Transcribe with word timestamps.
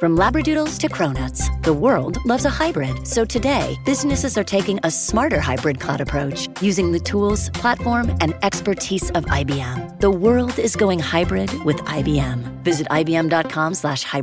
From 0.00 0.16
Labradoodles 0.16 0.78
to 0.78 0.88
Cronuts, 0.88 1.62
the 1.62 1.74
world 1.74 2.24
loves 2.24 2.46
a 2.46 2.48
hybrid. 2.48 3.06
So 3.06 3.22
today, 3.26 3.76
businesses 3.84 4.38
are 4.38 4.44
taking 4.44 4.80
a 4.82 4.90
smarter 4.90 5.40
hybrid 5.40 5.78
cloud 5.78 6.00
approach 6.00 6.48
using 6.62 6.90
the 6.90 6.98
tools, 6.98 7.50
platform, 7.50 8.16
and 8.22 8.34
expertise 8.42 9.10
of 9.10 9.26
IBM. 9.26 10.00
The 10.00 10.10
world 10.10 10.58
is 10.58 10.74
going 10.74 11.00
hybrid 11.00 11.52
with 11.66 11.76
IBM. 11.84 12.64
Visit 12.64 12.86
IBM.com 12.88 13.74
slash. 13.74 14.06
Yo, 14.10 14.22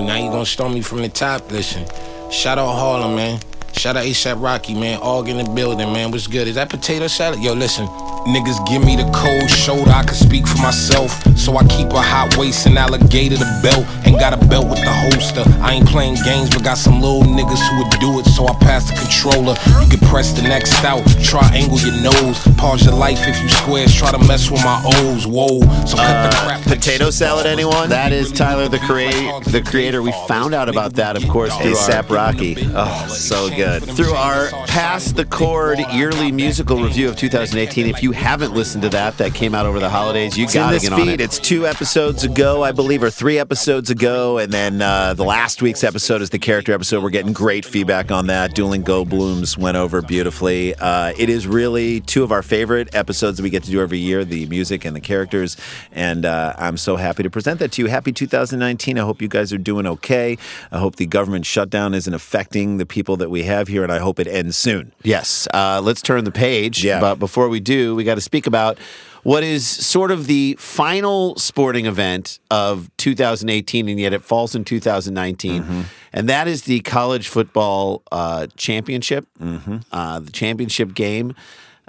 now 0.00 0.16
you 0.16 0.30
gonna 0.30 0.46
storm 0.46 0.74
me 0.74 0.82
from 0.82 1.02
the 1.02 1.08
top? 1.08 1.50
Listen, 1.50 1.84
shout 2.30 2.58
out 2.58 2.74
Harlem, 2.74 3.16
man. 3.16 3.40
Shout 3.72 3.96
out 3.96 4.04
ASAP 4.04 4.40
Rocky, 4.40 4.74
man. 4.74 5.00
All 5.00 5.26
in 5.26 5.44
the 5.44 5.50
building, 5.50 5.92
man. 5.92 6.12
What's 6.12 6.28
good? 6.28 6.46
Is 6.46 6.54
that 6.54 6.70
potato 6.70 7.08
salad? 7.08 7.42
Yo, 7.42 7.54
listen. 7.54 7.88
Niggas 8.28 8.60
give 8.68 8.84
me 8.84 8.94
the 8.94 9.08
cold 9.10 9.48
shoulder, 9.48 9.90
I 9.90 10.04
can 10.04 10.14
speak 10.14 10.46
for 10.46 10.58
myself. 10.58 11.24
So 11.38 11.56
I 11.56 11.64
keep 11.64 11.88
a 11.92 12.02
hot 12.02 12.36
waist 12.36 12.66
and 12.66 12.76
alligator 12.76 13.36
the 13.36 13.48
belt. 13.62 13.86
Ain't 14.06 14.20
got 14.20 14.34
a 14.34 14.46
belt 14.48 14.68
with 14.68 14.84
the 14.84 14.92
holster. 14.92 15.44
I 15.62 15.72
ain't 15.72 15.88
playing 15.88 16.16
games, 16.24 16.50
but 16.50 16.62
got 16.62 16.76
some 16.76 17.00
little 17.00 17.22
niggas 17.22 17.62
who 17.70 17.78
would 17.78 17.90
do 18.00 18.20
it. 18.20 18.26
So 18.26 18.46
I 18.46 18.52
pass 18.60 18.90
the 18.90 18.96
controller. 19.00 19.56
You 19.80 19.88
can 19.96 20.06
press 20.08 20.32
the 20.32 20.42
next 20.42 20.84
out, 20.84 21.08
triangle 21.24 21.80
your 21.80 21.96
nose. 22.02 22.36
Pause 22.58 22.84
your 22.84 22.96
life 22.96 23.26
if 23.26 23.40
you 23.40 23.48
squares, 23.48 23.94
try 23.94 24.10
to 24.10 24.18
mess 24.28 24.50
with 24.50 24.62
my 24.62 24.82
O's. 24.84 25.26
Whoa, 25.26 25.60
so 25.86 25.96
cut 25.96 26.30
the 26.30 26.36
uh, 26.36 26.44
crap. 26.44 26.62
Potato 26.64 27.08
salad, 27.08 27.46
anyone? 27.46 27.88
That 27.88 28.12
is 28.12 28.30
Tyler, 28.30 28.68
the 28.68 28.78
create, 28.80 29.42
the 29.44 29.62
creator. 29.62 30.02
We 30.02 30.12
found 30.28 30.54
out 30.54 30.68
about 30.68 30.92
that, 30.94 31.16
of 31.16 31.26
course, 31.30 31.56
through 31.56 31.72
ASAP 31.72 32.10
Rocky. 32.10 32.56
Oh, 32.74 33.06
so 33.08 33.48
good. 33.48 33.84
Through 33.84 34.12
our 34.12 34.50
Pass 34.66 35.12
the 35.12 35.24
Chord 35.24 35.78
yearly 35.92 36.30
musical 36.30 36.82
review 36.82 37.08
of 37.08 37.16
2018. 37.16 37.86
If 37.86 38.02
you 38.02 38.12
haven't 38.18 38.52
listened 38.52 38.82
to 38.82 38.88
that, 38.90 39.16
that 39.18 39.32
came 39.32 39.54
out 39.54 39.64
over 39.64 39.78
the 39.78 39.88
holidays. 39.88 40.36
You 40.36 40.46
got 40.48 40.72
to 40.72 40.80
get 40.80 40.92
on 40.92 40.98
feed. 41.00 41.08
it. 41.08 41.20
It's 41.20 41.38
two 41.38 41.66
episodes 41.66 42.24
ago, 42.24 42.64
I 42.64 42.72
believe, 42.72 43.02
or 43.02 43.10
three 43.10 43.38
episodes 43.38 43.90
ago, 43.90 44.38
and 44.38 44.52
then 44.52 44.82
uh, 44.82 45.14
the 45.14 45.24
last 45.24 45.62
week's 45.62 45.84
episode 45.84 46.20
is 46.20 46.30
the 46.30 46.38
character 46.38 46.72
episode. 46.72 47.02
We're 47.02 47.10
getting 47.10 47.32
great 47.32 47.64
feedback 47.64 48.10
on 48.10 48.26
that. 48.26 48.54
Dueling 48.56 48.82
Go 48.82 49.04
Blooms 49.04 49.56
went 49.56 49.76
over 49.76 50.02
beautifully. 50.02 50.74
Uh, 50.74 51.12
it 51.16 51.30
is 51.30 51.46
really 51.46 52.00
two 52.00 52.24
of 52.24 52.32
our 52.32 52.42
favorite 52.42 52.92
episodes 52.94 53.38
that 53.38 53.44
we 53.44 53.50
get 53.50 53.62
to 53.62 53.70
do 53.70 53.80
every 53.80 53.98
year: 53.98 54.24
the 54.24 54.46
music 54.46 54.84
and 54.84 54.96
the 54.96 55.00
characters. 55.00 55.56
And 55.92 56.26
uh, 56.26 56.54
I'm 56.58 56.76
so 56.76 56.96
happy 56.96 57.22
to 57.22 57.30
present 57.30 57.60
that 57.60 57.70
to 57.72 57.82
you. 57.82 57.88
Happy 57.88 58.10
2019. 58.12 58.98
I 58.98 59.02
hope 59.02 59.22
you 59.22 59.28
guys 59.28 59.52
are 59.52 59.58
doing 59.58 59.86
okay. 59.86 60.36
I 60.72 60.78
hope 60.78 60.96
the 60.96 61.06
government 61.06 61.46
shutdown 61.46 61.94
isn't 61.94 62.12
affecting 62.12 62.78
the 62.78 62.86
people 62.86 63.16
that 63.18 63.30
we 63.30 63.44
have 63.44 63.68
here, 63.68 63.84
and 63.84 63.92
I 63.92 63.98
hope 63.98 64.18
it 64.18 64.26
ends 64.26 64.56
soon. 64.56 64.92
Yes. 65.04 65.46
Uh, 65.54 65.80
let's 65.82 66.02
turn 66.02 66.24
the 66.24 66.32
page. 66.32 66.84
Yeah. 66.84 67.00
But 67.00 67.16
before 67.20 67.48
we 67.48 67.60
do, 67.60 67.94
we 67.94 68.07
got 68.08 68.16
to 68.16 68.20
speak 68.20 68.46
about 68.46 68.78
what 69.22 69.42
is 69.42 69.66
sort 69.66 70.10
of 70.10 70.26
the 70.26 70.56
final 70.58 71.36
sporting 71.36 71.86
event 71.86 72.38
of 72.50 72.88
2018, 72.96 73.88
and 73.88 74.00
yet 74.00 74.12
it 74.12 74.22
falls 74.22 74.54
in 74.54 74.64
2019. 74.64 75.62
Mm-hmm. 75.62 75.80
And 76.12 76.28
that 76.28 76.48
is 76.48 76.62
the 76.62 76.80
college 76.80 77.28
football 77.28 78.02
uh, 78.10 78.46
championship, 78.56 79.26
Mm-hmm. 79.40 79.78
uh, 79.92 80.20
the 80.20 80.30
championship 80.32 80.94
game. 80.94 81.34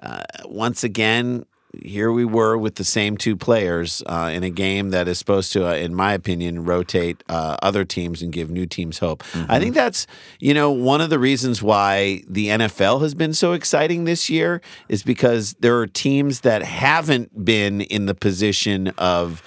Uh, 0.01 0.23
once 0.45 0.83
again, 0.83 1.45
here 1.83 2.11
we 2.11 2.25
were 2.25 2.57
with 2.57 2.75
the 2.75 2.83
same 2.83 3.17
two 3.17 3.35
players 3.35 4.03
uh, 4.05 4.29
in 4.33 4.43
a 4.43 4.49
game 4.49 4.89
that 4.91 5.07
is 5.07 5.17
supposed 5.17 5.53
to, 5.53 5.67
uh, 5.67 5.73
in 5.73 5.93
my 5.93 6.13
opinion, 6.13 6.65
rotate 6.65 7.23
uh, 7.29 7.57
other 7.61 7.85
teams 7.85 8.21
and 8.21 8.31
give 8.31 8.49
new 8.49 8.65
teams 8.65 8.99
hope. 8.99 9.23
I 9.49 9.59
think 9.59 9.73
that's, 9.75 10.07
you 10.39 10.53
know, 10.53 10.71
one 10.71 11.01
of 11.01 11.09
the 11.09 11.19
reasons 11.19 11.61
why 11.61 12.23
the 12.27 12.47
NFL 12.47 13.01
has 13.01 13.15
been 13.15 13.33
so 13.33 13.53
exciting 13.53 14.03
this 14.05 14.29
year 14.29 14.61
is 14.87 15.03
because 15.03 15.53
there 15.59 15.77
are 15.79 15.87
teams 15.87 16.41
that 16.41 16.63
haven't 16.63 17.45
been 17.45 17.81
in 17.81 18.05
the 18.05 18.15
position 18.15 18.89
of 18.97 19.41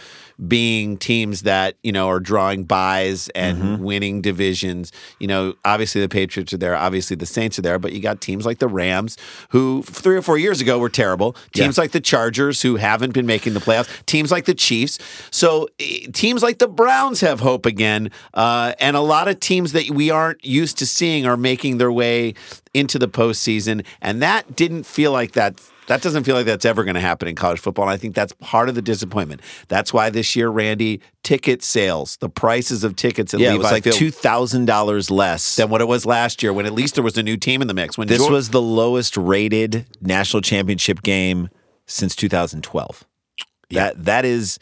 being 0.47 0.97
teams 0.97 1.43
that 1.43 1.77
you 1.83 1.93
know 1.93 2.09
are 2.09 2.21
drawing 2.21 2.65
buys 2.65 3.29
and 3.31 3.83
winning 3.83 4.21
divisions. 4.23 4.93
You 5.19 5.29
know, 5.29 5.55
obviously 5.65 6.01
the 6.01 6.09
Patriots 6.09 6.53
are 6.53 6.59
there, 6.59 6.77
obviously 6.77 7.17
the 7.17 7.27
Saints 7.27 7.59
are 7.59 7.63
there, 7.63 7.79
but 7.79 7.93
you 7.93 8.01
got 8.01 8.21
teams 8.21 8.47
like 8.47 8.59
the 8.59 8.69
Rams 8.69 9.17
who 9.51 9.83
three 9.83 10.17
or 10.17 10.23
four 10.23 10.39
years 10.39 10.61
ago 10.61 10.79
were 10.79 10.89
terrible. 10.89 11.37
Teams 11.53 11.79
like 11.79 11.93
the 11.93 12.01
Chargers 12.01 12.63
who 12.63 12.77
haven't 12.77 13.13
been 13.13 13.27
making 13.27 13.55
the 13.55 13.61
playoffs. 13.61 14.05
Teams 14.07 14.31
like 14.31 14.45
the 14.45 14.55
Chiefs. 14.55 14.99
So 15.31 15.69
eh, 15.79 16.07
teams 16.13 16.43
like 16.43 16.59
the 16.59 16.69
Browns 16.69 17.21
have 17.21 17.41
hope 17.41 17.67
again, 17.67 18.11
uh, 18.35 18.75
and 18.81 18.97
a 18.97 19.01
lot 19.01 19.29
of 19.29 19.41
teams 19.41 19.73
that 19.73 19.91
we 19.91 20.11
aren't 20.11 20.45
used 20.45 20.79
to 20.79 20.87
seeing 20.87 21.27
are 21.27 21.37
making 21.37 21.79
their 21.79 21.93
way 21.93 22.35
into 22.75 22.99
the 22.99 23.09
postseason, 23.09 23.85
and 24.01 24.23
that 24.23 24.57
didn't 24.57 24.85
feel 24.85 25.13
like 25.13 25.33
that 25.33 25.55
that 25.89 26.01
doesn't 26.03 26.25
feel 26.25 26.37
like 26.37 26.47
that's 26.47 26.65
ever 26.65 26.85
going 26.85 26.95
to 26.95 27.01
happen 27.01 27.29
in 27.29 27.35
college 27.35 27.59
football. 27.61 27.85
And 27.87 27.93
I 27.93 27.97
think 27.97 28.15
that's 28.15 28.33
part 28.35 28.69
of 28.69 28.75
the 28.75 28.83
disappointment. 28.83 29.41
That's 29.69 29.93
why 29.93 30.11
this 30.11 30.37
year, 30.37 30.49
Randy, 30.49 31.01
ticket 31.23 31.63
sales, 31.63 32.17
the 32.19 32.29
prices 32.29 32.85
of 32.85 32.97
tickets 32.97 33.35
at 33.35 33.41
Yeah, 33.41 33.53
Levi 33.53 33.57
it 33.57 33.63
was 33.63 33.73
like 33.73 33.85
two 33.95 34.11
thousand 34.11 34.67
dollars 34.67 35.11
less 35.11 35.57
than 35.57 35.71
what 35.71 35.81
it 35.81 35.89
was 35.89 36.07
last 36.07 36.43
year 36.43 36.53
when 36.53 36.67
at 36.67 36.73
least 36.73 36.95
there 36.95 37.05
was 37.05 37.19
a 37.19 37.23
new 37.23 37.37
team 37.37 37.63
in 37.63 37.69
the 37.69 37.75
mix. 37.75 37.99
When 37.99 38.09
This 38.09 38.23
Geor- 38.23 38.31
was 38.31 38.51
the 38.51 38.63
lowest 38.63 39.17
rated 39.17 39.87
national 40.01 40.41
championship 40.43 41.03
game 41.03 41.49
since 41.87 42.15
2012. 42.17 43.05
That 43.71 44.05
that 44.05 44.25
is 44.25 44.59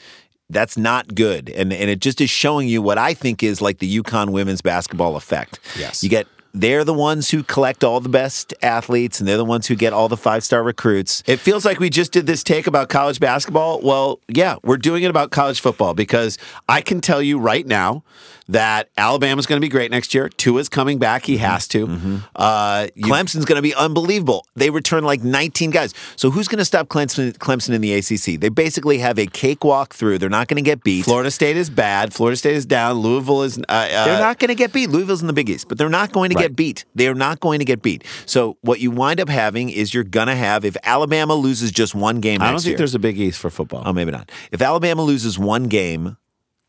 that's 0.48 0.76
not 0.76 1.14
good, 1.14 1.48
and 1.50 1.72
and 1.72 1.90
it 1.90 2.00
just 2.00 2.20
is 2.20 2.30
showing 2.30 2.68
you 2.68 2.80
what 2.82 2.98
I 2.98 3.14
think 3.14 3.42
is 3.42 3.60
like 3.60 3.78
the 3.78 4.02
UConn 4.02 4.30
women's 4.30 4.62
basketball 4.62 5.16
effect. 5.16 5.58
Yes. 5.78 6.02
you 6.02 6.08
get. 6.10 6.26
They're 6.52 6.84
the 6.84 6.94
ones 6.94 7.30
who 7.30 7.42
collect 7.42 7.84
all 7.84 8.00
the 8.00 8.08
best 8.08 8.52
athletes, 8.62 9.20
and 9.20 9.28
they're 9.28 9.36
the 9.36 9.44
ones 9.44 9.68
who 9.68 9.76
get 9.76 9.92
all 9.92 10.08
the 10.08 10.16
five 10.16 10.42
star 10.44 10.62
recruits. 10.62 11.22
It 11.26 11.38
feels 11.38 11.64
like 11.64 11.78
we 11.78 11.90
just 11.90 12.12
did 12.12 12.26
this 12.26 12.42
take 12.42 12.66
about 12.66 12.88
college 12.88 13.20
basketball. 13.20 13.80
Well, 13.80 14.18
yeah, 14.28 14.56
we're 14.64 14.76
doing 14.78 15.02
it 15.02 15.10
about 15.10 15.30
college 15.30 15.60
football 15.60 15.94
because 15.94 16.38
I 16.68 16.80
can 16.80 17.00
tell 17.00 17.22
you 17.22 17.38
right 17.38 17.66
now 17.66 18.02
that 18.48 18.88
Alabama's 18.96 19.46
going 19.46 19.60
to 19.60 19.64
be 19.64 19.68
great 19.68 19.92
next 19.92 20.12
year. 20.12 20.28
Tua's 20.28 20.68
coming 20.68 20.98
back; 20.98 21.24
he 21.24 21.36
has 21.36 21.68
to. 21.68 22.20
Uh, 22.34 22.88
Clemson's 22.98 23.44
going 23.44 23.56
to 23.56 23.62
be 23.62 23.74
unbelievable. 23.74 24.44
They 24.56 24.70
return 24.70 25.04
like 25.04 25.22
19 25.22 25.70
guys. 25.70 25.94
So 26.16 26.30
who's 26.32 26.48
going 26.48 26.58
to 26.58 26.64
stop 26.64 26.88
Clemson, 26.88 27.32
Clemson 27.38 27.74
in 27.74 27.80
the 27.80 27.92
ACC? 27.94 28.40
They 28.40 28.48
basically 28.48 28.98
have 28.98 29.20
a 29.20 29.26
cakewalk 29.26 29.94
through. 29.94 30.18
They're 30.18 30.28
not 30.28 30.48
going 30.48 30.56
to 30.56 30.68
get 30.68 30.82
beat. 30.82 31.04
Florida 31.04 31.30
State 31.30 31.56
is 31.56 31.70
bad. 31.70 32.12
Florida 32.12 32.36
State 32.36 32.56
is 32.56 32.66
down. 32.66 32.96
Louisville 32.98 33.42
is. 33.44 33.56
Uh, 33.58 33.62
uh, 33.68 34.04
They're 34.06 34.18
not 34.18 34.40
going 34.40 34.48
to 34.48 34.56
get 34.56 34.72
beat. 34.72 34.90
Louisville's 34.90 35.20
in 35.20 35.28
the 35.28 35.32
Big 35.32 35.48
East, 35.48 35.68
but 35.68 35.78
they're 35.78 35.88
not 35.88 36.10
going 36.10 36.30
to 36.30 36.39
Right. 36.40 36.48
get 36.48 36.56
beat. 36.56 36.84
They're 36.94 37.14
not 37.14 37.40
going 37.40 37.58
to 37.60 37.64
get 37.64 37.82
beat. 37.82 38.04
So 38.26 38.56
what 38.62 38.80
you 38.80 38.90
wind 38.90 39.20
up 39.20 39.28
having 39.28 39.70
is 39.70 39.94
you're 39.94 40.04
going 40.04 40.26
to 40.28 40.34
have 40.36 40.64
if 40.64 40.76
Alabama 40.82 41.34
loses 41.34 41.70
just 41.70 41.94
one 41.94 42.20
game 42.20 42.42
I 42.42 42.50
don't 42.50 42.60
think 42.60 42.70
year- 42.72 42.78
there's 42.78 42.94
a 42.94 42.98
Big 42.98 43.18
East 43.18 43.38
for 43.38 43.50
football. 43.50 43.82
Oh, 43.86 43.92
maybe 43.92 44.10
not. 44.10 44.30
If 44.52 44.62
Alabama 44.62 45.02
loses 45.02 45.38
one 45.38 45.64
game 45.64 46.16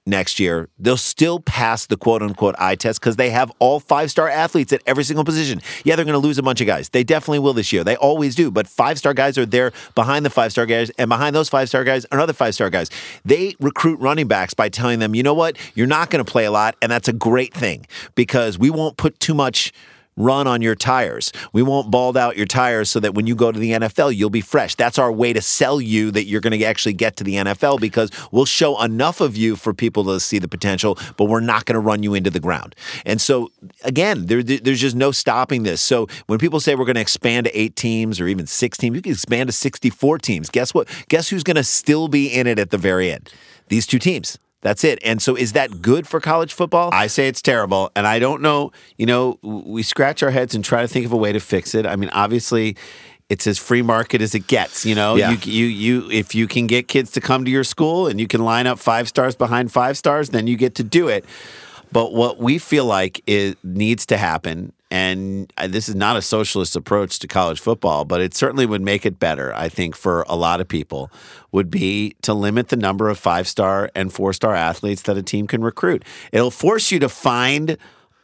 next 0.06 0.40
year, 0.40 0.68
they'll 0.80 0.98
still 0.98 1.40
pass 1.40 1.86
the 1.86 1.98
quote 1.98 2.22
unquote 2.22 2.56
eye 2.58 2.76
test 2.76 3.00
because 3.00 3.16
they 3.16 3.30
have 3.30 3.52
all 3.60 3.80
five 3.80 4.10
star 4.12 4.30
athletes 4.30 4.74
at 4.74 4.82
every 4.86 5.04
single 5.04 5.24
position. 5.24 5.62
Yeah, 5.84 5.96
they're 5.96 6.06
going 6.06 6.14
to 6.14 6.20
lose 6.20 6.38
a 6.38 6.44
bunch 6.44 6.62
of 6.62 6.68
guys. 6.68 6.90
They 6.90 7.04
definitely 7.04 7.40
will 7.40 7.54
this 7.54 7.72
year. 7.72 7.84
They 7.84 7.96
always 7.96 8.36
do. 8.36 8.52
But 8.52 8.68
five 8.68 8.98
star 8.98 9.14
guys 9.14 9.38
are 9.38 9.46
there 9.46 9.72
behind 9.96 10.26
the 10.26 10.30
five 10.30 10.52
star 10.52 10.66
guys, 10.66 10.90
and 10.92 11.10
behind 11.10 11.36
those 11.36 11.50
five 11.50 11.70
star 11.70 11.84
guys 11.84 12.06
another 12.12 12.34
five 12.34 12.54
star 12.56 12.70
guys. 12.70 12.90
They 13.24 13.56
recruit 13.60 14.00
running 14.00 14.28
backs 14.28 14.54
by 14.54 14.70
telling 14.70 15.00
them, 15.00 15.16
you 15.16 15.24
know 15.24 15.34
what, 15.34 15.58
you're 15.76 15.88
not 15.88 16.10
going 16.10 16.24
to 16.24 16.30
play 16.30 16.46
a 16.46 16.52
lot, 16.52 16.76
and 16.82 16.92
that's 16.92 17.08
a 17.08 17.14
great 17.14 17.54
thing 17.54 17.86
because 18.16 18.58
we 18.58 18.70
won't 18.70 18.98
put 18.98 19.20
too 19.20 19.34
much 19.34 19.72
run 20.18 20.48
on 20.48 20.62
your 20.62 20.76
tires. 20.76 21.32
We 21.54 21.64
won't 21.64 21.90
bald 21.90 22.18
out 22.18 22.38
your 22.38 22.46
tires 22.46 22.90
so 22.90 23.00
that 23.00 23.14
when 23.14 23.28
you 23.28 23.36
go 23.36 23.52
to 23.52 23.60
the 23.60 23.72
NFL, 23.72 24.16
you'll 24.16 24.30
be 24.30 24.42
fresh. 24.42 24.76
That's 24.76 25.00
our 25.00 25.12
way 25.12 25.34
to 25.34 25.42
sell 25.42 25.80
you 25.80 26.12
that 26.12 26.26
you're 26.26 26.42
going 26.42 26.58
to 26.58 26.66
actually 26.66 26.94
get 26.94 27.16
to 27.18 27.24
the 27.24 27.36
NFL 27.36 27.80
because 27.80 28.12
we'll 28.32 28.46
show 28.46 28.82
enough 28.82 29.22
of 29.22 29.38
you 29.38 29.56
for 29.56 29.74
people 29.74 30.04
to 30.06 30.20
see 30.20 30.40
the 30.40 30.48
potential, 30.48 30.98
but 31.18 31.26
we're 31.26 31.40
not 31.40 31.66
going 31.66 31.76
to 31.76 31.80
run 31.80 32.04
you 32.04 32.14
into 32.14 32.30
the 32.30 32.40
ground. 32.40 32.76
And 33.06 33.22
so, 33.22 33.52
again, 33.84 34.26
there, 34.26 34.44
there's 34.44 34.82
just 34.82 34.96
no 34.96 35.12
stopping 35.12 35.64
this. 35.64 35.82
So 35.82 36.08
when 36.28 36.40
people 36.40 36.60
say 36.60 36.76
we're 36.76 36.86
going 36.86 36.96
to 36.96 37.02
expand 37.02 37.46
to 37.46 37.58
eight 37.58 37.76
teams 37.76 38.20
or 38.20 38.28
even 38.28 38.48
six 38.48 38.78
teams, 38.78 38.96
you 38.96 39.02
can 39.02 39.14
expand 39.14 39.48
to 39.48 39.54
64 39.54 40.18
teams. 40.20 40.50
Guess 40.50 40.74
what? 40.74 40.88
Guess 41.10 41.30
who's 41.30 41.44
going 41.44 41.56
to 41.56 41.64
still 41.64 42.08
be 42.08 42.28
in 42.28 42.48
it 42.48 42.60
at 42.60 42.70
the 42.72 42.78
very 42.78 43.12
end? 43.12 43.32
These 43.70 43.88
two 43.88 44.00
teams. 44.00 44.38
That's 44.62 44.84
it. 44.84 45.00
And 45.04 45.22
so, 45.22 45.36
is 45.36 45.54
that 45.54 45.82
good 45.82 46.08
for 46.08 46.20
college 46.20 46.54
football? 46.54 46.90
I 46.94 47.08
say 47.08 47.28
it's 47.28 47.42
terrible, 47.42 47.92
and 47.96 48.06
I 48.06 48.20
don't 48.20 48.42
know. 48.42 48.72
You 48.98 49.06
know, 49.08 49.40
we 49.42 49.82
scratch 49.84 50.22
our 50.24 50.32
heads 50.32 50.54
and 50.56 50.64
try 50.64 50.82
to 50.82 50.88
think 50.88 51.06
of 51.06 51.12
a 51.12 51.18
way 51.18 51.32
to 51.32 51.40
fix 51.40 51.74
it. 51.74 51.86
I 51.86 51.96
mean, 51.96 52.10
obviously, 52.14 52.76
it's 53.30 53.48
as 53.48 53.58
free 53.58 53.82
market 53.82 54.22
as 54.22 54.36
it 54.36 54.46
gets. 54.48 54.86
You 54.86 54.94
know, 54.94 55.16
Yeah. 55.16 55.32
you 55.32 55.38
you 55.52 55.66
you 55.66 56.12
if 56.12 56.36
you 56.36 56.48
can 56.48 56.68
get 56.68 56.88
kids 56.88 57.12
to 57.12 57.22
come 57.22 57.44
to 57.46 57.52
your 57.52 57.64
school 57.64 58.08
and 58.08 58.20
you 58.20 58.28
can 58.28 58.44
line 58.44 58.68
up 58.68 58.78
five 58.78 59.08
stars 59.08 59.36
behind 59.36 59.72
five 59.72 59.98
stars, 59.98 60.30
then 60.30 60.46
you 60.48 60.58
get 60.58 60.76
to 60.76 60.84
do 60.84 61.08
it. 61.08 61.26
But 61.92 62.14
what 62.14 62.40
we 62.40 62.58
feel 62.58 62.86
like 62.86 63.22
it 63.28 63.58
needs 63.64 64.06
to 64.08 64.18
happen, 64.18 64.74
and 64.90 65.52
uh, 65.58 65.68
this 65.68 65.90
is 65.90 65.96
not 65.96 66.18
a 66.18 66.22
socialist 66.22 66.76
approach 66.76 67.20
to 67.20 67.28
college 67.28 67.60
football, 67.60 68.06
but 68.06 68.22
it 68.22 68.34
certainly 68.34 68.66
would 68.66 68.82
make 68.82 69.06
it 69.06 69.20
better, 69.20 69.54
I 69.56 69.70
think, 69.70 69.96
for 69.96 70.24
a 70.28 70.36
lot 70.36 70.62
of 70.62 70.68
people, 70.68 71.12
would 71.52 71.70
be 71.70 72.16
to 72.22 72.34
limit 72.34 72.70
the 72.70 72.78
number 72.78 73.10
of 73.10 73.18
five 73.18 73.48
star 73.48 73.90
and 73.96 74.12
four 74.12 74.34
star 74.34 74.56
athletes 74.56 75.02
that 75.04 75.18
a 75.18 75.24
team 75.24 75.48
can 75.48 75.62
recruit. 75.62 76.04
It'll 76.32 76.52
force 76.52 76.92
you 76.92 77.00
to 77.00 77.10
find 77.10 77.78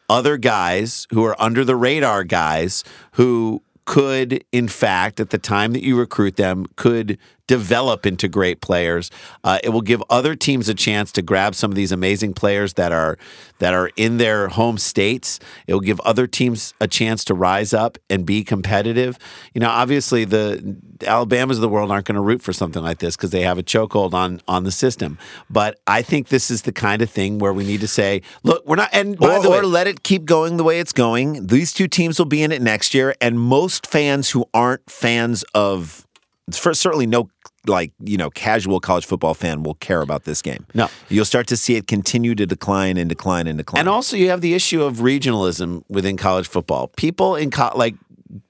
other 0.10 0.38
guys 0.38 1.08
who 1.12 1.26
are 1.26 1.36
under 1.42 1.66
the 1.66 1.76
radar 1.76 2.24
guys 2.24 2.84
who 3.14 3.62
could, 3.86 4.44
in 4.52 4.68
fact, 4.68 5.20
at 5.20 5.30
the 5.30 5.38
time 5.38 5.72
that 5.74 5.84
you 5.84 5.98
recruit 5.98 6.36
them, 6.36 6.66
could 6.76 7.18
develop 7.48 8.06
into 8.06 8.28
great 8.28 8.62
players. 8.62 9.10
Uh, 9.44 9.60
it 9.64 9.70
will 9.70 9.82
give 9.82 10.04
other 10.10 10.36
teams 10.36 10.70
a 10.70 10.74
chance 10.74 11.12
to 11.14 11.22
grab 11.22 11.56
some 11.56 11.72
of 11.72 11.76
these 11.76 11.92
amazing 11.92 12.34
players 12.34 12.74
that 12.74 12.92
are 12.92 13.18
that 13.60 13.74
are 13.74 13.90
in 13.96 14.18
their 14.18 14.50
home 14.50 14.78
states. 14.78 15.40
It 15.66 15.74
will 15.74 15.82
give 15.82 16.00
other 16.02 16.28
teams 16.28 16.74
a 16.80 16.88
chance 16.88 17.24
to 17.26 17.34
rise 17.34 17.74
up 17.74 17.98
and 18.10 18.26
be 18.26 18.44
competitive. 18.44 19.18
You 19.54 19.62
know, 19.62 19.70
obviously 19.70 20.26
the 20.26 20.78
Alabamas 21.06 21.58
of 21.58 21.62
the 21.62 21.70
world 21.70 21.92
aren't 21.92 22.06
going 22.06 22.16
to 22.16 22.22
root 22.22 22.42
for 22.42 22.54
something 22.54 22.84
like 22.84 23.00
this 23.00 23.16
because 23.16 23.32
they 23.32 23.42
have 23.42 23.58
a 23.58 23.64
chokehold 23.64 24.14
on 24.14 24.42
on 24.48 24.64
the 24.64 24.72
system. 24.72 25.18
But 25.50 25.80
I 25.88 26.02
think 26.02 26.28
this 26.28 26.52
is 26.52 26.64
the 26.64 26.72
kind 26.72 27.02
of 27.02 27.10
thing 27.10 27.40
where 27.40 27.54
we 27.54 27.64
need 27.64 27.82
to 27.82 27.88
say, 27.88 28.22
look, 28.44 28.66
we're 28.66 28.76
not. 28.76 28.90
And 28.94 29.18
by 29.18 29.38
or, 29.38 29.42
the 29.42 29.50
way, 29.50 29.60
or 29.60 29.66
let 29.66 29.88
it 29.88 30.04
keep 30.04 30.26
going 30.26 30.58
the 30.58 30.64
way 30.64 30.80
it's 30.80 30.94
going. 30.94 31.48
These 31.48 31.74
two 31.74 31.88
teams 31.88 32.20
will 32.20 32.26
be 32.26 32.44
in 32.44 32.52
it 32.52 32.62
next 32.62 32.94
year, 32.94 33.16
and 33.22 33.40
most 33.40 33.88
fans 33.88 34.32
who 34.32 34.46
aren't 34.54 34.90
fans 34.90 35.44
of, 35.54 36.07
for 36.54 36.74
certainly 36.74 37.06
no 37.06 37.30
like 37.66 37.92
you 38.00 38.18
know 38.18 38.30
casual 38.30 38.80
college 38.80 39.06
football 39.06 39.34
fan 39.34 39.64
will 39.64 39.74
care 39.76 40.02
about 40.02 40.24
this 40.24 40.42
game. 40.42 40.66
No. 40.74 40.90
you'll 41.10 41.26
start 41.26 41.48
to 41.48 41.58
see 41.58 41.76
it 41.76 41.88
continue 41.88 42.36
to 42.36 42.46
decline 42.46 42.98
and 42.98 43.10
decline 43.10 43.48
and 43.48 43.58
decline. 43.58 43.82
And 43.82 43.90
also, 43.90 44.16
you 44.16 44.30
have 44.30 44.42
the 44.42 44.54
issue 44.54 44.84
of 44.84 44.98
regionalism 44.98 45.84
within 45.90 46.18
college 46.18 46.48
football. 46.48 46.88
People 46.90 47.36
in 47.36 47.52
co- 47.52 47.74
like 47.76 47.96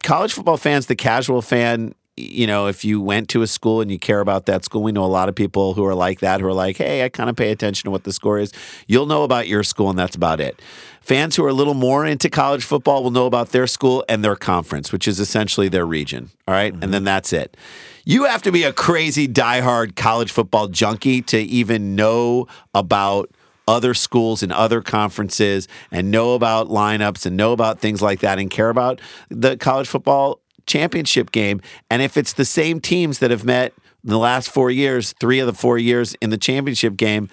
college 0.04 0.34
football 0.34 0.58
fans, 0.58 0.86
the 0.86 0.96
casual 0.96 1.42
fan, 1.42 1.94
you 2.16 2.48
know, 2.48 2.68
if 2.68 2.84
you 2.84 3.00
went 3.00 3.30
to 3.30 3.44
a 3.44 3.48
school 3.48 3.80
and 3.80 3.92
you 3.92 4.00
care 4.00 4.20
about 4.20 4.48
that 4.48 4.66
school, 4.66 4.82
we 4.82 4.92
know 4.92 5.04
a 5.04 5.06
lot 5.06 5.30
of 5.30 5.36
people 5.36 5.74
who 5.76 5.86
are 5.86 5.96
like 5.96 6.20
that, 6.20 6.42
who 6.42 6.48
are 6.48 6.54
like, 6.54 6.78
hey, 6.78 7.06
I 7.06 7.10
kind 7.10 7.30
of 7.30 7.36
pay 7.36 7.52
attention 7.52 7.86
to 7.86 7.92
what 7.92 8.04
the 8.04 8.12
score 8.12 8.40
is. 8.40 8.52
You'll 8.88 9.06
know 9.06 9.24
about 9.24 9.48
your 9.48 9.64
school, 9.64 9.90
and 9.90 10.00
that's 10.00 10.16
about 10.16 10.40
it. 10.42 10.60
Fans 11.08 11.38
who 11.38 11.46
are 11.46 11.48
a 11.48 11.54
little 11.54 11.74
more 11.74 12.06
into 12.06 12.30
college 12.30 12.66
football 12.66 13.02
will 13.02 13.12
know 13.12 13.28
about 13.28 13.54
their 13.54 13.66
school 13.66 14.04
and 14.10 14.26
their 14.26 14.36
conference, 14.36 14.92
which 14.92 15.08
is 15.08 15.22
essentially 15.22 15.70
their 15.70 15.86
region. 15.86 16.32
All 16.46 16.54
right? 16.54 16.74
And 16.74 16.82
then 16.82 16.92
mm-hmm. 16.92 17.06
that's 17.06 17.32
it. 17.32 17.56
You 18.04 18.26
have 18.26 18.42
to 18.42 18.52
be 18.52 18.64
a 18.64 18.74
crazy, 18.74 19.26
diehard 19.26 19.96
college 19.96 20.34
football 20.34 20.68
junkie 20.68 21.22
to 21.22 21.40
even 21.40 21.96
know 21.96 22.48
about 22.74 23.32
other 23.70 23.94
schools 23.94 24.44
and 24.44 24.52
other 24.52 24.82
conferences 24.82 25.70
and 25.92 26.12
know 26.12 26.34
about 26.34 26.68
lineups 26.68 27.26
and 27.26 27.38
know 27.38 27.54
about 27.54 27.80
things 27.80 28.02
like 28.02 28.20
that 28.20 28.38
and 28.38 28.52
care 28.52 28.70
about 28.70 29.00
the 29.30 29.56
college 29.56 29.88
football 29.88 30.42
championship 30.66 31.32
game. 31.32 31.62
And 31.90 32.02
if 32.02 32.18
it's 32.18 32.34
the 32.34 32.44
same 32.44 32.82
teams 32.82 33.20
that 33.20 33.32
have 33.32 33.46
met 33.46 33.72
in 34.04 34.10
the 34.10 34.20
last 34.20 34.50
four 34.50 34.70
years, 34.70 35.14
three 35.22 35.40
of 35.40 35.48
the 35.48 35.54
four 35.54 35.78
years 35.78 36.16
in 36.16 36.32
the 36.32 36.38
championship 36.38 36.98
game, 36.98 37.30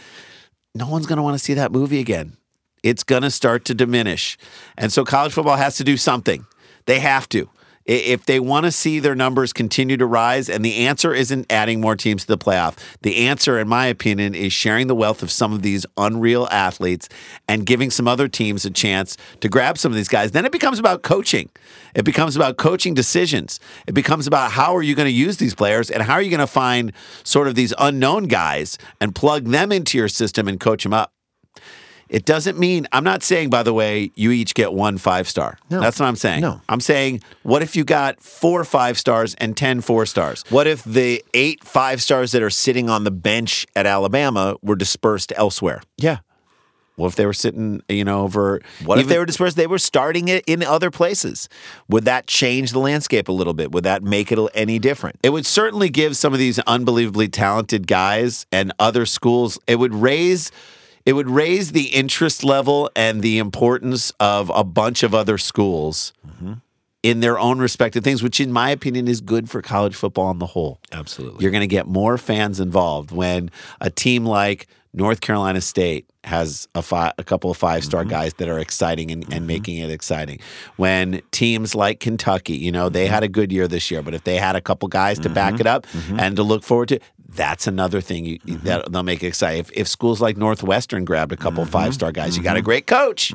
no 0.77 0.88
one's 0.88 1.06
going 1.06 1.17
to 1.17 1.25
want 1.25 1.37
to 1.37 1.44
see 1.44 1.55
that 1.55 1.73
movie 1.73 1.99
again. 1.99 2.37
It's 2.84 3.02
going 3.02 3.22
to 3.22 3.31
start 3.31 3.64
to 3.64 3.75
diminish. 3.75 4.36
And 4.76 4.92
so 4.92 5.04
college 5.04 5.32
football 5.32 5.56
has 5.56 5.76
to 5.78 5.84
do 5.84 5.96
something. 5.96 6.44
They 6.84 7.00
have 7.00 7.28
to. 7.31 7.48
If 7.86 8.25
they 8.25 8.40
want 8.40 8.64
to 8.64 8.72
see 8.72 8.98
their 8.98 9.14
numbers 9.14 9.52
continue 9.52 9.98
to 9.98 10.06
rise, 10.06 10.48
and 10.48 10.64
the 10.64 10.86
answer 10.86 11.12
isn't 11.12 11.50
adding 11.50 11.81
more 11.82 11.96
teams 11.96 12.22
to 12.22 12.28
the 12.28 12.38
playoff, 12.38 12.78
the 13.02 13.26
answer, 13.26 13.58
in 13.58 13.69
my 13.69 13.86
opinion, 13.86 14.34
is 14.34 14.54
sharing 14.54 14.86
the 14.86 14.94
wealth 14.94 15.22
of 15.22 15.31
some 15.31 15.52
of 15.52 15.60
these 15.60 15.84
unreal 15.98 16.48
athletes 16.50 17.10
and 17.46 17.66
giving 17.66 17.90
some 17.90 18.08
other 18.08 18.26
teams 18.26 18.64
a 18.64 18.70
chance 18.70 19.19
to 19.40 19.50
grab 19.50 19.76
some 19.76 19.92
of 19.92 19.96
these 19.96 20.08
guys. 20.08 20.31
Then 20.31 20.46
it 20.46 20.52
becomes 20.52 20.78
about 20.78 21.02
coaching. 21.02 21.50
It 21.94 22.04
becomes 22.04 22.36
about 22.36 22.56
coaching 22.56 22.94
decisions. 22.94 23.60
It 23.86 23.92
becomes 23.92 24.26
about 24.26 24.52
how 24.52 24.75
are 24.76 24.82
you 24.82 24.94
going 24.94 25.08
to 25.08 25.12
use 25.12 25.36
these 25.36 25.54
players 25.54 25.90
and 25.90 26.02
how 26.02 26.14
are 26.14 26.22
you 26.22 26.31
going 26.31 26.40
to 26.40 26.46
find 26.46 26.92
sort 27.22 27.48
of 27.48 27.54
these 27.54 27.75
unknown 27.78 28.28
guys 28.28 28.78
and 29.00 29.14
plug 29.14 29.44
them 29.44 29.72
into 29.72 29.98
your 29.98 30.08
system 30.08 30.48
and 30.48 30.58
coach 30.58 30.84
them 30.84 30.94
up. 30.94 31.13
It 32.09 32.25
doesn't 32.25 32.59
mean, 32.59 32.87
I'm 32.93 33.05
not 33.05 33.23
saying, 33.23 33.51
by 33.51 33.62
the 33.62 33.73
way, 33.73 34.11
you 34.15 34.31
each 34.31 34.55
get 34.55 34.73
one 34.73 34.99
five 34.99 35.29
star. 35.29 35.59
No. 35.71 35.81
That's 35.81 35.99
what 35.99 36.06
I'm 36.06 36.17
saying. 36.17 36.41
No. 36.41 36.61
I'm 36.69 36.81
saying, 36.81 37.23
what 37.43 37.62
if 37.62 37.77
you 37.77 37.85
got 37.85 38.21
four 38.21 38.65
five 38.65 38.99
stars 38.99 39.35
and 39.37 39.56
ten 39.56 39.81
four 39.81 40.06
stars? 40.06 40.45
what 40.51 40.67
if 40.67 40.85
the 40.85 41.25
eight 41.35 41.65
five 41.65 42.03
stars 42.03 42.33
that 42.33 42.43
are 42.43 42.51
sitting 42.51 42.89
on 42.91 43.05
the 43.05 43.11
bench 43.11 43.67
at 43.75 43.87
Alabama 43.87 44.56
were 44.62 44.77
dispersed 44.77 45.33
elsewhere? 45.37 45.83
Yeah. 45.97 46.19
What 46.97 47.09
if 47.09 47.17
they 47.17 47.27
were 47.27 47.33
sitting, 47.33 47.83
you 47.89 48.05
know, 48.05 48.23
over. 48.23 48.61
What 48.85 49.01
if 49.01 49.09
they 49.09 49.19
were 49.19 49.27
dispersed? 49.27 49.56
They 49.56 49.67
were 49.67 49.81
starting 49.81 50.29
it 50.29 50.45
in 50.47 50.62
other 50.62 50.93
places. 50.93 51.49
Would 51.89 52.05
that 52.05 52.29
change 52.29 52.71
the 52.71 52.79
landscape 52.79 53.29
a 53.29 53.33
little 53.33 53.53
bit? 53.53 53.73
Would 53.73 53.83
that 53.83 54.05
make 54.05 54.31
it 54.31 54.39
any 54.55 54.79
different? 54.79 55.19
It 55.25 55.31
would 55.31 55.45
certainly 55.45 55.89
give 55.89 56.17
some 56.17 56.33
of 56.33 56.39
these 56.39 56.61
unbelievably 56.61 57.29
talented 57.29 57.89
guys 57.89 58.47
and 58.53 58.73
other 58.79 59.06
schools. 59.06 59.59
It 59.67 59.81
would 59.81 59.93
raise 59.93 60.53
it 61.06 61.12
would 61.12 61.29
raise 61.29 61.73
the 61.73 61.87
interest 61.87 62.45
level 62.45 62.91
and 62.97 63.23
the 63.23 63.39
importance 63.39 64.12
of 64.21 64.51
a 64.55 64.65
bunch 64.65 65.03
of 65.03 65.15
other 65.15 65.39
schools 65.39 66.12
mm-hmm. 66.27 66.55
in 67.03 67.21
their 67.21 67.39
own 67.39 67.59
respective 67.59 68.03
things, 68.03 68.23
which 68.23 68.41
in 68.41 68.51
my 68.51 68.71
opinion 68.71 69.06
is 69.06 69.21
good 69.21 69.51
for 69.51 69.61
college 69.61 69.95
football 69.95 70.27
on 70.27 70.39
the 70.39 70.47
whole. 70.47 70.81
Absolutely. 70.93 71.43
You're 71.43 71.53
going 71.53 71.61
to 71.61 71.67
get 71.67 71.87
more 71.87 72.17
fans 72.17 72.59
involved 72.61 73.11
when 73.11 73.51
a 73.81 73.91
team 73.91 74.25
like 74.25 74.67
North 74.95 75.21
Carolina 75.21 75.61
State 75.61 76.09
has 76.23 76.69
a, 76.75 76.81
fi- 76.81 77.12
a 77.19 77.25
couple 77.25 77.51
of 77.51 77.56
five 77.56 77.85
star 77.85 78.03
mm-hmm. 78.03 78.11
guys 78.11 78.35
that 78.35 78.49
are 78.49 78.59
exciting 78.59 79.11
and, 79.11 79.25
and 79.25 79.33
mm-hmm. 79.33 79.47
making 79.47 79.79
it 79.79 79.91
exciting. 79.91 80.39
When 80.77 81.21
teams 81.33 81.75
like 81.75 82.01
Kentucky, 82.01 82.56
you 82.56 82.71
know, 82.71 82.89
they 82.89 83.06
had 83.06 83.25
a 83.25 83.29
good 83.29 83.53
year 83.53 83.67
this 83.67 83.91
year, 83.91 84.03
but 84.03 84.15
if 84.15 84.25
they 84.25 84.37
had 84.37 84.56
a 84.56 84.61
couple 84.61 84.89
guys 84.89 85.19
to 85.19 85.29
back 85.29 85.61
it 85.61 85.67
up 85.67 85.87
and 86.17 86.37
to 86.37 86.43
look 86.43 86.62
forward 86.62 86.89
to, 86.89 87.01
that's 87.34 87.66
another 87.66 88.00
thing 88.00 88.25
you, 88.25 88.38
mm-hmm. 88.40 88.66
that 88.66 88.90
they'll 88.90 89.02
make 89.02 89.22
it 89.22 89.28
exciting. 89.28 89.60
If, 89.60 89.70
if 89.72 89.88
schools 89.88 90.20
like 90.20 90.36
Northwestern 90.36 91.04
grabbed 91.04 91.32
a 91.32 91.36
couple 91.36 91.62
mm-hmm. 91.64 91.69
of 91.69 91.70
five 91.70 91.94
star 91.94 92.12
guys, 92.12 92.36
you 92.36 92.42
got 92.42 92.56
a 92.56 92.60
mm-hmm. 92.60 92.64
great 92.64 92.86
coach. 92.86 93.32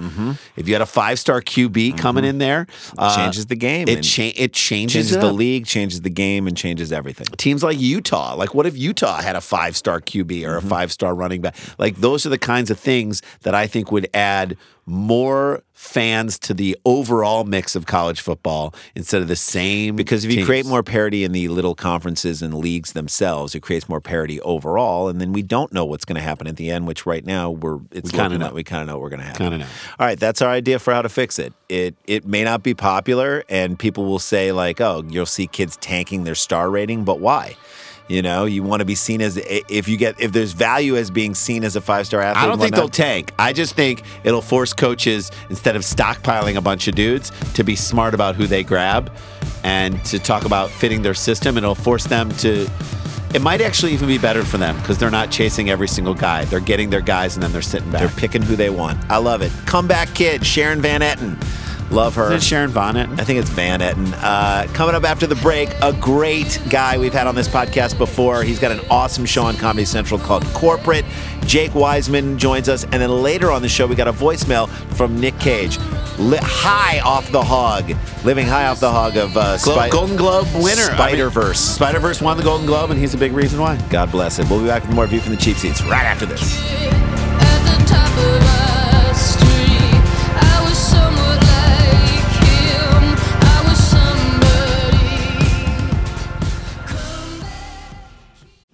If 0.56 0.68
you 0.68 0.74
had 0.74 0.82
a 0.82 0.86
five 0.86 1.20
star 1.20 1.42
QB 1.42 1.98
coming 1.98 2.26
in 2.26 2.38
there, 2.38 2.68
uh, 2.98 3.16
changes 3.16 3.48
the 3.48 3.56
game 3.56 3.88
It 3.88 4.02
cha- 4.02 4.34
it 4.36 4.54
changes, 4.54 4.94
changes 4.94 5.18
the 5.18 5.32
league, 5.32 5.66
changes 5.66 6.02
the 6.02 6.10
game, 6.10 6.48
and 6.48 6.56
changes 6.56 6.92
everything. 6.92 7.28
teams 7.38 7.64
like 7.64 7.80
Utah. 7.80 8.36
Like, 8.36 8.54
what 8.54 8.66
if 8.66 8.78
Utah 8.78 9.22
had 9.22 9.36
a 9.36 9.42
five 9.42 9.76
star 9.76 10.00
QB 10.00 10.48
or 10.48 10.58
a 10.58 10.62
five 10.62 10.92
star 10.92 11.14
running 11.14 11.42
back? 11.42 11.56
Like, 11.78 11.98
those 11.98 12.26
are 12.26 12.30
the 12.30 12.38
kinds 12.38 12.72
of 12.72 12.80
things 12.80 13.22
that 13.42 13.56
I 13.56 13.68
think 13.68 13.92
would 13.92 14.10
add 14.14 14.58
more 14.86 15.64
fans 15.80 16.38
to 16.38 16.54
the 16.54 16.78
overall 16.84 17.46
mix 17.46 17.74
of 17.74 17.86
college 17.86 18.20
football 18.20 18.76
instead 18.96 19.22
of 19.22 19.30
the 19.30 19.36
same. 19.36 19.96
Because 19.96 20.26
if 20.26 20.30
you 20.30 20.38
teams. 20.38 20.46
create 20.46 20.66
more 20.66 20.84
parity 20.84 21.24
in 21.24 21.32
the 21.32 21.48
little 21.48 21.74
conferences 21.74 22.42
and 22.42 22.54
leagues 22.54 22.92
themselves, 22.92 23.56
it 23.56 23.62
creates 23.62 23.88
more 23.88 24.02
parity 24.02 24.42
overall, 24.42 25.08
and 25.08 25.22
then 25.22 25.32
we 25.32 25.42
don't 25.42 25.72
know 25.72 25.86
what's 25.86 26.04
going 26.04 26.18
to 26.18 26.22
happen 26.22 26.48
at 26.48 26.58
the 26.58 26.70
end. 26.70 26.86
Which 26.86 27.06
right 27.06 27.26
now 27.26 27.50
we're 27.50 27.80
it's 27.92 28.12
kinda 28.12 28.38
looking 28.38 28.54
we 28.54 28.64
kind 28.66 28.82
of 28.82 28.88
know 28.88 28.96
what 28.96 29.04
we're 29.04 29.10
going 29.10 29.22
to 29.22 29.26
happen. 29.26 29.46
Kinda 29.46 29.58
know. 29.60 29.68
All 29.98 30.06
right, 30.06 30.20
that's 30.20 30.42
our 30.42 30.52
idea 30.52 30.80
for 30.80 30.94
how 30.94 31.02
to 31.02 31.10
fix 31.10 31.40
it. 31.40 31.54
It 31.70 31.96
it 32.06 32.26
may 32.26 32.44
not 32.44 32.62
be 32.62 32.74
popular, 32.74 33.46
and 33.48 33.80
people 33.80 34.04
will 34.04 34.20
say 34.20 34.52
like, 34.52 34.82
"Oh, 34.82 35.06
you'll 35.08 35.26
see 35.26 35.48
kids 35.48 35.78
tanking 35.78 36.26
their 36.26 36.36
star 36.36 36.70
rating," 36.70 37.06
but 37.06 37.22
why? 37.22 37.56
You 38.10 38.24
know, 38.24 38.46
you 38.46 38.64
want 38.64 38.80
to 38.80 38.86
be 38.86 38.96
seen 38.96 39.22
as 39.22 39.38
if 39.38 39.88
you 39.88 39.96
get 39.96 40.20
if 40.20 40.32
there's 40.32 40.54
value 40.54 40.98
as 40.98 41.12
being 41.12 41.36
seen 41.36 41.64
as 41.64 41.76
a 41.76 41.82
five 41.82 42.08
star 42.08 42.22
athlete. 42.22 42.44
I 42.44 42.48
don't 42.48 42.60
think 42.60 42.74
they'll 42.74 42.90
tank. 42.90 43.32
I 43.38 43.54
just 43.54 43.76
think 43.76 44.02
it'll 44.24 44.42
force 44.42 44.74
coaches 44.74 45.32
instead 45.52 45.76
of 45.76 45.84
stockpiling 45.84 46.56
a 46.56 46.62
bunch 46.62 46.88
of 46.88 46.96
dudes 46.96 47.32
to 47.54 47.64
be 47.64 47.76
smart 47.76 48.16
about 48.16 48.36
who 48.36 48.48
they 48.48 48.64
grab 48.64 49.12
and 49.64 50.04
to 50.06 50.18
talk 50.18 50.46
about 50.46 50.72
fitting 50.72 51.04
their 51.04 51.14
system. 51.14 51.56
It'll 51.56 51.76
force 51.76 52.06
them 52.06 52.32
to. 52.38 52.68
It 53.36 53.44
might 53.44 53.62
actually 53.62 53.94
even 53.94 54.08
be 54.08 54.18
better 54.18 54.44
for 54.44 54.58
them 54.58 54.76
because 54.80 54.98
they're 54.98 55.12
not 55.12 55.30
chasing 55.30 55.70
every 55.70 55.88
single 55.88 56.16
guy. 56.16 56.46
They're 56.46 56.60
getting 56.60 56.90
their 56.90 57.02
guys 57.02 57.36
and 57.36 57.44
then 57.44 57.52
they're 57.52 57.62
sitting 57.62 57.92
back. 57.92 58.00
They're 58.00 58.10
picking 58.20 58.42
who 58.42 58.56
they 58.56 58.72
want. 58.72 59.00
I 59.12 59.18
love 59.18 59.44
it. 59.44 59.52
Comeback 59.68 60.16
kid, 60.16 60.44
Sharon 60.44 60.82
Van 60.82 61.02
Etten. 61.02 61.38
Love 61.92 62.16
her. 62.16 62.26
Isn't 62.26 62.36
it 62.38 62.44
Sharon 62.44 62.70
Von 62.70 62.96
Etten? 62.96 63.20
I 63.20 63.24
think 63.24 63.40
it's 63.40 63.50
Van 63.50 63.80
Etten. 63.80 64.14
Uh, 64.22 64.68
coming 64.74 64.94
up 64.96 65.04
after 65.04 65.26
the 65.26 65.36
break, 65.36 65.70
a 65.82 65.92
great 65.94 66.60
guy 66.70 66.98
we've 66.98 67.14
had 67.14 67.26
on 67.26 67.34
this 67.36 67.48
podcast 67.48 67.98
before. 67.98 68.44
He's 68.44 68.60
got 68.60 68.72
an 68.72 68.82
awesome 68.92 69.26
show 69.26 69.44
on 69.44 69.56
Comedy 69.58 69.86
Central 69.86 70.20
called 70.20 70.46
Corporate. 70.54 71.04
Jake 71.46 71.72
Weisman 71.72 72.38
joins 72.38 72.70
us. 72.70 72.84
And 72.84 72.94
then 72.94 73.10
later 73.10 73.50
on 73.52 73.64
the 73.64 73.70
show, 73.70 73.88
we 73.88 73.96
got 73.96 74.08
a 74.08 74.14
voicemail 74.14 74.70
from 74.96 75.20
Nic 75.20 75.38
Cage. 75.40 75.80
Li- 76.20 76.38
high 76.42 77.00
off 77.00 77.32
the 77.32 77.42
hog. 77.44 77.92
Living 78.24 78.46
high 78.46 78.68
off 78.68 78.80
the 78.80 78.92
hog 78.92 79.18
of 79.18 79.36
uh, 79.36 79.58
Glo- 79.58 79.76
Spi- 79.76 79.90
Golden 79.90 80.16
Globe 80.16 80.48
winner. 80.54 80.76
Spider 80.82 81.30
Verse. 81.32 81.60
Spider 81.60 82.00
Verse 82.00 82.22
won 82.22 82.38
the 82.38 82.44
Golden 82.44 82.68
Globe, 82.68 82.92
and 82.92 83.00
he's 83.00 83.16
a 83.16 83.18
big 83.18 83.32
reason 83.32 83.60
why. 83.60 83.78
God 83.90 84.12
bless 84.12 84.38
it. 84.38 84.48
We'll 84.50 84.60
be 84.62 84.68
back 84.68 84.84
with 84.86 84.94
more 84.94 85.08
View 85.08 85.22
from 85.22 85.32
the 85.32 85.42
Cheap 85.42 85.58
Seats 85.58 85.82
right 85.84 86.06
after 86.06 86.28
this. 86.28 86.60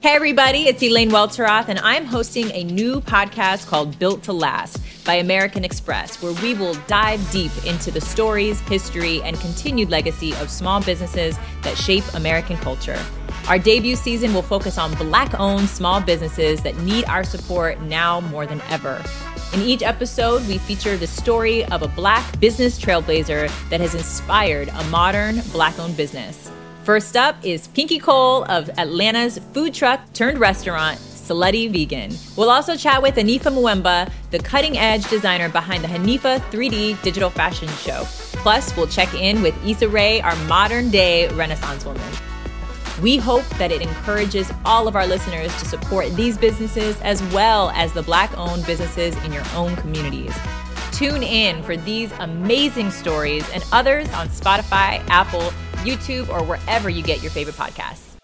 Hey, 0.05 0.13
everybody, 0.13 0.67
it's 0.67 0.83
Elaine 0.83 1.09
Welteroth, 1.09 1.67
and 1.67 1.79
I'm 1.79 2.05
hosting 2.05 2.51
a 2.51 2.63
new 2.63 3.01
podcast 3.01 3.65
called 3.65 3.97
Built 3.97 4.21
to 4.25 4.33
Last 4.33 4.79
by 5.03 5.15
American 5.15 5.65
Express, 5.65 6.21
where 6.21 6.33
we 6.43 6.53
will 6.53 6.75
dive 6.85 7.19
deep 7.31 7.51
into 7.65 7.89
the 7.89 7.99
stories, 7.99 8.59
history, 8.59 9.23
and 9.23 9.35
continued 9.39 9.89
legacy 9.89 10.33
of 10.35 10.51
small 10.51 10.79
businesses 10.79 11.39
that 11.63 11.75
shape 11.75 12.03
American 12.13 12.55
culture. 12.57 13.03
Our 13.47 13.57
debut 13.57 13.95
season 13.95 14.31
will 14.31 14.43
focus 14.43 14.77
on 14.77 14.93
Black 14.93 15.39
owned 15.39 15.69
small 15.69 15.99
businesses 15.99 16.61
that 16.61 16.77
need 16.81 17.05
our 17.05 17.23
support 17.23 17.81
now 17.81 18.21
more 18.21 18.45
than 18.45 18.61
ever. 18.69 19.03
In 19.55 19.61
each 19.61 19.81
episode, 19.81 20.47
we 20.47 20.59
feature 20.59 20.97
the 20.97 21.07
story 21.07 21.65
of 21.65 21.81
a 21.81 21.87
Black 21.87 22.39
business 22.39 22.79
trailblazer 22.79 23.49
that 23.71 23.81
has 23.81 23.95
inspired 23.95 24.67
a 24.67 24.83
modern 24.89 25.41
Black 25.51 25.79
owned 25.79 25.97
business. 25.97 26.51
First 26.85 27.17
up 27.17 27.43
is 27.43 27.67
Pinky 27.69 27.97
Cole 27.97 28.43
of 28.43 28.69
Atlanta's 28.77 29.39
food 29.53 29.73
truck 29.73 30.01
turned 30.13 30.37
restaurant, 30.37 30.99
Slutty 30.99 31.67
Vegan. 31.71 32.15
We'll 32.37 32.51
also 32.51 32.75
chat 32.75 33.01
with 33.01 33.15
Anifa 33.15 33.51
Mvuemba, 33.51 34.11
the 34.29 34.37
cutting 34.37 34.77
edge 34.77 35.09
designer 35.09 35.49
behind 35.49 35.83
the 35.83 35.87
Hanifa 35.87 36.39
3D 36.51 37.01
digital 37.01 37.31
fashion 37.31 37.69
show. 37.69 38.03
Plus, 38.43 38.77
we'll 38.77 38.85
check 38.85 39.11
in 39.15 39.41
with 39.41 39.55
Issa 39.65 39.89
Rae, 39.89 40.21
our 40.21 40.35
modern 40.45 40.91
day 40.91 41.27
Renaissance 41.29 41.85
woman. 41.85 42.03
We 43.01 43.17
hope 43.17 43.45
that 43.57 43.71
it 43.71 43.81
encourages 43.81 44.51
all 44.63 44.87
of 44.87 44.95
our 44.95 45.07
listeners 45.07 45.47
to 45.57 45.65
support 45.65 46.15
these 46.15 46.37
businesses 46.37 47.01
as 47.01 47.19
well 47.33 47.71
as 47.71 47.93
the 47.93 48.03
Black 48.03 48.37
owned 48.37 48.63
businesses 48.67 49.15
in 49.25 49.33
your 49.33 49.43
own 49.55 49.75
communities. 49.77 50.37
Tune 50.91 51.23
in 51.23 51.63
for 51.63 51.77
these 51.77 52.11
amazing 52.19 52.91
stories 52.91 53.49
and 53.51 53.63
others 53.71 54.11
on 54.13 54.27
Spotify, 54.29 55.03
Apple, 55.09 55.51
YouTube, 55.83 56.29
or 56.29 56.43
wherever 56.43 56.89
you 56.89 57.03
get 57.03 57.21
your 57.21 57.31
favorite 57.31 57.55
podcasts. 57.55 58.15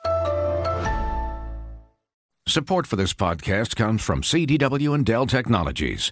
Support 2.48 2.86
for 2.86 2.98
this 2.98 3.13
podcast 3.13 3.77
comes 3.77 4.01
from 4.01 4.24
CDW 4.24 4.94
and 4.94 5.06
Dell 5.06 5.25
Technologies. 5.25 6.12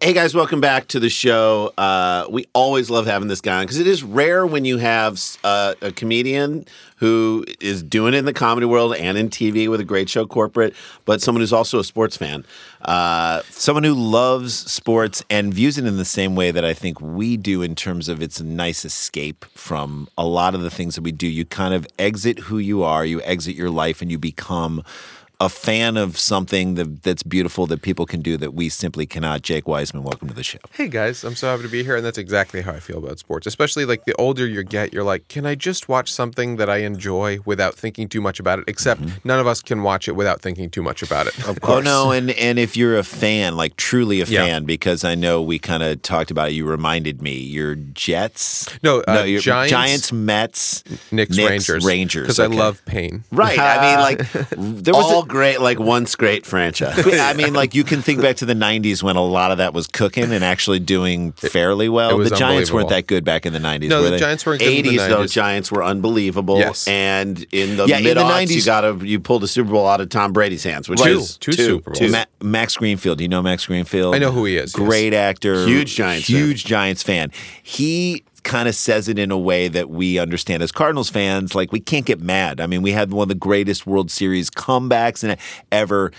Hey 0.00 0.12
guys, 0.12 0.32
welcome 0.32 0.60
back 0.60 0.86
to 0.88 1.00
the 1.00 1.10
show. 1.10 1.72
Uh, 1.76 2.24
we 2.30 2.46
always 2.52 2.88
love 2.88 3.06
having 3.06 3.26
this 3.26 3.40
guy 3.40 3.58
on 3.58 3.64
because 3.64 3.80
it 3.80 3.88
is 3.88 4.04
rare 4.04 4.46
when 4.46 4.64
you 4.64 4.78
have 4.78 5.20
uh, 5.42 5.74
a 5.82 5.90
comedian 5.90 6.66
who 6.98 7.44
is 7.60 7.82
doing 7.82 8.14
it 8.14 8.18
in 8.18 8.24
the 8.24 8.32
comedy 8.32 8.64
world 8.64 8.94
and 8.94 9.18
in 9.18 9.28
TV 9.28 9.68
with 9.68 9.80
a 9.80 9.84
great 9.84 10.08
show, 10.08 10.24
corporate, 10.24 10.72
but 11.04 11.20
someone 11.20 11.40
who's 11.40 11.52
also 11.52 11.80
a 11.80 11.84
sports 11.84 12.16
fan. 12.16 12.44
Uh, 12.80 13.42
Someone 13.50 13.82
who 13.82 13.94
loves 13.94 14.54
sports 14.54 15.24
and 15.28 15.52
views 15.52 15.78
it 15.78 15.84
in 15.84 15.96
the 15.96 16.04
same 16.04 16.36
way 16.36 16.52
that 16.52 16.64
I 16.64 16.74
think 16.74 17.00
we 17.00 17.36
do 17.36 17.60
in 17.62 17.74
terms 17.74 18.08
of 18.08 18.22
it's 18.22 18.38
a 18.38 18.44
nice 18.44 18.84
escape 18.84 19.44
from 19.54 20.08
a 20.16 20.24
lot 20.24 20.54
of 20.54 20.62
the 20.62 20.70
things 20.70 20.94
that 20.94 21.02
we 21.02 21.10
do. 21.10 21.26
You 21.26 21.44
kind 21.44 21.74
of 21.74 21.88
exit 21.98 22.38
who 22.38 22.58
you 22.58 22.84
are, 22.84 23.04
you 23.04 23.20
exit 23.22 23.56
your 23.56 23.70
life, 23.70 24.00
and 24.00 24.12
you 24.12 24.18
become 24.18 24.84
a 25.40 25.48
fan 25.48 25.96
of 25.96 26.18
something 26.18 26.74
that, 26.74 27.04
that's 27.04 27.22
beautiful 27.22 27.64
that 27.68 27.80
people 27.80 28.04
can 28.06 28.20
do 28.20 28.36
that 28.36 28.54
we 28.54 28.68
simply 28.68 29.06
cannot. 29.06 29.40
Jake 29.42 29.66
Weisman, 29.66 30.02
welcome 30.02 30.26
to 30.26 30.34
the 30.34 30.42
show. 30.42 30.58
Hey 30.72 30.88
guys, 30.88 31.22
I'm 31.22 31.36
so 31.36 31.48
happy 31.48 31.62
to 31.62 31.68
be 31.68 31.84
here, 31.84 31.94
and 31.94 32.04
that's 32.04 32.18
exactly 32.18 32.60
how 32.60 32.72
I 32.72 32.80
feel 32.80 32.98
about 32.98 33.20
sports. 33.20 33.46
Especially 33.46 33.84
like 33.84 34.04
the 34.04 34.14
older 34.14 34.44
you 34.48 34.64
get, 34.64 34.92
you're 34.92 35.04
like, 35.04 35.28
can 35.28 35.46
I 35.46 35.54
just 35.54 35.88
watch 35.88 36.12
something 36.12 36.56
that 36.56 36.68
I 36.68 36.78
enjoy 36.78 37.38
without 37.44 37.76
thinking 37.76 38.08
too 38.08 38.20
much 38.20 38.40
about 38.40 38.58
it? 38.58 38.64
Except 38.66 39.00
none 39.24 39.38
of 39.38 39.46
us 39.46 39.62
can 39.62 39.84
watch 39.84 40.08
it 40.08 40.16
without 40.16 40.40
thinking 40.40 40.70
too 40.70 40.82
much 40.82 41.02
about 41.04 41.28
it. 41.28 41.38
Of 41.48 41.60
course. 41.60 41.78
Oh 41.78 41.80
no, 42.06 42.10
and 42.10 42.30
and 42.32 42.58
if 42.58 42.76
you're 42.76 42.96
a 42.98 43.04
fan, 43.04 43.56
like 43.56 43.76
truly 43.76 44.20
a 44.20 44.24
Yeah. 44.24 44.44
fan, 44.44 44.64
because 44.64 45.04
I 45.04 45.14
know 45.14 45.40
we 45.40 45.60
kind 45.60 45.84
of 45.84 46.02
talked 46.02 46.32
about 46.32 46.48
it. 46.48 46.54
You 46.54 46.66
reminded 46.66 47.22
me, 47.22 47.34
your 47.38 47.76
Jets, 47.76 48.68
No, 48.82 49.04
uh, 49.06 49.22
your 49.22 49.40
Giants- 49.40 49.70
Giants, 49.70 50.12
Mets, 50.12 50.82
Knicks, 51.12 51.38
Rangers, 51.38 51.84
Rangers, 51.84 52.22
because 52.24 52.40
okay. 52.40 52.56
I 52.56 52.58
love 52.58 52.84
pain. 52.86 53.22
right. 53.30 53.56
I 53.56 53.88
mean, 53.88 54.00
like, 54.00 54.48
There 54.82 54.94
was 54.94 55.04
all 55.04 55.22
a- 55.22 55.27
great, 55.28 55.60
like 55.60 55.78
once 55.78 56.16
great 56.16 56.44
franchise. 56.46 56.98
I 57.20 57.34
mean, 57.34 57.52
like 57.54 57.74
you 57.74 57.84
can 57.84 58.02
think 58.02 58.20
back 58.20 58.36
to 58.36 58.46
the 58.46 58.54
'90s 58.54 59.02
when 59.02 59.16
a 59.16 59.22
lot 59.24 59.50
of 59.52 59.58
that 59.58 59.74
was 59.74 59.86
cooking 59.86 60.32
and 60.32 60.42
actually 60.42 60.80
doing 60.80 61.32
fairly 61.32 61.88
well. 61.88 62.18
the 62.18 62.30
Giants 62.30 62.72
weren't 62.72 62.88
that 62.88 63.06
good 63.06 63.24
back 63.24 63.46
in 63.46 63.52
the 63.52 63.58
'90s. 63.58 63.88
No, 63.88 63.98
were 63.98 64.04
the 64.06 64.10
they? 64.12 64.18
Giants 64.18 64.44
weren't 64.46 64.60
good 64.60 64.68
in 64.86 64.94
the 64.94 64.98
80s 65.02 65.08
though 65.08 65.26
Giants 65.26 65.70
were 65.70 65.84
unbelievable 65.84 66.58
Yes. 66.58 66.88
and 66.88 67.44
in 67.52 67.76
the 67.76 67.86
Yeah, 67.86 67.98
the 67.98 68.04
mid 68.04 68.16
aughts 68.16 68.50
you 68.50 68.58
90s 68.62 68.66
got 68.66 68.80
to 68.82 69.06
you 69.06 69.20
pulled 69.20 69.44
a 69.44 69.48
Super 69.48 69.70
Bowl 69.70 69.86
out 69.86 70.00
of 70.00 70.08
Tom 70.08 70.32
Brady's 70.32 70.64
hands 70.64 70.88
which 70.88 71.00
Two. 71.00 71.18
is 71.18 71.36
Two 71.38 71.52
Super 71.52 71.90
Bowls. 71.92 72.10
Ma- 72.10 72.24
Max 72.42 72.76
Greenfield. 72.76 73.18
Do 73.18 73.24
you 73.24 73.28
know 73.28 73.42
Max 73.42 73.66
Greenfield? 73.66 74.14
I 74.14 74.18
know 74.18 74.30
who 74.32 74.44
he 74.44 74.56
is, 74.56 74.72
yes. 74.72 74.72
Great 74.72 75.12
actor. 75.14 75.66
Huge 75.66 75.94
Giants 75.94 76.26
fan. 76.26 76.36
Huge 76.36 76.64
Giants 76.64 77.02
fan. 77.02 77.30
He 77.62 78.24
kind 78.48 78.66
of 78.66 78.74
says 78.74 79.08
it 79.08 79.18
in 79.18 79.30
a 79.30 79.38
way 79.38 79.68
that 79.68 79.90
we 79.90 80.18
understand 80.18 80.62
as 80.62 80.72
Cardinals 80.72 81.10
fans. 81.10 81.54
Like 81.54 81.70
we 81.70 81.80
can't 81.80 82.06
get 82.06 82.20
mad. 82.20 82.60
I 82.60 82.66
mean, 82.66 82.80
we 82.80 82.92
had 82.92 83.12
one 83.12 83.24
of 83.24 83.28
the 83.28 83.34
greatest 83.34 83.86
World 83.86 84.10
Series 84.10 84.50
comebacks 84.50 85.22
in 85.22 85.36
ever. 85.70 86.10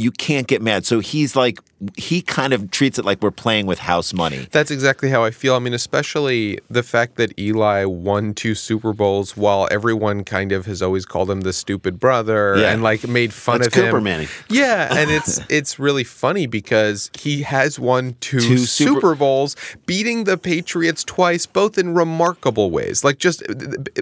You 0.00 0.10
can't 0.10 0.46
get 0.46 0.62
mad. 0.62 0.86
So 0.86 1.00
he's 1.00 1.36
like, 1.36 1.58
he 1.96 2.20
kind 2.22 2.52
of 2.52 2.70
treats 2.70 2.98
it 2.98 3.04
like 3.04 3.22
we're 3.22 3.30
playing 3.30 3.66
with 3.66 3.78
house 3.78 4.12
money. 4.12 4.46
That's 4.50 4.70
exactly 4.70 5.08
how 5.08 5.24
I 5.24 5.30
feel. 5.30 5.54
I 5.54 5.58
mean, 5.60 5.72
especially 5.74 6.58
the 6.68 6.82
fact 6.82 7.16
that 7.16 7.38
Eli 7.38 7.84
won 7.84 8.34
two 8.34 8.54
Super 8.54 8.92
Bowls 8.92 9.36
while 9.36 9.66
everyone 9.70 10.24
kind 10.24 10.52
of 10.52 10.66
has 10.66 10.82
always 10.82 11.06
called 11.06 11.30
him 11.30 11.40
the 11.42 11.52
stupid 11.54 11.98
brother 11.98 12.56
Yeah. 12.58 12.72
and 12.72 12.82
like 12.82 13.06
made 13.08 13.32
fun 13.32 13.58
That's 13.60 13.68
of 13.68 13.82
him. 13.82 13.84
Cooper 13.90 14.00
Manning. 14.00 14.28
Yeah, 14.50 14.94
and 14.94 15.10
it's 15.10 15.40
it's 15.48 15.78
really 15.78 16.04
funny 16.04 16.46
because 16.46 17.10
he 17.18 17.42
has 17.42 17.78
won 17.78 18.16
two, 18.20 18.40
Two 18.40 18.58
Super, 18.58 18.92
Super- 19.00 19.14
Bowls, 19.14 19.56
beating 19.86 20.24
the 20.24 20.36
Patriots 20.36 21.02
twice, 21.04 21.46
both 21.46 21.78
in 21.78 21.94
remarkable 21.94 22.70
ways. 22.70 23.04
Like 23.04 23.18
just 23.18 23.42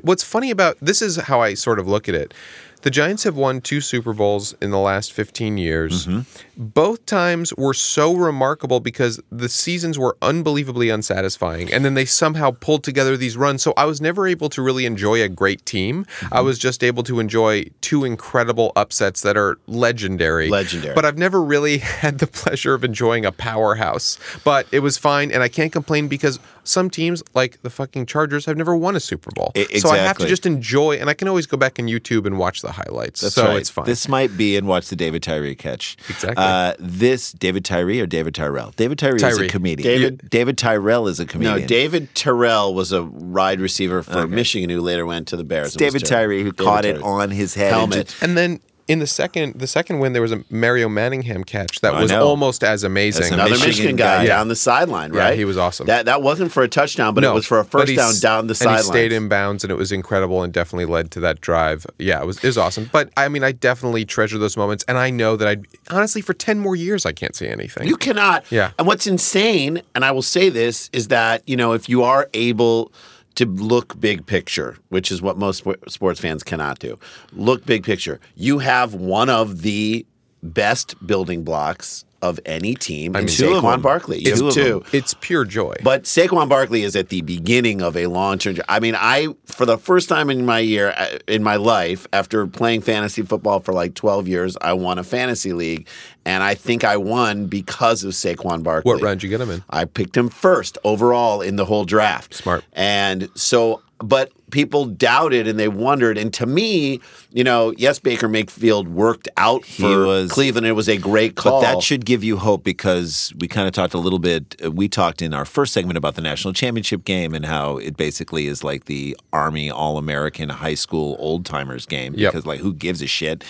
what's 0.02 0.24
funny 0.24 0.50
about 0.50 0.76
this 0.80 1.00
is 1.02 1.16
how 1.16 1.40
I 1.40 1.54
sort 1.54 1.78
of 1.78 1.86
look 1.86 2.08
at 2.08 2.14
it. 2.16 2.34
The 2.82 2.90
Giants 2.90 3.24
have 3.24 3.36
won 3.36 3.60
two 3.60 3.80
Super 3.80 4.12
Bowls 4.12 4.54
in 4.60 4.70
the 4.70 4.78
last 4.78 5.12
15 5.12 5.58
years. 5.58 6.06
Mm-hmm. 6.06 6.20
Both 6.56 7.06
times 7.06 7.52
were 7.54 7.74
so 7.74 8.14
remarkable 8.14 8.80
because 8.80 9.20
the 9.30 9.48
seasons 9.48 9.98
were 9.98 10.16
unbelievably 10.22 10.88
unsatisfying. 10.88 11.72
And 11.72 11.84
then 11.84 11.94
they 11.94 12.04
somehow 12.04 12.52
pulled 12.52 12.84
together 12.84 13.16
these 13.16 13.36
runs. 13.36 13.62
So 13.62 13.74
I 13.76 13.84
was 13.84 14.00
never 14.00 14.26
able 14.26 14.48
to 14.50 14.62
really 14.62 14.86
enjoy 14.86 15.22
a 15.22 15.28
great 15.28 15.66
team. 15.66 16.06
I 16.08 16.36
mm-hmm. 16.36 16.46
was 16.46 16.58
just 16.58 16.84
able 16.84 17.02
to 17.04 17.18
enjoy 17.18 17.66
two 17.80 18.04
incredible 18.04 18.72
upsets 18.76 19.22
that 19.22 19.36
are 19.36 19.58
legendary. 19.66 20.48
Legendary. 20.48 20.94
But 20.94 21.04
I've 21.04 21.18
never 21.18 21.42
really 21.42 21.78
had 22.02 22.18
the 22.18 22.26
pleasure 22.26 22.74
of 22.74 22.84
enjoying 22.84 23.24
a 23.24 23.32
powerhouse. 23.32 24.18
But 24.44 24.66
it 24.72 24.80
was 24.80 24.96
fine. 24.96 25.32
And 25.32 25.42
I 25.42 25.48
can't 25.48 25.72
complain 25.72 26.08
because 26.08 26.38
some 26.68 26.90
teams, 26.90 27.22
like 27.34 27.60
the 27.62 27.70
fucking 27.70 28.06
Chargers, 28.06 28.44
have 28.46 28.56
never 28.56 28.76
won 28.76 28.94
a 28.96 29.00
Super 29.00 29.30
Bowl. 29.34 29.52
I- 29.56 29.78
So 29.78 29.88
I 29.90 29.98
have 29.98 30.18
to 30.18 30.26
just 30.26 30.46
enjoy. 30.46 30.96
And 30.96 31.08
I 31.08 31.14
can 31.14 31.28
always 31.28 31.46
go 31.46 31.56
back 31.56 31.78
on 31.78 31.86
YouTube 31.86 32.26
and 32.26 32.38
watch 32.38 32.62
the 32.62 32.72
highlights. 32.72 33.20
That's 33.20 33.34
so 33.34 33.46
right. 33.46 33.56
it's 33.56 33.70
fine. 33.70 33.86
This 33.86 34.08
might 34.08 34.36
be 34.36 34.56
and 34.56 34.66
watch 34.66 34.88
the 34.88 34.96
David 34.96 35.22
Tyree 35.22 35.54
catch. 35.54 35.96
Exactly. 36.08 36.34
Uh, 36.44 36.74
this 36.78 37.32
David 37.32 37.64
Tyree 37.64 38.00
or 38.00 38.06
David 38.06 38.34
Tyrell? 38.34 38.72
David 38.76 38.98
Tyree, 38.98 39.16
is 39.16 39.38
a 39.38 39.48
comedian. 39.48 39.88
David- 39.88 40.30
David 40.30 40.58
Tyrell 40.58 41.08
is 41.08 41.18
a 41.20 41.26
comedian. 41.26 41.60
no. 41.62 41.66
David 41.66 42.14
Tyrell 42.14 42.74
was 42.74 42.92
a 42.92 43.02
wide 43.04 43.60
receiver 43.60 44.02
for 44.02 44.26
Michigan 44.26 44.70
who 44.70 44.80
later 44.80 45.06
went 45.06 45.28
to 45.28 45.36
the 45.36 45.44
Bears 45.44 45.68
It's 45.68 45.76
David 45.76 46.04
Terrell. 46.04 46.22
Tyree 46.24 46.42
who 46.42 46.52
David 46.52 46.64
caught 46.64 46.84
it 46.84 47.02
on 47.02 47.30
his 47.30 47.54
head. 47.54 47.68
and 47.72 47.76
Helmet. 47.76 48.06
just- 48.08 48.22
And 48.22 48.36
then 48.36 48.60
in 48.88 48.98
the 49.00 49.06
second, 49.06 49.58
the 49.58 49.66
second 49.66 49.98
win, 50.00 50.14
there 50.14 50.22
was 50.22 50.32
a 50.32 50.42
Mario 50.50 50.88
Manningham 50.88 51.44
catch 51.44 51.80
that 51.82 51.94
I 51.94 52.00
was 52.02 52.10
know. 52.10 52.26
almost 52.26 52.64
as 52.64 52.82
amazing. 52.84 53.20
That's 53.22 53.32
Another 53.32 53.50
Michigan 53.50 53.68
Michigan, 53.68 53.96
guy, 53.96 54.16
guy. 54.22 54.26
down 54.26 54.48
the 54.48 54.56
sideline, 54.56 55.12
Yeah, 55.12 55.20
right? 55.20 55.38
he 55.38 55.44
was 55.44 55.56
awesome. 55.58 55.86
That 55.86 56.06
that 56.06 56.22
wasn't 56.22 56.50
for 56.52 56.62
a 56.62 56.68
touchdown, 56.68 57.14
but 57.14 57.22
it 57.22 57.32
was 57.32 57.46
for 57.46 57.58
a 57.60 57.64
first 57.64 57.94
down 57.94 58.14
down 58.20 58.46
the 58.46 58.52
and 58.52 58.56
sideline. 58.56 58.78
he 58.78 58.82
stayed 58.84 59.12
in 59.12 59.28
bounds, 59.28 59.62
and 59.62 59.70
it 59.70 59.76
was 59.76 59.92
incredible, 59.92 60.42
and 60.42 60.52
definitely 60.52 60.86
led 60.86 61.10
to 61.12 61.20
that 61.20 61.40
drive. 61.40 61.86
Yeah, 61.98 62.20
it 62.22 62.26
was 62.26 62.38
it 62.38 62.46
was 62.46 62.58
awesome. 62.58 62.88
But 62.92 63.10
I 63.16 63.28
mean, 63.28 63.44
I 63.44 63.52
definitely 63.52 64.04
treasure 64.06 64.38
those 64.38 64.56
moments, 64.56 64.84
and 64.88 64.96
I 64.98 65.10
know 65.10 65.36
that 65.36 65.46
I 65.46 65.56
honestly 65.94 66.22
for 66.22 66.32
ten 66.34 66.58
more 66.58 66.74
years 66.74 67.04
I 67.06 67.12
can't 67.12 67.36
see 67.36 67.46
anything. 67.46 67.86
You 67.86 67.96
cannot. 67.96 68.44
Yeah. 68.50 68.70
And 68.78 68.86
what's 68.86 69.06
insane, 69.06 69.82
and 69.94 70.04
I 70.04 70.10
will 70.12 70.22
say 70.22 70.48
this, 70.48 70.88
is 70.92 71.08
that, 71.08 71.42
you 71.46 71.56
know, 71.56 71.72
if 71.74 71.88
you 71.88 72.02
are 72.04 72.28
able 72.32 72.90
to 73.38 73.46
look 73.46 74.00
big 74.00 74.26
picture, 74.26 74.76
which 74.88 75.12
is 75.12 75.22
what 75.22 75.38
most 75.38 75.64
sports 75.86 76.20
fans 76.20 76.42
cannot 76.42 76.80
do, 76.80 76.98
look 77.32 77.64
big 77.64 77.84
picture. 77.84 78.18
You 78.34 78.58
have 78.58 78.94
one 78.94 79.30
of 79.30 79.62
the 79.62 80.04
best 80.42 80.94
building 81.06 81.44
blocks 81.44 82.04
of 82.20 82.40
any 82.44 82.74
team 82.74 83.14
I 83.14 83.20
mean, 83.20 83.28
Saquon 83.28 83.62
them. 83.62 83.82
Barkley. 83.82 84.18
You 84.18 84.48
of 84.48 84.54
them. 84.54 84.82
it's 84.92 85.14
pure 85.14 85.44
joy. 85.44 85.76
But 85.82 86.04
Saquon 86.04 86.48
Barkley 86.48 86.82
is 86.82 86.96
at 86.96 87.08
the 87.08 87.22
beginning 87.22 87.80
of 87.80 87.96
a 87.96 88.06
long 88.06 88.38
term. 88.38 88.56
I 88.68 88.80
mean, 88.80 88.94
I 88.96 89.28
for 89.46 89.66
the 89.66 89.78
first 89.78 90.08
time 90.08 90.30
in 90.30 90.44
my 90.44 90.58
year 90.58 90.94
uh, 90.96 91.18
in 91.26 91.42
my 91.42 91.56
life, 91.56 92.06
after 92.12 92.46
playing 92.46 92.82
fantasy 92.82 93.22
football 93.22 93.60
for 93.60 93.72
like 93.72 93.94
twelve 93.94 94.26
years, 94.26 94.56
I 94.60 94.72
won 94.72 94.98
a 94.98 95.04
fantasy 95.04 95.52
league, 95.52 95.86
and 96.24 96.42
I 96.42 96.54
think 96.54 96.84
I 96.84 96.96
won 96.96 97.46
because 97.46 98.04
of 98.04 98.12
Saquon 98.12 98.62
Barkley. 98.62 98.92
what 98.92 99.02
round 99.02 99.22
you 99.22 99.28
get 99.28 99.40
him 99.40 99.50
in? 99.50 99.62
I 99.70 99.84
picked 99.84 100.16
him 100.16 100.28
first 100.28 100.78
overall 100.84 101.40
in 101.40 101.56
the 101.56 101.64
whole 101.64 101.84
draft. 101.84 102.34
Smart. 102.34 102.64
And 102.72 103.28
so 103.34 103.82
but 103.98 104.32
people 104.50 104.86
doubted 104.86 105.46
and 105.46 105.58
they 105.58 105.68
wondered. 105.68 106.16
And 106.18 106.32
to 106.34 106.46
me, 106.46 107.00
you 107.32 107.44
know, 107.44 107.72
yes, 107.76 107.98
Baker 107.98 108.28
Mayfield 108.28 108.88
worked 108.88 109.28
out 109.36 109.64
He 109.64 109.82
for 109.82 110.06
was- 110.06 110.30
Cleveland. 110.30 110.66
It 110.66 110.72
was 110.72 110.88
a 110.88 110.96
great 110.96 111.34
call. 111.36 111.60
But 111.60 111.74
that 111.74 111.82
should 111.82 112.04
give 112.04 112.24
you 112.24 112.36
hope 112.36 112.64
because 112.64 113.32
we 113.38 113.48
kind 113.48 113.66
of 113.68 113.74
talked 113.74 113.94
a 113.94 113.98
little 113.98 114.18
bit. 114.18 114.56
uh, 114.64 114.70
We 114.70 114.88
talked 114.88 115.22
in 115.22 115.34
our 115.34 115.44
first 115.44 115.72
segment 115.72 115.96
about 115.98 116.14
the 116.14 116.22
national 116.22 116.54
championship 116.54 117.04
game 117.04 117.34
and 117.34 117.44
how 117.44 117.76
it 117.78 117.96
basically 117.96 118.46
is 118.46 118.62
like 118.64 118.86
the 118.86 119.16
Army 119.32 119.70
All 119.70 119.98
American 119.98 120.48
High 120.48 120.74
School 120.74 121.16
old 121.18 121.44
timers 121.44 121.86
game 121.86 122.14
Yep. 122.16 122.32
because, 122.32 122.46
like, 122.46 122.60
who 122.60 122.72
gives 122.74 123.02
a 123.02 123.06
shit? 123.06 123.44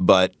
But 0.00 0.32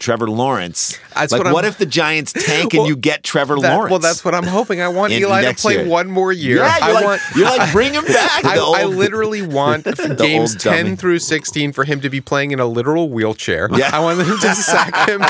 Trevor 0.00 0.28
Lawrence, 0.28 0.98
That's 1.14 1.30
like, 1.30 1.44
what 1.44 1.52
what, 1.52 1.64
if 1.66 1.78
the 1.78 1.86
Giants 1.86 2.32
tank 2.32 2.74
and 2.74 2.86
you 2.88 2.96
get 3.10 3.22
Trevor 3.22 3.60
That- 3.60 3.74
Lawrence? 3.74 3.90
Well, 3.90 3.98
that's 4.00 4.24
what 4.24 4.34
I'm 4.34 4.46
hoping. 4.46 4.80
I 4.80 4.88
want 4.88 5.12
In 5.12 5.20
Eli 5.20 5.42
to 5.44 5.54
play 5.54 5.74
year. 5.74 5.86
one 5.86 6.10
more 6.10 6.32
year. 6.32 6.56
Yeah, 6.56 6.76
you're 6.78 6.84
I 6.88 6.92
like, 6.92 7.04
want, 7.04 7.22
you're 7.36 7.44
like 7.46 7.72
bring 7.72 7.92
him 7.94 8.04
back. 8.06 8.44
I, 8.44 8.56
the 8.56 8.62
I 8.64 8.84
literally 8.84 9.42
want 9.42 9.84
games 10.18 10.56
10 10.56 10.96
through 10.96 11.18
16 11.20 11.72
for 11.72 11.84
him 11.84 12.00
to 12.00 12.08
be 12.10 12.20
playing 12.20 12.50
in 12.50 12.58
a 12.60 12.66
literal 12.66 13.10
wheelchair. 13.10 13.68
Yeah. 13.72 13.90
I 13.92 14.00
want 14.00 14.18
them 14.18 14.38
to 14.38 14.54
sack 14.54 15.08
him 15.08 15.22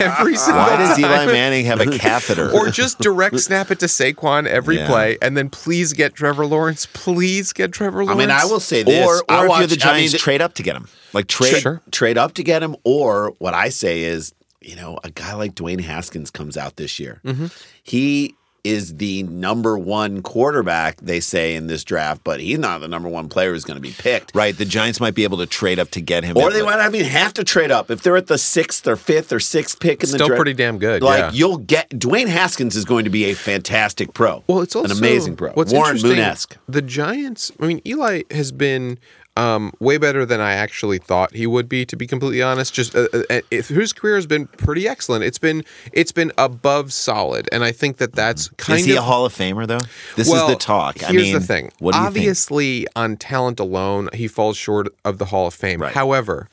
every 0.00 0.36
single 0.36 0.62
Why 0.62 0.76
does 0.78 0.96
time. 0.96 1.04
Eli 1.04 1.26
Manning 1.26 1.66
have 1.66 1.80
a 1.80 1.98
catheter? 1.98 2.50
Or 2.52 2.68
just 2.70 2.98
direct 3.00 3.38
snap 3.40 3.70
it 3.70 3.78
to 3.80 3.86
Saquon 3.86 4.46
every 4.46 4.76
Yeah. 4.78 4.86
play, 4.88 5.18
and 5.20 5.36
then 5.36 5.50
please 5.50 5.92
get 5.92 6.14
Trevor 6.14 6.46
Lawrence. 6.46 6.86
Please 6.94 7.52
get 7.52 7.72
Trevor 7.72 8.04
Lawrence. 8.04 8.18
I 8.22 8.26
mean, 8.26 8.30
I 8.30 8.44
will 8.46 8.60
say 8.60 8.82
this. 8.82 9.06
or, 9.06 9.16
or 9.18 9.24
I 9.28 9.42
if 9.44 9.48
watch- 9.50 9.58
you're 9.60 9.66
the 9.68 9.74
I 9.84 9.92
mean, 9.92 10.08
Giants, 10.08 10.22
trade 10.22 10.40
up 10.40 10.54
to 10.54 10.62
get 10.62 10.74
him. 10.76 10.88
Like 11.12 11.26
trade. 11.26 11.56
Sure. 11.62 11.80
trade 11.90 12.18
up 12.18 12.34
to 12.34 12.42
get 12.42 12.62
him, 12.62 12.76
or 12.84 13.34
what 13.38 13.54
I 13.54 13.68
say 13.70 14.02
is, 14.02 14.32
you 14.60 14.76
know, 14.76 14.98
a 15.04 15.10
guy 15.10 15.34
like 15.34 15.54
Dwayne 15.54 15.80
Haskins 15.80 16.30
comes 16.30 16.56
out 16.56 16.76
this 16.76 16.98
year. 16.98 17.20
Mm-hmm. 17.24 17.46
He 17.82 18.34
is 18.62 18.96
the 18.96 19.22
number 19.22 19.78
one 19.78 20.20
quarterback, 20.20 21.00
they 21.00 21.18
say, 21.18 21.54
in 21.54 21.66
this 21.66 21.82
draft, 21.82 22.22
but 22.22 22.40
he's 22.40 22.58
not 22.58 22.82
the 22.82 22.88
number 22.88 23.08
one 23.08 23.26
player 23.26 23.52
who's 23.54 23.64
going 23.64 23.78
to 23.78 23.80
be 23.80 23.94
picked. 23.96 24.32
Right, 24.34 24.54
the 24.54 24.66
Giants 24.66 25.00
might 25.00 25.14
be 25.14 25.24
able 25.24 25.38
to 25.38 25.46
trade 25.46 25.78
up 25.78 25.88
to 25.92 26.02
get 26.02 26.24
him. 26.24 26.36
Or 26.36 26.50
they 26.50 26.60
like- 26.60 26.76
might 26.76 26.84
not 26.84 26.94
even 26.94 27.06
have 27.08 27.32
to 27.34 27.44
trade 27.44 27.70
up. 27.70 27.90
If 27.90 28.02
they're 28.02 28.18
at 28.18 28.26
the 28.26 28.36
sixth 28.36 28.86
or 28.86 28.96
fifth 28.96 29.32
or 29.32 29.40
sixth 29.40 29.80
pick 29.80 30.04
in 30.04 30.10
the 30.10 30.18
Still 30.18 30.28
pretty 30.36 30.52
damn 30.52 30.78
good, 30.78 31.02
Like, 31.02 31.18
yeah. 31.20 31.30
you'll 31.32 31.56
get 31.56 31.88
Dwayne 31.88 32.28
Haskins 32.28 32.76
is 32.76 32.84
going 32.84 33.04
to 33.04 33.10
be 33.10 33.30
a 33.30 33.34
fantastic 33.34 34.12
pro. 34.12 34.44
Well, 34.46 34.60
it's 34.60 34.76
also 34.76 34.92
an 34.92 34.98
amazing 34.98 35.36
pro. 35.36 35.52
What's 35.52 35.72
Warren 35.72 35.96
interesting, 35.96 36.10
Moon-esque. 36.18 36.58
The 36.68 36.82
Giants. 36.82 37.50
I 37.60 37.66
mean, 37.66 37.80
Eli 37.86 38.24
has 38.30 38.52
been 38.52 38.98
um, 39.36 39.72
way 39.80 39.96
better 39.96 40.26
than 40.26 40.40
I 40.40 40.52
actually 40.52 40.98
thought 40.98 41.34
he 41.34 41.46
would 41.46 41.68
be. 41.68 41.86
To 41.86 41.96
be 41.96 42.06
completely 42.06 42.42
honest, 42.42 42.74
just 42.74 42.94
uh, 42.94 43.06
uh, 43.12 43.22
uh, 43.30 43.40
his 43.50 43.92
career 43.92 44.16
has 44.16 44.26
been 44.26 44.46
pretty 44.46 44.88
excellent. 44.88 45.24
It's 45.24 45.38
been 45.38 45.64
it's 45.92 46.12
been 46.12 46.32
above 46.36 46.92
solid, 46.92 47.48
and 47.52 47.64
I 47.64 47.72
think 47.72 47.98
that 47.98 48.12
that's 48.12 48.48
kind 48.56 48.80
Is 48.80 48.86
he 48.86 48.92
of 48.92 48.98
a 48.98 49.02
Hall 49.02 49.24
of 49.24 49.32
Famer 49.34 49.66
though? 49.66 49.78
This 50.16 50.28
well, 50.28 50.48
is 50.48 50.54
the 50.54 50.58
talk. 50.58 50.98
Here's 50.98 51.10
I 51.10 51.16
mean, 51.16 51.34
the 51.34 51.40
thing. 51.40 51.72
What 51.78 51.92
do 51.94 52.00
you 52.00 52.06
Obviously, 52.06 52.86
on 52.96 53.16
talent 53.16 53.60
alone, 53.60 54.08
he 54.12 54.28
falls 54.28 54.56
short 54.56 54.88
of 55.04 55.18
the 55.18 55.26
Hall 55.26 55.46
of 55.46 55.54
Fame. 55.54 55.80
Right. 55.82 55.92
However. 55.92 56.48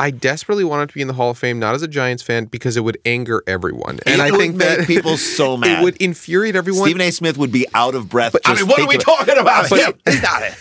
I 0.00 0.12
desperately 0.12 0.62
wanted 0.62 0.90
to 0.90 0.94
be 0.94 1.00
in 1.00 1.08
the 1.08 1.14
Hall 1.14 1.30
of 1.30 1.38
Fame, 1.38 1.58
not 1.58 1.74
as 1.74 1.82
a 1.82 1.88
Giants 1.88 2.22
fan, 2.22 2.44
because 2.44 2.76
it 2.76 2.82
would 2.84 2.98
anger 3.04 3.42
everyone, 3.48 3.98
and 4.06 4.14
It 4.14 4.20
I 4.20 4.30
would 4.30 4.38
think 4.38 4.54
make 4.54 4.68
that 4.68 4.86
people 4.86 5.16
so 5.16 5.56
mad. 5.56 5.80
It 5.80 5.82
would 5.82 5.96
infuriate 5.96 6.54
everyone. 6.54 6.84
Stephen 6.84 7.00
A. 7.00 7.10
Smith 7.10 7.36
would 7.36 7.50
be 7.50 7.66
out 7.74 7.96
of 7.96 8.08
breath. 8.08 8.36
I 8.44 8.50
just 8.54 8.60
mean, 8.60 8.68
what 8.68 8.78
are 8.78 8.86
we 8.86 8.94
thinking- 8.94 9.16
talking 9.16 9.38
about? 9.38 9.68
But- 9.68 9.80
Him. 9.80 9.94
He's 10.06 10.22
not 10.22 10.42
it. 10.44 10.54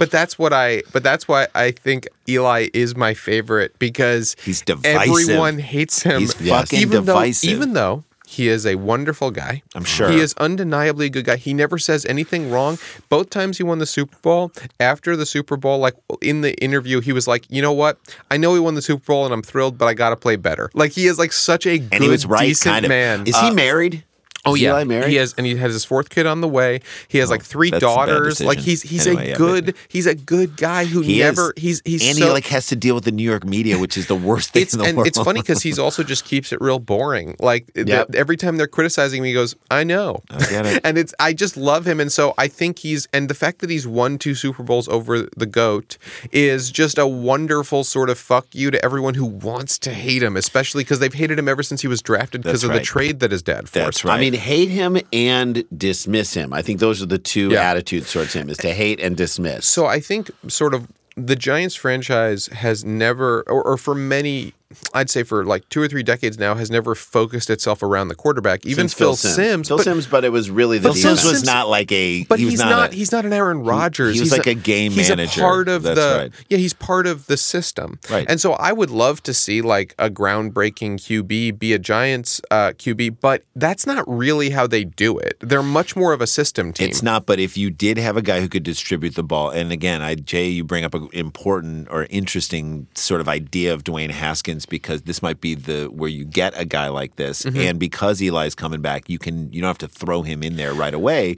But 0.00 0.10
that's 0.10 0.38
what 0.38 0.54
I. 0.54 0.82
But 0.94 1.02
that's 1.02 1.28
why 1.28 1.46
I 1.54 1.72
think 1.72 2.08
Eli 2.26 2.68
is 2.72 2.96
my 2.96 3.12
favorite 3.12 3.78
because 3.78 4.34
He's 4.42 4.62
divisive. 4.62 5.02
Everyone 5.02 5.58
hates 5.58 6.02
him. 6.02 6.20
He's 6.20 6.32
fucking 6.32 6.78
even 6.80 7.04
divisive. 7.04 7.50
Though, 7.50 7.54
even 7.54 7.72
though 7.74 8.04
he 8.26 8.48
is 8.48 8.64
a 8.64 8.76
wonderful 8.76 9.30
guy, 9.30 9.62
I'm 9.74 9.84
sure. 9.84 10.10
he 10.10 10.18
is 10.18 10.32
undeniably 10.38 11.06
a 11.06 11.10
good 11.10 11.26
guy. 11.26 11.36
He 11.36 11.52
never 11.52 11.76
says 11.76 12.06
anything 12.06 12.50
wrong. 12.50 12.78
Both 13.10 13.28
times 13.28 13.58
he 13.58 13.62
won 13.62 13.78
the 13.78 13.84
Super 13.84 14.16
Bowl. 14.22 14.52
After 14.80 15.16
the 15.16 15.26
Super 15.26 15.58
Bowl, 15.58 15.78
like 15.80 15.96
in 16.22 16.40
the 16.40 16.54
interview, 16.64 17.02
he 17.02 17.12
was 17.12 17.28
like, 17.28 17.44
"You 17.50 17.60
know 17.60 17.72
what? 17.72 17.98
I 18.30 18.38
know 18.38 18.54
he 18.54 18.60
won 18.60 18.76
the 18.76 18.82
Super 18.82 19.04
Bowl, 19.04 19.26
and 19.26 19.34
I'm 19.34 19.42
thrilled, 19.42 19.76
but 19.76 19.84
I 19.84 19.92
got 19.92 20.10
to 20.10 20.16
play 20.16 20.36
better." 20.36 20.70
Like 20.72 20.92
he 20.92 21.08
is 21.08 21.18
like 21.18 21.32
such 21.32 21.66
a 21.66 21.76
good, 21.78 21.92
And 21.92 22.02
he 22.02 22.08
was 22.08 22.24
right, 22.24 22.46
decent 22.46 22.72
kind 22.72 22.84
of. 22.86 22.88
man. 22.88 23.26
Is 23.26 23.38
he 23.38 23.48
uh, 23.48 23.52
married? 23.52 24.02
Oh 24.46 24.54
Is 24.54 24.62
yeah, 24.62 24.70
Eli 24.70 24.84
married? 24.84 25.08
he 25.10 25.16
has, 25.16 25.34
and 25.36 25.46
he 25.46 25.54
has 25.56 25.72
his 25.72 25.84
fourth 25.84 26.08
kid 26.08 26.26
on 26.26 26.40
the 26.40 26.48
way. 26.48 26.80
He 27.08 27.18
has 27.18 27.28
like 27.28 27.42
three 27.44 27.70
that's 27.70 27.82
a 27.82 27.86
bad 27.86 27.94
daughters. 27.94 28.40
Like 28.40 28.58
he's 28.58 28.80
he's 28.82 29.06
Anyway, 29.06 29.32
a 29.32 29.36
good 29.36 29.76
he's 29.88 30.06
a 30.06 30.14
good 30.14 30.56
guy 30.56 30.84
who 30.86 31.02
He 31.02 31.18
never 31.18 31.52
is. 31.56 31.62
he's 31.62 31.82
he's 31.84 32.08
and 32.08 32.16
so, 32.18 32.24
he 32.26 32.30
like 32.30 32.46
has 32.46 32.66
to 32.68 32.76
deal 32.76 32.94
with 32.94 33.04
the 33.04 33.12
New 33.12 33.22
York 33.28 33.44
media, 33.44 33.78
which 33.78 33.98
is 33.98 34.06
the 34.06 34.14
worst 34.16 34.52
thing 34.52 34.62
it's 34.62 34.72
in 34.72 34.80
the 34.80 34.86
and 34.86 34.96
world. 34.96 35.06
it's 35.08 35.18
funny 35.18 35.40
because 35.42 35.62
he's 35.62 35.78
also 35.78 36.02
just 36.02 36.24
keeps 36.24 36.52
it 36.52 36.60
real 36.60 36.78
boring. 36.78 37.36
Like 37.38 37.70
Yep. 37.76 38.14
every 38.14 38.36
time 38.38 38.56
they're 38.56 38.66
criticizing 38.66 39.22
me, 39.22 39.28
he 39.28 39.34
goes, 39.34 39.56
"I 39.70 39.84
know," 39.84 40.22
I 40.30 40.38
get 40.46 40.64
it. 40.66 40.80
and 40.84 40.96
it's 40.96 41.12
I 41.20 41.32
just 41.34 41.56
love 41.58 41.86
him, 41.86 42.00
and 42.00 42.10
so 42.10 42.32
I 42.38 42.48
think 42.48 42.78
he's 42.78 43.08
and 43.12 43.28
the 43.28 43.34
fact 43.34 43.58
that 43.60 43.68
he's 43.70 43.86
won 43.86 44.16
two 44.18 44.34
Super 44.34 44.62
Bowls 44.62 44.88
over 44.88 45.28
the 45.36 45.46
goat 45.46 45.98
is 46.32 46.70
just 46.70 46.96
a 46.98 47.06
wonderful 47.06 47.84
sort 47.84 48.08
of 48.10 48.18
fuck 48.18 48.46
you 48.54 48.70
to 48.70 48.82
everyone 48.84 49.14
who 49.14 49.26
wants 49.26 49.78
to 49.80 49.92
hate 49.92 50.22
him, 50.22 50.36
especially 50.36 50.82
because 50.82 50.98
they've 50.98 51.12
hated 51.12 51.38
him 51.38 51.48
ever 51.48 51.62
since 51.62 51.82
he 51.82 51.88
was 51.88 52.00
drafted 52.00 52.42
because 52.42 52.64
of 52.64 52.70
right. 52.70 52.78
the 52.78 52.84
trade 52.84 53.20
that 53.20 53.30
his 53.32 53.42
dad 53.42 53.68
forced. 53.68 53.74
That's 53.74 54.04
right. 54.04 54.16
I 54.16 54.20
mean, 54.20 54.29
hate 54.34 54.68
him 54.70 54.98
and 55.12 55.64
dismiss 55.76 56.34
him. 56.34 56.52
I 56.52 56.62
think 56.62 56.80
those 56.80 57.02
are 57.02 57.06
the 57.06 57.18
two 57.18 57.50
Yeah. 57.50 57.70
attitudes 57.70 58.12
towards 58.12 58.32
him: 58.32 58.48
is 58.50 58.58
to 58.58 58.72
hate 58.72 59.00
and 59.00 59.16
dismiss. 59.16 59.66
So 59.66 59.86
I 59.86 60.00
think 60.00 60.30
sort 60.48 60.74
of 60.74 60.86
the 61.16 61.36
Giants 61.36 61.74
franchise 61.74 62.46
has 62.46 62.84
never, 62.84 63.42
or, 63.46 63.62
or 63.62 63.76
for 63.76 63.94
many, 63.94 64.54
I'd 64.94 65.10
say 65.10 65.22
for 65.22 65.44
like 65.44 65.68
two 65.68 65.82
or 65.82 65.88
three 65.88 66.02
decades 66.02 66.38
now, 66.38 66.54
has 66.54 66.70
never 66.70 66.94
focused 66.94 67.50
itself 67.50 67.82
around 67.82 68.08
the 68.08 68.14
quarterback. 68.14 68.64
Even 68.66 68.88
Since 68.88 68.94
Phil, 68.94 69.16
Sims, 69.16 69.68
Phil 69.68 69.76
but, 69.78 69.84
Sims, 69.84 70.06
but 70.06 70.24
it 70.24 70.30
was 70.30 70.50
really 70.50 70.78
the 70.78 70.88
Phil 70.92 71.16
Sims 71.16 71.24
was 71.24 71.44
not 71.44 71.68
like 71.68 71.90
a. 71.92 72.24
but 72.24 72.38
he 72.38 72.44
was 72.44 72.52
he's 72.52 72.60
not. 72.60 72.70
not. 72.70 72.92
a- 72.92 72.96
he's 72.96 73.12
not 73.12 73.24
an 73.24 73.32
Aaron 73.32 73.64
Rodgers. 73.64 74.14
he 74.14 74.20
was 74.20 74.30
He's 74.30 74.38
like 74.38 74.46
a 74.46 74.54
game 74.54 74.92
he's 74.92 75.08
manager. 75.08 75.40
A 75.40 75.44
part 75.44 75.68
of 75.68 75.82
That's 75.82 75.98
the 76.00 76.18
right. 76.18 76.32
yeah. 76.48 76.58
He's 76.58 76.72
part 76.72 77.06
of 77.06 77.26
the 77.26 77.36
system. 77.36 77.98
Right. 78.10 78.26
And 78.28 78.40
so 78.40 78.52
I 78.52 78.72
would 78.72 78.90
love 78.90 79.22
to 79.24 79.34
see 79.34 79.60
like 79.62 79.94
a 79.98 80.08
groundbreaking 80.10 80.94
QB 80.96 81.58
be 81.58 81.72
a 81.72 81.78
Giants 81.78 82.40
uh, 82.50 82.68
QB, 82.76 83.16
but 83.20 83.42
that's 83.56 83.86
not 83.86 84.04
really 84.08 84.50
how 84.50 84.66
they 84.66 84.84
do 84.84 85.18
it. 85.18 85.36
They're 85.40 85.62
much 85.62 85.96
more 85.96 86.12
of 86.12 86.20
a 86.20 86.26
system 86.26 86.72
team. 86.72 86.88
It's 86.88 87.02
not, 87.02 87.26
but 87.26 87.38
if 87.40 87.56
you 87.56 87.70
did 87.70 87.98
have 87.98 88.16
a 88.16 88.22
guy 88.22 88.40
who 88.40 88.48
could 88.48 88.62
distribute 88.62 89.14
the 89.14 89.22
ball, 89.24 89.50
and 89.50 89.72
again, 89.72 90.02
I 90.02 90.14
Jay, 90.14 90.48
you 90.48 90.64
bring 90.64 90.84
up 90.84 90.94
an 90.94 91.08
important 91.12 91.88
or 91.90 92.06
interesting 92.10 92.86
sort 92.94 93.20
of 93.20 93.28
idea 93.28 93.74
of 93.74 93.84
Dwayne 93.84 94.10
Haskins 94.10 94.59
because 94.66 95.02
this 95.02 95.22
might 95.22 95.40
be 95.40 95.54
the 95.54 95.86
where 95.86 96.10
you 96.10 96.24
get 96.24 96.52
a 96.56 96.64
guy 96.64 96.88
like 96.88 97.16
this, 97.16 97.42
Mm-hmm. 97.42 97.58
and 97.60 97.78
because 97.78 98.20
Eli's 98.20 98.54
coming 98.54 98.80
back, 98.80 99.08
you 99.08 99.18
can 99.18 99.52
you 99.52 99.60
don't 99.60 99.68
have 99.68 99.78
to 99.78 99.88
throw 99.88 100.22
him 100.22 100.42
in 100.42 100.56
there 100.56 100.72
right 100.74 100.94
away. 100.94 101.36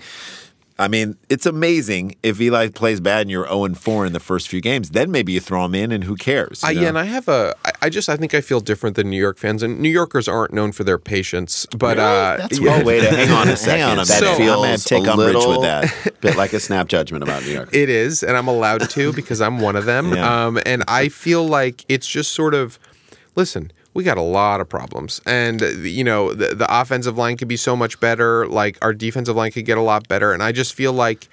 I 0.79 0.89
mean, 0.89 1.17
it's 1.29 1.45
amazing 1.47 2.17
if 2.25 2.41
Eli 2.41 2.69
plays 2.69 2.99
bad 2.99 3.21
and 3.21 3.31
you're 3.31 3.47
0 3.47 3.65
and 3.67 3.79
4 3.79 4.07
in 4.07 4.15
the 4.15 4.19
first 4.19 4.49
few 4.49 4.61
games. 4.61 4.91
Then 4.91 5.13
maybe 5.13 5.31
you 5.33 5.39
throw 5.39 5.65
him 5.67 5.75
in, 5.77 5.93
and 5.93 6.03
who 6.03 6.17
cares? 6.17 6.63
you 6.63 6.69
I, 6.71 6.73
yeah, 6.73 6.89
and 6.89 6.99
I 6.99 7.05
have 7.05 7.29
a. 7.29 7.55
I- 7.65 7.73
I 7.85 7.89
just 7.89 8.09
I 8.09 8.17
think 8.17 8.33
I 8.33 8.41
feel 8.41 8.61
different 8.61 8.95
than 8.97 9.11
New 9.11 9.19
York 9.21 9.39
fans, 9.39 9.63
and 9.63 9.81
New 9.81 9.89
Yorkers 9.91 10.29
aren't 10.29 10.53
known 10.53 10.71
for 10.73 10.85
their 10.85 10.99
patience. 10.99 11.67
But 11.77 11.99
uh, 11.99 12.37
That's 12.39 12.59
yeah. 12.61 12.77
well. 12.77 12.85
Wait, 12.85 13.03
hang 13.03 13.31
on 13.33 13.49
a 13.49 13.57
second. 13.57 13.81
Hang 13.81 13.91
on 13.91 13.99
a 13.99 14.05
that 14.05 14.21
minute. 14.23 14.37
feels 14.37 14.57
I'm 14.57 14.63
gonna 14.63 14.79
take 14.79 15.07
a 15.07 15.11
umbrage 15.11 15.35
with 15.35 15.45
little 15.47 15.63
that. 15.63 16.13
bit 16.21 16.37
like 16.37 16.53
a 16.53 16.61
snap 16.61 16.87
judgment 16.87 17.25
about 17.25 17.43
New 17.45 17.51
York. 17.51 17.71
It 17.75 17.89
is, 17.89 18.23
and 18.23 18.37
I'm 18.37 18.47
allowed 18.47 18.89
to 18.91 19.13
because 19.13 19.41
I'm 19.41 19.59
one 19.61 19.75
of 19.77 19.85
them. 19.85 20.13
Yeah. 20.15 20.47
Um, 20.47 20.59
and 20.65 20.85
I 20.89 21.09
feel 21.09 21.45
like 21.47 21.85
it's 21.89 22.07
just 22.07 22.33
sort 22.33 22.55
of, 22.55 22.79
listen, 23.35 23.73
we 23.95 24.05
got 24.05 24.19
a 24.19 24.23
lot 24.23 24.61
of 24.61 24.69
problems, 24.69 25.21
and 25.27 25.61
you 25.61 26.05
know 26.05 26.33
the, 26.33 26.55
the 26.55 26.67
offensive 26.69 27.17
line 27.19 27.37
could 27.37 27.49
be 27.49 27.57
so 27.57 27.77
much 27.77 28.01
better. 28.01 28.47
Like 28.47 28.79
our 28.83 28.93
defensive 28.95 29.37
line 29.37 29.53
could 29.53 29.67
get 29.67 29.79
a 29.79 29.83
lot 29.83 30.09
better, 30.09 30.33
and 30.33 30.43
I 30.43 30.53
just 30.53 30.75
feel 30.75 30.93
like. 30.93 31.29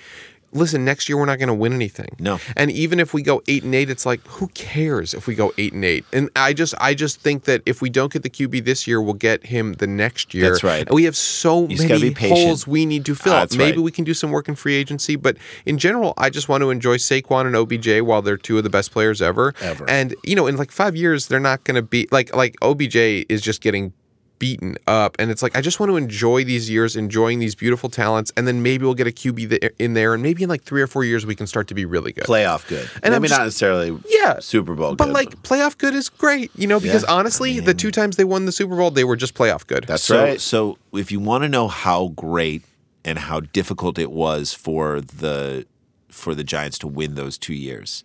Listen, 0.51 0.83
next 0.83 1.07
year 1.09 1.17
we're 1.17 1.25
not 1.25 1.39
going 1.39 1.47
to 1.47 1.53
win 1.53 1.73
anything. 1.73 2.15
No. 2.19 2.39
and 2.55 2.71
even 2.71 2.99
if 2.99 3.13
we 3.13 3.21
go 3.21 3.41
eight 3.47 3.63
and 3.63 3.73
eight, 3.75 3.89
it's 3.89 4.05
like 4.05 4.25
who 4.27 4.47
cares 4.49 5.13
if 5.13 5.27
we 5.27 5.35
go 5.35 5.53
eight 5.57 5.73
and 5.73 5.85
eight? 5.85 6.05
And 6.11 6.29
I 6.35 6.53
just, 6.53 6.73
I 6.79 6.93
just 6.93 7.21
think 7.21 7.43
that 7.45 7.61
if 7.65 7.81
we 7.81 7.89
don't 7.89 8.11
get 8.11 8.23
the 8.23 8.29
QB 8.29 8.65
this 8.65 8.87
year, 8.87 9.01
we'll 9.01 9.13
get 9.13 9.45
him 9.45 9.73
the 9.73 9.87
next 9.87 10.33
year. 10.33 10.49
That's 10.49 10.63
right. 10.63 10.87
And 10.87 10.95
we 10.95 11.03
have 11.03 11.15
so 11.15 11.67
gotta 11.67 11.87
many 11.87 12.11
holes 12.13 12.65
we 12.67 12.85
need 12.85 13.05
to 13.05 13.15
fill. 13.15 13.33
That's 13.33 13.55
Maybe 13.55 13.77
right. 13.77 13.83
we 13.83 13.91
can 13.91 14.05
do 14.05 14.13
some 14.13 14.31
work 14.31 14.47
in 14.47 14.55
free 14.55 14.75
agency, 14.75 15.15
but 15.15 15.37
in 15.65 15.77
general, 15.77 16.13
I 16.17 16.29
just 16.29 16.49
want 16.49 16.61
to 16.61 16.69
enjoy 16.69 16.97
Saquon 16.97 17.45
and 17.45 17.55
OBJ 17.55 18.01
while 18.01 18.21
they're 18.21 18.37
two 18.37 18.57
of 18.57 18.63
the 18.63 18.69
best 18.69 18.91
players 18.91 19.21
ever. 19.21 19.53
Ever. 19.61 19.89
And 19.89 20.15
you 20.23 20.35
know, 20.35 20.47
in 20.47 20.57
like 20.57 20.71
five 20.71 20.95
years, 20.95 21.27
they're 21.27 21.39
not 21.39 21.63
going 21.63 21.75
to 21.75 21.81
be 21.81 22.07
like 22.11 22.35
like 22.35 22.55
OBJ 22.61 22.95
is 22.95 23.41
just 23.41 23.61
getting 23.61 23.93
beaten 24.39 24.77
up, 24.87 25.15
and 25.19 25.29
it's 25.29 25.43
like 25.43 25.55
I 25.55 25.61
just 25.61 25.79
want 25.79 25.89
to 25.91 25.97
enjoy 25.97 26.43
these 26.45 26.69
years, 26.69 26.95
enjoying 26.95 27.39
these 27.39 27.55
beautiful 27.55 27.89
talents, 27.89 28.31
and 28.37 28.47
then 28.47 28.63
maybe 28.63 28.85
we'll 28.85 28.93
get 28.95 29.05
a 29.07 29.11
QB 29.11 29.69
in 29.79 29.93
there, 29.93 30.13
and 30.13 30.23
maybe 30.23 30.43
in 30.43 30.49
like 30.49 30.63
three 30.63 30.81
or 30.81 30.87
four 30.87 31.03
years 31.03 31.25
we 31.25 31.35
can 31.35 31.45
start 31.45 31.67
to 31.67 31.73
be 31.75 31.85
really 31.85 32.11
good. 32.13 32.23
Playoff 32.23 32.67
good. 32.67 32.89
And 33.03 33.13
I'm 33.13 33.21
Maybe 33.21 33.29
just- 33.29 33.39
not 33.39 33.43
necessarily 33.45 33.97
Yeah, 34.09 34.39
Super 34.39 34.73
Bowl 34.75 34.95
but 34.95 35.05
good. 35.05 35.13
like 35.13 35.43
playoff 35.43 35.77
good 35.77 35.93
is 35.93 36.09
great, 36.09 36.51
you 36.55 36.67
know, 36.67 36.79
because 36.79 37.03
Yeah. 37.03 37.13
honestly, 37.13 37.59
the 37.59 37.73
two 37.73 37.91
times 37.91 38.15
they 38.15 38.23
won 38.23 38.45
the 38.45 38.51
Super 38.51 38.75
Bowl, 38.75 38.89
they 38.91 39.03
were 39.03 39.15
just 39.17 39.33
playoff 39.35 39.67
good. 39.67 39.83
That's 39.87 40.03
so, 40.03 40.23
right. 40.23 40.41
So 40.41 40.77
if 40.93 41.11
you 41.11 41.19
want 41.19 41.43
to 41.43 41.49
know 41.49 41.67
how 41.67 42.07
great 42.15 42.63
and 43.05 43.19
how 43.19 43.41
difficult 43.41 43.99
it 43.99 44.11
was 44.11 44.53
for 44.53 45.01
the 45.01 45.65
for 46.09 46.33
the 46.33 46.43
Giants 46.43 46.77
to 46.79 46.87
win 46.87 47.15
those 47.15 47.37
two 47.37 47.53
years, 47.53 48.03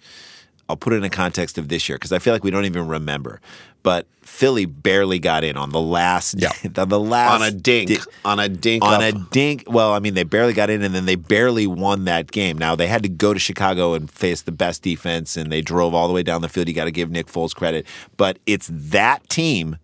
I'll 0.69 0.77
put 0.77 0.93
it 0.93 0.97
in 0.97 1.03
the 1.03 1.11
context 1.11 1.59
of 1.59 1.69
this 1.69 1.89
year 1.89 1.97
because 1.97 2.13
I 2.13 2.19
feel 2.19 2.33
like 2.33 2.45
we 2.45 2.51
don't 2.51 2.65
even 2.65 2.87
remember. 2.89 3.41
But 3.85 4.09
Philly 4.23 4.65
barely 4.65 5.21
got 5.21 5.45
in 5.45 5.57
on 5.57 5.71
the 5.71 5.81
last 5.81 6.35
Yeah. 6.37 6.51
the, 6.65 6.85
the 6.87 6.99
last 6.99 7.41
on 7.41 7.47
a 7.47 7.53
dink, 7.53 7.91
di- 7.91 7.99
on 8.25 8.41
a 8.41 8.49
dink, 8.49 8.83
on 8.83 8.95
off- 8.95 9.03
a 9.03 9.13
dink. 9.31 9.63
Well, 9.69 9.93
I 9.93 10.01
mean, 10.01 10.15
they 10.15 10.25
barely 10.25 10.53
got 10.55 10.71
in, 10.71 10.83
and 10.83 10.93
then 10.93 11.05
they 11.05 11.15
barely 11.15 11.69
won 11.69 12.07
that 12.07 12.33
game. 12.33 12.59
Now 12.59 12.75
they 12.75 12.89
had 12.89 13.05
to 13.05 13.09
go 13.09 13.33
to 13.33 13.39
Chicago 13.39 13.95
and 13.95 14.11
face 14.11 14.43
the 14.43 14.51
best 14.51 14.83
defense, 14.83 15.37
and 15.37 15.53
they 15.53 15.61
drove 15.61 15.95
all 15.95 16.09
the 16.09 16.15
way 16.15 16.25
down 16.25 16.43
the 16.43 16.49
field. 16.49 16.67
You 16.67 16.75
got 16.75 16.87
to 16.87 16.91
give 16.91 17.11
Nick 17.11 17.27
Foles 17.29 17.55
credit, 17.55 17.87
but 18.17 18.41
it's 18.47 18.69
that 18.73 19.29
team 19.29 19.77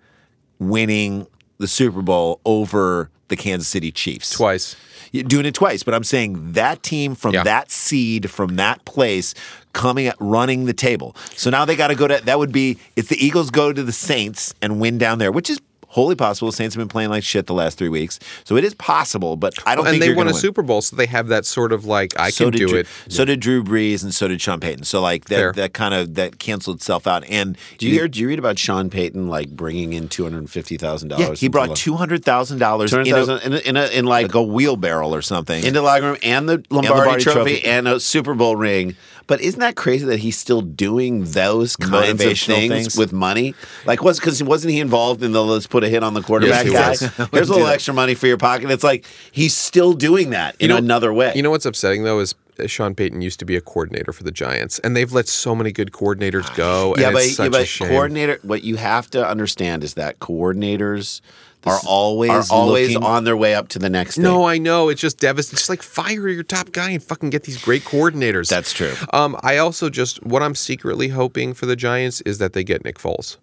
winning 0.59 1.27
the 1.59 1.69
Super 1.69 2.03
Bowl 2.03 2.41
over 2.45 3.11
the 3.29 3.37
Kansas 3.37 3.69
City 3.69 3.93
Chiefs 3.93 4.31
Twice. 4.31 4.75
Doing 5.13 5.47
it 5.47 5.55
twice, 5.55 5.83
but 5.83 5.93
I'm 5.95 6.05
saying 6.05 6.53
that 6.53 6.83
team 6.83 7.15
from 7.15 7.35
Yeah. 7.35 7.43
that 7.43 7.71
seed, 7.71 8.31
from 8.31 8.57
that 8.57 8.85
place, 8.85 9.35
coming 9.73 10.07
at 10.07 10.17
running 10.21 10.67
the 10.67 10.73
table. 10.73 11.17
So 11.37 11.51
now 11.51 11.65
they 11.65 11.75
got 11.77 11.89
to 11.89 11.95
go 11.97 12.07
to 12.07 12.21
that 12.25 12.39
would 12.39 12.53
be 12.53 12.79
if 12.97 13.09
the 13.09 13.25
Eagles 13.25 13.51
go 13.51 13.73
to 13.73 13.83
the 13.83 13.93
Saints 13.93 14.55
and 14.63 14.79
win 14.81 14.99
down 14.99 15.19
there, 15.19 15.33
which 15.33 15.51
is 15.51 15.61
wholly 15.91 16.15
possible. 16.17 16.51
Saints 16.53 16.75
have 16.75 16.81
been 16.81 16.89
playing 16.89 17.11
like 17.11 17.23
shit 17.23 17.47
the 17.47 17.55
last 17.55 17.77
three 17.79 17.89
weeks, 17.89 18.19
so 18.45 18.57
it 18.57 18.65
is 18.65 18.75
possible. 18.75 19.37
But 19.37 19.55
I 19.67 19.75
don't 19.77 19.87
and 19.87 19.93
think 19.99 20.03
they 20.05 20.15
won 20.15 20.27
a 20.27 20.31
win. 20.31 20.41
Super 20.41 20.63
Bowl, 20.63 20.81
so 20.83 20.97
they 20.97 21.07
have 21.07 21.29
that 21.29 21.45
sort 21.47 21.73
of 21.73 21.85
like 21.85 22.19
I 22.19 22.31
so 22.31 22.45
can 22.51 22.59
do 22.59 22.69
Drew, 22.69 22.79
it. 22.81 22.87
So 23.09 23.25
did 23.25 23.41
Drew 23.41 23.63
Brees 23.63 24.03
and 24.03 24.15
so 24.15 24.29
did 24.29 24.41
Sean 24.41 24.61
Payton. 24.61 24.85
So 24.85 25.01
like 25.01 25.27
Fair. 25.29 25.53
that 25.53 25.57
that 25.57 25.73
kind 25.75 25.95
of 25.95 26.15
that 26.15 26.39
canceled 26.39 26.77
itself 26.79 27.07
out. 27.07 27.25
And 27.29 27.57
Do 27.79 27.87
you 27.87 27.93
hear? 27.93 28.09
Do 28.09 28.21
you 28.21 28.29
read 28.29 28.39
about 28.39 28.59
Sean 28.59 28.91
Payton 28.91 29.29
like 29.29 29.51
bringing 29.51 29.93
in 29.93 30.09
two 30.09 30.23
hundred 30.25 30.49
fifty 30.51 30.77
thousand 30.77 31.11
Yeah, 31.11 31.19
dollars? 31.19 31.41
he 31.41 31.49
brought 31.49 31.77
two 31.77 31.95
hundred 31.97 32.25
thousand 32.25 32.59
dollars 32.59 32.93
in, 32.93 33.01
in 33.07 33.53
in, 33.55 33.77
a, 33.77 33.87
in 33.89 34.05
like 34.07 34.35
a 34.35 34.43
wheelbarrow 34.43 35.09
or 35.11 35.23
something. 35.23 35.59
into 35.59 35.73
the 35.73 35.83
locker 35.83 36.07
room 36.07 36.17
and 36.23 36.49
the 36.49 36.63
Lombardi, 36.71 36.89
Lombardi 36.99 37.23
trophy, 37.25 37.39
trophy. 37.55 37.65
and 37.65 37.87
a 37.89 38.01
Super 38.01 38.35
Bowl 38.35 38.57
ring. 38.57 38.97
But 39.27 39.41
isn't 39.41 39.61
that 39.61 39.77
crazy 39.77 40.07
that 40.07 40.19
he's 40.19 40.39
still 40.39 40.61
doing 40.61 41.25
those 41.25 41.77
kinds 41.77 42.23
of 42.23 42.39
things, 42.39 42.47
things. 42.47 42.97
with 42.97 43.13
money? 43.13 43.55
Like, 43.87 44.03
was 44.03 44.19
because 44.19 44.43
wasn't 44.43 44.73
he 44.73 44.81
involved 44.81 45.23
in 45.23 45.33
the 45.33 45.45
let's 45.45 45.67
put 45.67 45.85
a 45.85 45.89
hit 45.89 46.03
on 46.03 46.15
the 46.15 46.23
quarterback 46.23 46.67
Yes, 46.67 47.01
guy? 47.01 47.29
Here's 47.33 47.49
a 47.49 47.53
little 47.53 47.69
extra 47.69 47.95
money 47.95 48.15
for 48.15 48.27
your 48.27 48.39
pocket. 48.39 48.71
It's 48.71 48.85
like 48.85 49.07
he's 49.33 49.57
still 49.57 49.93
doing 49.93 50.31
that 50.31 50.57
in 50.59 50.69
know- 50.69 50.77
another 50.77 51.13
way. 51.13 51.33
You 51.35 51.43
know 51.43 51.51
what's 51.51 51.67
upsetting 51.67 52.05
though 52.05 52.21
is 52.21 52.35
uh, 52.59 52.67
Sean 52.67 52.95
Payton 52.95 53.23
used 53.23 53.39
to 53.41 53.45
be 53.45 53.57
a 53.57 53.61
coordinator 53.61 54.13
for 54.13 54.25
the 54.25 54.33
Giants, 54.33 54.79
and 54.81 54.97
they've 54.97 55.13
let 55.13 55.29
so 55.29 55.55
many 55.55 55.73
good 55.73 55.93
coordinators 55.93 56.55
go. 56.57 56.95
yeah, 56.99 57.13
but, 57.13 57.23
it's 57.23 57.37
such 57.37 57.53
yeah, 57.53 57.87
but 57.89 57.89
coordinator. 57.89 58.39
What 58.43 58.63
you 58.65 58.77
have 58.77 59.11
to 59.11 59.27
understand 59.27 59.85
is 59.85 59.95
that 59.95 60.19
coordinators 60.19 61.21
Are 61.67 61.79
always 61.87 62.31
are 62.31 62.45
always 62.51 62.95
looking- 62.95 63.07
on 63.07 63.25
their 63.25 63.37
way 63.37 63.55
up 63.55 63.69
to 63.69 63.79
the 63.79 63.91
next 63.91 64.15
thing. 64.15 64.25
No, 64.25 64.45
I 64.47 64.59
know. 64.59 64.89
It's 64.89 65.01
just 65.01 65.19
devastating. 65.19 65.59
Just 65.59 65.69
like 65.69 65.83
fire 65.83 66.29
your 66.29 66.43
top 66.43 66.73
guy 66.73 66.91
and 66.91 67.03
fucking 67.03 67.31
get 67.31 67.43
these 67.45 67.61
great 67.63 67.85
coordinators. 67.85 68.49
That's 68.49 68.73
true. 68.73 68.95
Um, 69.13 69.37
I 69.43 69.59
also 69.59 69.91
just 69.91 70.23
what 70.25 70.43
I'm 70.43 70.55
secretly 70.55 71.09
hoping 71.09 71.53
for 71.55 71.67
the 71.67 71.77
Giants 71.77 72.21
is 72.23 72.39
that 72.39 72.55
they 72.55 72.65
get 72.65 72.85
Nick 72.85 72.99
Foles. 72.99 73.37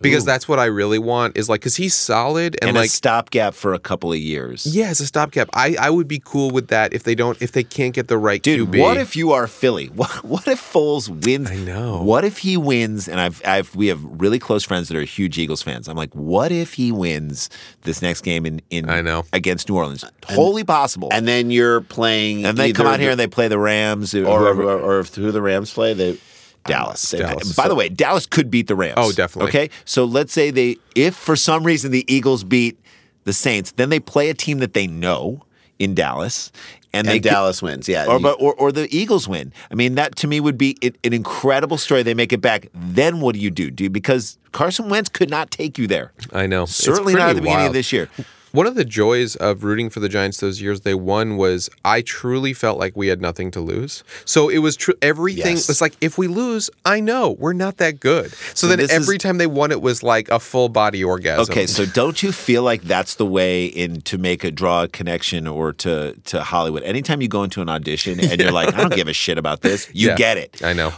Because 0.00 0.24
that's 0.24 0.48
what 0.48 0.58
I 0.58 0.66
really 0.66 0.98
want 0.98 1.36
is 1.38 1.48
like 1.48 1.60
because 1.60 1.76
he's 1.76 1.94
solid 1.94 2.56
and, 2.60 2.70
and 2.70 2.76
like 2.76 2.86
a 2.86 2.90
stopgap 2.90 3.54
for 3.54 3.74
a 3.74 3.78
couple 3.78 4.12
of 4.12 4.18
years. 4.18 4.66
yeah, 4.66 4.90
it's 4.90 5.00
a 5.00 5.06
stopgap. 5.06 5.48
I, 5.54 5.76
I 5.80 5.90
would 5.90 6.08
be 6.08 6.20
cool 6.24 6.50
with 6.50 6.68
that 6.68 6.92
if 6.92 7.04
they 7.04 7.14
don't 7.14 7.40
if 7.40 7.52
they 7.52 7.64
can't 7.64 7.94
get 7.94 8.08
the 8.08 8.18
right 8.18 8.42
Dude, 8.42 8.68
QB. 8.70 8.80
what 8.80 8.96
if 8.96 9.16
you 9.16 9.32
are 9.32 9.46
Philly? 9.46 9.90
What, 9.94 10.24
what 10.24 10.48
if 10.48 10.60
Foles 10.60 11.08
wins? 11.24 11.50
I 11.50 11.56
know. 11.56 12.02
What 12.02 12.24
if 12.24 12.38
he 12.38 12.56
wins? 12.56 13.08
And 13.08 13.20
I've, 13.20 13.40
I've 13.46 13.74
we 13.76 13.86
have 13.86 14.02
really 14.04 14.38
close 14.38 14.64
friends 14.64 14.88
that 14.88 14.96
are 14.96 15.04
huge 15.04 15.38
Eagles 15.38 15.62
fans. 15.62 15.88
I'm 15.88 15.96
like, 15.96 16.12
what 16.14 16.50
if 16.52 16.74
he 16.74 16.90
wins 16.92 17.48
this 17.82 18.02
next 18.02 18.22
game 18.22 18.44
in, 18.44 18.60
in 18.70 18.90
I 18.90 19.00
know. 19.00 19.24
against 19.32 19.68
New 19.68 19.76
Orleans? 19.76 20.04
Wholly 20.26 20.64
possible. 20.64 21.08
And 21.12 21.26
then 21.28 21.50
you're 21.50 21.80
playing, 21.80 22.44
and 22.44 22.58
they 22.58 22.72
come 22.72 22.86
either 22.86 22.94
out 22.94 23.00
here 23.00 23.10
and 23.12 23.20
they 23.20 23.26
play 23.28 23.48
the 23.48 23.58
Rams 23.58 24.14
or, 24.14 24.24
whoever- 24.24 24.62
or, 24.64 24.78
or 24.80 25.00
if 25.00 25.14
who 25.14 25.30
the 25.30 25.40
Rams 25.42 25.72
play, 25.72 25.94
they 25.94 26.18
Dallas. 26.66 27.14
Uh, 27.14 27.18
Dallas. 27.18 27.54
By 27.54 27.68
the 27.68 27.74
way, 27.74 27.88
Dallas 27.88 28.26
could 28.26 28.50
beat 28.50 28.66
the 28.68 28.74
Rams. 28.74 28.94
Oh, 28.96 29.12
definitely. 29.12 29.48
Okay, 29.50 29.70
so 29.84 30.04
let's 30.04 30.32
say 30.32 30.50
they, 30.50 30.76
if 30.94 31.14
for 31.14 31.36
some 31.36 31.64
reason 31.64 31.90
the 31.92 32.04
Eagles 32.12 32.44
beat 32.44 32.78
the 33.24 33.32
Saints, 33.32 33.72
then 33.72 33.88
they 33.90 34.00
play 34.00 34.30
a 34.30 34.34
team 34.34 34.58
that 34.58 34.74
they 34.74 34.86
know 34.86 35.42
in 35.78 35.94
Dallas, 35.94 36.52
and, 36.92 37.06
and 37.06 37.08
they 37.08 37.14
could- 37.20 37.28
Dallas 37.30 37.60
wins. 37.62 37.88
Yeah, 37.88 38.06
or, 38.06 38.20
but, 38.20 38.34
or 38.40 38.54
or 38.54 38.70
the 38.70 38.86
Eagles 38.96 39.26
win. 39.28 39.52
I 39.70 39.74
mean, 39.74 39.94
that 39.96 40.14
to 40.16 40.26
me 40.28 40.40
would 40.40 40.56
be 40.56 40.76
an, 40.82 40.94
an 41.04 41.12
incredible 41.12 41.76
story. 41.78 42.02
They 42.02 42.14
make 42.14 42.32
it 42.32 42.40
back. 42.40 42.68
Then 42.74 43.20
what 43.20 43.34
do 43.34 43.40
you 43.40 43.50
do? 43.50 43.70
Do 43.70 43.84
you, 43.84 43.90
because 43.90 44.38
Carson 44.52 44.88
Wentz 44.88 45.08
could 45.08 45.30
not 45.30 45.50
take 45.50 45.76
you 45.78 45.86
there. 45.86 46.12
I 46.32 46.46
know. 46.46 46.64
Certainly 46.66 47.14
not 47.14 47.30
at 47.30 47.36
the 47.36 47.42
beginning 47.42 47.66
of 47.66 47.72
this 47.72 47.92
year. 47.92 48.08
One 48.54 48.68
of 48.68 48.76
the 48.76 48.84
joys 48.84 49.34
of 49.34 49.64
rooting 49.64 49.90
for 49.90 49.98
the 49.98 50.08
Giants 50.08 50.38
those 50.38 50.60
years 50.60 50.82
they 50.82 50.94
won 50.94 51.36
was 51.36 51.68
I 51.84 52.02
truly 52.02 52.52
felt 52.52 52.78
like 52.78 52.96
we 52.96 53.08
had 53.08 53.20
nothing 53.20 53.50
to 53.50 53.60
lose. 53.60 54.04
So 54.24 54.48
it 54.48 54.58
was 54.58 54.76
true. 54.76 54.94
Everything 55.02 55.56
Yes. 55.56 55.66
was 55.66 55.80
like 55.80 55.94
if 56.00 56.16
we 56.18 56.28
lose, 56.28 56.70
I 56.84 57.00
know 57.00 57.32
we're 57.32 57.52
not 57.52 57.78
that 57.78 57.98
good. 57.98 58.32
So, 58.54 58.68
then 58.68 58.78
every 58.90 59.16
is- 59.16 59.22
time 59.22 59.38
they 59.38 59.48
won, 59.48 59.72
it 59.72 59.82
was 59.82 60.04
like 60.04 60.28
a 60.28 60.38
full 60.38 60.68
body 60.68 61.02
orgasm. 61.02 61.50
Okay, 61.50 61.66
so 61.66 61.84
don't 61.84 62.22
you 62.22 62.30
feel 62.30 62.62
like 62.62 62.82
that's 62.82 63.16
the 63.16 63.26
way 63.26 63.66
in 63.66 64.02
to 64.02 64.18
make 64.18 64.44
a 64.44 64.52
draw 64.52 64.84
a 64.84 64.88
connection 64.88 65.48
or 65.48 65.72
to 65.72 66.14
to 66.26 66.44
Hollywood? 66.44 66.84
Anytime 66.84 67.20
you 67.22 67.28
go 67.28 67.42
into 67.42 67.60
an 67.60 67.68
audition 67.68 68.20
and 68.20 68.40
you're 68.40 68.52
like, 68.52 68.72
I 68.76 68.76
don't 68.82 68.94
give 68.94 69.08
a 69.08 69.12
shit 69.12 69.36
about 69.36 69.62
this, 69.62 69.88
you 69.92 70.10
Yeah, 70.10 70.14
get 70.14 70.36
it. 70.38 70.62
I 70.62 70.74
know. 70.74 70.92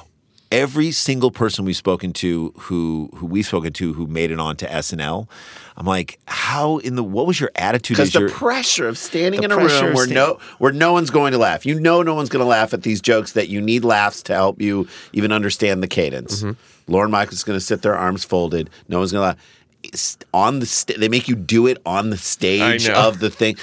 Every 0.52 0.92
single 0.92 1.32
person 1.32 1.64
we've 1.64 1.76
spoken 1.76 2.12
to 2.14 2.52
who 2.56 3.10
who 3.16 3.26
we've 3.26 3.44
spoken 3.46 3.72
to 3.74 3.92
who 3.94 4.06
made 4.06 4.30
it 4.30 4.38
onto 4.38 4.64
SNL, 4.66 5.26
I'm 5.76 5.86
like, 5.86 6.20
how 6.28 6.78
in 6.78 6.94
the 6.94 7.02
what 7.02 7.26
was 7.26 7.40
your 7.40 7.50
attitude? 7.56 7.96
because 7.96 8.08
as 8.10 8.12
the 8.12 8.20
your- 8.20 8.28
pressure 8.30 8.86
of 8.86 8.96
standing 8.96 9.42
in 9.42 9.50
a 9.50 9.56
room 9.56 9.94
where 9.94 10.04
sta- 10.06 10.14
no 10.14 10.38
where 10.58 10.72
no 10.72 10.92
one's 10.92 11.10
going 11.10 11.32
to 11.32 11.38
laugh. 11.38 11.66
You 11.66 11.80
know, 11.80 12.00
no 12.02 12.14
one's 12.14 12.28
going 12.28 12.44
to 12.44 12.48
laugh 12.48 12.72
at 12.72 12.82
these 12.82 13.00
jokes 13.00 13.32
that 13.32 13.48
you 13.48 13.60
need 13.60 13.84
laughs 13.84 14.22
to 14.24 14.34
help 14.34 14.60
you 14.62 14.86
even 15.12 15.32
understand 15.32 15.82
the 15.82 15.88
cadence. 15.88 16.42
Mm-hmm. 16.42 16.92
Lorne 16.92 17.10
Michaels 17.10 17.38
is 17.38 17.44
going 17.44 17.58
to 17.58 17.64
sit 17.64 17.82
there, 17.82 17.96
arms 17.96 18.24
folded. 18.24 18.70
No 18.88 19.00
one's 19.00 19.10
going 19.10 19.22
to 19.22 19.26
laugh. 19.28 19.38
It's 19.82 20.16
on 20.32 20.60
the 20.60 20.66
sta- 20.66 20.96
they 20.98 21.08
make 21.08 21.26
you 21.28 21.34
do 21.34 21.66
it 21.66 21.78
on 21.84 22.10
the 22.10 22.16
stage 22.16 22.88
of 22.88 23.18
the 23.18 23.30
thing. 23.30 23.56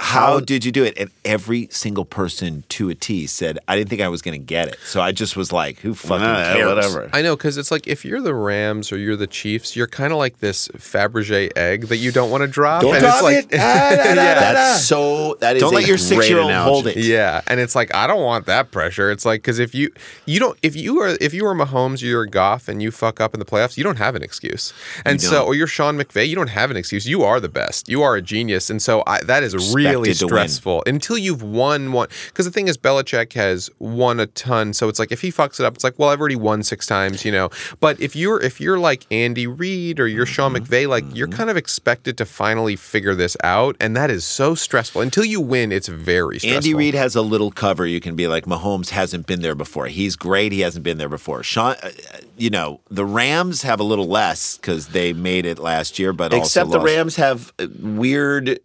How 0.00 0.40
did 0.40 0.64
you 0.64 0.70
do 0.72 0.84
it? 0.84 0.96
And 0.96 1.10
every 1.24 1.68
single 1.70 2.04
person 2.04 2.62
to 2.70 2.88
a 2.88 2.94
T 2.94 3.26
said, 3.26 3.58
I 3.66 3.76
didn't 3.76 3.90
think 3.90 4.00
I 4.00 4.08
was 4.08 4.22
going 4.22 4.40
to 4.40 4.44
get 4.44 4.68
it. 4.68 4.78
So 4.84 5.00
I 5.00 5.10
just 5.12 5.36
was 5.36 5.52
like, 5.52 5.78
who 5.80 5.92
fucking 5.94 6.20
Nah, 6.20 6.52
cares? 6.54 6.66
whatever. 6.66 7.10
I 7.12 7.20
know 7.22 7.36
because 7.36 7.56
it's 7.58 7.70
like 7.70 7.86
if 7.88 8.04
you're 8.04 8.20
the 8.20 8.34
Rams 8.34 8.92
or 8.92 8.96
you're 8.96 9.16
the 9.16 9.26
Chiefs, 9.26 9.74
you're 9.74 9.88
kind 9.88 10.12
of 10.12 10.18
like 10.18 10.38
this 10.38 10.68
Fabergé 10.68 11.50
egg 11.56 11.86
that 11.88 11.96
you 11.96 12.12
don't 12.12 12.30
want 12.30 12.42
to 12.42 12.46
drop. 12.46 12.82
Don't 12.82 12.94
and 12.94 13.00
drop 13.02 13.14
it's 13.16 13.22
like, 13.22 13.52
it. 13.52 13.58
Ah, 13.60 13.90
da, 13.90 13.96
da, 13.96 14.14
da, 14.14 14.22
yeah. 14.22 14.34
That's 14.52 14.84
so. 14.84 15.34
That 15.40 15.56
is 15.56 15.62
Don't 15.62 15.74
let 15.74 15.86
your 15.86 15.98
six-year-old 15.98 16.52
hold 16.52 16.86
it. 16.86 16.96
Yeah, 16.96 17.40
and 17.46 17.58
it's 17.60 17.74
like 17.74 17.94
I 17.94 18.06
don't 18.06 18.22
want 18.22 18.46
that 18.46 18.70
pressure. 18.70 19.10
It's 19.10 19.24
like 19.26 19.42
because 19.42 19.58
if 19.58 19.74
you 19.74 19.90
you 20.26 20.38
don't 20.38 20.58
if 20.62 20.76
you 20.76 21.00
are 21.00 21.16
if 21.20 21.34
you 21.34 21.44
are 21.46 21.54
Mahomes 21.54 22.02
or 22.02 22.06
you're 22.06 22.26
Goff 22.26 22.68
and 22.68 22.80
you 22.82 22.90
fuck 22.90 23.20
up 23.20 23.34
in 23.34 23.40
the 23.40 23.46
playoffs, 23.46 23.76
you 23.76 23.84
don't 23.84 23.98
have 23.98 24.14
an 24.14 24.22
excuse. 24.22 24.72
And 25.04 25.20
so, 25.20 25.44
or 25.44 25.54
you're 25.54 25.66
Sean 25.66 25.98
McVay, 25.98 26.28
you 26.28 26.36
don't 26.36 26.48
have 26.50 26.70
an 26.70 26.76
excuse. 26.76 27.06
You 27.06 27.24
are 27.24 27.40
the 27.40 27.48
best. 27.48 27.88
You 27.88 28.02
are 28.02 28.14
a 28.16 28.22
genius. 28.22 28.70
And 28.70 28.80
so 28.80 29.02
I, 29.06 29.22
that 29.24 29.42
is 29.42 29.54
really 29.74 29.87
Expected 29.87 29.87
win. 29.96 30.14
stressful 30.14 30.82
until 30.86 31.16
you've 31.16 31.42
won 31.42 31.92
one. 31.92 32.08
Because 32.26 32.46
the 32.46 32.52
thing 32.52 32.66
is, 32.68 32.76
Belichick 32.76 33.32
has 33.34 33.70
won 33.78 34.18
a 34.18 34.26
ton. 34.26 34.72
So 34.72 34.88
it's 34.88 34.98
like 34.98 35.12
if 35.12 35.20
he 35.20 35.30
fucks 35.30 35.60
it 35.60 35.66
up, 35.66 35.74
it's 35.74 35.84
like 35.84 35.98
well, 35.98 36.08
I've 36.08 36.20
already 36.20 36.36
won 36.36 36.62
six 36.62 36.86
times, 36.86 37.24
you 37.24 37.30
know. 37.30 37.50
But 37.78 38.00
if 38.00 38.16
you're 38.16 38.40
if 38.40 38.60
you're 38.60 38.78
like 38.78 39.06
Andy 39.12 39.46
Reid 39.46 40.00
or 40.00 40.08
you're 40.08 40.26
Sean 40.26 40.48
Mm-hmm. 40.48 40.64
McVay, 40.64 40.88
like 40.88 41.04
you're 41.14 41.28
kind 41.28 41.50
of 41.50 41.56
expected 41.56 42.16
to 42.18 42.24
finally 42.24 42.74
figure 42.74 43.14
this 43.14 43.36
out, 43.44 43.76
and 43.80 43.94
that 43.96 44.10
is 44.10 44.24
so 44.24 44.54
stressful. 44.54 45.02
Until 45.02 45.24
you 45.24 45.40
win, 45.40 45.72
it's 45.72 45.88
very 45.88 46.38
stressful. 46.38 46.56
Andy 46.56 46.74
Reid 46.74 46.94
has 46.94 47.14
a 47.14 47.22
little 47.22 47.50
cover. 47.50 47.86
You 47.86 48.00
can 48.00 48.16
be 48.16 48.26
like, 48.28 48.46
Mahomes 48.46 48.90
hasn't 48.90 49.26
been 49.26 49.42
there 49.42 49.54
before. 49.54 49.86
He's 49.88 50.16
great. 50.16 50.52
He 50.52 50.60
hasn't 50.60 50.84
been 50.84 50.98
there 50.98 51.08
before. 51.08 51.42
Sean, 51.42 51.76
uh, 51.82 51.90
you 52.36 52.50
know, 52.50 52.80
the 52.90 53.04
Rams 53.04 53.62
have 53.62 53.78
a 53.80 53.84
little 53.84 54.06
less 54.08 54.56
because 54.56 54.88
they 54.88 55.12
made 55.12 55.44
it 55.44 55.58
last 55.58 55.98
year, 55.98 56.12
but 56.12 56.32
Except 56.32 56.70
the 56.70 56.78
lost. 56.78 56.86
Rams 56.86 57.16
have 57.16 57.52
uh, 57.58 57.66
weird. 57.78 58.60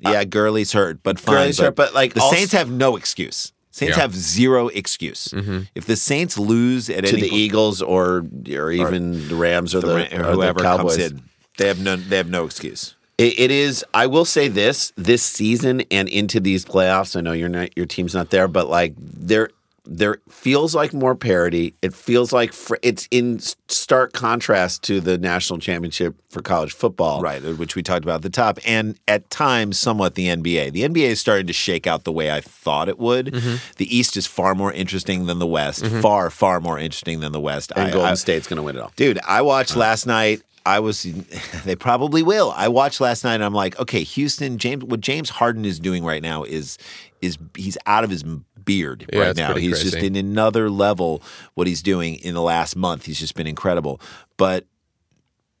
Yeah, 0.00 0.10
uh, 0.20 0.24
Gurley's 0.24 0.72
hurt, 0.72 1.02
but 1.02 1.18
fine. 1.20 1.34
Gurley's 1.36 1.58
hurt, 1.58 1.74
but, 1.76 1.94
like, 1.94 2.14
the 2.14 2.20
also- 2.20 2.36
Saints 2.36 2.52
have 2.52 2.70
no 2.70 2.96
excuse. 2.96 3.52
Saints 3.70 3.96
Yeah. 3.96 4.02
have 4.02 4.14
zero 4.14 4.68
excuse. 4.68 5.28
Mm-hmm. 5.28 5.60
If 5.74 5.84
the 5.84 5.96
Saints 5.96 6.38
lose 6.38 6.88
at 6.88 7.04
to 7.04 7.10
any 7.10 7.20
the 7.22 7.28
point- 7.28 7.40
Eagles 7.40 7.82
or 7.82 8.24
or 8.54 8.72
even 8.72 9.28
the 9.28 9.34
Rams 9.34 9.74
or 9.74 9.80
the 9.80 9.86
the, 9.88 10.16
or 10.18 10.30
or 10.30 10.32
whoever 10.32 10.58
the 10.60 10.64
Cowboys. 10.64 10.96
comes 10.96 11.10
in, 11.12 11.22
they 11.58 11.66
have 11.68 11.78
no. 11.80 11.96
They 11.96 12.16
have 12.16 12.30
no 12.30 12.46
excuse. 12.46 12.94
It, 13.18 13.38
it 13.38 13.50
is. 13.50 13.84
I 13.92 14.06
will 14.06 14.24
say 14.24 14.48
this: 14.48 14.92
this 14.96 15.22
season 15.22 15.82
and 15.90 16.08
into 16.08 16.40
these 16.40 16.64
playoffs. 16.64 17.16
I 17.16 17.20
know 17.20 17.32
you're 17.32 17.50
not. 17.50 17.76
Your 17.76 17.84
team's 17.86 18.14
not 18.14 18.30
there, 18.30 18.48
but 18.48 18.68
like 18.70 18.94
there, 18.98 19.50
there 19.86 20.18
feels 20.28 20.74
like 20.74 20.92
more 20.92 21.14
parity. 21.14 21.74
It 21.82 21.94
feels 21.94 22.32
like 22.32 22.52
fr- 22.52 22.76
it's 22.82 23.06
in 23.10 23.38
stark 23.68 24.12
contrast 24.12 24.82
to 24.84 25.00
the 25.00 25.16
national 25.18 25.58
championship 25.60 26.14
for 26.28 26.42
college 26.42 26.72
football. 26.72 27.20
Right, 27.22 27.44
uh, 27.44 27.52
which 27.54 27.76
we 27.76 27.82
talked 27.82 28.04
about 28.04 28.16
at 28.16 28.22
the 28.22 28.30
top, 28.30 28.58
and 28.66 28.98
at 29.08 29.28
times 29.30 29.78
somewhat 29.78 30.14
the 30.14 30.26
NBA. 30.28 30.72
The 30.72 30.82
NBA 30.82 31.08
is 31.08 31.20
starting 31.20 31.46
to 31.46 31.52
shake 31.52 31.86
out 31.86 32.04
the 32.04 32.12
way 32.12 32.30
I 32.30 32.40
thought 32.40 32.88
it 32.88 32.98
would. 32.98 33.26
Mm-hmm. 33.26 33.56
The 33.76 33.96
East 33.96 34.16
is 34.16 34.26
far 34.26 34.54
more 34.54 34.72
interesting 34.72 35.26
than 35.26 35.38
the 35.38 35.46
West. 35.46 35.86
Far, 35.86 36.30
far 36.30 36.60
more 36.60 36.78
interesting 36.78 37.20
than 37.20 37.32
the 37.32 37.40
West. 37.40 37.72
And 37.76 37.86
I- 37.88 37.90
Golden 37.90 38.10
I- 38.12 38.14
State's 38.14 38.46
going 38.46 38.58
to 38.58 38.62
win 38.62 38.76
it 38.76 38.80
all. 38.82 38.92
Dude, 38.96 39.18
I 39.26 39.42
watched 39.42 39.76
last 39.76 40.06
night. 40.06 40.42
I 40.64 40.80
was. 40.80 41.06
They 41.64 41.76
probably 41.76 42.22
will. 42.22 42.52
I 42.56 42.68
watched 42.68 43.00
last 43.00 43.22
night. 43.24 43.34
and 43.34 43.44
I'm 43.44 43.54
like, 43.54 43.78
okay, 43.80 44.02
Houston. 44.02 44.58
James. 44.58 44.84
What 44.84 45.00
James 45.00 45.30
Harden 45.30 45.64
is 45.64 45.78
doing 45.80 46.04
right 46.04 46.22
now 46.22 46.42
is 46.44 46.76
is 47.22 47.38
he's 47.56 47.78
out 47.86 48.04
of 48.04 48.10
his 48.10 48.24
beard 48.66 49.08
Yeah, 49.10 49.20
right 49.20 49.36
now. 49.36 49.54
He's 49.54 49.82
just 49.82 49.96
in 49.96 50.14
another 50.14 50.68
level. 50.68 51.22
What 51.54 51.66
he's 51.66 51.82
doing 51.82 52.16
in 52.16 52.34
the 52.34 52.42
last 52.42 52.76
month, 52.76 53.06
he's 53.06 53.18
just 53.18 53.34
been 53.34 53.46
incredible. 53.46 54.00
But 54.36 54.66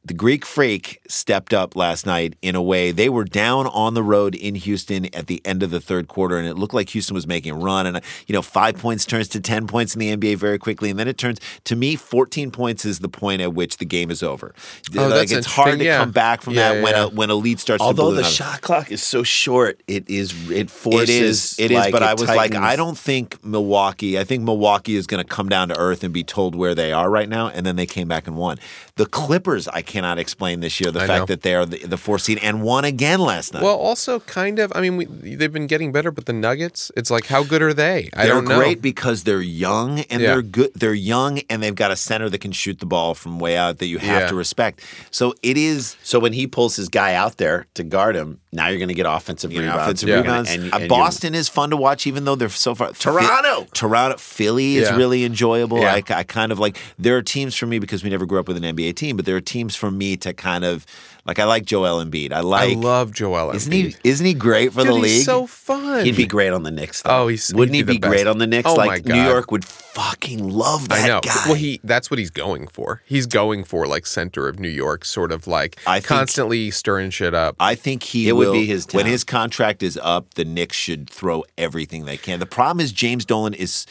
the 0.06 0.14
Greek 0.14 0.46
Freak 0.46 1.00
stepped 1.08 1.52
up 1.52 1.74
last 1.74 2.06
night 2.06 2.36
in 2.40 2.54
a 2.54 2.62
way. 2.62 2.92
They 2.92 3.08
were 3.08 3.24
down 3.24 3.66
on 3.66 3.94
the 3.94 4.04
road 4.04 4.36
in 4.36 4.54
Houston 4.54 5.06
at 5.14 5.26
the 5.26 5.42
end 5.44 5.64
of 5.64 5.72
the 5.72 5.80
third 5.80 6.06
quarter, 6.06 6.38
and 6.38 6.46
it 6.46 6.54
looked 6.54 6.74
like 6.74 6.90
Houston 6.90 7.14
was 7.14 7.26
making 7.26 7.52
a 7.52 7.56
run. 7.56 7.86
And, 7.86 8.00
you 8.28 8.32
know, 8.32 8.42
five 8.42 8.76
points 8.76 9.04
turns 9.04 9.26
to 9.28 9.40
10 9.40 9.66
points 9.66 9.94
in 9.94 9.98
the 9.98 10.16
NBA 10.16 10.36
very 10.36 10.58
quickly. 10.58 10.90
And 10.90 10.98
then 10.98 11.08
it 11.08 11.18
turns, 11.18 11.40
to 11.64 11.74
me, 11.74 11.96
14 11.96 12.52
points 12.52 12.84
is 12.84 13.00
the 13.00 13.08
point 13.08 13.42
at 13.42 13.54
which 13.54 13.78
the 13.78 13.84
game 13.84 14.12
is 14.12 14.22
over. 14.22 14.54
Oh, 14.96 15.08
like, 15.08 15.32
it's 15.32 15.46
hard 15.46 15.78
to. 15.78 15.84
Yeah. 15.84 15.98
come 15.98 16.10
back 16.12 16.42
from 16.42 16.54
Yeah, 16.54 16.68
that 16.68 16.76
yeah, 16.76 16.82
when, 16.82 16.94
a, 16.94 17.08
when 17.08 17.30
a 17.30 17.34
lead 17.34 17.58
starts 17.58 17.82
to 17.82 17.86
Although 17.86 18.12
the 18.12 18.24
shot 18.24 18.60
clock 18.60 18.90
is 18.92 19.02
so 19.02 19.22
short, 19.22 19.82
it 19.86 20.08
is 20.08 20.50
it 20.50 20.70
forces. 20.70 21.08
It 21.08 21.10
is. 21.10 21.56
It 21.58 21.70
is. 21.70 21.76
like, 21.76 21.92
but 21.92 22.02
it 22.02 22.08
I 22.08 22.14
was 22.14 22.28
like. 22.28 22.54
I 22.54 22.76
don't 22.76 22.98
think 22.98 23.44
Milwaukee. 23.44 24.18
I 24.18 24.24
think 24.24 24.44
Milwaukee 24.44 24.96
is 24.96 25.06
going 25.06 25.22
to 25.22 25.28
come 25.28 25.48
down 25.48 25.68
to 25.68 25.78
earth 25.78 26.04
and 26.04 26.12
be 26.12 26.24
told 26.24 26.54
where 26.54 26.74
they 26.74 26.92
are 26.92 27.10
right 27.10 27.28
now, 27.28 27.48
and 27.48 27.64
then 27.64 27.76
they 27.76 27.86
came 27.86 28.08
back 28.08 28.26
and 28.26 28.36
won. 28.36 28.58
The 28.96 29.04
Clippers, 29.04 29.68
I 29.68 29.82
cannot 29.82 30.18
explain 30.18 30.60
this 30.60 30.80
year. 30.80 30.90
The 30.90 31.00
I 31.00 31.06
fact 31.06 31.20
know. 31.20 31.26
that 31.26 31.42
they 31.42 31.54
are 31.54 31.66
the, 31.66 31.78
the 31.84 31.98
four 31.98 32.18
seed 32.18 32.38
and 32.42 32.62
won 32.62 32.86
again 32.86 33.20
last 33.20 33.52
night. 33.52 33.62
Well, 33.62 33.76
also 33.76 34.20
kind 34.20 34.58
of. 34.58 34.72
I 34.74 34.80
mean, 34.80 34.96
we, 34.96 35.04
they've 35.04 35.52
been 35.52 35.66
getting 35.66 35.92
better, 35.92 36.10
but 36.10 36.24
the 36.24 36.32
Nuggets, 36.32 36.90
it's 36.96 37.10
like, 37.10 37.26
how 37.26 37.44
good 37.44 37.60
are 37.60 37.74
they? 37.74 38.08
I 38.14 38.24
they're 38.24 38.32
don't 38.36 38.46
know. 38.46 38.56
great 38.58 38.80
because 38.80 39.24
they're 39.24 39.42
young 39.42 40.00
and 40.00 40.22
Yeah. 40.22 40.28
they're 40.32 40.42
good. 40.42 40.72
They're 40.74 40.94
young 40.94 41.40
and 41.50 41.62
they've 41.62 41.74
got 41.74 41.90
a 41.90 41.96
center 41.96 42.30
that 42.30 42.38
can 42.38 42.52
shoot 42.52 42.78
the 42.78 42.86
ball 42.86 43.14
from 43.14 43.38
way 43.38 43.54
out 43.54 43.78
that 43.80 43.86
you 43.86 43.98
have 43.98 44.22
Yeah. 44.22 44.28
to 44.28 44.34
respect. 44.34 44.80
So 45.10 45.34
it 45.42 45.58
is. 45.58 45.96
So 46.02 46.18
when 46.18 46.32
he 46.32 46.46
pulls 46.46 46.76
his 46.76 46.88
guy 46.88 47.12
out 47.12 47.36
there 47.36 47.66
to 47.74 47.84
guard 47.84 48.16
him, 48.16 48.40
now 48.56 48.68
you're 48.68 48.78
going 48.78 48.88
to 48.88 48.94
get 48.94 49.06
offensive 49.06 49.52
You 49.52 49.60
rebounds. 49.60 49.82
offensive 49.82 50.08
Yeah. 50.08 50.16
rebounds. 50.16 50.50
And- 50.50 50.74
and 50.74 50.88
Boston 50.88 51.34
is 51.34 51.48
fun 51.48 51.70
to 51.70 51.76
watch, 51.76 52.06
even 52.06 52.24
though 52.24 52.34
they're 52.34 52.48
so 52.48 52.74
far. 52.74 52.90
Toronto! 52.92 53.66
Toronto, 53.72 54.16
Philly 54.16 54.76
is 54.76 54.88
Yeah. 54.88 54.96
really 54.96 55.24
enjoyable. 55.24 55.78
Yeah. 55.80 55.94
I, 55.94 56.02
I 56.14 56.22
kind 56.24 56.50
of 56.52 56.58
like. 56.58 56.76
There 56.98 57.16
are 57.16 57.22
teams 57.22 57.54
for 57.54 57.66
me 57.66 57.78
because 57.78 58.02
we 58.02 58.10
never 58.10 58.26
grew 58.26 58.40
up 58.40 58.48
with 58.48 58.56
an 58.56 58.64
NBA 58.64 58.92
team, 58.96 59.16
but 59.16 59.24
there 59.26 59.36
are 59.36 59.40
teams 59.40 59.76
for 59.76 59.90
me 59.90 60.16
to 60.18 60.32
kind 60.32 60.64
of 60.64 60.84
like. 61.26 61.38
I 61.38 61.44
like 61.44 61.64
Joel 61.64 62.04
Embiid. 62.04 62.32
I 62.32 62.40
like. 62.40 62.70
I 62.76 62.80
love 62.80 63.12
Joel 63.12 63.50
Embiid. 63.52 63.54
Isn't 63.56 63.72
he? 63.72 63.94
Isn't 64.04 64.26
he 64.26 64.34
great 64.34 64.72
for 64.72 64.80
Dude, 64.82 64.88
the 64.88 64.94
league? 64.94 65.04
he's 65.12 65.24
so 65.24 65.46
fun. 65.46 66.04
He'd 66.04 66.16
be 66.16 66.26
great 66.26 66.52
on 66.52 66.62
the 66.62 66.70
Knicks. 66.70 67.02
Though. 67.02 67.24
Oh, 67.24 67.28
he's- 67.28 67.52
wouldn't 67.52 67.74
he 67.74 67.82
be 67.82 67.98
great 67.98 68.26
on 68.26 68.38
the 68.38 68.46
Knicks? 68.46 68.68
Oh, 68.68 68.76
my 68.76 68.86
like 68.86 69.04
God. 69.04 69.14
New 69.14 69.22
York 69.22 69.50
would 69.50 69.64
fucking 69.64 70.48
love 70.48 70.88
that 70.90 71.04
I 71.04 71.08
know. 71.08 71.20
guy. 71.22 71.34
Well, 71.46 71.54
he 71.54 71.80
that's 71.84 72.10
what 72.10 72.18
he's 72.18 72.30
going 72.30 72.66
for. 72.68 73.02
He's 73.06 73.26
going 73.26 73.64
for 73.64 73.86
like 73.86 74.06
center 74.06 74.46
of 74.48 74.58
New 74.60 74.68
York, 74.68 75.04
sort 75.04 75.32
of 75.32 75.46
like 75.46 75.78
I 75.86 75.96
think- 76.00 76.06
constantly 76.06 76.70
stirring 76.70 77.10
shit 77.10 77.34
up. 77.34 77.56
I 77.58 77.74
think 77.74 78.02
he 78.02 78.30
would 78.30 78.45
will- 78.46 78.60
be 78.60 78.66
his 78.66 78.86
when 78.92 79.06
his 79.06 79.24
contract 79.24 79.82
is 79.82 79.98
up. 80.02 80.34
The 80.34 80.44
Knicks 80.44 80.76
should 80.76 81.08
throw 81.10 81.44
everything 81.58 82.04
they 82.04 82.16
can. 82.16 82.40
The 82.40 82.46
problem 82.46 82.80
is 82.80 82.92
James 82.92 83.24
Dolan 83.24 83.54
is 83.54 83.86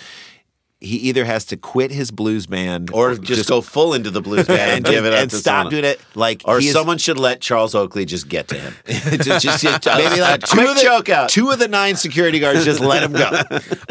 he 0.86 0.98
either 0.98 1.26
has 1.26 1.46
to 1.46 1.58
quit 1.58 1.92
his 1.92 2.12
blues 2.12 2.46
band 2.46 2.92
or 2.94 3.16
just, 3.16 3.50
go 3.50 3.62
full 3.62 3.94
into 3.94 4.10
the 4.12 4.22
blues 4.22 4.48
band 4.48 4.72
and, 4.78 4.86
give 4.86 5.06
it 5.06 5.14
up 5.14 5.20
and 5.20 5.30
to 5.32 5.38
stop 5.38 5.54
someone. 5.66 5.72
doing 5.72 5.86
it. 5.86 6.00
Like 6.16 6.42
Or 6.46 6.60
he 6.60 6.68
is- 6.68 6.74
someone 6.74 6.98
should 6.98 7.18
let 7.20 7.42
Charles 7.42 7.76
Oakley 7.76 8.06
just 8.06 8.28
get 8.30 8.48
to 8.50 8.56
him. 8.56 8.74
just, 8.88 9.44
just, 9.44 9.64
just- 9.64 9.86
maybe 9.86 10.22
like 10.22 10.42
two 10.42 10.58
quick 10.58 10.70
of 10.70 10.76
the, 10.76 10.82
choke 10.82 11.10
out. 11.10 11.30
Two 11.30 11.50
of 11.52 11.60
the 11.60 11.68
nine 11.68 11.96
security 11.96 12.40
guards 12.40 12.64
just 12.64 12.80
let 12.80 13.04
him 13.04 13.12
go. 13.14 13.30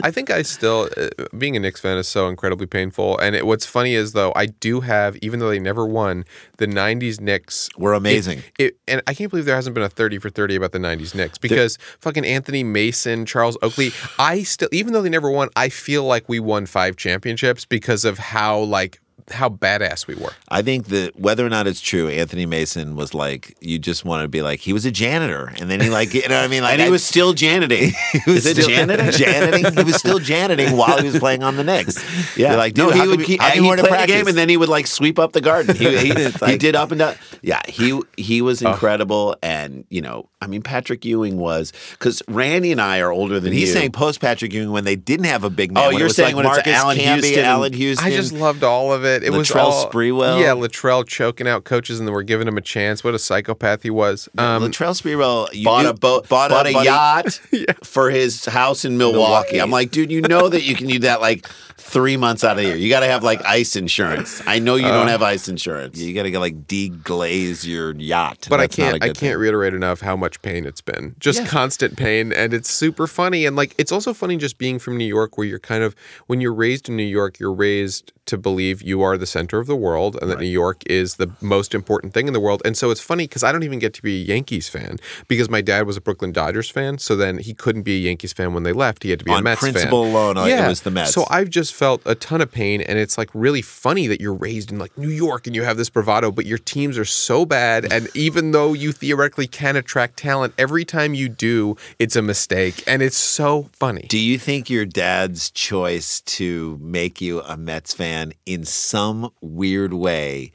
I 0.03 0.11
think 0.11 0.31
I 0.31 0.43
still 0.43 0.89
uh, 0.97 1.09
being 1.37 1.57
a 1.57 1.61
Knicks 1.61 1.81
fan 1.81 1.97
is 1.99 2.09
so 2.09 2.29
incredibly 2.29 2.67
painful. 2.67 3.19
And 3.19 3.35
it, 3.35 3.47
what's 3.47 3.67
funny 3.67 3.95
is 3.95 4.13
though 4.13 4.33
I 4.37 4.47
do 4.47 4.81
have, 4.81 5.17
even 5.17 5.41
though 5.41 5.49
they 5.51 5.59
never 5.59 5.87
won, 5.87 6.25
the 6.59 6.67
'90s 6.67 7.21
Knicks 7.21 7.69
Were 7.77 7.95
amazing. 7.95 8.39
It, 8.59 8.65
it, 8.65 8.79
and 8.87 9.03
I 9.07 9.15
can't 9.15 9.31
believe 9.31 9.45
there 9.47 9.57
hasn't 9.57 9.75
been 9.75 9.83
a 9.85 9.89
30 9.89 10.19
for 10.19 10.31
30 10.31 10.57
about 10.57 10.73
the 10.73 10.79
'90s 10.79 11.15
Knicks 11.15 11.39
because 11.39 11.79
fucking 12.01 12.25
Anthony 12.25 12.63
Mason, 12.63 13.25
Charles 13.27 13.57
Oakley. 13.63 13.91
I 14.19 14.43
still, 14.43 14.69
even 14.73 14.93
though 14.93 15.03
they 15.03 15.09
never 15.09 15.31
won, 15.31 15.49
I 15.57 15.71
feel 15.71 16.05
like 16.05 16.29
we 16.29 16.39
won 16.41 16.67
five 16.67 16.84
championships 16.93 17.65
because 17.65 18.05
of 18.05 18.19
how 18.19 18.61
like 18.61 19.01
how 19.31 19.49
badass 19.49 20.07
we 20.07 20.15
were. 20.15 20.33
I 20.49 20.63
think 20.63 20.87
that 20.89 21.19
whether 21.19 21.45
or 21.47 21.49
not 21.49 21.67
it's 21.67 21.81
true, 21.81 22.09
Anthony 22.09 22.47
Mason 22.47 22.95
was 22.97 23.15
like 23.15 23.57
you 23.61 23.79
just 23.79 24.05
want 24.05 24.23
to 24.25 24.29
be 24.29 24.43
like 24.43 24.61
he 24.61 24.73
was 24.73 24.85
a 24.85 24.91
janitor, 24.91 25.53
and 25.59 25.71
then 25.71 25.81
he 25.81 25.91
like 25.91 26.13
you 26.15 26.23
know 26.29 26.37
what 26.37 26.45
I 26.45 26.49
mean, 26.49 26.63
like 26.65 26.73
and 26.73 26.81
he 26.83 26.89
I- 26.89 26.91
was 26.91 27.05
still 27.05 27.33
janiting. 27.33 27.93
He 28.25 28.31
was 28.31 28.49
still 28.49 28.69
janiting? 28.69 29.11
janiting. 29.13 29.75
He 29.77 29.83
was 29.85 29.97
still 29.97 30.19
janiting 30.19 30.77
while 30.77 30.99
he 30.99 31.07
was 31.09 31.19
playing 31.19 31.43
on 31.43 31.57
the 31.57 31.65
Knicks. 31.65 31.97
Yeah, 32.37 32.51
You're 32.51 32.59
like, 32.59 32.77
no, 32.77 32.91
he 32.91 33.07
would 33.07 33.25
keep, 33.25 33.41
he 33.43 33.57
you 33.61 33.67
weren't 33.67 33.81
played 33.81 33.93
at 33.93 34.01
the 34.07 34.13
game 34.13 34.27
and 34.29 34.37
then 34.37 34.49
he 34.49 34.57
would 34.57 34.69
like 34.69 34.87
sweep 34.87 35.19
up 35.19 35.33
the 35.33 35.41
garden. 35.41 35.75
He, 35.77 35.97
he, 36.13 36.31
he 36.47 36.57
did 36.59 36.75
up 36.77 36.91
and 36.91 36.99
down. 37.01 37.15
Yeah, 37.43 37.61
he 37.69 38.01
he 38.17 38.41
was 38.43 38.63
incredible, 38.63 39.37
and 39.43 39.85
you 39.91 40.01
know, 40.01 40.29
I 40.41 40.47
mean, 40.47 40.63
Patrick 40.63 41.05
Ewing 41.05 41.37
was 41.37 41.73
because 41.93 42.23
Randy 42.29 42.73
and 42.73 42.81
I 42.81 43.01
are 43.01 43.11
older 43.13 43.39
than 43.41 43.53
He's 43.53 43.69
you. 43.69 43.75
saying 43.75 43.93
post 43.93 44.21
Patrick 44.21 44.53
Ewing 44.53 44.71
when 44.73 44.85
they 44.85 44.97
didn't 44.97 45.27
have 45.27 45.45
a 45.45 45.51
big 45.51 45.73
man. 45.73 45.85
Oh, 45.85 45.91
you're 45.91 46.05
was 46.05 46.17
saying 46.17 46.35
like 46.37 46.45
when 46.45 46.47
it's 46.47 46.57
Marcus 46.67 46.75
Allen 46.75 46.97
Camby, 46.99 47.13
Houston 47.15 47.39
and- 47.41 47.47
Allan 47.47 47.73
Houston. 47.73 48.07
I 48.07 48.11
just 48.17 48.33
loved 48.33 48.65
all 48.65 48.93
of 48.93 49.05
it. 49.05 49.14
It 49.23 49.31
was 49.31 49.49
Latrell 49.51 49.61
all 49.65 49.91
Sprewell. 49.91 50.41
Yeah, 50.41 50.49
Latrell 50.53 51.07
choking 51.07 51.47
out 51.47 51.65
coaches 51.65 51.99
and 51.99 52.09
then 52.09 52.13
we're 52.15 52.23
giving 52.23 52.49
him 52.49 52.57
a 52.57 52.61
chance. 52.61 53.05
What 53.05 53.15
a 53.15 53.19
psychopath 53.19 53.83
he 53.83 53.91
was. 53.91 54.29
Um, 54.39 54.63
Latrell 54.63 55.01
Sprewell 55.01 55.49
you 55.53 55.65
bought 55.65 55.83
knew- 55.85 55.91
a 55.91 55.95
boat, 55.95 56.29
bought, 56.29 56.51
bought, 56.51 56.67
a, 56.67 56.73
buddy- 56.73 56.87
yacht 56.87 57.41
for 57.85 58.11
his 58.11 58.45
house 58.47 58.85
in 58.85 58.99
Milwaukee. 58.99 59.19
Milwaukee. 59.25 59.61
I'm 59.61 59.71
like, 59.71 59.91
dude, 59.91 60.11
you 60.11 60.21
know 60.23 60.49
that 60.49 60.63
you 60.65 60.75
can 60.75 60.87
do 60.89 60.99
that 61.01 61.21
like 61.21 61.47
three 61.77 62.17
months 62.17 62.45
out 62.45 62.53
of 62.53 62.57
the 62.59 62.65
year. 62.65 62.77
You 62.77 62.89
got 62.89 63.01
to 63.01 63.07
have 63.07 63.23
like 63.23 63.45
ice 63.45 63.77
insurance. 63.77 64.41
I 64.47 64.59
know 64.59 64.77
you 64.77 64.87
Uh, 64.87 64.93
don't 64.93 65.09
have 65.09 65.23
ice 65.23 65.49
insurance. 65.49 65.99
You 65.99 66.15
got 66.15 66.23
to 66.25 66.31
get 66.31 66.39
like 66.39 66.67
deglaze 66.67 67.67
your 67.67 67.95
yacht. 67.97 68.47
but 68.49 68.61
I 68.61 68.65
That's 68.65 68.79
not 68.79 68.85
a 68.87 68.91
can't 68.93 69.03
I 69.03 69.07
can't 69.09 69.17
thing. 69.19 69.37
reiterate 69.39 69.75
enough 69.75 70.01
how 70.01 70.17
much 70.17 70.41
pain 70.43 70.67
it's 70.67 70.81
been. 70.81 71.15
Just 71.19 71.45
constant 71.47 71.97
pain 71.97 72.33
and 72.33 72.55
it's 72.55 72.71
super 72.71 73.07
funny 73.07 73.45
and 73.47 73.57
like 73.57 73.75
it's 73.79 73.93
also 73.93 74.15
funny 74.15 74.37
just 74.37 74.59
being 74.59 74.79
from 74.79 74.97
New 74.97 75.05
York 75.07 75.37
where 75.37 75.47
you're 75.47 75.59
kind 75.59 75.83
of 75.85 75.95
when 76.27 76.41
you're 76.41 76.55
raised 76.55 76.89
in 76.89 76.97
New 76.97 77.03
York 77.03 77.39
you're 77.39 77.53
raised 77.53 78.13
to 78.27 78.39
believe 78.39 78.81
you 78.81 79.03
are 79.03 79.19
the 79.19 79.27
center 79.27 79.59
of 79.59 79.67
the 79.67 79.77
world 79.77 80.17
and 80.23 80.31
that 80.31 80.39
New 80.39 80.47
York 80.47 80.83
is 80.87 81.17
the 81.17 81.31
most 81.43 81.75
important 81.75 82.15
thing 82.15 82.27
in 82.27 82.33
the 82.33 82.41
world. 82.41 82.63
And 82.65 82.77
so 82.77 82.91
it's 82.91 83.01
funny 83.01 83.27
cuz 83.27 83.43
I 83.45 83.53
don't 83.53 83.63
even 83.65 83.79
get 83.79 83.93
to 83.95 84.03
be 84.03 84.23
a 84.23 84.25
Yankees 84.25 84.69
fan 84.69 84.99
because 85.29 85.51
my 85.51 85.61
dad 85.61 85.87
was 85.87 85.97
a 85.97 86.01
Brooklyn 86.01 86.33
Dodgers 86.33 86.71
fan, 86.71 86.99
so 86.99 87.17
then 87.17 87.39
he 87.39 87.53
couldn't 87.53 87.83
be 87.83 87.97
a 87.97 88.01
Yankees 88.01 88.33
fan 88.33 88.55
when 88.55 88.63
they 88.63 88.73
left. 88.73 89.03
He 89.03 89.11
had 89.11 89.19
to 89.19 89.25
be 89.25 89.33
a 89.33 89.37
On 89.37 89.43
Mets 89.45 89.61
fan. 89.61 89.73
principle 89.73 90.05
alone, 90.05 90.39
uh, 90.39 90.45
it 90.45 90.67
was 90.69 90.83
the 90.83 90.91
Mets. 90.91 91.13
So 91.13 91.27
I've 91.31 91.51
just 91.51 91.64
felt 91.71 92.03
a 92.05 92.15
ton 92.15 92.41
of 92.41 92.51
pain, 92.51 92.81
and 92.81 92.99
it's 92.99 93.17
like 93.17 93.31
really 93.35 93.63
funny 93.63 94.07
that 94.07 94.21
you're 94.21 94.35
raised 94.35 94.71
in 94.71 94.79
like 94.79 94.97
New 94.99 95.09
York 95.09 95.47
and 95.47 95.55
you 95.55 95.63
have 95.63 95.77
this 95.77 95.91
bravado, 95.91 96.31
but 96.31 96.47
your 96.47 96.59
teams 96.59 96.99
are 96.99 97.05
so 97.05 97.45
bad. 97.45 97.91
And 97.93 98.09
even 98.17 98.51
though 98.51 98.73
you 98.73 98.93
theoretically 98.93 99.47
can 99.47 99.77
attract 99.77 100.17
talent, 100.17 100.55
every 100.59 100.85
time 100.85 101.15
you 101.15 101.29
do, 101.29 101.77
it's 101.99 102.17
a 102.17 102.23
mistake, 102.23 102.83
and 102.87 103.03
it's 103.03 103.17
so 103.17 103.69
funny. 103.73 104.07
Do 104.09 104.19
you 104.19 104.39
think 104.39 104.69
your 104.71 104.87
dad's 104.87 105.51
choice 105.51 106.21
to 106.23 106.79
make 106.81 107.21
you 107.21 107.41
a 107.43 107.57
Mets 107.57 107.95
fan 107.95 108.33
in 108.47 108.65
some 108.65 109.31
weird 109.41 109.93
way 109.93 110.53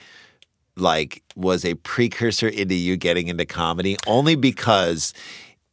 like 0.75 1.23
was 1.35 1.65
a 1.65 1.75
precursor 1.75 2.47
into 2.47 2.75
you 2.75 2.95
getting 2.95 3.27
into 3.27 3.45
comedy 3.45 3.97
only 4.07 4.35
because 4.35 5.13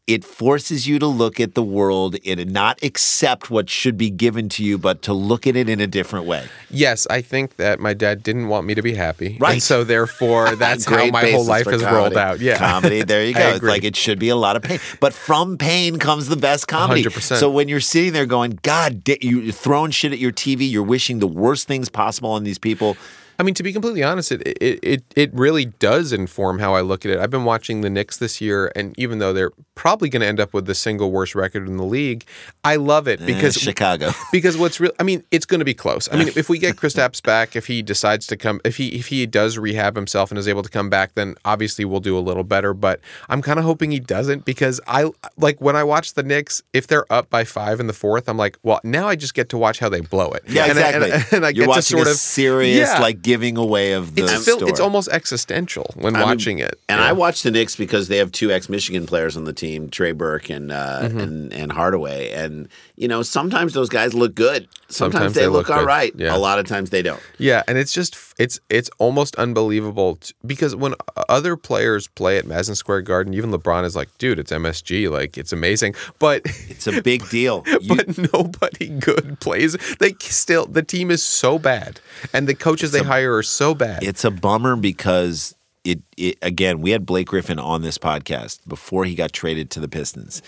it 0.06 0.24
forces 0.24 0.86
you 0.86 1.00
to 1.00 1.06
look 1.06 1.40
at 1.40 1.54
the 1.54 1.62
world 1.62 2.16
and 2.24 2.52
not 2.52 2.80
accept 2.84 3.50
what 3.50 3.68
should 3.68 3.98
be 3.98 4.08
given 4.08 4.48
to 4.50 4.62
you, 4.62 4.78
but 4.78 5.02
to 5.02 5.12
look 5.12 5.48
at 5.48 5.56
it 5.56 5.68
in 5.68 5.80
a 5.80 5.86
different 5.88 6.26
way. 6.26 6.46
Yes, 6.70 7.08
I 7.10 7.20
think 7.22 7.56
that 7.56 7.80
my 7.80 7.92
dad 7.92 8.22
didn't 8.22 8.46
want 8.46 8.66
me 8.66 8.74
to 8.76 8.82
be 8.82 8.94
happy, 8.94 9.36
Right. 9.40 9.54
And 9.54 9.62
so 9.62 9.82
therefore, 9.82 10.54
that's 10.56 10.84
how 10.84 11.06
my 11.10 11.30
whole 11.30 11.44
life 11.44 11.66
has 11.66 11.82
comedy. 11.82 11.96
rolled 11.96 12.16
out. 12.16 12.38
Yeah, 12.38 12.56
Comedy, 12.56 13.02
there 13.02 13.24
you 13.24 13.34
go. 13.42 13.48
It's 13.48 13.64
like 13.64 13.82
it 13.82 13.96
should 13.96 14.20
be 14.20 14.28
a 14.28 14.36
lot 14.36 14.54
of 14.54 14.62
pain. 14.62 14.78
But 15.00 15.12
from 15.12 15.58
pain 15.58 15.98
comes 15.98 16.28
the 16.28 16.36
best 16.36 16.68
comedy. 16.68 17.02
100%. 17.02 17.38
So 17.38 17.50
when 17.50 17.66
you're 17.66 17.80
sitting 17.80 18.12
there 18.12 18.26
going, 18.26 18.60
God, 18.62 19.02
you're 19.20 19.52
throwing 19.52 19.90
shit 19.90 20.12
at 20.12 20.18
your 20.18 20.32
TV, 20.32 20.70
you're 20.70 20.82
wishing 20.84 21.18
the 21.18 21.26
worst 21.26 21.66
things 21.66 21.88
possible 21.88 22.30
on 22.30 22.44
these 22.44 22.58
people. 22.58 22.96
I 23.38 23.42
mean, 23.42 23.54
to 23.54 23.62
be 23.62 23.72
completely 23.72 24.02
honest, 24.02 24.32
it, 24.32 24.42
it 24.46 24.78
it 24.82 25.04
it 25.14 25.34
really 25.34 25.66
does 25.66 26.12
inform 26.12 26.58
how 26.58 26.74
I 26.74 26.80
look 26.80 27.04
at 27.04 27.12
it. 27.12 27.18
I've 27.18 27.30
been 27.30 27.44
watching 27.44 27.80
the 27.82 27.90
Knicks 27.90 28.16
this 28.16 28.40
year, 28.40 28.72
and 28.74 28.98
even 28.98 29.18
though 29.18 29.32
they're 29.32 29.50
probably 29.74 30.08
going 30.08 30.20
to 30.22 30.26
end 30.26 30.40
up 30.40 30.54
with 30.54 30.64
the 30.66 30.74
single 30.74 31.10
worst 31.10 31.34
record 31.34 31.68
in 31.68 31.76
the 31.76 31.84
league, 31.84 32.24
I 32.64 32.76
love 32.76 33.06
it 33.08 33.24
because 33.26 33.56
Eh, 33.56 33.60
Chicago. 33.60 34.10
because 34.32 34.56
what's 34.56 34.80
real. 34.80 34.92
I 34.98 35.02
mean, 35.02 35.22
it's 35.30 35.44
going 35.44 35.58
to 35.58 35.64
be 35.66 35.74
close. 35.74 36.08
I 36.10 36.16
mean, 36.16 36.28
if 36.34 36.48
we 36.48 36.58
get 36.58 36.76
Kristaps 36.82 37.22
back, 37.22 37.56
if 37.56 37.66
he 37.66 37.82
decides 37.82 38.26
to 38.28 38.36
come, 38.36 38.60
if 38.64 38.76
he 38.78 38.88
if 38.98 39.08
he 39.08 39.26
does 39.26 39.58
rehab 39.58 39.96
himself 39.96 40.30
and 40.30 40.38
is 40.38 40.48
able 40.48 40.62
to 40.62 40.70
come 40.70 40.88
back, 40.88 41.14
then 41.14 41.34
obviously 41.44 41.84
we'll 41.84 42.00
do 42.00 42.16
a 42.16 42.20
little 42.20 42.44
better. 42.44 42.72
But 42.72 43.00
I'm 43.28 43.42
kind 43.42 43.58
of 43.58 43.64
hoping 43.64 43.90
he 43.90 44.00
doesn't 44.00 44.44
because 44.44 44.80
I 44.86 45.10
like 45.36 45.60
when 45.60 45.76
I 45.76 45.84
watch 45.84 46.14
the 46.14 46.22
Knicks, 46.22 46.62
if 46.72 46.86
they're 46.86 47.10
up 47.12 47.28
by 47.28 47.44
five 47.44 47.80
in 47.80 47.86
the 47.86 47.92
fourth, 47.92 48.28
I'm 48.28 48.38
like, 48.38 48.56
well, 48.62 48.80
now 48.82 49.08
I 49.08 49.16
just 49.16 49.34
get 49.34 49.50
to 49.50 49.58
watch 49.58 49.78
how 49.78 49.88
they 49.90 50.00
blow 50.00 50.32
it. 50.32 50.42
Yeah, 50.48 50.62
And 50.62 50.72
exactly. 50.72 51.10
And, 51.10 51.22
I- 51.22 51.36
and 51.36 51.46
I 51.46 51.48
You're 51.50 51.66
get 51.66 51.68
watching 51.68 51.82
to 51.82 52.04
sort 52.04 52.06
a 52.06 52.10
of 52.12 52.16
serious, 52.16 52.88
Yeah. 52.88 52.98
like 53.00 53.20
giving 53.26 53.56
away 53.58 53.92
of 53.92 54.14
the 54.14 54.22
it's 54.22 54.44
fil- 54.44 54.56
story. 54.58 54.70
it's 54.70 54.78
almost 54.80 55.08
existential 55.10 55.90
when 55.96 56.14
I 56.14 56.20
mean, 56.20 56.28
watching 56.28 56.58
it. 56.60 56.78
And 56.88 57.00
Yeah. 57.00 57.08
I 57.08 57.12
watch 57.12 57.42
the 57.42 57.50
Knicks 57.50 57.74
because 57.76 58.06
they 58.08 58.18
have 58.18 58.30
two 58.30 58.50
ex-Michigan 58.52 59.04
players 59.06 59.36
on 59.36 59.44
the 59.44 59.52
team, 59.52 59.88
Trey 59.90 60.12
Burke 60.12 60.48
and 60.48 60.70
uh, 60.70 61.00
Mm-hmm. 61.02 61.18
and 61.18 61.52
and 61.52 61.72
Hardaway. 61.72 62.30
And 62.30 62.68
you 62.96 63.08
know, 63.08 63.22
sometimes 63.22 63.72
those 63.74 63.88
guys 63.88 64.14
look 64.14 64.34
good. 64.34 64.68
Sometimes, 64.88 65.12
Sometimes 65.14 65.34
they, 65.34 65.40
they 65.42 65.46
look, 65.48 65.68
look 65.68 65.76
all 65.76 65.84
right. 65.84 66.12
Yeah. 66.16 66.34
A 66.34 66.38
lot 66.38 66.58
of 66.58 66.66
times 66.66 66.90
they 66.90 67.02
don't. 67.02 67.20
Yeah, 67.38 67.62
and 67.68 67.76
it's 67.76 67.92
just 67.92 68.16
it's 68.38 68.58
it's 68.70 68.88
almost 68.98 69.34
unbelievable 69.36 70.16
t- 70.16 70.32
because 70.46 70.76
when 70.76 70.94
uh, 70.94 71.24
other 71.28 71.56
players 71.56 72.06
play 72.08 72.38
at 72.38 72.46
Madison 72.46 72.74
Square 72.74 73.02
Garden, 73.02 73.34
even 73.34 73.50
LeBron 73.50 73.84
is 73.84 73.96
like, 73.96 74.08
"Dude, 74.18 74.38
it's 74.38 74.52
MSG, 74.52 75.10
like 75.10 75.36
it's 75.36 75.52
amazing." 75.52 75.94
But 76.18 76.42
It's 76.68 76.86
a 76.86 77.02
big 77.02 77.28
deal. 77.28 77.64
You- 77.80 77.96
but 77.96 78.32
nobody 78.32 78.88
good 78.88 79.38
plays. 79.40 79.76
They 79.98 80.14
still 80.20 80.66
the 80.66 80.82
team 80.82 81.10
is 81.10 81.22
so 81.22 81.58
bad, 81.58 82.00
and 82.32 82.48
the 82.48 82.54
coaches 82.54 82.92
they 82.92 83.02
hire 83.02 83.34
are 83.36 83.42
so 83.42 83.74
bad. 83.74 84.02
it's 84.04 84.24
a 84.24 84.30
bummer 84.30 84.76
because 84.76 85.54
it, 85.84 86.00
it 86.16 86.38
again. 86.42 86.80
We 86.80 86.90
had 86.92 87.04
Blake 87.06 87.28
Griffin 87.28 87.58
on 87.58 87.82
this 87.82 87.98
podcast 87.98 88.60
before 88.66 89.04
he 89.04 89.14
got 89.14 89.32
traded 89.32 89.70
to 89.72 89.80
the 89.80 89.88
Pistons, 89.88 90.42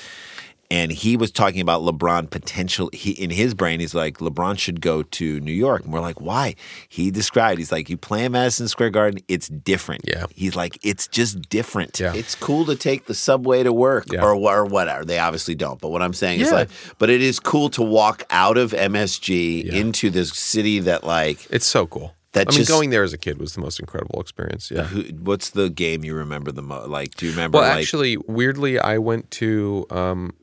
and 0.70 0.92
he 0.92 1.16
was 1.16 1.30
talking 1.30 1.60
about 1.60 1.80
LeBron 1.82 2.28
potential. 2.30 2.90
He 2.92 3.12
in 3.12 3.30
his 3.30 3.54
brain, 3.54 3.80
he's 3.80 3.94
like 3.94 4.18
LeBron 4.18 4.58
should 4.58 4.80
go 4.80 5.02
to 5.02 5.40
New 5.40 5.52
York, 5.52 5.84
and 5.84 5.92
we're 5.92 6.00
like, 6.00 6.20
why? 6.20 6.54
He 6.88 7.10
described, 7.10 7.58
he's 7.58 7.72
like, 7.72 7.88
you 7.88 7.96
play 7.96 8.24
in 8.24 8.32
Madison 8.32 8.68
Square 8.68 8.90
Garden, 8.90 9.20
it's 9.28 9.48
different. 9.48 10.02
Yeah. 10.06 10.26
he's 10.34 10.54
like, 10.56 10.78
it's 10.82 11.06
just 11.08 11.48
different. 11.48 11.98
Yeah. 11.98 12.12
It's 12.14 12.34
cool 12.34 12.64
to 12.66 12.76
take 12.76 13.06
the 13.06 13.14
subway 13.14 13.62
to 13.62 13.72
work 13.72 14.12
Yeah. 14.12 14.22
or, 14.24 14.34
or 14.34 14.64
whatever. 14.66 15.04
They 15.04 15.18
obviously 15.18 15.54
don't. 15.54 15.80
But 15.80 15.88
what 15.88 16.02
I'm 16.02 16.12
saying 16.12 16.40
is 16.40 16.52
like, 16.52 16.68
but 16.98 17.08
it 17.10 17.22
is 17.22 17.40
cool 17.40 17.70
to 17.70 17.82
walk 17.82 18.24
out 18.30 18.58
of 18.58 18.72
MSG 18.72 19.64
Yeah. 19.64 19.74
into 19.80 20.10
this 20.10 20.30
city 20.32 20.80
that 20.80 21.04
like 21.04 21.46
It's 21.50 21.66
so 21.66 21.86
cool. 21.86 22.14
That 22.32 22.52
I 22.52 22.56
mean, 22.56 22.66
going 22.66 22.90
there 22.90 23.04
as 23.04 23.14
a 23.14 23.18
kid 23.18 23.38
was 23.38 23.54
the 23.54 23.62
most 23.62 23.80
incredible 23.80 24.20
experience. 24.20 24.70
Yeah. 24.70 24.82
Who, 24.84 25.00
what's 25.22 25.48
the 25.50 25.70
game 25.70 26.04
you 26.04 26.14
remember 26.14 26.52
the 26.52 26.60
most? 26.60 26.88
Like, 26.90 27.14
do 27.16 27.24
you 27.24 27.32
remember? 27.32 27.56
Well, 27.58 27.66
like, 27.68 27.78
actually, 27.80 28.18
weirdly, 28.18 28.78
I 28.78 28.98
went 28.98 29.30
to 29.32 29.86
um 29.88 30.34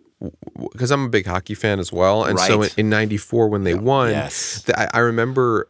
because 0.72 0.92
I'm 0.92 1.06
a 1.06 1.10
big 1.10 1.26
hockey 1.26 1.54
fan 1.56 1.80
as 1.80 1.92
well, 1.92 2.24
and 2.24 2.40
so 2.40 2.64
in, 2.64 2.70
in 2.78 2.90
'94 2.90 3.48
when 3.50 3.64
they 3.64 3.74
won, 3.74 4.10
Yes. 4.12 4.64
th- 4.64 4.78
I, 4.78 4.90
I 4.94 5.00
remember. 5.00 5.68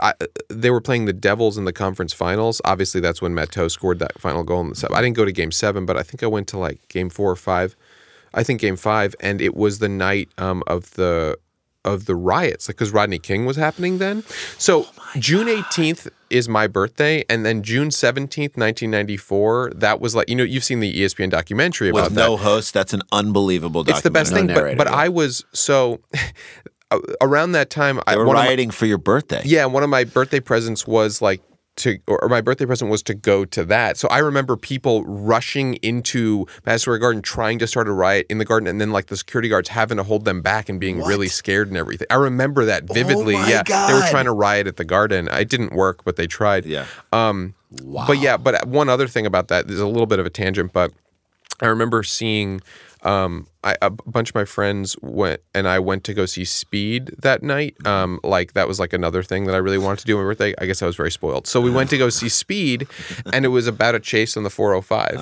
I, 0.00 0.12
they 0.50 0.70
were 0.70 0.82
playing 0.82 1.06
the 1.06 1.12
Devils 1.14 1.56
in 1.56 1.64
the 1.64 1.72
conference 1.72 2.12
finals. 2.12 2.60
Obviously, 2.66 3.00
that's 3.00 3.22
when 3.22 3.32
Matteau 3.34 3.70
scored 3.70 3.98
that 4.00 4.20
final 4.20 4.44
goal 4.44 4.60
in 4.60 4.68
the 4.68 4.74
sub. 4.74 4.92
I 4.92 5.00
didn't 5.00 5.16
go 5.16 5.24
to 5.24 5.32
Game 5.32 5.50
Seven, 5.50 5.86
but 5.86 5.96
I 5.96 6.02
think 6.02 6.22
I 6.22 6.26
went 6.26 6.48
to 6.48 6.58
like 6.58 6.86
Game 6.88 7.08
Four 7.08 7.30
or 7.30 7.36
Five. 7.36 7.74
I 8.34 8.42
think 8.42 8.60
Game 8.60 8.76
Five, 8.76 9.14
and 9.20 9.40
it 9.40 9.54
was 9.54 9.78
the 9.78 9.88
night 9.88 10.28
um, 10.36 10.62
of 10.66 10.90
the 10.92 11.38
of 11.84 12.06
the 12.06 12.14
riots, 12.14 12.68
like 12.68 12.76
because 12.76 12.90
Rodney 12.92 13.18
King 13.18 13.44
was 13.44 13.56
happening 13.56 13.98
then. 13.98 14.22
So 14.58 14.86
oh 14.86 15.10
June 15.18 15.48
eighteenth 15.48 16.08
is 16.30 16.48
my 16.48 16.66
birthday, 16.66 17.24
and 17.28 17.44
then 17.44 17.62
June 17.62 17.90
seventeenth, 17.90 18.56
nineteen 18.56 18.90
ninety 18.90 19.16
four. 19.16 19.70
That 19.74 20.00
was 20.00 20.14
like 20.14 20.28
you 20.28 20.36
know 20.36 20.44
you've 20.44 20.64
seen 20.64 20.80
the 20.80 20.92
ESPN 20.92 21.30
documentary 21.30 21.88
about 21.88 22.04
with 22.04 22.14
that. 22.14 22.20
no 22.20 22.36
host, 22.36 22.72
that's 22.72 22.92
an 22.94 23.02
unbelievable. 23.12 23.82
it's 23.88 24.02
the 24.02 24.10
best 24.10 24.32
thing, 24.32 24.46
documentary. 24.46 24.76
but 24.76 24.86
but 24.86 24.94
I 24.94 25.08
was 25.08 25.44
so 25.52 26.00
around 27.20 27.52
that 27.52 27.70
time. 27.70 28.00
I, 28.06 28.12
They 28.12 28.18
were 28.18 28.26
one 28.26 28.36
of 28.36 28.42
my- 28.42 28.46
rioting 28.48 28.70
for 28.70 28.86
your 28.86 28.98
birthday. 28.98 29.42
yeah, 29.44 29.64
one 29.66 29.82
of 29.82 29.90
my 29.90 30.04
birthday 30.04 30.40
presents 30.40 30.86
was 30.86 31.20
like 31.22 31.40
to, 31.76 31.98
or 32.06 32.28
my 32.28 32.40
birthday 32.40 32.66
present 32.66 32.90
was 32.90 33.02
to 33.04 33.14
go 33.14 33.44
to 33.46 33.64
that. 33.64 33.96
So 33.96 34.08
I 34.08 34.18
remember 34.18 34.56
people 34.56 35.04
rushing 35.04 35.74
into 35.76 36.46
Madison 36.66 36.82
Square 36.82 36.98
Garden 36.98 37.22
trying 37.22 37.58
to 37.60 37.66
start 37.66 37.88
a 37.88 37.92
riot 37.92 38.26
in 38.28 38.38
the 38.38 38.44
garden, 38.44 38.66
and 38.66 38.80
then 38.80 38.90
like 38.90 39.06
the 39.06 39.16
security 39.16 39.48
guards 39.48 39.70
having 39.70 39.96
to 39.96 40.02
hold 40.02 40.24
them 40.24 40.42
back 40.42 40.68
and 40.68 40.78
being 40.78 40.98
really 40.98 41.28
scared 41.28 41.68
and 41.68 41.76
everything. 41.76 42.06
I 42.10 42.16
remember 42.16 42.66
that 42.66 42.84
vividly. 42.84 43.34
Oh 43.34 43.38
my 43.40 43.48
yeah, 43.48 43.62
they 43.62 43.94
were 43.94 44.06
trying 44.10 44.26
to 44.26 44.32
riot 44.32 44.66
at 44.66 44.76
the 44.76 44.84
garden. 44.84 45.28
It 45.32 45.48
didn't 45.48 45.72
work, 45.72 46.04
but 46.04 46.16
they 46.16 46.26
tried. 46.26 46.66
Yeah. 46.66 46.86
Um, 47.12 47.54
But 48.06 48.18
yeah, 48.20 48.36
but 48.36 48.66
one 48.66 48.88
other 48.90 49.08
thing 49.08 49.24
about 49.24 49.48
that 49.48 49.70
is 49.70 49.80
a 49.80 49.86
little 49.86 50.06
bit 50.06 50.18
of 50.18 50.26
a 50.26 50.30
tangent, 50.30 50.72
but 50.74 50.92
I 51.60 51.66
remember 51.66 52.02
seeing 52.02 52.60
um, 53.02 53.46
I, 53.64 53.76
a 53.82 53.90
bunch 53.90 54.30
of 54.30 54.34
my 54.34 54.44
friends 54.44 54.96
went 55.02 55.40
and 55.54 55.66
I 55.68 55.78
went 55.78 56.04
to 56.04 56.14
go 56.14 56.26
see 56.26 56.44
Speed 56.44 57.14
that 57.18 57.42
night. 57.42 57.74
Um, 57.86 58.20
like 58.22 58.52
that 58.54 58.68
was 58.68 58.78
like 58.80 58.92
another 58.92 59.22
thing 59.22 59.44
that 59.46 59.54
I 59.54 59.58
really 59.58 59.78
wanted 59.78 60.00
to 60.00 60.06
do 60.06 60.16
on 60.18 60.24
my 60.24 60.30
birthday. 60.30 60.54
I 60.58 60.66
guess 60.66 60.82
I 60.82 60.86
was 60.86 60.96
very 60.96 61.10
spoiled. 61.10 61.46
So 61.46 61.60
we 61.60 61.70
went 61.70 61.90
to 61.90 61.98
go 61.98 62.08
see 62.10 62.28
Speed, 62.28 62.86
and 63.32 63.44
it 63.44 63.48
was 63.48 63.66
about 63.66 63.94
a 63.94 64.00
chase 64.00 64.36
on 64.36 64.42
the 64.44 64.50
405. 64.50 65.16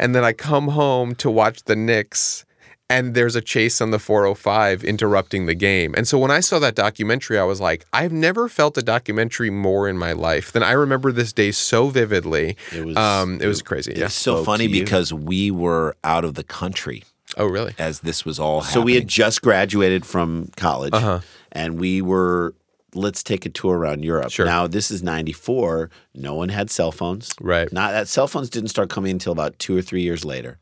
And 0.00 0.14
then 0.14 0.24
I 0.24 0.32
come 0.32 0.68
home 0.68 1.14
to 1.16 1.30
watch 1.30 1.64
the 1.64 1.76
Knicks. 1.76 2.44
And 2.90 3.12
there's 3.14 3.36
a 3.36 3.42
chase 3.42 3.82
on 3.82 3.90
the 3.90 3.98
405 3.98 4.82
interrupting 4.82 5.44
the 5.44 5.54
game. 5.54 5.94
And 5.94 6.08
so 6.08 6.18
when 6.18 6.30
I 6.30 6.40
saw 6.40 6.58
that 6.60 6.74
documentary, 6.74 7.38
I 7.38 7.44
was 7.44 7.60
like, 7.60 7.84
I've 7.92 8.12
never 8.12 8.48
felt 8.48 8.78
a 8.78 8.82
documentary 8.82 9.50
more 9.50 9.86
in 9.90 9.98
my 9.98 10.12
life 10.12 10.52
than 10.52 10.62
I 10.62 10.72
remember 10.72 11.12
this 11.12 11.34
day 11.34 11.50
so 11.52 11.88
vividly. 11.88 12.56
It 12.74 12.86
was- 12.86 12.96
um, 12.96 13.42
it 13.42 13.46
was 13.46 13.60
crazy. 13.60 13.92
Yeah. 13.94 14.06
It's 14.06 14.14
so 14.14 14.42
funny 14.42 14.68
because 14.68 15.12
we 15.12 15.50
were 15.50 15.96
out 16.02 16.24
of 16.24 16.32
the 16.32 16.44
country 16.44 17.02
Oh, 17.38 17.46
really? 17.46 17.74
as 17.78 18.00
this 18.00 18.24
was 18.24 18.38
all 18.38 18.60
happening. 18.60 18.74
So 18.74 18.84
we 18.84 18.92
had 18.94 19.02
happening. 19.04 19.08
just 19.08 19.42
graduated 19.42 20.04
from 20.04 20.50
college, 20.56 20.92
Uh-huh. 20.94 21.20
and 21.52 21.78
we 21.80 22.02
were 22.02 22.54
let's 22.94 23.22
take 23.22 23.44
a 23.46 23.48
tour 23.50 23.76
around 23.78 24.02
Europe. 24.04 24.30
Sure. 24.30 24.46
Now 24.46 24.66
this 24.66 24.90
is 24.90 25.02
'94. 25.02 25.90
No 26.14 26.34
one 26.34 26.48
had 26.48 26.70
cell 26.70 26.90
phones. 26.92 27.34
Right. 27.40 27.72
Not 27.72 27.92
that 27.92 28.08
cell 28.08 28.26
phones 28.28 28.50
didn't 28.50 28.70
start 28.70 28.90
coming 28.90 29.12
until 29.12 29.32
about 29.32 29.58
two 29.58 29.76
or 29.76 29.82
three 29.82 30.02
years 30.02 30.24
later. 30.24 30.58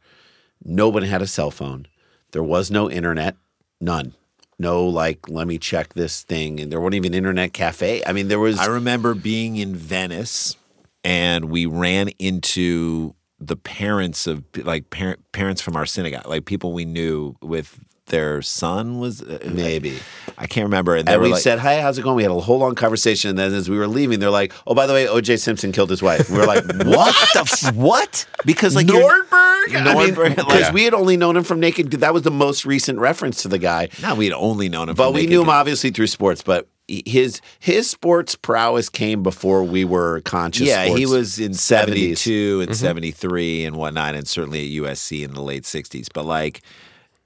Nobody 0.65 1.07
had 1.07 1.23
a 1.23 1.27
cell 1.27 1.51
phone. 1.51 1.87
There 2.33 2.43
was 2.43 2.71
no 2.71 2.91
internet. 2.91 3.37
None. 3.81 4.15
No, 4.59 4.87
like 4.87 5.29
let 5.29 5.47
me 5.47 5.59
check 5.59 5.93
this 5.95 6.23
thing, 6.23 6.61
and 6.61 6.73
there 6.73 6.81
wasn't 6.81 6.95
even 6.97 7.13
internet 7.15 7.53
cafe. 7.53 8.03
I 8.07 8.13
mean, 8.13 8.29
there 8.29 8.39
was. 8.41 8.59
I 8.59 8.67
remember 8.67 9.15
being 9.15 9.57
in 9.57 9.75
Venice 9.77 10.57
and 11.05 11.47
we 11.51 11.67
ran 11.67 12.09
into 12.19 13.15
the 13.39 13.57
parents 13.57 14.27
of 14.27 14.43
like 14.57 14.91
parent, 14.91 15.21
parents 15.33 15.61
from 15.61 15.77
our 15.77 15.87
synagogue, 15.87 16.27
like 16.27 16.45
people 16.45 16.73
we 16.73 16.85
knew 16.85 17.37
with 17.43 17.79
their 18.07 18.41
son 18.41 18.99
was 19.01 19.21
uh, 19.21 19.39
Maybe. 19.53 19.99
I 20.39 20.47
can't 20.47 20.65
remember. 20.65 20.95
And 20.97 21.09
they 21.09 21.13
and 21.15 21.21
were 21.21 21.27
we 21.29 21.33
like, 21.33 21.43
said, 21.43 21.59
"Hi, 21.59 21.81
how's 21.81 21.99
it 21.99 22.03
going?" 22.03 22.17
We 22.17 22.23
had 22.23 22.31
a 22.31 22.39
whole 22.41 22.59
long 22.59 22.75
conversation, 22.75 23.31
and 23.31 23.39
then 23.39 23.53
as 23.53 23.69
we 23.69 23.77
were 23.79 23.89
leaving, 23.89 24.21
they're 24.21 24.31
like, 24.31 24.53
"Oh, 24.67 24.75
by 24.75 24.87
the 24.87 24.93
way, 24.93 25.09
O.J. 25.09 25.39
Simpson 25.39 25.73
killed 25.73 25.91
his 25.91 26.03
wife." 26.03 26.31
We 26.31 26.39
were 26.39 26.47
like, 26.47 26.65
"What 26.85 27.15
the 27.35 27.41
f- 27.41 27.75
what?" 27.75 28.27
Because 28.45 28.77
like 28.77 28.87
Nordberg, 28.87 29.67
Nordberg, 29.69 30.37
because 30.37 30.47
like- 30.63 30.73
we 30.73 30.85
had 30.85 30.95
only 30.95 31.17
known 31.17 31.37
him 31.37 31.43
from 31.45 31.59
Naked. 31.59 31.91
That 31.93 32.15
was 32.15 32.23
the 32.23 32.31
most 32.31 32.65
recent 32.65 32.99
reference 33.01 33.43
to 33.43 33.49
the 33.49 33.59
guy. 33.59 33.89
Now 34.01 34.15
we'd 34.15 34.33
only 34.33 34.69
known 34.69 34.89
him, 34.89 34.95
But 34.95 35.13
we 35.13 35.23
Naked 35.23 35.31
knew 35.31 35.43
him 35.43 35.49
obviously 35.51 35.91
through 35.91 36.07
sports. 36.07 36.43
But 36.43 36.69
his 36.89 37.41
his 37.59 37.91
sports 37.91 38.37
prowess 38.37 38.89
came 38.89 39.23
before 39.23 39.65
we 39.65 39.85
were 39.85 40.21
conscious. 40.23 40.69
Yeah, 40.69 40.85
he 40.87 41.07
was 41.07 41.39
in 41.39 41.53
70s. 41.53 41.57
72 41.57 42.59
Mm-hmm. 42.61 42.69
and 42.69 42.77
73 42.77 43.65
and 43.65 43.77
whatnot, 43.77 44.15
and 44.15 44.27
certainly 44.29 44.61
at 44.79 44.83
USC 44.85 45.25
in 45.25 45.35
the 45.35 45.43
late 45.43 45.65
60s. 45.65 46.09
But 46.15 46.25
like, 46.27 46.63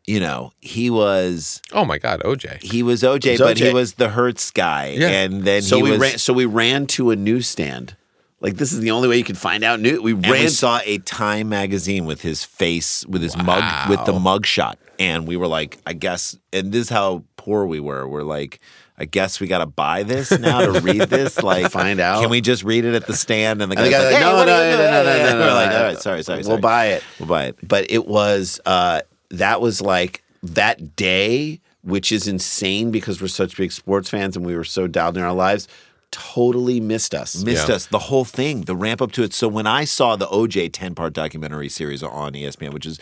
you 0.07 0.18
know, 0.20 0.53
he 0.61 0.88
was 0.90 1.61
Oh 1.73 1.85
my 1.85 1.99
God, 1.99 2.20
OJ. 2.25 2.62
he 2.62 2.83
was 2.83 3.03
OJ, 3.03 3.33
was 3.33 3.40
but 3.40 3.59
he 3.59 3.73
was 3.73 3.94
the 3.94 4.09
Hertz 4.09 4.51
guy. 4.51 4.96
Yeah. 4.99 5.09
And 5.09 5.44
then 5.44 5.62
So 5.62 5.77
he 5.77 5.83
we 5.83 5.90
was 5.92 6.01
ran. 6.01 6.18
So 6.18 6.33
we 6.33 6.46
ran 6.46 6.87
to 6.88 7.11
a 7.11 7.16
newsstand. 7.16 7.96
Like 8.42 8.57
this 8.57 8.73
is 8.73 8.81
the 8.81 8.90
only 8.92 9.07
way 9.09 9.18
you 9.18 9.25
could 9.25 9.37
find 9.37 9.62
out 9.62 9.81
new. 9.81 10.01
We 10.01 10.12
and 10.12 10.23
ran. 10.27 10.40
we 10.44 10.49
saw 10.49 10.81
a 10.87 10.96
Time 10.99 11.51
magazine 11.51 12.07
with 12.07 12.23
his 12.23 12.42
face, 12.42 13.05
with 13.07 13.20
his 13.20 13.37
mug, 13.37 13.90
with 13.90 14.03
the 14.07 14.18
mug 14.18 14.46
shot. 14.46 14.79
And 14.99 15.27
we 15.29 15.37
were 15.37 15.46
like, 15.46 15.79
I 15.87 15.92
guess, 15.92 16.38
and 16.53 16.73
this 16.73 16.83
is 16.85 16.88
how 16.88 17.25
poor 17.37 17.66
we 17.66 17.81
were. 17.81 18.09
We're 18.09 18.23
like, 18.23 18.59
I 19.00 19.06
guess 19.06 19.40
we 19.40 19.46
got 19.46 19.58
to 19.58 19.66
buy 19.66 20.02
this 20.02 20.30
now 20.38 20.60
to 20.60 20.80
read 20.80 21.00
this. 21.08 21.38
Like, 21.42 21.70
Find 21.70 22.00
out. 22.00 22.20
Can 22.20 22.28
we 22.28 22.42
just 22.42 22.62
read 22.64 22.84
it 22.84 22.94
at 22.94 23.06
the 23.06 23.14
stand? 23.14 23.62
And 23.62 23.72
the 23.72 23.76
guy's 23.76 23.90
like, 23.90 24.02
like, 24.02 24.14
"Hey, 24.14 24.20
no, 24.20 24.32
no, 24.32 24.44
no, 24.44 24.76
doing?" 24.76 24.78
no, 24.78 25.02
no, 25.02 25.18
no, 25.32 25.38
no, 25.38 25.46
We're 25.46 25.54
like, 25.54 25.70
all 25.70 25.82
right, 25.82 25.98
sorry, 25.98 26.22
sorry, 26.22 26.42
We'll 26.44 26.58
buy 26.58 26.86
it. 26.88 27.02
We'll 27.18 27.28
buy 27.28 27.44
it. 27.46 27.56
but 27.66 27.90
it 27.90 28.06
was 28.06 28.60
uh, 28.66 29.00
that 29.30 29.62
was 29.62 29.80
like 29.80 30.22
that 30.42 30.96
day, 30.96 31.60
which 31.82 32.12
is 32.12 32.28
insane 32.28 32.90
because 32.90 33.22
we're 33.22 33.28
such 33.28 33.56
big 33.56 33.72
sports 33.72 34.10
fans 34.10 34.36
and 34.36 34.44
we 34.44 34.54
were 34.54 34.64
so 34.64 34.86
dialed 34.86 35.16
in 35.16 35.22
our 35.22 35.32
lives. 35.32 35.66
Totally 36.12 36.81
missed 36.81 37.14
us. 37.14 37.42
missed 37.44 37.68
Yeah. 37.68 37.77
us 37.77 37.87
the 37.87 37.99
whole 37.99 38.25
thing 38.25 38.62
the 38.62 38.75
ramp 38.75 39.01
up 39.01 39.12
to 39.12 39.23
it 39.23 39.33
so 39.33 39.46
when 39.46 39.66
i 39.66 39.85
saw 39.85 40.16
the 40.16 40.27
oj 40.27 40.68
10 40.73 40.94
part 40.94 41.12
documentary 41.12 41.68
series 41.68 42.03
on 42.03 42.33
espn 42.33 42.73
which 42.73 42.85
is 42.87 42.99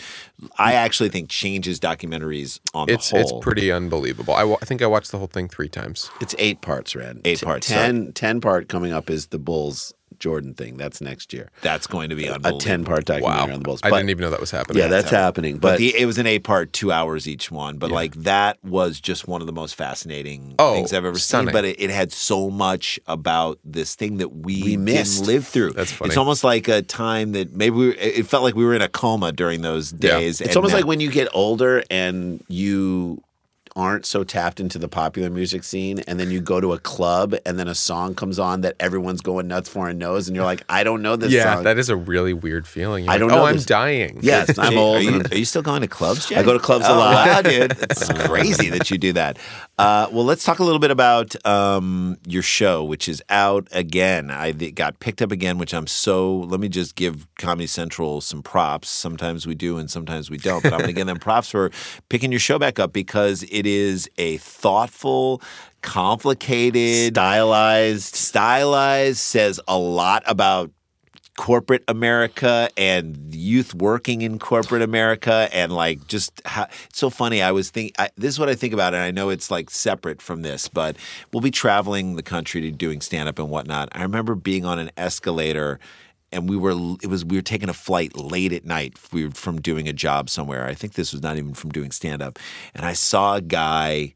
i 0.58 0.74
actually 0.74 1.08
think 1.08 1.28
changes 1.30 1.80
documentaries 1.80 2.60
on 2.74 2.88
It's 2.90 3.10
the 3.10 3.20
whole. 3.22 3.38
it's 3.38 3.44
pretty 3.44 3.72
unbelievable. 3.72 4.34
I, 4.34 4.56
think 4.64 4.82
I 4.82 4.86
watched 4.86 5.10
the 5.10 5.18
whole 5.18 5.26
thing 5.26 5.48
three 5.48 5.68
times. 5.68 6.10
It's 6.20 6.34
eight 6.38 6.60
parts, 6.60 6.94
Ren. 6.94 7.20
Eight 7.24 7.38
T- 7.38 7.46
parts, 7.46 7.66
so- 7.66 7.74
Ten, 7.74 8.12
ten 8.12 8.40
part 8.40 8.68
coming 8.68 8.92
up 8.92 9.08
is 9.10 9.28
the 9.28 9.38
Bulls 9.38 9.94
Jordan 10.18 10.54
thing. 10.54 10.76
That's 10.76 11.00
next 11.00 11.32
year. 11.32 11.50
that's 11.62 11.86
going 11.86 12.10
to 12.10 12.16
be 12.16 12.26
A 12.26 12.38
ten 12.58 12.84
part 12.84 13.04
documentary 13.04 13.52
on 13.54 13.58
the 13.60 13.64
Bulls. 13.64 13.80
I 13.82 13.90
But- 13.90 13.98
didn't 13.98 14.10
even 14.10 14.22
know 14.22 14.30
that 14.30 14.40
was 14.40 14.50
happening. 14.50 14.82
Yeah, 14.82 14.88
that's 14.88 15.10
happening. 15.10 15.58
but, 15.58 15.72
But, 15.72 15.78
the, 15.78 15.96
it 15.96 16.06
was 16.06 16.18
an 16.18 16.26
eight 16.26 16.44
part 16.44 16.72
two 16.72 16.90
hours 16.92 17.28
each 17.28 17.50
one 17.50 17.78
but 17.78 17.90
like 17.90 18.14
that 18.16 18.58
was 18.64 19.00
just 19.00 19.28
one 19.28 19.40
of 19.40 19.46
the 19.46 19.52
most 19.52 19.74
fascinating 19.74 20.54
Oh, 20.58 20.74
things 20.74 20.92
i've 20.92 21.04
ever 21.04 21.18
stunning. 21.18 21.48
seen 21.48 21.52
but 21.52 21.64
it, 21.64 21.80
it 21.80 21.90
had 21.90 22.12
so 22.12 22.50
much 22.50 22.98
about 23.06 23.58
this 23.64 23.94
thing 23.94 24.18
that 24.18 24.28
we, 24.34 24.62
We 24.62 24.76
missed. 24.76 25.18
didn't 25.20 25.26
live 25.34 25.46
through 25.46 25.70
That's 25.72 25.92
funny. 25.92 26.08
it's 26.08 26.16
almost 26.16 26.44
like 26.44 26.68
a 26.68 26.82
time 26.82 27.32
that 27.32 27.52
maybe 27.54 27.76
we 27.76 27.86
were, 27.88 27.94
it 27.98 28.26
felt 28.26 28.42
like 28.42 28.54
we 28.54 28.64
were 28.64 28.74
in 28.74 28.82
a 28.82 28.88
coma 28.88 29.32
during 29.32 29.62
those 29.62 29.92
Yeah. 29.92 30.18
days 30.18 30.40
it's 30.40 30.48
and 30.50 30.56
almost 30.56 30.72
now- 30.72 30.78
like 30.80 30.86
when 30.86 31.00
you 31.00 31.10
get 31.10 31.28
older 31.32 31.82
and 31.90 32.42
you 32.48 33.22
aren't 33.78 34.04
so 34.04 34.24
tapped 34.24 34.58
into 34.60 34.78
the 34.78 34.88
popular 34.88 35.30
music 35.30 35.62
scene 35.64 36.00
and 36.08 36.18
then 36.20 36.30
you 36.30 36.40
go 36.40 36.60
to 36.60 36.72
a 36.72 36.78
club 36.80 37.34
and 37.46 37.58
then 37.58 37.68
a 37.68 37.74
song 37.74 38.14
comes 38.14 38.38
on 38.38 38.60
that 38.62 38.74
everyone's 38.80 39.20
going 39.20 39.46
nuts 39.46 39.68
for 39.68 39.88
and 39.88 39.98
knows 39.98 40.26
and 40.28 40.34
you're 40.34 40.44
like 40.44 40.62
I 40.68 40.82
don't 40.84 41.00
know 41.00 41.14
this 41.16 41.30
yeah, 41.32 41.54
song. 41.54 41.64
that 41.64 41.78
is 41.78 41.88
a 41.88 41.96
really 41.96 42.34
weird 42.34 42.66
feeling. 42.66 43.04
You're 43.04 43.12
I 43.14 43.18
don't 43.18 43.28
know. 43.28 43.36
oh, 43.36 43.38
know 43.38 43.46
I'm 43.46 43.56
dying. 43.58 44.18
yes, 44.20 44.58
I'm 44.58 44.76
old. 44.86 44.96
Are 44.96 45.00
you, 45.00 45.22
are 45.32 45.36
you 45.36 45.44
still 45.44 45.62
going 45.62 45.82
to 45.82 45.88
clubs, 45.88 46.28
Jay? 46.28 46.34
I 46.36 46.42
go 46.42 46.52
to 46.52 46.58
clubs 46.58 46.84
a 46.86 46.90
Oh, 46.92 46.98
lot. 46.98 47.26
Wow, 47.28 47.42
dude. 47.42 47.72
It's 47.80 48.12
crazy 48.26 48.68
that 48.70 48.90
you 48.90 48.98
do 48.98 49.12
that. 49.12 49.38
Uh, 49.78 50.08
well, 50.10 50.24
let's 50.24 50.42
talk 50.42 50.58
a 50.58 50.64
little 50.64 50.80
bit 50.80 50.90
about 50.90 51.36
um, 51.46 52.16
your 52.26 52.42
show, 52.42 52.82
which 52.82 53.08
is 53.08 53.22
out 53.28 53.68
again. 53.70 54.28
I 54.28 54.48
it 54.48 54.74
got 54.74 54.98
picked 54.98 55.22
up 55.22 55.30
again, 55.30 55.56
which 55.56 55.72
I'm 55.72 55.86
so. 55.86 56.36
Let 56.36 56.58
me 56.58 56.68
just 56.68 56.96
give 56.96 57.28
Comedy 57.36 57.68
Central 57.68 58.20
some 58.20 58.42
props. 58.42 58.88
Sometimes 58.88 59.46
we 59.46 59.54
do, 59.54 59.78
and 59.78 59.88
sometimes 59.88 60.30
we 60.30 60.36
don't. 60.36 60.64
But 60.64 60.72
I'm 60.72 60.80
going 60.80 60.88
to 60.88 60.94
give 60.94 61.06
them 61.06 61.18
props 61.20 61.50
for 61.50 61.70
picking 62.08 62.32
your 62.32 62.40
show 62.40 62.58
back 62.58 62.80
up 62.80 62.92
because 62.92 63.44
it 63.44 63.66
is 63.66 64.10
a 64.18 64.38
thoughtful, 64.38 65.40
complicated, 65.82 67.14
stylized 67.14 68.16
stylized, 68.16 69.18
says 69.18 69.60
a 69.68 69.78
lot 69.78 70.24
about 70.26 70.72
corporate 71.38 71.84
America 71.86 72.68
and 72.76 73.32
youth 73.32 73.72
working 73.72 74.22
in 74.22 74.40
corporate 74.40 74.82
America 74.82 75.48
and 75.52 75.70
like 75.70 76.04
just 76.08 76.42
how, 76.44 76.64
it's 76.86 76.98
so 76.98 77.10
funny. 77.10 77.40
I 77.40 77.52
was 77.52 77.70
think 77.70 77.92
I, 77.96 78.10
this 78.16 78.34
is 78.34 78.40
what 78.40 78.48
I 78.48 78.56
think 78.56 78.74
about, 78.74 78.92
and 78.92 79.04
I 79.04 79.12
know 79.12 79.28
it's 79.28 79.48
like 79.48 79.70
separate 79.70 80.20
from 80.20 80.42
this, 80.42 80.66
but 80.66 80.96
we'll 81.32 81.40
be 81.40 81.52
traveling 81.52 82.16
the 82.16 82.24
country 82.24 82.60
to 82.62 82.72
doing 82.72 83.00
stand 83.00 83.28
up 83.28 83.38
and 83.38 83.48
whatnot. 83.50 83.88
I 83.92 84.02
remember 84.02 84.34
being 84.34 84.64
on 84.64 84.78
an 84.80 84.90
escalator. 84.98 85.78
And 86.30 86.46
we 86.46 86.58
were 86.58 86.72
it 87.02 87.06
was 87.06 87.24
we 87.24 87.38
were 87.38 87.42
taking 87.42 87.70
a 87.70 87.72
flight 87.72 88.14
late 88.14 88.52
at 88.52 88.66
night 88.66 88.98
we 89.14 89.24
were 89.24 89.30
from 89.30 89.62
doing 89.62 89.88
a 89.88 89.94
job 89.94 90.28
somewhere. 90.28 90.66
I 90.66 90.74
think 90.74 90.92
this 90.92 91.10
was 91.14 91.22
not 91.22 91.38
even 91.38 91.54
from 91.54 91.70
doing 91.70 91.90
stand 91.90 92.20
up. 92.20 92.38
And 92.74 92.84
I 92.84 92.92
saw 92.92 93.36
a 93.36 93.40
guy 93.40 94.12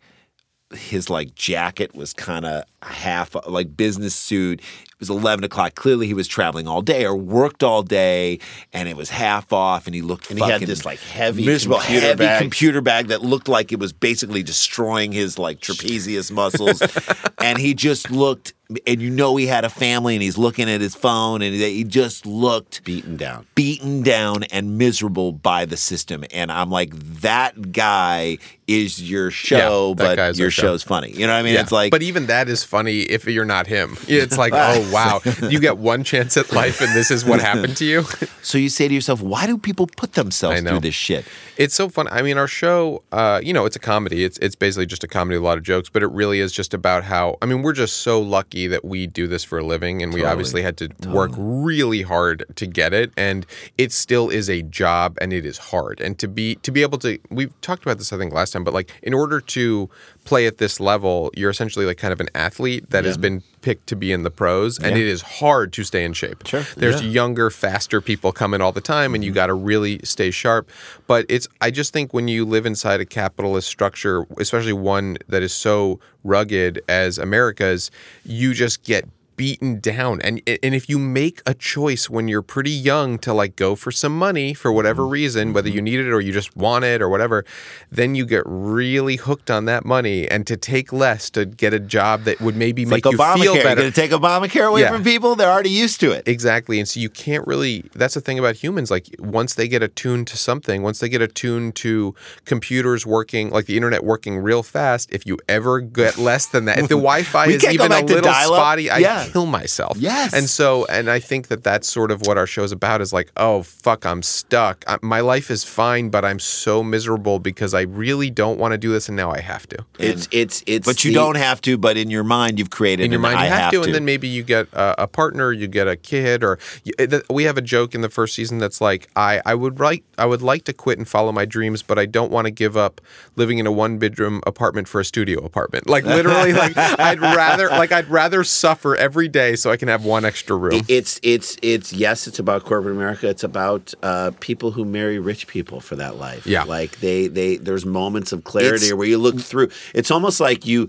his 0.75 1.09
like 1.09 1.35
jacket 1.35 1.95
was 1.95 2.12
kind 2.12 2.45
of 2.45 2.64
half 2.83 3.35
like 3.47 3.76
business 3.76 4.14
suit. 4.14 4.61
It 4.61 5.01
was 5.01 5.11
eleven 5.11 5.43
o'clock. 5.43 5.74
Clearly, 5.74 6.07
he 6.07 6.14
was 6.14 6.28
traveling 6.28 6.68
all 6.68 6.80
day 6.80 7.05
or 7.05 7.16
worked 7.16 7.64
all 7.64 7.83
day, 7.83 8.39
and 8.72 8.89
it 8.89 8.97
was 8.97 9.11
half 9.11 9.53
off. 9.53 9.87
And 9.87 9.95
he 9.97 10.01
looked 10.01 10.30
And 10.30 10.39
he 10.39 10.45
had 10.49 10.61
this, 10.61 10.85
like, 10.85 11.01
heavy 11.01 11.45
miserable, 11.45 11.78
computer 11.80 12.07
heavy 12.07 12.18
bag. 12.24 12.41
computer 12.41 12.80
bag 12.80 13.09
that 13.09 13.20
looked 13.22 13.49
like 13.49 13.72
it 13.72 13.80
was 13.80 13.93
basically 13.93 14.45
destroying 14.45 15.11
his 15.11 15.39
like 15.41 15.59
trapezius 15.59 16.30
muscles. 16.30 16.80
and 17.43 17.59
he 17.59 17.74
just 17.74 18.12
looked, 18.12 18.55
and 18.87 19.03
you 19.03 19.11
know 19.11 19.35
he 19.35 19.47
had 19.49 19.64
a 19.64 19.70
family, 19.70 20.14
and 20.14 20.22
he's 20.22 20.39
looking 20.39 20.70
at 20.70 20.80
his 20.80 20.95
phone, 20.95 21.43
and 21.43 21.53
he 21.53 21.83
just 21.83 22.24
looked 22.24 22.85
beaten 22.85 23.16
down. 23.16 23.45
beaten 23.57 24.03
down 24.05 24.45
and 24.45 24.78
miserable 24.78 25.33
by 25.33 25.64
the 25.64 25.76
system. 25.76 26.22
And 26.33 26.53
I'm 26.53 26.70
like, 26.70 26.95
that 27.22 27.72
guy 27.72 28.39
is 28.68 29.03
your 29.11 29.33
show, 29.33 29.97
Yeah, 29.99 30.14
but 30.16 30.37
your 30.37 30.51
show. 30.53 30.62
show's 30.62 30.83
funny. 30.85 31.11
You 31.11 31.26
know 31.26 31.33
what 31.33 31.41
I 31.41 31.43
mean? 31.43 31.55
Yeah, 31.55 31.62
It's 31.62 31.72
like, 31.72 31.91
but 31.91 32.03
even 32.03 32.26
that 32.26 32.49
is 32.49 32.62
funny 32.73 33.01
if 33.01 33.27
you're 33.27 33.45
not 33.45 33.66
him. 33.66 33.99
It's 34.09 34.39
like, 34.39 34.55
oh 34.57 34.91
wow, 34.93 35.20
you 35.47 35.61
get 35.61 35.77
one 35.77 36.05
chance 36.05 36.39
at 36.39 36.53
life, 36.53 36.81
and 36.81 36.97
this 36.97 37.11
is 37.11 37.23
what 37.23 37.39
happened 37.39 37.77
to 37.77 37.85
you. 37.85 38.05
so 38.43 38.57
you 38.57 38.70
say 38.70 38.89
to 38.89 38.95
yourself, 38.95 39.20
why 39.20 39.47
do 39.47 39.59
people 39.59 39.87
put 39.87 40.14
themselves 40.14 40.62
through 40.62 40.81
this 40.81 40.95
shit? 40.95 41.27
It's 41.59 41.75
so 41.75 41.91
fun. 41.91 42.09
I 42.11 42.23
mean, 42.23 42.39
our 42.39 42.49
show, 42.49 43.03
uh, 43.12 43.43
you 43.45 43.53
know, 43.53 43.66
it's 43.66 43.77
a 43.77 43.79
comedy. 43.79 44.25
It's 44.25 44.39
it's 44.39 44.55
basically 44.55 44.87
just 44.87 45.05
a 45.05 45.07
comedy, 45.07 45.37
a 45.37 45.43
lot 45.43 45.59
of 45.59 45.64
jokes, 45.64 45.91
but 45.91 46.03
it 46.03 46.07
really 46.07 46.41
is 46.41 46.51
just 46.51 46.73
about 46.73 47.05
how. 47.05 47.37
I 47.43 47.47
mean, 47.47 47.61
we're 47.61 47.75
just 47.75 47.99
so 47.99 48.18
lucky 48.23 48.66
that 48.68 48.87
we 48.87 49.07
do 49.07 49.27
this 49.27 49.45
for 49.45 49.59
a 49.59 49.64
living, 49.64 50.03
and 50.03 50.14
we 50.14 50.25
obviously 50.25 50.62
had 50.62 50.79
to 50.79 50.89
work 51.11 51.33
really 51.37 52.01
hard 52.01 52.47
to 52.57 52.66
get 52.66 52.95
it, 52.95 53.12
and 53.18 53.45
it 53.77 53.93
still 53.93 54.31
is 54.31 54.49
a 54.49 54.62
job, 54.62 55.18
and 55.20 55.35
it 55.35 55.45
is 55.45 55.59
hard. 55.59 56.01
And 56.01 56.18
to 56.20 56.27
be 56.27 56.55
to 56.57 56.70
be 56.70 56.81
able 56.81 56.99
to, 57.01 57.18
we've 57.29 57.53
talked 57.61 57.83
about 57.83 57.99
this 57.99 58.14
I 58.14 58.16
think 58.16 58.33
last 58.33 58.53
time, 58.53 58.64
but 58.64 58.73
like 58.73 58.91
in 59.03 59.12
order 59.12 59.43
to 59.43 59.91
play 60.25 60.47
at 60.47 60.59
this 60.59 60.81
level, 60.81 61.31
you're 61.37 61.51
essentially 61.51 61.85
like 61.85 61.99
kind 61.99 62.12
of 62.12 62.20
an 62.20 62.29
athlete 62.35 62.91
that 62.91 63.05
has 63.05 63.16
been 63.16 63.43
picked 63.61 63.87
to 63.89 63.97
be 63.97 64.12
in 64.12 64.23
the 64.23 64.31
pros, 64.31 64.79
and 64.79 64.97
it 64.97 65.07
is 65.07 65.23
hard 65.23 65.73
to 65.73 65.85
stay 65.85 66.05
in 66.05 66.12
shape. 66.12 66.47
Sure. 66.47 66.62
There's 66.77 67.03
younger, 67.03 67.51
faster 67.51 68.01
people 68.01 68.33
coming 68.33 68.61
all 68.61 68.73
the 68.73 68.81
time, 68.81 69.14
and 69.14 69.25
you 69.25 69.31
mm-hmm. 69.31 69.37
got 69.37 69.47
to 69.47 69.55
really 69.55 70.01
stay 70.05 70.31
sharp. 70.31 70.70
But 71.07 71.27
it's, 71.29 71.49
I 71.61 71.70
just 71.70 71.93
think 71.93 72.12
when 72.14 72.29
you 72.29 72.45
live 72.45 72.66
inside 72.66 73.01
a 73.01 73.07
capitalist 73.07 73.68
structure, 73.68 74.25
especially 74.39 74.73
one 74.73 75.18
that 75.29 75.43
is 75.43 75.53
so 75.53 76.01
rugged 76.25 76.83
as 76.89 77.18
America's, 77.18 77.91
you 78.25 78.55
just 78.55 78.83
get 78.85 79.09
beaten 79.37 79.80
down 79.80 80.20
and 80.22 80.41
and 80.47 80.74
if 80.74 80.89
you 80.89 80.99
make 80.99 81.41
a 81.47 81.55
choice 81.55 82.09
when 82.11 82.28
you're 82.28 82.43
pretty 82.43 82.70
young 82.70 83.18
to 83.18 83.33
like 83.33 83.57
go 83.57 83.74
for 83.74 83.91
some 83.91 84.16
money 84.16 84.55
for 84.55 84.72
whatever 84.72 85.03
mm-hmm. 85.03 85.12
reason 85.12 85.53
whether 85.53 85.68
you 85.68 85.76
mm-hmm. 85.76 85.85
need 85.85 86.01
it 86.01 86.12
or 86.12 86.20
you 86.20 86.33
just 86.33 86.57
want 86.57 86.85
it 86.85 87.01
or 87.01 87.09
whatever 87.09 87.45
then 87.91 88.14
you 88.14 88.24
get 88.26 88.43
really 88.47 89.16
hooked 89.16 89.51
on 89.51 89.64
that 89.66 89.85
money 89.85 90.28
and 90.28 90.47
to 90.47 90.57
take 90.57 90.93
less 90.93 91.30
to 91.30 91.45
get 91.45 91.72
a 91.74 91.78
job 91.78 92.24
that 92.24 92.41
would 92.41 92.57
maybe 92.57 92.83
It's 92.83 92.91
like 92.91 93.05
make 93.05 93.12
you 93.12 93.18
Obamacare. 93.18 93.35
feel 93.43 93.55
You're 93.55 93.64
better 93.64 93.80
going 93.83 93.93
to 93.93 94.01
take 94.01 94.11
Obamacare 94.11 94.68
away 94.68 94.83
Yeah. 94.83 94.93
from 94.93 95.05
people? 95.05 95.37
They're 95.37 95.51
already 95.51 95.70
used 95.70 96.01
to 96.01 96.12
it. 96.12 96.26
Exactly. 96.26 96.78
And 96.78 96.89
so 96.89 97.01
you 97.01 97.11
can't 97.11 97.47
really 97.47 97.85
that's 97.95 98.14
the 98.14 98.20
thing 98.20 98.39
about 98.39 98.57
humans 98.57 98.91
like 98.91 99.07
once 99.18 99.55
they 99.55 99.68
get 99.68 99.83
attuned 99.83 100.26
to 100.28 100.37
something, 100.37 100.83
once 100.83 101.01
they 101.01 101.09
get 101.09 101.22
attuned 101.22 101.74
to 101.76 102.14
computers 102.45 103.07
working 103.07 103.51
like 103.51 103.66
the 103.66 103.76
internet 103.76 104.05
working 104.05 104.39
real 104.39 104.62
fast, 104.62 105.12
if 105.12 105.26
you 105.26 105.39
ever 105.49 105.80
get 105.80 106.18
less 106.18 106.47
than 106.47 106.64
that, 106.66 106.78
if 106.78 106.89
the 106.89 106.95
Wi-Fi 107.03 107.47
is 107.47 107.64
even 107.64 107.93
a 107.93 108.01
little 108.01 108.33
spotty, 108.33 108.91
I 108.91 108.99
Yeah. 108.99 109.22
Kill 109.31 109.47
myself. 109.47 109.97
Yes. 109.99 110.33
And 110.33 110.49
so 110.49 110.85
and 110.87 111.11
I 111.11 111.18
think 111.18 111.49
that 111.49 111.62
that's 111.62 111.91
sort 111.91 112.11
of 112.11 112.23
what 112.27 112.39
our 112.39 112.47
show's 112.47 112.73
about 112.73 113.01
is 113.01 113.12
like, 113.12 113.31
oh 113.37 113.62
fuck, 113.62 114.05
I'm 114.07 114.23
stuck. 114.23 114.85
I, 114.87 114.99
my 115.03 115.20
life 115.20 115.51
is 115.51 115.64
fine, 115.64 116.11
but 116.11 116.25
I'm 116.25 116.39
so 116.39 116.83
miserable 116.83 117.39
because 117.39 117.75
I 117.75 117.83
really 117.83 118.31
don't 118.31 118.59
want 118.59 118.73
to 118.73 118.79
do 118.79 118.93
this 118.93 119.09
and 119.09 119.16
now 119.16 119.31
I 119.31 119.41
have 119.41 119.66
to. 119.68 119.85
It's 119.99 120.29
it's 120.31 120.62
it's. 120.66 120.87
But 120.87 121.05
you 121.05 121.11
the- 121.11 121.16
don't 121.16 121.37
have 121.37 121.61
to, 121.62 121.79
but 121.79 121.97
in 121.97 122.11
your 122.11 122.25
mind, 122.25 122.59
you've 122.59 122.70
created 122.70 123.05
in 123.05 123.11
your 123.11 123.20
mind 123.20 123.41
you 123.41 123.47
have, 123.47 123.70
to, 123.73 123.79
to. 123.79 123.85
and 123.85 123.95
then 123.95 124.05
maybe 124.05 124.29
you 124.29 124.43
get 124.43 124.66
a, 124.73 125.03
a 125.03 125.07
partner 125.07 125.53
you 125.53 125.66
get 125.66 125.89
a 125.89 125.97
kid 125.97 126.43
or 126.45 126.59
you, 126.85 126.93
eh, 126.99 127.07
th- 127.07 127.23
we 127.31 127.45
have 127.45 127.57
a 127.57 127.62
joke 127.62 127.95
in 127.95 128.01
the 128.01 128.09
first 128.09 128.35
season 128.35 128.59
that's 128.59 128.81
like 128.81 129.09
i 129.16 129.41
i 129.47 129.55
would 129.55 129.79
like 129.81 130.05
i 130.18 130.25
would 130.25 130.43
like 130.43 130.64
to 130.64 130.73
quit 130.73 130.99
and 130.99 131.09
follow 131.09 131.33
my 131.33 131.45
dreams 131.45 131.83
but 131.83 131.99
i 131.99 132.07
don't 132.07 132.31
want 132.31 132.47
to 132.47 132.51
give 132.51 132.77
up 132.77 133.01
living 133.37 133.59
in 133.59 133.66
a 133.66 133.73
one 133.73 133.99
bedroom 133.99 134.41
apartment 134.47 134.89
for 134.89 135.01
a 135.01 135.05
studio 135.05 135.45
apartment 135.45 135.89
like 135.89 136.05
literally 136.05 136.53
like 136.53 136.77
i'd 136.77 137.20
rather 137.20 137.68
like 137.68 137.93
i'd 137.93 138.09
rather 138.09 138.45
suffer 138.45 138.97
every 138.97 139.12
day 139.29 139.55
so 139.57 139.71
i 139.71 139.77
can 139.77 139.89
have 139.89 140.05
one 140.05 140.25
extra 140.25 140.57
room 140.57 140.81
It's 140.89 141.21
it's 141.23 141.57
it's 141.63 141.93
yes, 141.93 142.27
it's 142.27 142.39
about 142.39 142.65
corporate 142.65 142.95
America. 142.97 143.29
It's 143.29 143.45
about 143.45 143.95
uh, 144.03 144.31
people 144.41 144.71
who 144.73 144.85
marry 144.85 145.19
rich 145.19 145.47
people 145.47 145.81
for 145.81 145.97
that 145.97 146.17
life. 146.17 146.47
Yeah. 146.47 146.65
like 146.65 147.01
they 147.01 147.29
they 147.29 147.57
there's 147.57 147.85
moments 147.87 148.33
of 148.33 148.45
clarity 148.45 148.87
It's- 148.87 148.93
where 148.95 149.07
you 149.09 149.19
look 149.19 149.39
through. 149.41 149.69
It's 149.95 150.11
almost 150.11 150.41
like 150.41 150.67
you 150.67 150.89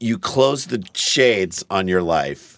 you 0.00 0.18
close 0.18 0.66
the 0.66 0.82
shades 0.94 1.64
on 1.70 1.88
your 1.88 2.02
life, 2.02 2.57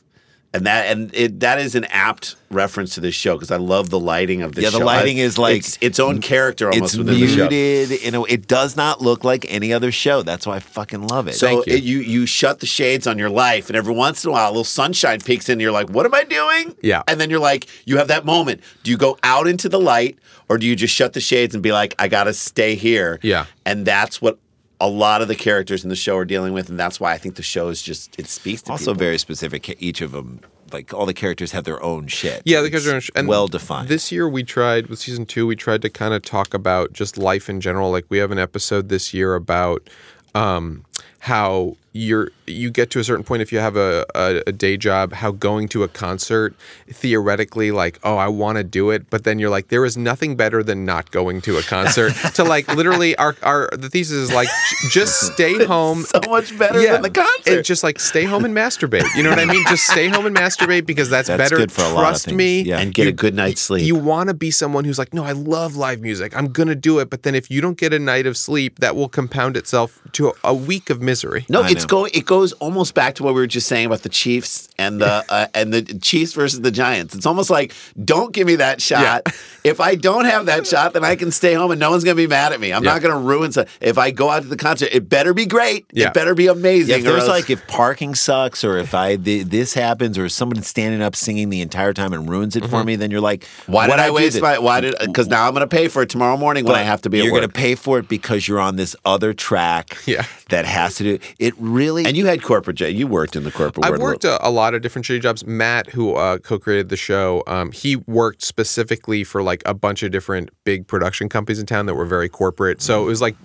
and 0.53 0.67
that 0.67 0.87
and 0.87 1.15
it 1.15 1.41
that 1.41 1.61
is 1.61 1.75
an 1.75 1.85
apt 1.87 2.37
reference 2.51 2.95
to 2.97 3.01
this 3.01 3.15
show 3.15 3.37
because 3.37 3.53
I 3.53 3.57
love 3.57 3.91
the 3.91 4.01
lighting 4.01 4.43
of 4.43 4.55
this. 4.57 4.65
Yeah, 4.65 4.71
the 4.71 4.79
show. 4.79 4.85
lighting 4.85 5.19
I- 5.21 5.23
is 5.23 5.39
like- 5.39 5.59
it's 5.59 5.79
its 5.81 6.01
own 6.01 6.21
character 6.21 6.69
almost 6.71 6.95
it's 6.95 6.99
within 6.99 7.21
the 7.21 7.27
show. 7.29 7.49
muted. 7.49 8.03
You 8.03 8.11
know, 8.11 8.25
it 8.25 8.49
does 8.49 8.77
not 8.77 9.01
look 9.01 9.23
like 9.23 9.47
any 9.49 9.73
other 9.73 9.93
show. 9.93 10.23
That's 10.23 10.47
why 10.49 10.57
I 10.57 10.59
fucking 10.61 11.07
love 11.07 11.29
it. 11.29 11.35
So 11.35 11.47
Thank 11.47 11.67
you. 11.69 11.75
It, 11.75 11.83
you 11.85 11.99
you 12.01 12.27
shut 12.27 12.59
the 12.59 12.67
shades 12.67 13.07
on 13.07 13.19
your 13.19 13.31
life, 13.31 13.69
and 13.69 13.77
every 13.77 13.95
once 13.95 14.25
in 14.25 14.31
a 14.31 14.33
while, 14.33 14.49
a 14.49 14.51
little 14.51 14.65
sunshine 14.65 15.21
peeks 15.21 15.49
in. 15.49 15.53
And 15.53 15.61
you're 15.61 15.71
like, 15.73 15.89
"What 15.91 16.05
am 16.07 16.15
I 16.15 16.25
doing?" 16.25 16.75
Yeah. 16.83 17.03
And 17.07 17.21
then 17.21 17.31
you're 17.31 17.39
like, 17.39 17.67
you 17.85 17.99
have 17.99 18.09
that 18.09 18.25
moment. 18.25 18.61
Do 18.83 18.91
you 18.91 18.97
go 18.97 19.19
out 19.23 19.47
into 19.47 19.69
the 19.69 19.79
light, 19.81 20.19
or 20.49 20.59
do 20.59 20.67
you 20.67 20.75
just 20.75 20.95
shut 20.95 21.13
the 21.13 21.21
shades 21.21 21.55
and 21.55 21.63
be 21.63 21.71
like, 21.73 21.95
"I 21.99 22.09
got 22.09 22.25
to 22.25 22.33
stay 22.35 22.75
here"? 22.75 23.21
Yeah. 23.23 23.47
And 23.65 23.87
that's 23.87 24.21
what 24.21 24.39
a 24.81 24.89
lot 24.89 25.21
of 25.23 25.29
the 25.29 25.35
characters 25.35 25.85
in 25.85 25.91
the 25.91 25.97
show 25.97 26.17
are 26.17 26.25
dealing 26.25 26.53
with, 26.53 26.69
and 26.71 26.79
that's 26.79 26.99
why 26.99 27.13
I 27.13 27.19
think 27.19 27.35
the 27.37 27.43
show 27.43 27.69
is 27.69 27.83
just 27.83 28.19
it 28.19 28.27
speaks 28.27 28.63
to 28.63 28.73
also 28.73 28.87
people. 28.93 28.95
very 28.95 29.19
specific. 29.19 29.81
Each 29.83 30.01
of 30.01 30.13
them, 30.13 30.41
like 30.73 30.95
all 30.95 31.07
the 31.07 31.15
characters, 31.15 31.53
have 31.53 31.65
their 31.65 31.83
own 31.83 32.07
shit. 32.07 32.43
Yeah, 32.45 32.61
the 32.61 32.67
It's 32.67 32.85
characters 32.85 33.11
are 33.11 33.19
and 33.19 33.29
well 33.29 33.47
defined. 33.47 33.89
This 33.89 34.11
year 34.11 34.29
we 34.29 34.43
tried 34.43 34.87
with 34.87 34.99
season 34.99 35.27
two. 35.27 35.47
We 35.47 35.57
tried 35.57 35.83
to 35.83 35.91
kind 35.91 36.15
of 36.15 36.23
talk 36.23 36.55
about 36.55 36.93
just 36.93 37.19
life 37.19 37.51
in 37.51 37.61
general. 37.61 37.91
Like 37.91 38.07
we 38.09 38.19
have 38.19 38.31
an 38.31 38.39
episode 38.39 38.89
this 38.89 39.13
year 39.13 39.35
about 39.35 39.89
um, 40.35 40.85
how 41.19 41.77
you're 41.93 42.31
you 42.47 42.71
get 42.71 42.89
to 42.91 42.99
a 43.01 43.05
certain 43.05 43.25
point 43.25 43.43
if 43.43 43.51
you 43.53 43.59
have 43.59 43.77
a, 43.77 44.07
a, 44.15 44.43
a 44.47 44.53
day 44.53 44.77
job 44.77 45.13
how 45.13 45.33
going 45.33 45.67
to 45.69 45.83
a 45.83 45.89
concert 45.89 46.55
theoretically 47.01 47.71
like 47.73 47.99
oh 48.05 48.17
i 48.17 48.29
want 48.29 48.57
to 48.59 48.65
do 48.65 48.91
it 48.91 49.09
but 49.11 49.25
then 49.25 49.39
you're 49.39 49.51
like 49.51 49.69
there 49.69 49.85
is 49.85 49.97
nothing 49.97 50.37
better 50.37 50.63
than 50.63 50.85
not 50.85 51.11
going 51.11 51.41
to 51.41 51.57
a 51.57 51.63
concert 51.63 52.13
to 52.35 52.45
like 52.45 52.69
literally 52.77 53.17
our, 53.17 53.35
our 53.43 53.69
the 53.73 53.89
thesis 53.89 54.17
is 54.17 54.33
like 54.33 54.49
just 54.91 55.33
stay 55.33 55.65
home 55.65 56.03
so 56.03 56.21
much 56.29 56.57
better 56.59 56.81
than 56.81 57.03
the 57.03 57.11
concert. 57.11 57.57
and 57.57 57.65
just 57.65 57.83
like 57.83 57.99
stay 57.99 58.25
home 58.25 58.45
and 58.45 58.55
masturbate 58.55 59.05
you 59.17 59.23
know 59.23 59.31
what 59.31 59.39
i 59.39 59.45
mean 59.45 59.65
just 59.69 59.87
stay 59.87 60.09
home 60.09 60.27
and 60.27 60.37
masturbate 60.37 60.87
because 60.87 61.09
that's, 61.11 61.29
That's 61.29 61.39
better 61.43 61.57
good 61.57 61.73
for 61.73 61.83
a 61.83 61.89
lot 61.89 62.03
of 62.05 62.09
trust 62.11 62.25
things. 62.27 62.37
me 62.37 62.63
Yeah. 62.63 62.79
and 62.81 62.93
get 62.95 63.07
a 63.09 63.13
good 63.13 63.35
night's 63.35 63.61
sleep. 63.63 63.85
you 63.87 63.97
want 63.97 64.29
to 64.29 64.35
be 64.35 64.51
someone 64.51 64.85
who's 64.85 64.99
like, 64.99 65.13
no, 65.15 65.25
I 65.25 65.33
love 65.33 65.77
live 65.77 66.01
music. 66.01 66.37
I'm 66.37 66.49
gonna 66.53 66.75
do 66.75 66.99
it. 66.99 67.11
But 67.11 67.23
then 67.23 67.35
if 67.35 67.51
you 67.51 67.61
don't 67.61 67.77
get 67.79 67.93
a 67.93 67.99
night 67.99 68.27
of 68.27 68.37
sleep, 68.37 68.79
that 68.81 68.95
will 68.97 69.09
compound 69.09 69.57
itself 69.57 70.01
to 70.13 70.29
a, 70.29 70.33
a 70.45 70.55
week 70.55 70.91
of 70.91 71.01
misery. 71.01 71.47
No, 71.49 71.63
I 71.63 71.69
it's 71.83 71.87
going. 71.87 72.11
It 72.15 72.27
goes 72.27 72.53
almost 72.55 72.95
back 72.95 73.15
to 73.17 73.23
what 73.23 73.35
we 73.35 73.41
were 73.41 73.47
just 73.47 73.67
saying 73.67 73.87
about 73.87 74.03
the 74.03 74.09
Chiefs 74.09 74.69
and 74.79 75.01
the 75.01 75.25
uh, 75.29 75.47
and 75.55 75.73
the 75.73 75.83
Chiefs 75.83 76.33
versus 76.35 76.61
the 76.61 76.71
Giants. 76.71 77.15
It's 77.15 77.27
almost 77.27 77.51
like, 77.51 77.75
don't 78.03 78.33
give 78.33 78.47
me 78.47 78.57
that 78.57 78.81
shot. 78.81 79.27
If 79.65 79.81
I 79.81 79.95
don't 79.95 80.25
have 80.25 80.47
that 80.47 80.67
shot, 80.67 80.93
then 80.95 81.05
I 81.05 81.17
can 81.17 81.31
stay 81.31 81.55
home 81.55 81.71
and 81.71 81.81
no 81.81 81.91
one's 81.91 82.05
gonna 82.05 82.15
be 82.15 82.27
mad 82.27 82.53
at 82.53 82.61
me. 82.61 82.73
I'm 82.73 82.83
Yeah. 82.85 82.93
not 82.93 83.03
gonna 83.03 83.19
ruin. 83.19 83.53
So 83.53 83.65
if 83.81 83.99
I 83.99 84.11
go 84.11 84.31
out 84.31 84.43
to 84.43 84.49
the 84.49 84.57
concert, 84.57 84.89
it 84.93 85.09
better 85.09 85.35
be 85.35 85.47
great. 85.47 85.87
Yeah. 85.93 86.09
It 86.09 86.15
better 86.15 86.35
be 86.35 86.47
amazing. 86.47 86.91
Yeah, 86.91 86.97
if 86.99 87.05
there's 87.05 87.21
else- 87.23 87.29
like 87.29 87.51
if 87.51 87.67
parking 87.67 88.15
sucks 88.15 88.65
or 88.65 88.79
if 88.79 88.95
I 88.95 89.17
th- 89.17 89.47
this 89.47 89.75
happens 89.75 90.17
or 90.19 90.29
someone 90.29 90.63
standing 90.63 91.03
up 91.03 91.15
singing 91.17 91.51
the 91.51 91.61
entire 91.61 91.93
time 91.93 92.13
and 92.13 92.29
ruins 92.29 92.57
it 92.57 92.67
for 92.67 92.85
me, 92.85 92.97
then 92.97 93.11
you're 93.11 93.21
like, 93.21 93.45
why 93.67 93.87
did 93.87 93.91
what'd 93.91 94.05
I 94.05 94.11
waste 94.11 94.41
my? 94.41 94.59
Why 94.59 94.81
did? 94.81 94.95
Because 94.99 95.29
now 95.29 95.47
I'm 95.47 95.53
gonna 95.53 95.67
pay 95.67 95.89
for 95.89 96.03
it 96.03 96.09
tomorrow 96.09 96.37
morning 96.37 96.65
when 96.65 96.75
I 96.77 96.83
have 96.83 97.03
to 97.03 97.11
be. 97.11 97.19
You're 97.19 97.27
at 97.29 97.33
work. 97.33 97.41
going 97.43 97.51
to 97.51 97.55
pay 97.59 97.75
for 97.75 97.99
it 97.99 98.09
because 98.09 98.47
you're 98.49 98.61
on 98.61 98.77
this 98.77 98.97
other 99.05 99.33
track. 99.35 99.99
Yeah. 100.07 100.25
that 100.49 100.65
has 100.65 100.97
to 100.97 101.05
do. 101.05 101.19
It 101.39 101.55
really. 101.75 102.05
And 102.05 102.17
you 102.17 102.27
had 102.27 102.43
corporate. 102.43 102.77
j- 102.77 102.91
You 102.91 103.07
worked 103.07 103.37
in 103.37 103.45
the 103.45 103.51
corporate 103.51 103.79
world. 103.79 103.85
I've 103.95 104.01
world. 104.01 104.03
worked 104.03 104.25
a, 104.25 104.47
a 104.47 104.51
lot 104.51 104.75
of 104.75 104.83
different 104.83 105.07
shitty 105.07 105.21
jobs. 105.23 105.47
Matt, 105.47 105.89
who 105.91 106.15
uh, 106.15 106.39
co-created 106.39 106.89
the 106.89 106.97
show, 106.97 107.43
um, 107.47 107.73
he 107.73 107.97
worked 107.97 108.43
specifically 108.43 109.25
for 109.25 109.43
like 109.43 109.63
a 109.67 109.75
bunch 109.75 110.03
of 110.03 110.11
different 110.13 110.51
big 110.65 110.87
production 110.87 111.29
companies 111.29 111.59
in 111.59 111.67
town 111.67 111.87
that 111.87 111.95
were 111.95 112.07
very 112.07 112.29
corporate. 112.29 112.81
So 112.83 113.03
it 113.03 113.07
was 113.07 113.21
like, 113.21 113.37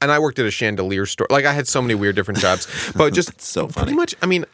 and 0.00 0.10
I 0.10 0.18
worked 0.18 0.38
at 0.38 0.46
a 0.46 0.50
chandelier 0.50 1.06
store. 1.06 1.26
Like 1.30 1.44
I 1.44 1.52
had 1.52 1.66
so 1.68 1.80
many 1.80 1.94
weird 1.94 2.16
different 2.16 2.40
jobs, 2.40 2.66
but 2.96 3.12
just 3.14 3.40
so 3.40 3.66
Pretty 3.68 3.94
much, 3.94 4.14
I 4.22 4.26
mean. 4.26 4.44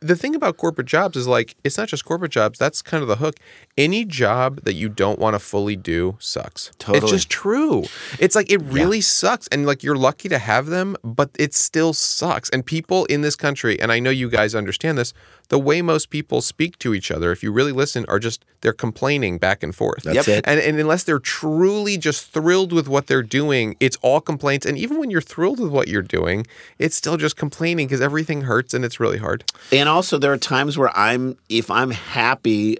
The 0.00 0.16
thing 0.16 0.34
about 0.34 0.56
corporate 0.56 0.86
jobs 0.86 1.16
is 1.16 1.26
like 1.26 1.56
it's 1.62 1.76
not 1.76 1.88
just 1.88 2.04
corporate 2.04 2.32
jobs. 2.32 2.58
That's 2.58 2.80
kind 2.82 3.02
of 3.02 3.08
the 3.08 3.16
hook. 3.16 3.36
Any 3.76 4.04
job 4.04 4.62
that 4.62 4.72
you 4.72 4.88
don't 4.88 5.18
want 5.18 5.34
to 5.34 5.38
fully 5.38 5.76
do 5.76 6.16
sucks. 6.18 6.70
Totally. 6.78 6.98
It's 6.98 7.10
just 7.10 7.30
true. 7.30 7.84
It's 8.18 8.34
like 8.34 8.50
it 8.50 8.62
really 8.62 9.00
sucks, 9.00 9.46
and 9.48 9.66
like 9.66 9.82
you're 9.82 9.96
lucky 9.96 10.28
to 10.30 10.38
have 10.38 10.66
them, 10.66 10.96
but 11.04 11.30
it 11.38 11.54
still 11.54 11.92
sucks. 11.92 12.48
And 12.50 12.64
people 12.64 13.04
in 13.06 13.20
this 13.20 13.36
country, 13.36 13.78
and 13.80 13.92
I 13.92 13.98
know 13.98 14.10
you 14.10 14.30
guys 14.30 14.54
understand 14.54 14.96
this, 14.96 15.12
the 15.50 15.58
way 15.58 15.82
most 15.82 16.10
people 16.10 16.40
speak 16.40 16.78
to 16.78 16.94
each 16.94 17.10
other, 17.10 17.30
if 17.32 17.42
you 17.42 17.52
really 17.52 17.72
listen, 17.72 18.04
are 18.08 18.18
just 18.18 18.44
they're 18.62 18.72
complaining 18.72 19.36
back 19.36 19.62
and 19.62 19.74
forth. 19.74 20.04
That's 20.04 20.26
it. 20.28 20.44
And, 20.46 20.58
and 20.60 20.78
unless 20.78 21.02
they're 21.04 21.18
truly 21.18 21.98
just 21.98 22.30
thrilled 22.32 22.72
with 22.72 22.88
what 22.88 23.06
they're 23.08 23.22
doing, 23.22 23.76
it's 23.80 23.96
all 24.00 24.20
complaints. 24.20 24.64
And 24.64 24.78
even 24.78 24.98
when 24.98 25.10
you're 25.10 25.20
thrilled 25.20 25.58
with 25.60 25.70
what 25.70 25.88
you're 25.88 26.02
doing, 26.02 26.46
it's 26.78 26.96
still 26.96 27.16
just 27.16 27.36
complaining 27.36 27.86
because 27.88 28.00
everything 28.00 28.42
hurts 28.42 28.74
and 28.74 28.84
it's 28.84 28.98
really 29.00 29.18
hard. 29.18 29.44
And 29.72 29.88
also, 29.88 30.18
there 30.18 30.32
are 30.32 30.38
times 30.38 30.78
where 30.78 30.96
I'm, 30.96 31.36
if 31.48 31.70
I'm 31.70 31.90
happy 31.90 32.78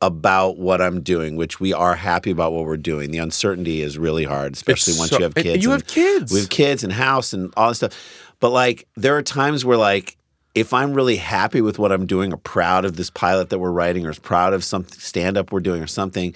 about 0.00 0.58
what 0.58 0.80
I'm 0.80 1.00
doing, 1.00 1.34
which 1.36 1.58
we 1.60 1.72
are 1.72 1.96
happy 1.96 2.30
about 2.30 2.52
what 2.52 2.64
we're 2.64 2.76
doing, 2.76 3.10
the 3.10 3.18
uncertainty 3.18 3.80
is 3.80 3.98
really 3.98 4.24
hard, 4.24 4.52
especially 4.52 4.92
It's 4.92 4.98
once 5.00 5.10
so- 5.10 5.18
you 5.18 5.22
have 5.24 5.36
and 5.36 5.42
kids. 5.44 5.64
you 5.64 5.70
have 5.70 5.86
kids. 5.86 6.32
We 6.32 6.40
have 6.40 6.50
kids 6.50 6.84
and 6.84 6.92
house 6.92 7.32
and 7.32 7.52
all 7.56 7.68
this 7.68 7.78
stuff. 7.78 8.30
But 8.38 8.50
like, 8.50 8.86
there 8.96 9.16
are 9.16 9.22
times 9.22 9.64
where 9.64 9.78
like, 9.78 10.16
if 10.54 10.72
I'm 10.72 10.94
really 10.94 11.16
happy 11.16 11.60
with 11.60 11.78
what 11.78 11.92
I'm 11.92 12.06
doing 12.06 12.32
or 12.32 12.36
proud 12.36 12.84
of 12.84 12.96
this 12.96 13.10
pilot 13.10 13.50
that 13.50 13.58
we're 13.58 13.72
writing 13.72 14.06
or 14.06 14.14
proud 14.14 14.52
of 14.52 14.62
some 14.62 14.86
stand 14.88 15.36
up 15.36 15.52
we're 15.52 15.60
doing 15.60 15.82
or 15.82 15.86
something, 15.86 16.34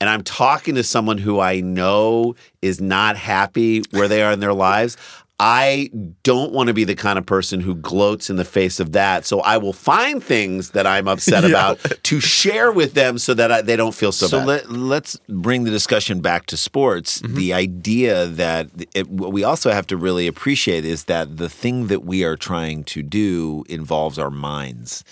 and 0.00 0.08
I'm 0.08 0.22
talking 0.22 0.74
to 0.74 0.82
someone 0.82 1.18
who 1.18 1.40
I 1.40 1.60
know 1.60 2.34
is 2.62 2.80
not 2.80 3.16
happy 3.16 3.82
where 3.90 4.08
they 4.08 4.22
are 4.22 4.32
in 4.32 4.40
their 4.40 4.54
lives, 4.54 4.96
I 5.42 5.88
don't 6.22 6.52
want 6.52 6.66
to 6.66 6.74
be 6.74 6.84
the 6.84 6.94
kind 6.94 7.18
of 7.18 7.24
person 7.24 7.60
who 7.60 7.74
gloats 7.74 8.28
in 8.28 8.36
the 8.36 8.44
face 8.44 8.78
of 8.78 8.92
that. 8.92 9.24
So 9.24 9.40
I 9.40 9.56
will 9.56 9.72
find 9.72 10.22
things 10.22 10.72
that 10.72 10.86
I'm 10.86 11.08
upset 11.08 11.44
about 11.50 11.78
to 12.02 12.20
share 12.20 12.70
with 12.70 12.92
them 12.92 13.16
so 13.16 13.32
that 13.32 13.50
I, 13.50 13.62
they 13.62 13.74
don't 13.74 13.94
feel 13.94 14.12
so, 14.12 14.26
So 14.26 14.40
bad. 14.40 14.46
let, 14.46 14.70
let's 14.70 15.18
bring 15.30 15.64
the 15.64 15.70
discussion 15.70 16.20
back 16.20 16.44
to 16.46 16.58
sports. 16.58 17.22
Mm-hmm. 17.22 17.36
The 17.36 17.54
idea 17.54 18.26
that 18.26 18.68
it, 18.94 19.08
what 19.08 19.32
we 19.32 19.42
also 19.42 19.70
have 19.70 19.86
to 19.86 19.96
really 19.96 20.26
appreciate 20.26 20.84
is 20.84 21.04
that 21.04 21.38
the 21.38 21.48
thing 21.48 21.86
that 21.86 22.04
we 22.04 22.22
are 22.22 22.36
trying 22.36 22.84
to 22.84 23.02
do 23.02 23.64
involves 23.66 24.18
our 24.18 24.30
minds 24.30 25.04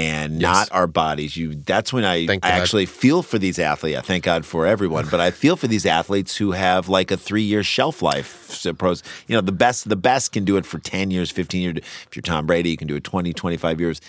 and 0.00 0.38
not 0.38 0.68
our 0.72 0.86
bodies. 0.86 1.36
You 1.36 1.54
that's 1.54 1.92
when 1.92 2.04
I, 2.04 2.26
I 2.30 2.38
actually 2.42 2.86
feel 2.86 3.22
for 3.22 3.38
these 3.38 3.58
athletes. 3.58 3.98
I 3.98 4.02
thank 4.02 4.24
God 4.24 4.44
for 4.46 4.66
everyone, 4.66 5.06
but 5.10 5.20
I 5.20 5.30
feel 5.30 5.56
for 5.56 5.66
these 5.66 5.86
athletes 5.86 6.36
who 6.36 6.52
have 6.52 6.88
like 6.88 7.10
a 7.10 7.16
3-year 7.16 7.62
shelf 7.62 8.02
life. 8.02 8.50
Suppose, 8.50 9.02
you 9.28 9.34
know, 9.34 9.40
the 9.40 9.52
best 9.52 9.88
the 9.88 9.96
best 9.96 10.32
can 10.32 10.44
do 10.44 10.56
it 10.56 10.66
for 10.66 10.78
10 10.78 11.10
years, 11.10 11.30
15 11.30 11.62
years. 11.62 11.76
If 11.78 12.08
you're 12.16 12.22
Tom 12.22 12.46
Brady, 12.46 12.70
you 12.70 12.76
can 12.76 12.88
do 12.88 12.96
it 12.96 13.04
20, 13.04 13.32
25 13.32 13.80
years. 13.80 14.00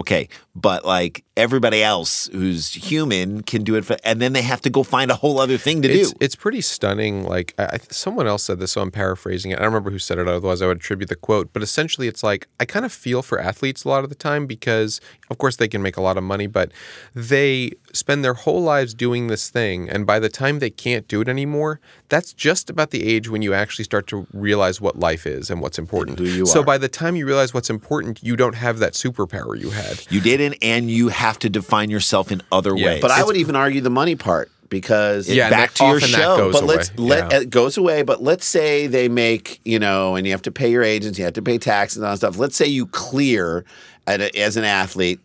Okay, 0.00 0.28
but 0.54 0.84
like 0.84 1.24
everybody 1.36 1.82
else 1.82 2.28
who's 2.30 2.72
human 2.72 3.42
can 3.42 3.64
do 3.64 3.74
it 3.74 3.84
for, 3.84 3.96
and 4.04 4.22
then 4.22 4.32
they 4.32 4.42
have 4.42 4.60
to 4.60 4.70
go 4.70 4.84
find 4.84 5.10
a 5.10 5.16
whole 5.16 5.40
other 5.40 5.58
thing 5.58 5.82
to 5.82 5.88
It's, 5.88 6.12
do. 6.12 6.18
it's 6.20 6.36
pretty 6.36 6.60
stunning. 6.60 7.24
Like 7.24 7.52
I- 7.58 7.80
someone 7.90 8.28
else 8.28 8.44
said 8.44 8.60
this, 8.60 8.70
so 8.70 8.80
I'm 8.80 8.92
paraphrasing 8.92 9.50
it. 9.50 9.54
I 9.58 9.62
don't 9.62 9.72
remember 9.72 9.90
who 9.90 9.98
said 9.98 10.18
it. 10.18 10.28
Otherwise, 10.28 10.62
I 10.62 10.68
would 10.68 10.76
attribute 10.76 11.08
the 11.08 11.16
quote. 11.16 11.52
But 11.52 11.64
essentially, 11.64 12.06
it's 12.06 12.22
like 12.22 12.46
I 12.60 12.64
kind 12.64 12.84
of 12.86 12.92
feel 12.92 13.22
for 13.22 13.40
athletes 13.40 13.82
a 13.82 13.88
lot 13.88 14.04
of 14.04 14.08
the 14.08 14.14
time 14.14 14.46
because, 14.46 15.00
of 15.30 15.38
course, 15.38 15.56
they 15.56 15.68
can 15.68 15.82
make 15.82 15.96
a 15.96 16.00
lot 16.00 16.16
of 16.16 16.24
money, 16.24 16.46
but 16.46 16.72
they 17.14 17.72
spend 17.92 18.24
their 18.24 18.34
whole 18.34 18.62
lives 18.62 18.94
doing 18.94 19.26
this 19.28 19.50
thing, 19.50 19.88
and 19.88 20.06
by 20.06 20.18
the 20.18 20.28
time 20.28 20.58
they 20.58 20.70
can't 20.70 21.06
do 21.08 21.20
it 21.20 21.28
anymore, 21.28 21.80
that's 22.08 22.32
just 22.32 22.70
about 22.70 22.90
the 22.90 23.06
age 23.06 23.28
when 23.28 23.42
you 23.42 23.54
actually 23.54 23.84
start 23.84 24.06
to 24.08 24.26
realize 24.32 24.80
what 24.80 24.98
life 24.98 25.26
is 25.26 25.50
and 25.50 25.60
what's 25.60 25.78
important. 25.78 26.18
who 26.18 26.24
you 26.24 26.46
so 26.46 26.60
are. 26.60 26.64
by 26.64 26.78
the 26.78 26.88
time 26.88 27.16
you 27.16 27.26
realize 27.26 27.52
what's 27.52 27.70
important, 27.70 28.22
you 28.22 28.36
don't 28.36 28.54
have 28.54 28.78
that 28.78 28.92
superpower 28.94 29.58
you 29.58 29.70
had. 29.70 30.02
You 30.10 30.20
didn't, 30.20 30.56
and 30.62 30.90
you 30.90 31.08
have 31.08 31.38
to 31.40 31.50
define 31.50 31.90
yourself 31.90 32.30
in 32.32 32.42
other 32.50 32.74
Yeah, 32.76 32.86
ways. 32.86 33.02
But 33.02 33.10
I 33.10 33.24
would 33.24 33.36
even 33.36 33.56
argue 33.56 33.80
the 33.80 33.90
money 33.90 34.16
part 34.16 34.50
because 34.70 35.28
Yeah, 35.28 35.48
back 35.48 35.72
to 35.74 35.86
your 35.86 36.00
show. 36.00 36.52
but 36.52 36.62
away. 36.62 36.76
let's 36.76 36.92
let 36.98 37.32
Yeah. 37.32 37.38
it 37.40 37.50
goes 37.50 37.76
away. 37.78 38.02
But 38.02 38.22
let's 38.22 38.44
say 38.44 38.86
they 38.86 39.08
make 39.08 39.60
you 39.64 39.78
know, 39.78 40.14
and 40.14 40.26
you 40.26 40.32
have 40.32 40.42
to 40.42 40.52
pay 40.52 40.70
your 40.70 40.82
agents, 40.82 41.18
you 41.18 41.24
have 41.24 41.34
to 41.34 41.42
pay 41.42 41.56
taxes 41.58 41.96
and 41.98 42.06
all 42.06 42.12
that 42.12 42.18
stuff. 42.18 42.38
Let's 42.38 42.56
say 42.56 42.66
you 42.66 42.86
clear 42.86 43.48
at 43.58 43.64
a, 43.64 43.97
as 44.08 44.56
an 44.56 44.64
athlete 44.64 45.20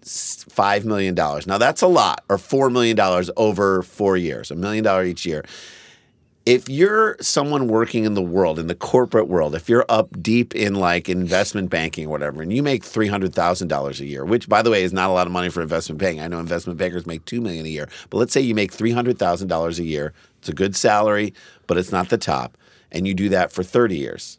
five 0.50 0.86
million 0.86 1.16
dollars. 1.16 1.48
Now 1.48 1.58
that's 1.58 1.82
a 1.82 1.88
lot, 1.88 2.24
or 2.30 2.38
four 2.38 2.70
million 2.70 2.96
dollars 2.96 3.30
over 3.38 3.82
four 3.82 4.18
years, 4.18 4.52
a 4.52 4.56
million 4.56 4.84
dollar 4.84 5.04
each 5.04 5.26
year. 5.26 5.44
If 6.46 6.68
you're 6.68 7.16
someone 7.22 7.70
working 7.70 8.04
in 8.04 8.16
the 8.16 8.22
world, 8.22 8.60
in 8.60 8.68
the 8.68 8.76
corporate 8.76 9.30
world, 9.30 9.56
if 9.56 9.70
you're 9.70 9.86
up 9.88 10.22
deep 10.22 10.54
in 10.54 10.76
like 10.76 11.08
investment 11.08 11.70
banking 11.70 12.08
or 12.08 12.10
whatever, 12.10 12.42
and 12.42 12.52
you 12.52 12.62
make 12.62 12.84
three 12.84 13.08
hundred 13.08 13.34
thousand 13.34 13.70
dollars 13.70 14.02
a 14.02 14.06
year, 14.06 14.26
which 14.26 14.50
by 14.50 14.62
the 14.62 14.70
way 14.70 14.84
is 14.84 14.92
not 14.92 15.10
a 15.10 15.14
lot 15.14 15.26
of 15.26 15.32
money 15.32 15.50
for 15.50 15.62
investment 15.62 16.00
banking. 16.00 16.22
I 16.22 16.28
know 16.28 16.40
investment 16.40 16.78
bankers 16.78 17.06
make 17.06 17.24
two 17.24 17.40
million 17.40 17.66
a 17.66 17.70
year, 17.70 17.88
but 18.10 18.18
let's 18.18 18.34
say 18.34 18.42
you 18.42 18.54
make 18.56 18.74
three 18.74 18.92
hundred 18.92 19.18
thousand 19.18 19.48
dollars 19.48 19.80
a 19.80 19.84
year. 19.84 20.14
It's 20.40 20.50
a 20.50 20.54
good 20.54 20.76
salary, 20.76 21.34
but 21.66 21.78
it's 21.78 21.94
not 21.94 22.10
the 22.10 22.18
top, 22.18 22.58
and 22.92 23.08
you 23.08 23.14
do 23.14 23.30
that 23.30 23.54
for 23.54 23.64
thirty 23.64 23.98
years. 23.98 24.38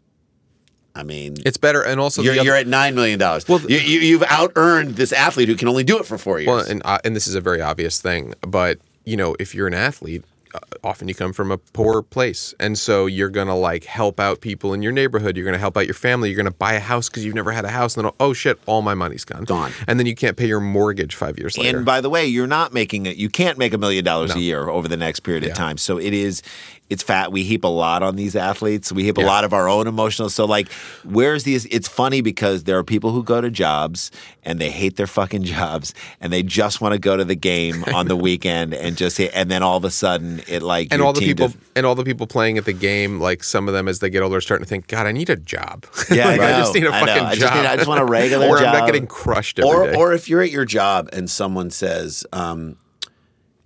I 0.97 1.03
mean, 1.03 1.37
It's 1.45 1.57
better, 1.57 1.83
and 1.83 1.99
also 2.01 2.23
you're, 2.23 2.35
other- 2.35 2.45
you're 2.45 2.57
at 2.57 2.67
nine 2.69 2.95
million 2.95 3.19
dollars. 3.19 3.49
Well, 3.49 3.61
you, 3.63 3.79
you, 3.79 4.01
you've 4.01 4.23
out 4.25 4.53
earned 4.55 4.95
this 4.97 5.13
athlete 5.13 5.49
who 5.49 5.57
can 5.57 5.67
only 5.69 5.83
do 5.85 5.99
it 5.99 6.07
for 6.07 6.17
four 6.19 6.39
years. 6.39 6.49
Well, 6.49 6.65
and 6.71 6.83
uh, 6.85 6.99
and 7.05 7.17
this 7.17 7.27
is 7.27 7.35
a 7.35 7.41
very 7.41 7.61
obvious 7.61 8.01
thing, 8.01 8.35
but 8.43 8.79
you 9.05 9.17
know, 9.17 9.35
if 9.41 9.55
you're 9.55 9.67
an 9.67 9.75
athlete, 9.75 10.23
Uh, 10.55 10.59
often 10.85 11.09
you 11.09 11.15
come 11.15 11.33
from 11.33 11.51
a 11.51 11.59
poor 11.59 12.01
place, 12.01 12.55
and 12.61 12.79
so 12.79 13.07
you're 13.07 13.29
gonna 13.29 13.57
like 13.57 13.85
help 13.85 14.21
out 14.21 14.41
people 14.41 14.73
in 14.73 14.83
your 14.83 14.93
neighborhood. 14.93 15.37
You're 15.37 15.45
gonna 15.45 15.59
help 15.59 15.77
out 15.77 15.87
your 15.87 15.95
family. 15.95 16.31
You're 16.31 16.37
gonna 16.37 16.53
buy 16.53 16.75
a 16.75 16.81
house 16.81 17.09
because 17.09 17.25
you've 17.25 17.35
never 17.35 17.51
had 17.51 17.65
a 17.65 17.71
house, 17.71 17.97
and 17.97 18.05
then 18.05 18.13
oh 18.21 18.33
shit, 18.33 18.61
all 18.67 18.81
my 18.81 18.95
money's 18.95 19.25
gone, 19.25 19.45
Gone. 19.45 19.73
and 19.89 19.99
then 19.99 20.07
you 20.07 20.15
can't 20.15 20.37
pay 20.37 20.47
your 20.47 20.61
mortgage 20.61 21.15
five 21.17 21.39
years 21.39 21.59
later. 21.59 21.79
And 21.79 21.87
by 21.87 22.01
the 22.01 22.09
way, 22.09 22.27
you're 22.27 22.47
not 22.47 22.73
making 22.73 23.07
it. 23.07 23.17
You 23.17 23.29
can't 23.29 23.59
make 23.59 23.73
a 23.73 23.79
million 23.79 24.05
dollars 24.05 24.35
a 24.35 24.41
year 24.41 24.69
over 24.69 24.87
the 24.87 24.97
next 24.97 25.21
period 25.21 25.45
of 25.45 25.55
time. 25.55 25.77
So 25.77 25.99
it 25.99 26.15
is, 26.15 26.43
it's 26.91 27.03
fat. 27.03 27.33
We 27.33 27.43
heap 27.45 27.65
a 27.65 27.69
lot 27.69 28.03
on 28.03 28.17
these 28.17 28.37
athletes. 28.37 28.93
We 28.93 29.05
heap 29.05 29.17
a 29.19 29.23
lot 29.23 29.45
of 29.45 29.53
our 29.53 29.69
own 29.69 29.87
emotional. 29.87 30.29
So 30.29 30.45
like, 30.45 30.71
where's 31.03 31.45
these? 31.45 31.65
It's 31.67 31.89
funny 31.89 32.21
because 32.21 32.65
there 32.65 32.79
are 32.79 32.85
people 32.85 33.11
who 33.11 33.23
go 33.25 33.41
to 33.41 33.51
jobs 33.51 34.11
and 34.45 34.61
they 34.61 34.71
hate 34.71 34.97
their 34.97 35.07
fucking 35.07 35.43
jobs 35.45 35.95
and 36.21 36.33
they 36.33 36.43
just 36.43 36.81
want 36.81 36.93
to 36.93 36.99
go 36.99 37.17
to 37.17 37.25
the 37.25 37.35
game 37.35 37.85
on 37.95 38.07
the 38.07 38.17
weekend 38.29 38.75
and 38.75 38.97
just 38.97 39.19
and 39.19 39.51
then 39.51 39.63
all 39.63 39.77
of 39.77 39.85
a 39.85 39.91
sudden 39.91 40.43
it 40.49 40.63
like 40.63 40.89
and 40.93 41.01
all 41.03 41.13
the 41.13 41.21
people 41.21 41.49
just- 41.49 41.59
and 41.77 41.85
all 41.87 41.95
the 41.95 42.05
people 42.05 42.27
playing 42.27 42.59
at 42.59 42.65
the 42.65 42.73
game, 42.73 43.21
like 43.21 43.43
some 43.45 43.69
of 43.69 43.75
them 43.75 43.89
as 43.89 43.99
they 44.01 44.11
get 44.11 44.23
older, 44.23 44.37
are 44.37 44.41
starting 44.41 44.65
to 44.65 44.69
think, 44.69 44.87
God, 44.87 45.07
I 45.07 45.13
need 45.13 45.31
a 45.31 45.37
job. 45.37 45.87
Yeah, 46.11 46.29
like, 46.29 46.41
I 46.41 46.55
I, 46.55 46.59
just 46.61 46.75
need 46.75 46.85
a 46.85 46.95
I 46.95 47.01
fucking 47.01 47.25
I 47.25 47.35
just 47.35 47.41
job. 47.41 47.55
need- 47.57 47.67
I 47.67 47.77
just 47.77 47.89
want 47.89 48.01
a 48.01 48.05
regular 48.05 48.47
or 48.51 48.59
I'm 48.59 48.65
not 48.73 48.87
getting 48.87 49.07
crushed 49.07 49.59
every 49.59 49.71
day. 49.93 49.97
or 49.99 50.11
or 50.11 50.13
if 50.13 50.29
you're 50.29 50.43
at 50.43 50.51
your 50.51 50.65
job 50.65 51.09
and 51.13 51.29
someone 51.31 51.71
says, 51.71 52.25
um, 52.33 52.77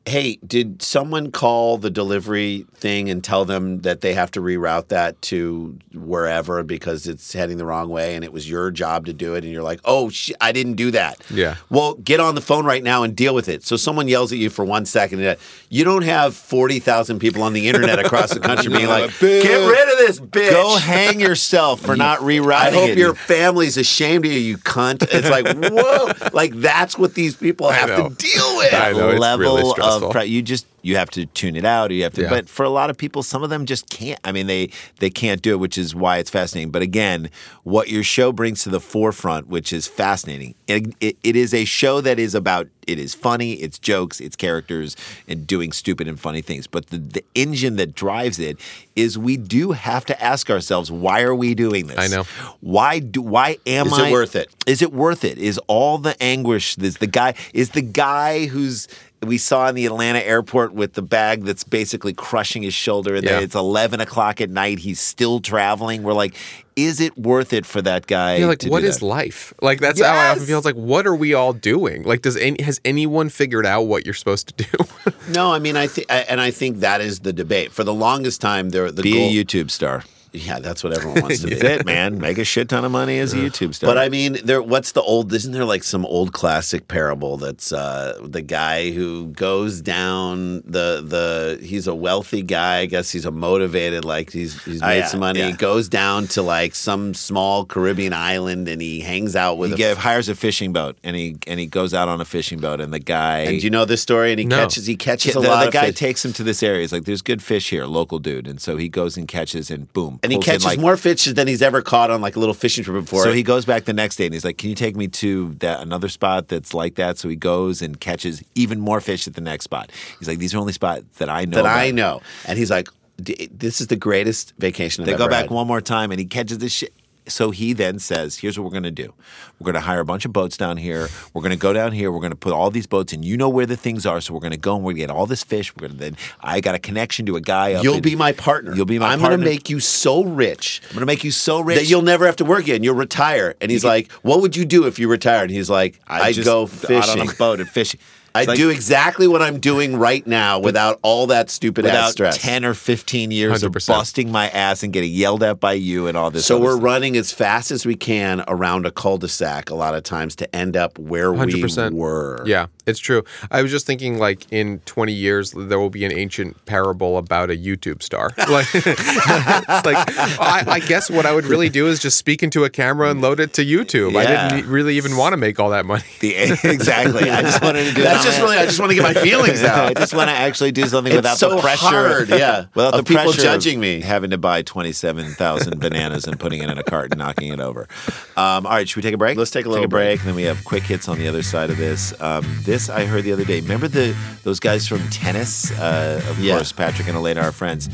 "Hey, 0.08 0.38
did 0.46 0.82
someone 0.82 1.30
call 1.30 1.78
the 1.78 1.90
delivery 1.90 2.66
thing 2.74 3.08
and 3.10 3.22
tell 3.22 3.44
them 3.44 3.80
that 3.82 4.00
they 4.00 4.14
have 4.14 4.30
to 4.32 4.40
reroute 4.40 4.88
that 4.88 5.20
to 5.22 5.78
wherever 5.94 6.62
because 6.62 7.06
it's 7.06 7.32
heading 7.32 7.58
the 7.58 7.64
wrong 7.66 7.88
way 7.88 8.14
and 8.14 8.24
it 8.24 8.32
was 8.32 8.48
your 8.48 8.70
job 8.70 9.06
to 9.06 9.12
do 9.12 9.34
it?" 9.34 9.44
And 9.44 9.52
you're 9.52 9.62
like, 9.62 9.80
"Oh, 9.84 10.08
sh- 10.10 10.32
I 10.40 10.52
didn't 10.52 10.74
do 10.74 10.90
that." 10.92 11.18
Yeah. 11.30 11.56
Well, 11.70 11.94
get 11.94 12.20
on 12.20 12.34
the 12.34 12.40
phone 12.40 12.64
right 12.64 12.82
now 12.82 13.02
and 13.02 13.14
deal 13.14 13.34
with 13.34 13.48
it. 13.48 13.64
So 13.64 13.76
someone 13.76 14.08
yells 14.08 14.32
at 14.32 14.38
you 14.38 14.50
for 14.50 14.64
one 14.64 14.84
second. 14.86 15.20
and 15.20 15.28
uh, 15.28 15.34
You 15.68 15.84
don't 15.84 16.02
have 16.02 16.34
forty 16.34 16.78
thousand 16.78 17.18
people 17.18 17.42
on 17.42 17.52
the 17.52 17.68
internet 17.68 17.98
across 17.98 18.32
the 18.32 18.40
country 18.40 18.72
being 18.76 18.88
like, 18.88 19.10
"Get 19.20 19.68
rid 19.68 19.92
of 19.92 19.98
this 19.98 20.20
bitch." 20.20 20.50
go 20.50 20.76
hang 20.76 21.20
yourself 21.20 21.80
for 21.80 21.96
not 22.06 22.20
rerouting 22.20 22.52
I 22.52 22.70
hope 22.70 22.90
it. 22.90 22.98
your 22.98 23.14
family's 23.14 23.76
ashamed 23.76 24.24
of 24.24 24.32
you, 24.32 24.38
you 24.38 24.58
cunt. 24.58 25.06
It's 25.10 25.28
like, 25.28 25.46
whoa, 25.72 26.12
like 26.32 26.54
that's 26.54 26.96
what 26.98 27.14
these 27.14 27.36
people 27.36 27.68
have 27.70 27.88
to 27.88 28.14
deal 28.16 28.56
with. 28.56 28.72
I 28.74 28.92
know, 28.92 29.10
it's 29.10 29.20
level 29.20 29.56
really 29.56 29.70
of 29.82 29.97
pre- 30.00 30.26
you 30.26 30.42
just 30.42 30.66
you 30.82 30.96
have 30.96 31.10
to 31.10 31.26
tune 31.26 31.56
it 31.56 31.64
out. 31.64 31.90
Or 31.90 31.94
you 31.94 32.04
have 32.04 32.14
to, 32.14 32.22
Yeah. 32.22 32.30
but 32.30 32.48
for 32.48 32.64
a 32.64 32.70
lot 32.70 32.88
of 32.88 32.96
people, 32.96 33.22
some 33.22 33.42
of 33.42 33.50
them 33.50 33.66
just 33.66 33.90
can't. 33.90 34.20
I 34.24 34.32
mean, 34.32 34.46
they 34.46 34.70
they 35.00 35.10
can't 35.10 35.42
do 35.42 35.52
it, 35.52 35.56
which 35.58 35.76
is 35.76 35.94
why 35.94 36.18
it's 36.18 36.30
fascinating. 36.30 36.70
But 36.70 36.82
again, 36.82 37.30
what 37.64 37.88
your 37.88 38.02
show 38.04 38.32
brings 38.32 38.62
to 38.62 38.70
the 38.70 38.80
forefront, 38.80 39.48
which 39.48 39.72
is 39.72 39.86
fascinating, 39.86 40.54
it, 40.66 40.94
it, 41.00 41.16
it 41.24 41.36
is 41.36 41.52
a 41.52 41.64
show 41.64 42.00
that 42.00 42.18
is 42.18 42.34
about. 42.34 42.68
It 42.86 42.98
is 42.98 43.14
funny, 43.14 43.52
it's 43.54 43.78
jokes, 43.78 44.18
it's 44.18 44.34
characters, 44.34 44.96
and 45.28 45.46
doing 45.46 45.72
stupid 45.72 46.08
and 46.08 46.18
funny 46.18 46.40
things. 46.40 46.66
But 46.66 46.86
the, 46.86 46.96
the 46.96 47.24
engine 47.34 47.76
that 47.76 47.94
drives 47.94 48.38
it 48.38 48.56
is 48.96 49.18
we 49.18 49.36
do 49.36 49.72
have 49.72 50.06
to 50.06 50.22
ask 50.24 50.48
ourselves, 50.48 50.90
why 50.90 51.20
are 51.20 51.34
we 51.34 51.54
doing 51.54 51.88
this? 51.88 51.98
I 51.98 52.06
know. 52.06 52.22
Why 52.60 53.00
do 53.00 53.20
why 53.20 53.58
am 53.66 53.88
Is 53.88 53.92
it 53.98 54.04
I 54.06 54.10
worth 54.10 54.34
it? 54.36 54.48
is 54.66 54.80
it 54.80 54.90
worth 54.94 55.22
it? 55.24 55.36
Is 55.36 55.58
all 55.66 55.98
the 55.98 56.16
anguish? 56.22 56.78
Is 56.78 56.96
the 56.96 57.06
guy? 57.06 57.34
Is 57.52 57.70
the 57.70 57.82
guy 57.82 58.46
who's 58.46 58.88
we 59.22 59.36
saw 59.38 59.68
in 59.68 59.74
the 59.74 59.84
Atlanta 59.86 60.20
airport 60.24 60.72
with 60.72 60.92
the 60.92 61.02
bag 61.02 61.42
that's 61.44 61.64
basically 61.64 62.12
crushing 62.12 62.62
his 62.62 62.74
shoulder, 62.74 63.14
and 63.16 63.24
Yeah. 63.24 63.32
then 63.32 63.42
it's 63.42 63.54
eleven 63.54 64.00
o'clock 64.00 64.40
at 64.40 64.50
night. 64.50 64.78
He's 64.78 65.00
still 65.00 65.40
traveling. 65.40 66.02
We're 66.04 66.12
like, 66.12 66.34
is 66.76 67.00
it 67.00 67.18
worth 67.18 67.52
it 67.52 67.66
for 67.66 67.82
that 67.82 68.06
guy? 68.06 68.36
You're 68.36 68.46
like, 68.48 68.62
what 68.64 68.84
is 68.84 68.98
that? 69.00 69.04
life? 69.06 69.52
Like 69.60 69.80
that's 69.80 70.00
how 70.00 70.14
I 70.14 70.28
often 70.28 70.44
feel. 70.44 70.58
It's 70.58 70.64
like, 70.64 70.76
what 70.76 71.06
are 71.06 71.16
we 71.16 71.34
all 71.34 71.52
doing? 71.52 72.04
Like, 72.04 72.22
does 72.22 72.36
any 72.36 72.62
has 72.62 72.80
anyone 72.84 73.28
figured 73.28 73.66
out 73.66 73.82
what 73.82 74.04
you're 74.04 74.14
supposed 74.14 74.56
to 74.56 74.64
do? 74.64 74.84
No, 75.30 75.52
I 75.52 75.58
mean, 75.58 75.76
I 75.76 75.86
think, 75.88 76.06
and 76.10 76.40
I 76.40 76.50
think 76.50 76.78
that 76.78 77.02
is 77.02 77.20
the 77.20 77.34
debate. 77.34 77.70
For 77.70 77.84
the 77.84 77.92
longest 77.92 78.40
time, 78.40 78.70
there 78.70 78.90
the 78.90 79.02
Be 79.02 79.12
goal, 79.12 79.28
a 79.28 79.30
YouTube 79.30 79.70
star. 79.70 80.04
Yeah, 80.32 80.58
that's 80.58 80.84
what 80.84 80.92
everyone 80.96 81.22
wants 81.22 81.40
to 81.40 81.46
That's 81.48 81.60
do. 81.60 81.66
it, 81.66 81.86
man. 81.86 82.18
Make 82.18 82.38
a 82.38 82.44
shit 82.44 82.68
ton 82.68 82.84
of 82.84 82.92
money 82.92 83.18
as 83.18 83.32
a 83.32 83.36
YouTube 83.36 83.74
star. 83.74 83.88
But 83.88 83.98
I 83.98 84.08
mean, 84.08 84.38
there. 84.44 84.60
What's 84.62 84.92
the 84.92 85.02
old? 85.02 85.32
Isn't 85.32 85.52
there 85.52 85.64
like 85.64 85.82
some 85.84 86.04
old 86.06 86.32
classic 86.32 86.88
parable 86.88 87.36
that's 87.38 87.72
uh, 87.72 88.18
the 88.22 88.42
guy 88.42 88.90
who 88.90 89.28
goes 89.28 89.80
down 89.80 90.56
the 90.66 91.02
the? 91.04 91.58
He's 91.64 91.86
a 91.86 91.94
wealthy 91.94 92.42
guy. 92.42 92.78
I 92.80 92.86
guess 92.86 93.10
he's 93.10 93.24
a 93.24 93.30
motivated. 93.30 94.04
Like 94.04 94.30
he's 94.32 94.62
he's 94.64 94.82
Oh, 94.82 94.86
made 94.86 94.98
yeah, 94.98 95.06
some 95.06 95.20
money. 95.20 95.40
yeah. 95.40 95.46
He 95.48 95.52
goes 95.54 95.88
down 95.88 96.26
to 96.28 96.42
like 96.42 96.74
some 96.74 97.14
small 97.14 97.64
Caribbean 97.64 98.12
island 98.12 98.68
and 98.68 98.80
he 98.82 99.00
hangs 99.00 99.34
out 99.34 99.58
with. 99.58 99.70
he 99.70 99.74
a 99.74 99.76
gave, 99.78 99.96
hires 99.98 100.28
a 100.28 100.34
fishing 100.34 100.72
boat 100.72 100.96
and 101.02 101.16
he 101.16 101.36
and 101.46 101.58
he 101.58 101.66
goes 101.66 101.94
out 101.94 102.08
on 102.08 102.20
a 102.20 102.24
fishing 102.24 102.60
boat 102.60 102.80
and 102.80 102.92
the 102.92 102.98
guy 102.98 103.40
And 103.40 103.60
do 103.60 103.64
you 103.66 103.70
know 103.70 103.84
this 103.84 104.02
story? 104.02 104.30
And 104.32 104.38
he 104.38 104.44
No. 104.46 104.56
catches 104.56 104.86
he 104.86 104.96
catches 104.96 105.34
the, 105.34 105.40
a 105.40 105.40
lot 105.40 105.60
the 105.62 105.68
of 105.68 105.72
guy 105.72 105.86
fish. 105.86 105.96
takes 105.96 106.24
him 106.24 106.32
to 106.34 106.42
this 106.42 106.62
area. 106.62 106.80
He's 106.82 106.92
like, 106.92 107.04
"There's 107.04 107.22
good 107.22 107.42
fish 107.42 107.70
here, 107.70 107.86
local 107.86 108.18
dude," 108.18 108.46
and 108.46 108.60
so 108.60 108.76
he 108.76 108.88
goes 108.88 109.16
and 109.16 109.26
catches 109.26 109.70
and 109.70 109.92
boom, 109.92 110.17
and 110.22 110.32
he 110.32 110.36
in, 110.36 110.42
catches 110.42 110.64
like- 110.64 110.78
more 110.78 110.96
fish 110.96 111.24
than 111.24 111.46
he's 111.48 111.62
ever 111.62 111.82
caught 111.82 112.10
on 112.10 112.20
like 112.20 112.36
a 112.36 112.38
little 112.38 112.54
fishing 112.54 112.84
trip 112.84 113.04
before. 113.04 113.24
So 113.24 113.32
he 113.32 113.42
goes 113.42 113.64
back 113.64 113.84
the 113.84 113.92
next 113.92 114.16
day 114.16 114.24
and 114.26 114.34
he's 114.34 114.44
like, 114.44 114.58
"Can 114.58 114.68
you 114.70 114.74
take 114.74 114.96
me 114.96 115.08
to 115.08 115.54
that 115.60 115.80
another 115.80 116.08
spot 116.08 116.48
that's 116.48 116.74
like 116.74 116.94
that?" 116.96 117.18
So 117.18 117.28
he 117.28 117.36
goes 117.36 117.82
and 117.82 117.98
catches 118.00 118.42
even 118.54 118.80
more 118.80 119.00
fish 119.00 119.26
at 119.26 119.34
the 119.34 119.40
next 119.40 119.64
spot. 119.64 119.90
He's 120.18 120.28
like, 120.28 120.38
"These 120.38 120.54
are 120.54 120.58
only 120.58 120.72
spots 120.72 121.04
that 121.18 121.28
I 121.28 121.44
know." 121.44 121.56
that 121.56 121.66
I 121.66 121.90
know, 121.90 122.20
and 122.46 122.58
he's 122.58 122.70
like, 122.70 122.88
"D- 123.22 123.48
"This 123.52 123.80
is 123.80 123.86
the 123.88 123.96
greatest 123.96 124.54
vacation." 124.58 125.02
I've 125.02 125.06
They 125.06 125.16
go 125.16 125.28
back 125.28 125.42
had." 125.44 125.50
one 125.50 125.66
more 125.66 125.80
time 125.80 126.10
and 126.10 126.18
he 126.20 126.26
catches 126.26 126.58
this 126.58 126.72
shit. 126.72 126.92
So 127.28 127.50
he 127.50 127.72
then 127.72 127.98
says, 127.98 128.38
"Here's 128.38 128.58
what 128.58 128.64
we're 128.64 128.70
going 128.70 128.82
to 128.84 128.90
do. 128.90 129.14
We're 129.58 129.64
going 129.66 129.74
to 129.74 129.80
hire 129.80 130.00
a 130.00 130.04
bunch 130.04 130.24
of 130.24 130.32
boats 130.32 130.56
down 130.56 130.76
here. 130.76 131.08
We're 131.34 131.42
going 131.42 131.50
to 131.50 131.58
go 131.58 131.72
down 131.72 131.92
here. 131.92 132.10
We're 132.12 132.20
going 132.20 132.30
to 132.32 132.36
put 132.36 132.52
all 132.52 132.70
these 132.70 132.86
boats, 132.86 133.12
and 133.12 133.24
you 133.24 133.36
know 133.36 133.48
where 133.48 133.66
the 133.66 133.76
things 133.76 134.06
are. 134.06 134.20
So 134.20 134.34
we're 134.34 134.40
going 134.40 134.52
to 134.52 134.56
go 134.56 134.76
and 134.76 134.84
we're 134.84 134.92
going 134.92 135.02
to 135.02 135.06
get 135.08 135.10
all 135.10 135.26
this 135.26 135.42
fish. 135.42 135.74
We're 135.74 135.88
going 135.88 135.98
to 135.98 135.98
then. 135.98 136.16
I 136.40 136.60
got 136.60 136.74
a 136.74 136.78
connection 136.78 137.26
to 137.26 137.36
a 137.36 137.40
guy. 137.40 137.74
Up 137.74 137.84
You'll 137.84 137.94
in- 137.96 138.02
be 138.02 138.16
my 138.16 138.32
partner. 138.32 138.74
You'll 138.74 138.86
be 138.86 138.98
my 138.98 139.12
I'm 139.12 139.20
partner. 139.20 139.36
gonna 139.38 139.48
make 139.50 139.68
you 139.70 139.80
so 139.80 140.24
rich 140.24 140.80
I'm 140.88 140.94
going 140.94 141.00
to 141.00 141.06
make 141.06 141.24
you 141.24 141.30
so 141.30 141.60
rich 141.60 141.78
that 141.78 141.86
you'll 141.86 142.02
never 142.02 142.26
have 142.26 142.36
to 142.36 142.44
work 142.44 142.60
again. 142.60 142.82
You'll 142.82 142.94
retire. 142.94 143.54
And 143.60 143.70
he's 143.70 143.84
like, 143.84 144.10
"What 144.22 144.40
would 144.42 144.56
you 144.56 144.64
do 144.64 144.86
if 144.86 144.98
you 144.98 145.08
retired?" 145.08 145.44
And 145.44 145.50
he's 145.52 145.70
like, 145.70 145.98
"I'd 146.06 146.34
just 146.34 146.46
go 146.46 146.62
out 146.62 146.70
fishing. 146.70 147.20
on 147.20 147.28
a 147.28 147.32
boat 147.34 147.60
and 147.60 147.68
fishing. 147.68 148.00
I'd 148.38 148.48
like- 148.48 148.56
do 148.56 148.70
exactly 148.70 149.26
what 149.28 149.42
I'm 149.42 149.58
doing 149.60 149.96
right 149.96 150.26
now 150.26 150.58
without 150.58 150.98
all 151.02 151.26
that 151.28 151.50
stupid 151.50 151.84
ass 151.86 151.92
without 151.92 152.12
stress." 152.12 152.38
10 152.38 152.64
or 152.64 152.74
15 152.74 153.30
years 153.30 153.62
of 153.62 153.72
100%. 153.72 153.86
busting 153.88 154.32
my 154.32 154.48
ass 154.50 154.82
and 154.82 154.92
getting 154.92 155.12
yelled 155.12 155.42
at 155.42 155.60
by 155.60 155.72
you 155.74 156.06
and 156.06 156.16
all 156.16 156.30
this. 156.30 156.46
so 156.46 156.56
other 156.56 156.64
we're 156.64 156.72
stuff. 156.72 156.84
running 156.84 157.16
as 157.16 157.32
fast 157.32 157.70
as 157.70 157.84
we 157.86 157.94
can 157.94 158.42
around 158.48 158.86
a 158.86 158.90
cul-de-sac 158.90 159.70
a 159.70 159.74
lot 159.74 159.94
of 159.94 160.02
times 160.02 160.34
to 160.36 160.56
end 160.56 160.76
up 160.76 160.98
where 160.98 161.32
we 161.32 161.38
100%. 161.38 161.92
were. 161.94 162.42
Yeah, 162.46 162.66
it's 162.86 162.98
true. 162.98 163.24
I 163.50 163.62
was 163.62 163.70
just 163.70 163.86
thinking, 163.86 164.18
like 164.18 164.46
in 164.50 164.80
20 164.86 165.12
years, 165.12 165.52
there 165.52 165.78
will 165.78 165.90
be 165.90 166.04
an 166.04 166.12
ancient 166.12 166.64
parable 166.66 167.18
about 167.18 167.50
a 167.50 167.56
YouTube 167.56 168.02
star. 168.02 168.30
Like, 168.48 168.66
it's 168.74 169.84
like 169.86 169.96
I, 170.40 170.64
I 170.66 170.80
guess 170.80 171.10
what 171.10 171.26
I 171.26 171.34
would 171.34 171.44
really 171.44 171.68
do 171.68 171.86
is 171.86 171.98
just 172.00 172.16
speak 172.16 172.42
into 172.42 172.64
a 172.64 172.70
camera 172.70 173.10
and 173.10 173.20
load 173.20 173.40
it 173.40 173.52
to 173.54 173.64
YouTube. 173.64 174.16
I 174.16 174.24
didn't 174.56 174.70
really 174.70 174.96
even 174.96 175.16
want 175.16 175.34
to 175.34 175.36
make 175.36 175.60
all 175.60 175.70
that 175.70 175.84
money. 175.84 176.02
The, 176.20 176.34
exactly. 176.64 177.30
I 177.30 177.42
just 177.42 177.62
wanted 177.62 177.84
to 177.88 177.94
do 177.94 178.02
That's 178.02 178.24
that. 178.24 178.27
Just 178.30 178.40
really. 178.40 178.56
I 178.56 178.64
just 178.66 178.78
want 178.80 178.90
to 178.90 178.96
get 178.96 179.02
my 179.02 179.14
feelings 179.14 179.62
out. 179.64 179.90
I 179.90 179.94
just 180.00 180.14
want 180.14 180.28
to 180.30 180.34
actually 180.34 180.72
do 180.72 180.84
something 180.86 181.12
It's 181.12 181.16
without 181.18 181.38
so 181.38 181.56
the 181.56 181.60
pressure. 181.60 181.86
hard, 181.86 182.28
yeah, 182.28 182.66
without 182.74 182.92
the 182.96 183.02
people 183.02 183.24
pressure 183.24 183.42
judging 183.42 183.80
me. 183.80 184.00
having 184.00 184.30
to 184.30 184.38
buy 184.38 184.62
twenty-seven 184.62 185.32
thousand 185.34 185.78
bananas 185.80 186.26
and 186.26 186.38
putting 186.38 186.62
it 186.62 186.70
in 186.70 186.78
a 186.78 186.82
cart 186.82 187.10
and 187.12 187.18
knocking 187.18 187.52
it 187.52 187.60
over. 187.60 187.88
Um, 188.36 188.66
all 188.66 188.72
right, 188.72 188.88
should 188.88 188.96
we 188.96 189.02
take 189.02 189.14
a 189.14 189.18
break? 189.18 189.36
Let's 189.38 189.50
take 189.50 189.66
a 189.66 189.68
little 189.68 189.82
take 189.84 189.88
a 189.88 189.88
break, 189.88 190.06
break. 190.08 190.20
and 190.20 190.28
then 190.28 190.34
we 190.36 190.44
have 190.44 190.64
quick 190.64 190.82
hits 190.84 191.08
on 191.08 191.18
the 191.18 191.28
other 191.28 191.42
side 191.42 191.70
of 191.70 191.76
this. 191.76 192.18
Um, 192.20 192.44
this 192.62 192.88
I 192.88 193.04
heard 193.06 193.24
the 193.24 193.32
other 193.32 193.44
day. 193.44 193.60
Remember 193.60 193.88
the 193.88 194.16
those 194.44 194.60
guys 194.60 194.86
from 194.86 195.00
tennis? 195.10 195.70
Uh, 195.78 196.22
of 196.28 196.38
Yeah. 196.38 196.56
course, 196.56 196.72
Patrick 196.72 197.08
and 197.08 197.16
Elena 197.16 197.42
are 197.42 197.52
friends. 197.52 197.88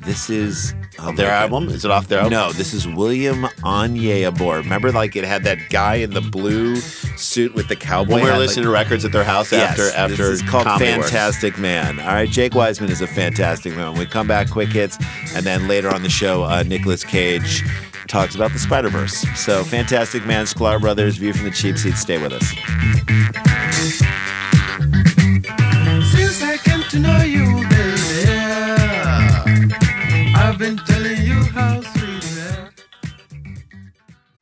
This 0.00 0.30
is 0.30 0.74
oh 0.98 1.12
Their 1.12 1.30
album? 1.30 1.68
Is 1.68 1.84
it 1.84 1.90
off 1.90 2.08
their 2.08 2.20
album? 2.20 2.32
No, 2.32 2.52
this 2.52 2.72
is 2.72 2.88
William 2.88 3.42
Onyeabor. 3.62 4.58
Remember, 4.62 4.90
like 4.92 5.14
it 5.14 5.24
had 5.24 5.44
that 5.44 5.58
guy 5.68 5.96
in 5.96 6.10
the 6.14 6.22
blue 6.22 6.76
suit 6.76 7.54
with 7.54 7.68
the 7.68 7.76
cowboy. 7.76 8.14
When 8.14 8.16
we 8.16 8.22
were 8.22 8.32
hat, 8.32 8.38
like- 8.38 8.48
listening 8.48 8.64
to 8.64 8.70
records 8.70 9.04
at 9.04 9.12
their 9.12 9.24
house 9.24 9.52
Yes, 9.52 9.69
after 9.70 9.90
after 9.96 10.16
this 10.16 10.42
is 10.42 10.42
called 10.42 10.64
Comedy 10.64 10.96
Works. 10.96 11.10
Fantastic 11.10 11.58
Man. 11.58 12.00
All 12.00 12.06
right, 12.06 12.28
Jake 12.28 12.52
Weisman 12.52 12.90
is 12.90 13.00
a 13.00 13.06
fantastic 13.06 13.74
man. 13.76 13.94
We 13.94 14.06
come 14.06 14.26
back, 14.26 14.50
quick 14.50 14.68
hits, 14.70 14.98
and 15.34 15.44
then 15.44 15.68
later 15.68 15.88
on 15.88 16.02
the 16.02 16.10
show, 16.10 16.44
uh, 16.44 16.62
Nicolas 16.66 17.04
Cage 17.04 17.62
talks 18.08 18.34
about 18.34 18.52
the 18.52 18.58
Spider 18.58 18.88
Verse. 18.88 19.24
So, 19.36 19.62
Fantastic 19.64 20.26
Man, 20.26 20.44
Sklar 20.46 20.80
Brothers, 20.80 21.16
View 21.16 21.32
from 21.32 21.44
the 21.44 21.50
Cheap 21.52 21.78
Seat. 21.78 21.94
Stay 21.94 22.20
with 22.20 22.32
us. 22.32 22.48
Since 26.10 26.42
I 26.42 26.56
came 26.64 26.82
to 26.90 26.98
know 26.98 27.22
you, 27.22 27.44
baby, 27.68 28.32
I've 30.34 30.58
been 30.58 30.76
telling 30.78 31.22
you 31.22 31.44
how 31.52 31.80
sweet 31.82 32.24
it 32.24 32.24
is. 32.24 32.84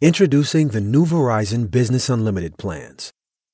Introducing 0.00 0.68
the 0.68 0.80
new 0.80 1.04
Verizon 1.04 1.70
Business 1.70 2.08
Unlimited 2.08 2.56
plans. 2.56 3.12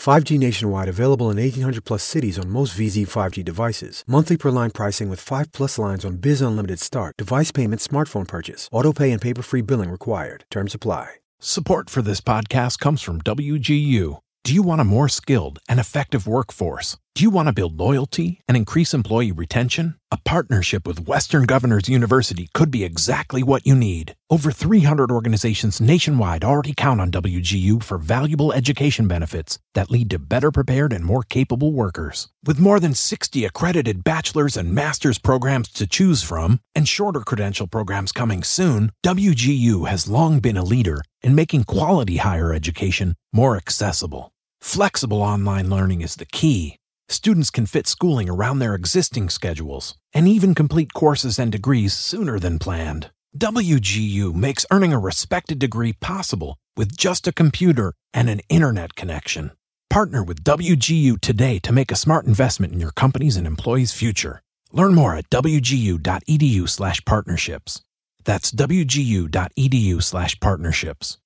5G 0.00 0.38
nationwide 0.38 0.88
available 0.88 1.30
in 1.30 1.36
1800 1.36 1.84
plus 1.84 2.02
cities 2.02 2.38
on 2.38 2.48
most 2.48 2.74
VZ 2.74 3.06
5G 3.06 3.44
devices. 3.44 4.02
Monthly 4.06 4.38
per 4.38 4.50
line 4.50 4.70
pricing 4.70 5.10
with 5.10 5.20
5 5.20 5.52
plus 5.52 5.78
lines 5.78 6.06
on 6.06 6.16
Biz 6.16 6.40
Unlimited 6.40 6.80
Start. 6.80 7.18
Device 7.18 7.52
payment, 7.52 7.82
smartphone 7.82 8.26
purchase. 8.26 8.66
Auto 8.72 8.94
pay 8.94 9.12
and 9.12 9.20
paper 9.20 9.42
free 9.42 9.60
billing 9.60 9.90
required. 9.90 10.44
Terms 10.50 10.74
apply. 10.74 11.16
Support 11.38 11.90
for 11.90 12.00
this 12.00 12.22
podcast 12.22 12.78
comes 12.78 13.02
from 13.02 13.20
WGU. 13.20 14.20
Do 14.42 14.54
you 14.54 14.62
want 14.62 14.80
a 14.80 14.84
more 14.84 15.08
skilled 15.10 15.58
and 15.68 15.78
effective 15.78 16.26
workforce? 16.26 16.96
Do 17.16 17.24
you 17.24 17.30
want 17.30 17.48
to 17.48 17.52
build 17.52 17.76
loyalty 17.76 18.40
and 18.46 18.56
increase 18.56 18.94
employee 18.94 19.32
retention? 19.32 19.96
A 20.12 20.16
partnership 20.16 20.86
with 20.86 21.08
Western 21.08 21.42
Governors 21.42 21.88
University 21.88 22.48
could 22.54 22.70
be 22.70 22.84
exactly 22.84 23.42
what 23.42 23.66
you 23.66 23.74
need. 23.74 24.14
Over 24.30 24.52
300 24.52 25.10
organizations 25.10 25.80
nationwide 25.80 26.44
already 26.44 26.72
count 26.72 27.00
on 27.00 27.10
WGU 27.10 27.82
for 27.82 27.98
valuable 27.98 28.52
education 28.52 29.08
benefits 29.08 29.58
that 29.74 29.90
lead 29.90 30.08
to 30.10 30.20
better 30.20 30.52
prepared 30.52 30.92
and 30.92 31.04
more 31.04 31.24
capable 31.24 31.72
workers. 31.72 32.28
With 32.44 32.60
more 32.60 32.78
than 32.78 32.94
60 32.94 33.44
accredited 33.44 34.04
bachelor's 34.04 34.56
and 34.56 34.72
master's 34.72 35.18
programs 35.18 35.68
to 35.72 35.88
choose 35.88 36.22
from, 36.22 36.60
and 36.76 36.88
shorter 36.88 37.20
credential 37.20 37.66
programs 37.66 38.12
coming 38.12 38.44
soon, 38.44 38.92
WGU 39.04 39.88
has 39.88 40.08
long 40.08 40.38
been 40.38 40.56
a 40.56 40.64
leader 40.64 41.02
in 41.22 41.34
making 41.34 41.64
quality 41.64 42.18
higher 42.18 42.54
education 42.54 43.16
more 43.32 43.56
accessible. 43.56 44.32
Flexible 44.60 45.22
online 45.22 45.68
learning 45.68 46.02
is 46.02 46.14
the 46.16 46.26
key. 46.26 46.79
Students 47.10 47.50
can 47.50 47.66
fit 47.66 47.86
schooling 47.88 48.30
around 48.30 48.60
their 48.60 48.76
existing 48.76 49.30
schedules 49.30 49.96
and 50.14 50.28
even 50.28 50.54
complete 50.54 50.94
courses 50.94 51.40
and 51.40 51.50
degrees 51.50 51.92
sooner 51.92 52.38
than 52.38 52.60
planned. 52.60 53.10
WGU 53.36 54.32
makes 54.32 54.64
earning 54.70 54.92
a 54.92 54.98
respected 55.00 55.58
degree 55.58 55.92
possible 55.92 56.56
with 56.76 56.96
just 56.96 57.26
a 57.26 57.32
computer 57.32 57.94
and 58.14 58.30
an 58.30 58.42
internet 58.48 58.94
connection. 58.94 59.50
Partner 59.88 60.22
with 60.22 60.44
WGU 60.44 61.20
today 61.20 61.58
to 61.58 61.72
make 61.72 61.90
a 61.90 61.96
smart 61.96 62.26
investment 62.26 62.72
in 62.72 62.78
your 62.78 62.92
company's 62.92 63.36
and 63.36 63.44
employees' 63.44 63.90
future. 63.90 64.40
Learn 64.70 64.94
more 64.94 65.16
at 65.16 65.28
wgu.edu/partnerships. 65.30 67.80
That's 68.22 68.52
wgu.edu/partnerships. 68.52 71.18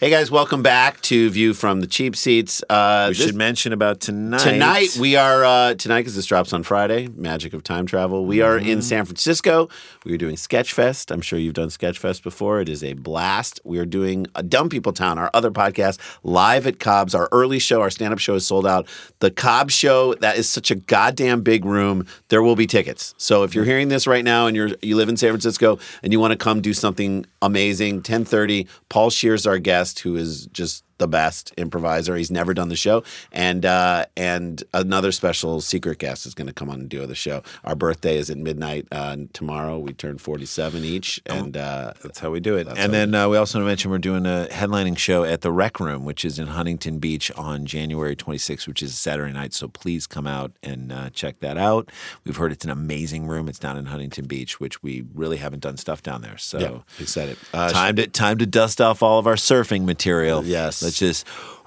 Hey 0.00 0.10
guys, 0.10 0.30
welcome 0.30 0.62
back 0.62 1.00
to 1.02 1.28
View 1.28 1.52
from 1.54 1.80
the 1.80 1.88
Cheap 1.88 2.14
Seats. 2.14 2.62
Uh, 2.70 3.06
We 3.08 3.14
this- 3.16 3.26
should 3.26 3.34
mention 3.34 3.72
about 3.72 3.98
tonight. 3.98 4.38
Tonight 4.38 4.96
we 4.96 5.16
are 5.16 5.44
uh, 5.44 5.74
tonight 5.74 6.02
because 6.02 6.14
this 6.14 6.26
drops 6.26 6.52
on 6.52 6.62
Friday. 6.62 7.08
Magic 7.16 7.52
of 7.52 7.64
time 7.64 7.84
travel. 7.84 8.24
We 8.24 8.40
are 8.40 8.60
Mm-hmm. 8.60 8.68
in 8.68 8.82
San 8.82 9.04
Francisco. 9.06 9.68
We 10.04 10.14
are 10.14 10.16
doing 10.16 10.36
Sketchfest. 10.36 11.10
I'm 11.10 11.20
sure 11.20 11.36
you've 11.40 11.54
done 11.54 11.66
Sketchfest 11.68 12.22
before. 12.22 12.60
It 12.60 12.68
is 12.68 12.84
a 12.84 12.92
blast. 12.92 13.58
We 13.64 13.78
are 13.80 13.84
doing 13.84 14.28
a 14.36 14.44
Dumb 14.44 14.68
People 14.68 14.92
Town, 14.92 15.18
our 15.18 15.32
other 15.34 15.50
podcast, 15.50 15.98
live 16.22 16.68
at 16.68 16.78
Cobb's. 16.78 17.12
Our 17.12 17.28
early 17.32 17.58
show, 17.58 17.80
our 17.80 17.90
stand-up 17.90 18.20
show 18.20 18.36
is 18.36 18.46
sold 18.46 18.68
out. 18.68 18.86
The 19.18 19.32
Cobb 19.32 19.72
show 19.72 20.14
that 20.20 20.36
is 20.38 20.48
such 20.48 20.70
a 20.70 20.76
goddamn 20.76 21.42
big 21.42 21.64
room. 21.64 22.06
There 22.28 22.40
will 22.44 22.54
be 22.56 22.68
tickets. 22.68 23.16
So 23.18 23.42
if 23.42 23.52
you're 23.52 23.64
hearing 23.64 23.88
this 23.88 24.06
right 24.06 24.24
now 24.24 24.46
and 24.46 24.54
you're 24.56 24.70
you 24.80 24.94
live 24.94 25.08
in 25.08 25.16
San 25.16 25.30
Francisco 25.30 25.80
and 26.04 26.12
you 26.12 26.20
want 26.20 26.30
to 26.30 26.36
come 26.38 26.60
do 26.60 26.72
something 26.72 27.26
amazing, 27.42 28.02
10:30. 28.02 28.68
Paul 28.88 29.10
Scheer's 29.10 29.44
our 29.44 29.58
guest, 29.58 29.87
who 30.00 30.16
is 30.16 30.46
just 30.46 30.84
the 30.98 31.08
best 31.08 31.52
improviser. 31.56 32.16
He's 32.16 32.30
never 32.30 32.54
done 32.54 32.68
the 32.68 32.76
show, 32.76 33.02
and 33.32 33.64
uh, 33.64 34.06
and 34.16 34.62
another 34.74 35.12
special 35.12 35.60
secret 35.60 35.98
guest 35.98 36.26
is 36.26 36.34
going 36.34 36.46
to 36.48 36.52
come 36.52 36.68
on 36.68 36.80
and 36.80 36.88
do 36.88 37.06
the 37.06 37.14
show. 37.14 37.42
Our 37.64 37.74
birthday 37.74 38.16
is 38.16 38.30
at 38.30 38.36
midnight 38.36 38.86
uh, 38.92 39.16
tomorrow. 39.32 39.78
We 39.78 39.92
turn 39.92 40.18
forty 40.18 40.46
seven 40.46 40.84
each, 40.84 41.20
and 41.26 41.56
uh, 41.56 41.94
That's 42.02 42.18
how 42.18 42.30
we 42.30 42.40
do 42.40 42.56
it. 42.56 42.68
And 42.76 42.92
then 42.92 43.14
uh, 43.14 43.28
we 43.28 43.36
also 43.36 43.58
want 43.58 43.64
to 43.64 43.68
mention 43.68 43.90
we're 43.90 43.98
doing 43.98 44.26
a 44.26 44.48
headlining 44.50 44.98
show 44.98 45.24
at 45.24 45.40
the 45.40 45.50
Rec 45.52 45.80
Room, 45.80 46.04
which 46.04 46.24
is 46.24 46.38
in 46.38 46.48
Huntington 46.48 46.98
Beach 46.98 47.30
on 47.36 47.66
January 47.66 48.16
26th, 48.16 48.66
which 48.66 48.82
is 48.82 48.98
Saturday 48.98 49.32
night. 49.32 49.54
So 49.54 49.68
please 49.68 50.06
come 50.06 50.26
out 50.26 50.52
and 50.62 50.92
uh, 50.92 51.10
check 51.10 51.40
that 51.40 51.56
out. 51.56 51.90
We've 52.24 52.36
heard 52.36 52.52
it's 52.52 52.64
an 52.64 52.70
amazing 52.70 53.26
room. 53.26 53.48
It's 53.48 53.58
down 53.58 53.76
in 53.76 53.86
Huntington 53.86 54.26
Beach, 54.26 54.60
which 54.60 54.82
we 54.82 55.04
really 55.14 55.38
haven't 55.38 55.60
done 55.60 55.76
stuff 55.76 56.02
down 56.02 56.22
there. 56.22 56.38
So 56.38 56.58
Yeah, 56.58 57.02
excited. 57.02 57.38
Uh, 57.52 57.70
time 57.70 57.96
to 57.96 58.06
time 58.06 58.38
to 58.38 58.46
dust 58.46 58.80
off 58.80 59.02
all 59.02 59.18
of 59.18 59.26
our 59.26 59.34
surfing 59.34 59.84
material. 59.84 60.44
Yes. 60.44 60.82
let's 60.82 60.87
just 60.96 61.26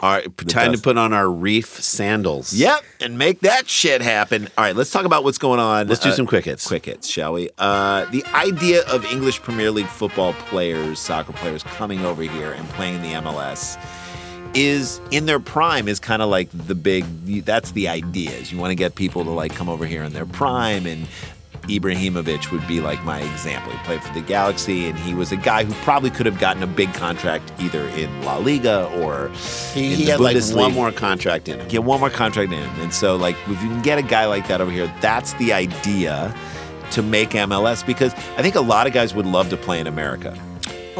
all 0.00 0.10
right, 0.12 0.36
time 0.48 0.72
to 0.72 0.78
put 0.78 0.96
on 0.96 1.12
our 1.12 1.28
reef 1.28 1.66
sandals. 1.66 2.52
Yep, 2.54 2.84
and 3.00 3.18
make 3.18 3.40
that 3.40 3.68
shit 3.68 4.00
happen. 4.00 4.48
All 4.56 4.64
right, 4.64 4.76
let's 4.76 4.90
talk 4.92 5.04
about 5.04 5.24
what's 5.24 5.38
going 5.38 5.58
on. 5.58 5.88
Let's 5.88 6.00
do 6.00 6.10
Uh, 6.10 6.12
some 6.12 6.26
quick 6.26 6.44
hits. 6.44 6.66
Quick 6.68 6.84
hits, 6.86 7.08
shall 7.08 7.32
we? 7.32 7.50
Uh, 7.58 8.04
the 8.12 8.24
idea 8.34 8.82
of 8.86 9.04
English 9.06 9.42
Premier 9.42 9.70
League 9.72 9.88
football 9.88 10.34
players, 10.34 11.00
soccer 11.00 11.32
players, 11.32 11.62
coming 11.64 12.04
over 12.04 12.22
here 12.22 12.52
and 12.52 12.68
playing 12.70 13.02
the 13.02 13.14
MLS 13.14 13.76
is 14.54 15.00
in 15.10 15.26
their 15.26 15.40
prime 15.40 15.88
is 15.88 15.98
kind 16.00 16.22
of 16.22 16.28
like 16.30 16.48
the 16.52 16.74
big. 16.74 17.04
That's 17.44 17.72
the 17.72 17.88
idea. 17.88 18.30
Is 18.30 18.52
you 18.52 18.58
want 18.58 18.70
to 18.70 18.76
get 18.76 18.94
people 18.94 19.24
to 19.24 19.30
like 19.30 19.54
come 19.54 19.68
over 19.68 19.84
here 19.86 20.04
in 20.04 20.12
their 20.12 20.26
prime 20.26 20.86
and. 20.86 21.06
Ibrahimovic 21.68 22.50
would 22.50 22.66
be 22.66 22.80
like 22.80 23.02
my 23.04 23.20
example. 23.20 23.72
He 23.72 23.78
played 23.78 24.02
for 24.02 24.12
the 24.14 24.20
Galaxy, 24.20 24.88
and 24.88 24.98
he 24.98 25.14
was 25.14 25.32
a 25.32 25.36
guy 25.36 25.64
who 25.64 25.72
probably 25.84 26.10
could 26.10 26.26
have 26.26 26.38
gotten 26.38 26.62
a 26.62 26.66
big 26.66 26.92
contract 26.94 27.52
either 27.60 27.86
in 27.88 28.22
La 28.22 28.36
Liga 28.38 28.90
or 28.96 29.30
He, 29.74 29.94
he 29.94 30.06
had 30.06 30.20
like 30.20 30.36
one 30.52 30.72
more 30.72 30.90
contract 30.92 31.48
in 31.48 31.60
him. 31.60 31.68
get 31.68 31.84
one 31.84 32.00
more 32.00 32.10
contract 32.10 32.52
in. 32.52 32.58
And 32.80 32.92
so, 32.92 33.16
like, 33.16 33.36
if 33.46 33.62
you 33.62 33.68
can 33.68 33.82
get 33.82 33.98
a 33.98 34.02
guy 34.02 34.26
like 34.26 34.48
that 34.48 34.60
over 34.60 34.70
here, 34.70 34.92
that's 35.00 35.34
the 35.34 35.52
idea 35.52 36.34
to 36.92 37.02
make 37.02 37.30
MLS 37.30 37.84
because 37.86 38.14
I 38.36 38.42
think 38.42 38.54
a 38.54 38.60
lot 38.60 38.86
of 38.86 38.92
guys 38.92 39.14
would 39.14 39.26
love 39.26 39.50
to 39.50 39.56
play 39.56 39.78
in 39.78 39.86
America. 39.86 40.36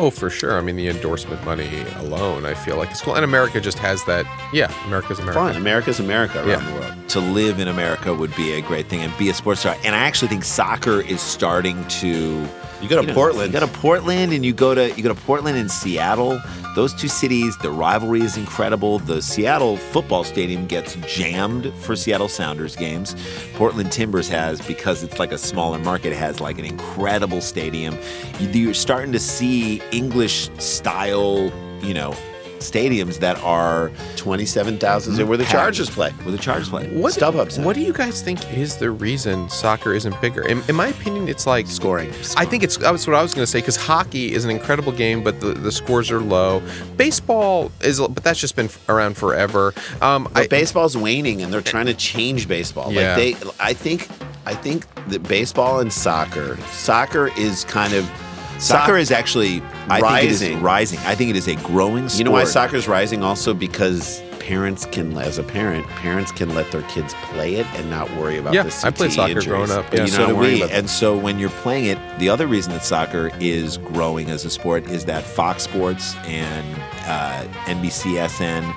Oh, 0.00 0.10
for 0.10 0.30
sure. 0.30 0.56
I 0.56 0.60
mean, 0.60 0.76
the 0.76 0.86
endorsement 0.88 1.44
money 1.44 1.68
alone, 1.96 2.44
I 2.46 2.54
feel 2.54 2.76
like 2.76 2.88
it's 2.92 3.00
cool. 3.00 3.16
And 3.16 3.24
America 3.24 3.60
just 3.60 3.78
has 3.80 4.04
that. 4.04 4.24
Yeah, 4.52 4.72
America's 4.86 5.18
America. 5.18 5.40
Fine, 5.40 5.56
America's 5.56 5.98
America 5.98 6.38
around 6.38 6.48
Yeah. 6.62 6.70
the 6.70 6.80
world. 6.80 7.08
To 7.08 7.20
live 7.20 7.58
in 7.58 7.66
America 7.66 8.14
would 8.14 8.34
be 8.36 8.52
a 8.52 8.60
great 8.62 8.88
thing 8.88 9.00
and 9.00 9.12
be 9.18 9.28
a 9.28 9.34
sports 9.34 9.60
star. 9.60 9.74
And 9.84 9.96
I 9.96 9.98
actually 9.98 10.28
think 10.28 10.44
soccer 10.44 11.00
is 11.00 11.20
starting 11.20 11.84
to. 12.00 12.46
You 12.80 12.88
go 12.88 13.00
to 13.00 13.06
know, 13.06 13.14
Portland. 13.14 13.52
You 13.52 13.60
go 13.60 13.66
to 13.66 13.72
Portland, 13.72 14.32
and 14.32 14.44
you 14.44 14.52
go 14.52 14.74
to 14.74 14.88
you 14.92 15.02
go 15.02 15.12
to 15.12 15.20
Portland 15.22 15.58
and 15.58 15.70
Seattle. 15.70 16.40
Those 16.74 16.94
two 16.94 17.08
cities, 17.08 17.56
the 17.58 17.70
rivalry 17.70 18.20
is 18.20 18.36
incredible. 18.36 19.00
The 19.00 19.20
Seattle 19.20 19.76
football 19.76 20.22
stadium 20.22 20.66
gets 20.66 20.94
jammed 21.06 21.72
for 21.80 21.96
Seattle 21.96 22.28
Sounders 22.28 22.76
games. 22.76 23.16
Portland 23.54 23.90
Timbers 23.90 24.28
has 24.28 24.60
because 24.60 25.02
it's 25.02 25.18
like 25.18 25.32
a 25.32 25.38
smaller 25.38 25.78
market 25.80 26.12
has 26.12 26.40
like 26.40 26.58
an 26.58 26.64
incredible 26.64 27.40
stadium. 27.40 27.98
You're 28.38 28.74
starting 28.74 29.10
to 29.12 29.18
see 29.18 29.82
English 29.90 30.48
style, 30.58 31.50
you 31.82 31.94
know, 31.94 32.14
stadiums 32.60 33.18
that 33.20 33.38
are 33.42 33.90
27,000 34.16 35.26
where 35.28 35.36
the. 35.36 35.44
Chargers 35.44 35.90
play. 35.90 36.10
Where 36.10 36.32
the 36.32 36.38
Chargers 36.38 36.68
play. 36.68 36.88
What, 36.88 37.14
StubHub 37.14 37.50
Center. 37.52 37.66
what 37.66 37.74
do 37.74 37.82
you 37.82 37.92
guys 37.92 38.22
think 38.22 38.52
is 38.52 38.76
the 38.76 38.90
reason 38.90 39.48
soccer 39.48 39.92
isn't 39.94 40.20
bigger? 40.20 40.46
In, 40.46 40.62
in 40.68 40.76
my 40.76 40.88
opinion, 40.88 41.28
it's 41.28 41.46
like 41.46 41.66
Scoring. 41.66 42.10
I 42.36 42.44
think 42.44 42.62
it's 42.62 42.76
that's 42.76 43.06
what 43.06 43.16
I 43.16 43.22
was 43.22 43.34
going 43.34 43.44
to 43.44 43.50
say 43.50 43.58
because 43.60 43.76
hockey 43.76 44.32
is 44.32 44.44
an 44.44 44.50
incredible 44.50 44.92
game, 44.92 45.22
but 45.22 45.40
the, 45.40 45.54
the 45.54 45.72
scores 45.72 46.10
are 46.10 46.20
low. 46.20 46.62
Baseball 46.96 47.70
is, 47.82 48.00
but 48.00 48.22
that's 48.22 48.40
just 48.40 48.56
been 48.56 48.68
around 48.88 49.16
forever. 49.16 49.74
Um, 50.00 50.28
But 50.32 50.44
I, 50.44 50.46
baseball's 50.48 50.96
waning, 50.96 51.42
and 51.42 51.52
they're 51.52 51.60
trying 51.60 51.86
to 51.86 51.94
change 51.94 52.48
baseball. 52.48 52.92
Yeah. 52.92 53.14
Like 53.14 53.40
they, 53.40 53.50
I 53.60 53.72
think, 53.72 54.08
I 54.46 54.54
think 54.54 54.86
that 55.06 55.22
baseball 55.22 55.80
and 55.80 55.92
soccer, 55.92 56.56
soccer 56.70 57.28
is 57.38 57.64
kind 57.64 57.94
of 57.94 58.10
Soccer 58.58 58.96
is 58.96 59.10
actually 59.10 59.62
I 59.88 60.00
think 60.00 60.24
it 60.24 60.30
is 60.32 60.40
Rising. 60.42 60.60
rising. 60.62 60.98
I 61.00 61.14
think 61.14 61.30
it 61.30 61.36
is 61.36 61.48
a 61.48 61.56
growing 61.56 62.08
sport. 62.08 62.18
You 62.18 62.24
know 62.24 62.30
why 62.32 62.44
soccer 62.44 62.76
is 62.76 62.88
rising? 62.88 63.22
Also 63.22 63.54
because 63.54 64.22
parents 64.40 64.86
can, 64.86 65.14
as 65.18 65.36
a 65.38 65.42
parent, 65.42 65.86
parents 65.88 66.32
can 66.32 66.54
let 66.54 66.70
their 66.72 66.80
kids 66.82 67.12
play 67.24 67.56
it 67.56 67.66
and 67.74 67.90
not 67.90 68.10
worry 68.16 68.38
about 68.38 68.54
Yeah, 68.54 68.62
the 68.62 68.70
CTE 68.70 68.84
I 68.86 68.90
played 68.90 69.12
soccer 69.12 69.28
injuries. 69.32 69.46
growing 69.46 69.70
up, 69.70 69.92
yeah. 69.92 70.00
you 70.02 70.08
so 70.08 70.18
know, 70.18 70.26
do 70.28 70.36
worry 70.36 70.54
we. 70.62 70.70
And 70.70 70.88
so 70.88 71.16
when 71.18 71.38
you're 71.38 71.50
playing 71.50 71.84
it, 71.84 72.18
the 72.18 72.30
other 72.30 72.46
reason 72.46 72.72
that 72.72 72.82
soccer 72.82 73.30
is 73.40 73.76
growing 73.76 74.30
as 74.30 74.44
a 74.46 74.50
sport 74.50 74.86
is 74.88 75.04
that 75.04 75.22
Fox 75.24 75.64
Sports 75.64 76.16
and 76.24 76.66
uh, 77.04 77.44
NBCSN 77.66 78.74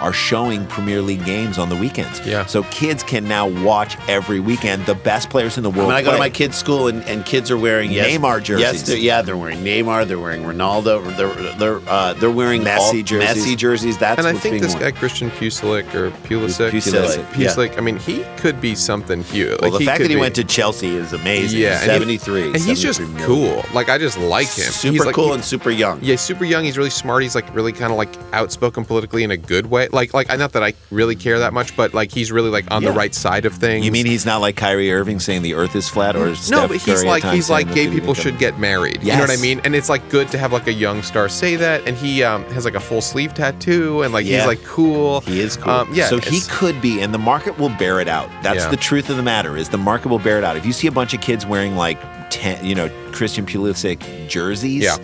are 0.00 0.12
showing 0.12 0.66
Premier 0.66 1.00
League 1.02 1.24
games 1.24 1.58
on 1.58 1.68
the 1.68 1.76
weekends. 1.76 2.20
Yeah. 2.26 2.46
So 2.46 2.62
kids 2.64 3.02
can 3.02 3.26
now 3.28 3.46
watch 3.64 3.96
every 4.08 4.40
weekend 4.40 4.86
the 4.86 4.94
best 4.94 5.30
players 5.30 5.56
in 5.56 5.62
the 5.62 5.70
world. 5.70 5.88
When 5.88 5.96
I 5.96 6.02
go 6.02 6.12
to 6.12 6.18
my 6.18 6.30
kids' 6.30 6.56
school 6.56 6.88
and, 6.88 7.02
and 7.04 7.24
kids 7.24 7.50
are 7.50 7.58
wearing 7.58 7.90
yes, 7.90 8.08
Neymar 8.10 8.42
jerseys. 8.42 8.60
Yes, 8.62 8.82
they're, 8.82 8.96
yeah, 8.96 9.22
they're 9.22 9.36
wearing 9.36 9.58
Neymar. 9.60 10.06
They're 10.06 10.18
wearing 10.18 10.42
Ronaldo. 10.42 11.16
They're 11.16 11.54
they're 11.56 11.80
uh, 11.88 12.12
they're 12.14 12.30
wearing 12.30 12.62
Messi 12.62 12.78
all- 12.78 13.02
jerseys. 13.02 13.44
Messi 13.44 13.56
jerseys. 13.56 13.98
That's 13.98 14.18
and 14.18 14.26
I 14.26 14.32
think 14.32 14.54
being 14.54 14.62
this 14.62 14.72
worn. 14.74 14.84
guy 14.84 14.90
Christian 14.92 15.30
Pulisic 15.30 15.94
or 15.94 16.10
Pulisic, 16.28 16.70
Pulisic, 16.70 17.36
yeah. 17.36 17.76
I 17.78 17.80
mean, 17.80 17.96
he 17.98 18.24
could 18.36 18.60
be 18.60 18.74
something 18.74 19.22
huge. 19.22 19.60
well, 19.60 19.70
like, 19.70 19.78
the 19.80 19.84
fact 19.86 19.96
could 19.98 20.04
that 20.04 20.10
he 20.10 20.14
be- 20.16 20.20
went 20.20 20.34
to 20.36 20.44
Chelsea 20.44 20.94
is 20.94 21.12
amazing. 21.12 21.60
Yeah, 21.60 21.80
and 21.82 22.04
he- 22.04 22.18
73, 22.18 22.42
and 22.46 22.56
he's 22.56 22.80
just 22.80 22.98
73 22.98 23.26
million. 23.26 23.62
cool. 23.62 23.74
Like 23.74 23.88
I 23.88 23.98
just 23.98 24.18
like 24.18 24.46
him. 24.48 24.70
super 24.70 24.92
he's 24.92 25.04
like, 25.04 25.14
cool 25.14 25.28
he- 25.28 25.34
and 25.34 25.44
super 25.44 25.70
young. 25.70 25.98
Yeah, 26.02 26.16
super 26.16 26.44
young. 26.44 26.64
He's 26.64 26.78
really 26.78 26.90
smart. 26.90 27.22
He's 27.22 27.34
like 27.34 27.52
really 27.54 27.72
kind 27.72 27.90
of 27.92 27.98
like 27.98 28.10
outspoken 28.32 28.84
politically 28.84 29.24
in 29.24 29.30
a 29.30 29.36
good 29.36 29.66
way. 29.66 29.87
Like 29.92 30.14
like 30.14 30.30
I 30.30 30.36
not 30.36 30.52
that 30.52 30.62
I 30.62 30.74
really 30.90 31.16
care 31.16 31.38
that 31.40 31.52
much, 31.52 31.76
but 31.76 31.94
like 31.94 32.10
he's 32.12 32.30
really 32.32 32.50
like 32.50 32.70
on 32.70 32.82
Yeah. 32.82 32.90
the 32.90 32.96
right 32.96 33.14
side 33.14 33.44
of 33.46 33.54
things. 33.54 33.84
You 33.84 33.92
mean 33.92 34.06
he's 34.06 34.24
not 34.26 34.40
like 34.40 34.56
Kyrie 34.56 34.92
Irving 34.92 35.20
saying 35.20 35.42
the 35.42 35.54
Earth 35.54 35.74
is 35.76 35.88
flat, 35.88 36.16
or 36.16 36.26
no, 36.26 36.34
Steph 36.34 36.68
but 36.68 36.70
he's 36.78 36.84
Curry 36.84 37.06
like 37.08 37.24
he's 37.24 37.50
like 37.50 37.72
gay 37.74 37.88
people 37.88 38.14
should 38.14 38.38
get 38.38 38.58
married. 38.58 39.02
You 39.02 39.12
know 39.12 39.20
what 39.20 39.30
I 39.30 39.36
mean? 39.36 39.60
And 39.64 39.74
it's 39.74 39.88
like 39.88 40.08
good 40.10 40.28
to 40.28 40.38
have 40.38 40.52
like 40.52 40.66
a 40.66 40.72
young 40.72 41.02
star 41.02 41.28
say 41.28 41.56
that. 41.56 41.86
And 41.86 41.96
he 41.96 42.22
um, 42.22 42.44
has 42.52 42.64
like 42.64 42.74
a 42.74 42.80
full 42.80 43.00
sleeve 43.00 43.34
tattoo, 43.34 44.02
and 44.02 44.12
like 44.12 44.26
Yeah. 44.26 44.38
he's 44.38 44.46
like 44.46 44.64
cool. 44.64 45.20
He 45.22 45.40
is 45.40 45.56
cool. 45.56 45.72
Um, 45.72 45.94
yeah. 45.94 46.06
so 46.08 46.18
he 46.18 46.40
could 46.48 46.80
be, 46.80 47.00
and 47.00 47.12
the 47.14 47.18
market 47.18 47.58
will 47.58 47.70
bear 47.70 48.00
it 48.00 48.08
out. 48.08 48.28
That's 48.42 48.60
Yeah. 48.64 48.70
the 48.70 48.76
truth 48.76 49.10
of 49.10 49.16
the 49.16 49.22
matter. 49.22 49.56
Is 49.56 49.68
the 49.68 49.78
market 49.78 50.08
will 50.08 50.18
bear 50.18 50.38
it 50.38 50.44
out. 50.44 50.56
If 50.56 50.64
you 50.66 50.72
see 50.72 50.86
a 50.86 50.92
bunch 50.92 51.14
of 51.14 51.20
kids 51.20 51.44
wearing 51.46 51.76
like 51.76 51.98
ten, 52.30 52.64
you 52.64 52.74
know, 52.74 52.90
Christian 53.12 53.46
Pulisic 53.46 54.28
jerseys, 54.28 54.84
Yeah. 54.84 54.96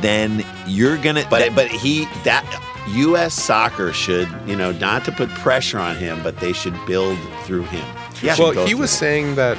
then 0.00 0.44
you're 0.66 0.96
gonna. 0.96 1.24
But 1.28 1.38
that- 1.40 1.54
but 1.54 1.68
he 1.68 2.06
that 2.24 2.44
U.S. 2.88 3.34
soccer 3.34 3.92
should 3.92 4.28
you 4.46 4.56
know 4.56 4.72
not 4.72 5.04
to 5.06 5.12
put 5.12 5.28
pressure 5.30 5.78
on 5.78 5.96
him, 5.96 6.22
but 6.22 6.36
they 6.38 6.52
should 6.52 6.74
build 6.86 7.18
through 7.44 7.64
him. 7.64 7.86
Yeah. 8.22 8.36
Well, 8.38 8.66
he 8.66 8.74
was 8.74 8.92
him. 8.92 8.98
saying 8.98 9.34
that 9.36 9.58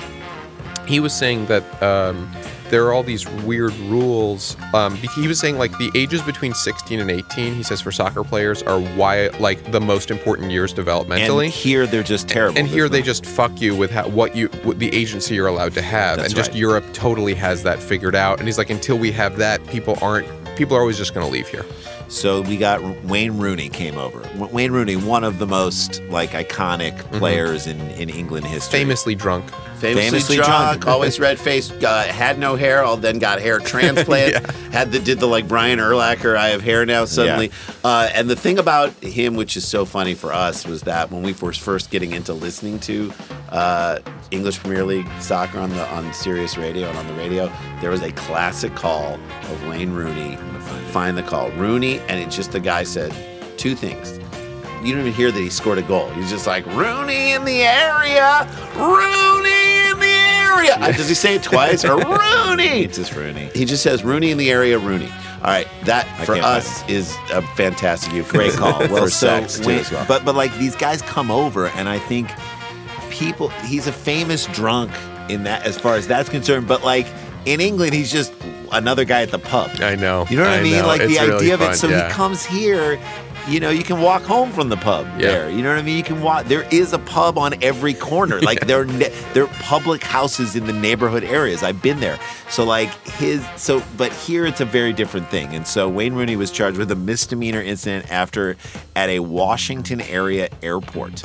he 0.88 1.00
was 1.00 1.14
saying 1.14 1.46
that 1.46 1.82
um, 1.82 2.30
there 2.70 2.86
are 2.86 2.94
all 2.94 3.04
these 3.04 3.28
weird 3.44 3.74
rules. 3.82 4.58
Um, 4.74 4.96
he 4.96 5.28
was 5.28 5.40
saying 5.40 5.58
like 5.58 5.78
the 5.78 5.92
ages 5.96 6.22
between 6.22 6.54
16 6.54 7.00
and 7.00 7.10
18. 7.12 7.54
He 7.54 7.64
says 7.64 7.82
for 7.82 7.92
soccer 7.92 8.24
players 8.24 8.64
are 8.64 8.80
why 8.80 9.28
like 9.40 9.72
the 9.72 9.80
most 9.80 10.12
important 10.12 10.52
years 10.52 10.74
developmentally. 10.74 11.46
and 11.46 11.54
here 11.54 11.86
they're 11.86 12.04
just 12.04 12.28
terrible. 12.28 12.58
and 12.58 12.68
here 12.68 12.90
they 12.90 13.00
no- 13.00 13.06
just 13.06 13.26
fuck 13.26 13.62
you 13.62 13.76
with 13.76 13.92
how, 13.92 14.08
what 14.10 14.36
you 14.36 14.48
what 14.64 14.80
the 14.80 14.94
agency 14.94 15.36
you're 15.36 15.48
allowed 15.48 15.74
to 15.74 15.82
have, 15.82 16.18
That's 16.18 16.30
and 16.30 16.36
just 16.36 16.50
right. 16.50 16.58
Europe 16.60 16.86
totally 16.94 17.36
has 17.36 17.64
that 17.64 17.80
figured 17.80 18.16
out. 18.16 18.40
And 18.40 18.48
he's 18.48 18.58
like, 18.58 18.70
until 18.70 18.98
we 18.98 19.12
have 19.12 19.38
that, 19.38 19.66
people 19.68 19.98
aren't 20.02 20.28
people 20.56 20.76
are 20.76 20.82
always 20.82 20.98
just 20.98 21.14
going 21.14 21.26
to 21.26 21.32
leave 21.32 21.48
here. 21.48 21.66
So 22.08 22.42
we 22.42 22.58
got 22.58 22.82
Wayne 23.06 23.38
Rooney 23.38 23.70
came 23.70 23.98
over. 23.98 24.22
Wayne 24.48 24.72
Rooney, 24.72 24.96
one 24.96 25.24
of 25.24 25.40
the 25.40 25.48
most 25.48 26.02
like 26.04 26.32
iconic 26.32 26.98
players 27.14 27.68
in, 27.68 27.80
in 27.92 28.10
England 28.10 28.46
history. 28.46 28.80
Famously 28.80 29.16
drunk. 29.16 29.50
Famously, 29.78 30.10
famously 30.10 30.36
drunk, 30.38 30.82
drunk. 30.82 30.88
always 30.88 31.20
red 31.20 31.38
faced, 31.38 31.84
uh, 31.84 32.04
had 32.04 32.40
no 32.40 32.56
hair, 32.56 32.84
all 32.84 32.96
then 32.96 33.20
got 33.20 33.42
hair 33.42 33.60
transplant, 33.74 34.46
had 34.72 34.92
the 34.92 35.00
did 35.00 35.20
the 35.20 35.26
like 35.26 35.48
Brian 35.48 35.80
Urlacher, 35.80 36.38
I 36.38 36.50
have 36.50 36.62
hair 36.62 36.86
now 36.86 37.04
suddenly. 37.04 37.52
Uh, 37.84 38.10
and 38.14 38.30
the 38.30 38.36
thing 38.36 38.60
about 38.60 38.92
him, 39.04 39.36
which 39.36 39.58
is 39.58 39.68
so 39.68 39.84
funny 39.84 40.14
for 40.14 40.32
us, 40.32 40.66
was 40.66 40.84
that 40.84 41.12
when 41.12 41.22
we 41.22 41.34
were 41.34 41.52
first 41.52 41.90
getting 41.90 42.12
into 42.12 42.34
listening 42.34 42.80
to 42.82 43.12
uh, 43.50 44.00
English 44.34 44.60
Premier 44.60 44.84
League 44.84 45.08
soccer 45.22 45.60
on 45.60 45.70
the 45.70 45.88
on 45.94 46.12
Sirius 46.14 46.58
Radio 46.58 46.90
and 46.90 46.98
on 46.98 47.08
the 47.08 47.14
radio, 47.14 47.52
there 47.82 47.90
was 47.92 48.02
a 48.02 48.12
classic 48.14 48.74
call 48.76 49.14
of 49.16 49.68
Wayne 49.68 49.92
Rooney. 49.92 50.38
Find 50.92 51.18
the 51.18 51.24
call, 51.24 51.50
Rooney, 51.52 52.00
and 52.02 52.20
it's 52.20 52.36
just 52.36 52.52
the 52.52 52.60
guy 52.60 52.84
said 52.84 53.14
two 53.58 53.76
things. 53.76 54.20
You 54.82 54.90
didn't 54.90 55.02
even 55.02 55.14
hear 55.14 55.32
that 55.32 55.40
he 55.40 55.50
scored 55.50 55.78
a 55.78 55.82
goal. 55.84 56.10
He's 56.10 56.30
just 56.30 56.46
like 56.46 56.66
Rooney 56.68 57.32
in 57.32 57.46
the 57.46 57.62
area, 57.64 58.48
Rooney 58.76 59.90
in 59.90 60.00
the 60.00 60.06
area. 60.06 60.76
Uh, 60.80 60.92
Does 60.92 61.08
he 61.10 61.16
say 61.16 61.36
it 61.36 61.44
twice 61.52 61.86
or 61.86 61.96
Rooney? 61.98 62.84
It's 62.84 62.98
just 62.98 63.16
Rooney. 63.16 63.50
He 63.54 63.66
just 63.66 63.82
says 63.84 64.04
Rooney 64.04 64.32
in 64.32 64.38
the 64.38 64.52
area, 64.52 64.78
Rooney. 64.78 65.10
All 65.38 65.50
right, 65.50 65.68
that 65.86 66.08
I 66.20 66.26
for 66.26 66.36
us 66.36 66.88
is 66.90 67.16
a 67.32 67.42
fantastic 67.56 68.12
Great 68.30 68.54
call. 68.54 68.80
Well, 68.80 69.04
for 69.04 69.10
so 69.10 69.28
sex 69.28 69.60
too 69.60 69.72
as 69.72 69.92
well. 69.92 70.06
but 70.08 70.24
but 70.26 70.36
like 70.36 70.54
these 70.58 70.76
guys 70.76 71.02
come 71.02 71.30
over, 71.32 71.68
and 71.68 71.90
I 71.90 72.00
think 72.00 72.30
people. 73.14 73.50
He's 73.50 73.88
a 73.88 73.92
famous 73.94 74.46
drunk 74.48 74.92
in 75.30 75.44
that, 75.44 75.66
as 75.66 75.80
far 75.80 75.96
as 75.96 76.08
that's 76.08 76.30
concerned. 76.30 76.68
But 76.68 76.84
like 76.84 77.08
in 77.46 77.62
England, 77.62 77.94
he's 77.94 78.12
just 78.12 78.34
another 78.72 79.06
guy 79.06 79.22
at 79.22 79.32
the 79.32 79.40
pub. 79.40 79.70
I 79.80 79.96
know. 79.96 80.26
You 80.30 80.38
know 80.38 80.44
what 80.44 80.52
I, 80.54 80.58
I 80.60 80.64
mean? 80.64 80.74
know. 80.74 80.88
Like 80.88 81.02
the 81.02 81.06
It's 81.14 81.22
really 81.22 81.36
idea 81.36 81.54
of 81.54 81.62
it. 81.62 81.66
fun, 81.66 81.76
So 81.76 81.90
yeah. 81.90 82.08
he 82.08 82.14
comes 82.14 82.44
here. 82.46 83.00
You 83.46 83.60
know, 83.60 83.72
you 83.72 83.84
can 83.84 84.00
walk 84.00 84.22
home 84.24 84.54
from 84.54 84.70
the 84.70 84.78
pub 84.78 85.06
Yeah. 85.20 85.28
there. 85.28 85.50
You 85.50 85.62
know 85.64 85.70
what 85.70 85.78
I 85.78 85.82
mean? 85.82 85.98
You 85.98 86.04
can 86.04 86.22
walk. 86.22 86.46
There 86.46 86.66
is 86.72 86.94
a 86.94 87.00
pub 87.00 87.38
on 87.38 87.62
every 87.62 87.94
corner. 87.94 88.40
Like 88.40 88.62
they're 88.68 88.86
ne- 88.86 89.12
they're 89.34 89.48
public 89.60 90.02
houses 90.02 90.56
in 90.56 90.66
the 90.66 90.72
neighborhood 90.72 91.26
areas. 91.26 91.62
I've 91.62 91.82
been 91.82 92.00
there. 92.00 92.18
So 92.50 92.64
like 92.64 92.90
his 93.06 93.46
so, 93.58 93.84
but 93.98 94.14
here 94.14 94.46
it's 94.46 94.62
a 94.62 94.66
very 94.66 94.94
different 94.94 95.28
thing. 95.30 95.54
And 95.54 95.68
so 95.68 95.90
Wayne 95.90 96.14
Rooney 96.14 96.38
was 96.38 96.52
charged 96.52 96.78
with 96.78 96.90
a 96.92 96.96
misdemeanor 96.96 97.62
incident 97.62 98.10
after 98.10 98.56
at 98.96 99.10
a 99.10 99.20
Washington 99.20 100.00
area 100.00 100.48
airport. 100.62 101.22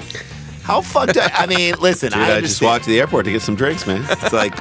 How 0.69 0.83
fucked 0.83 1.17
up? 1.17 1.33
I 1.35 1.47
mean, 1.47 1.77
listen, 1.81 2.11
Dude, 2.13 2.19
I, 2.19 2.25
I, 2.25 2.27
just 2.27 2.37
understand- 2.63 2.67
walked 2.69 2.85
to 2.85 2.91
the 2.91 3.01
airport 3.01 3.25
to 3.25 3.33
get 3.33 3.41
some 3.41 3.55
drinks, 3.55 3.87
man. 3.87 4.05
it's 4.11 4.35
like 4.35 4.53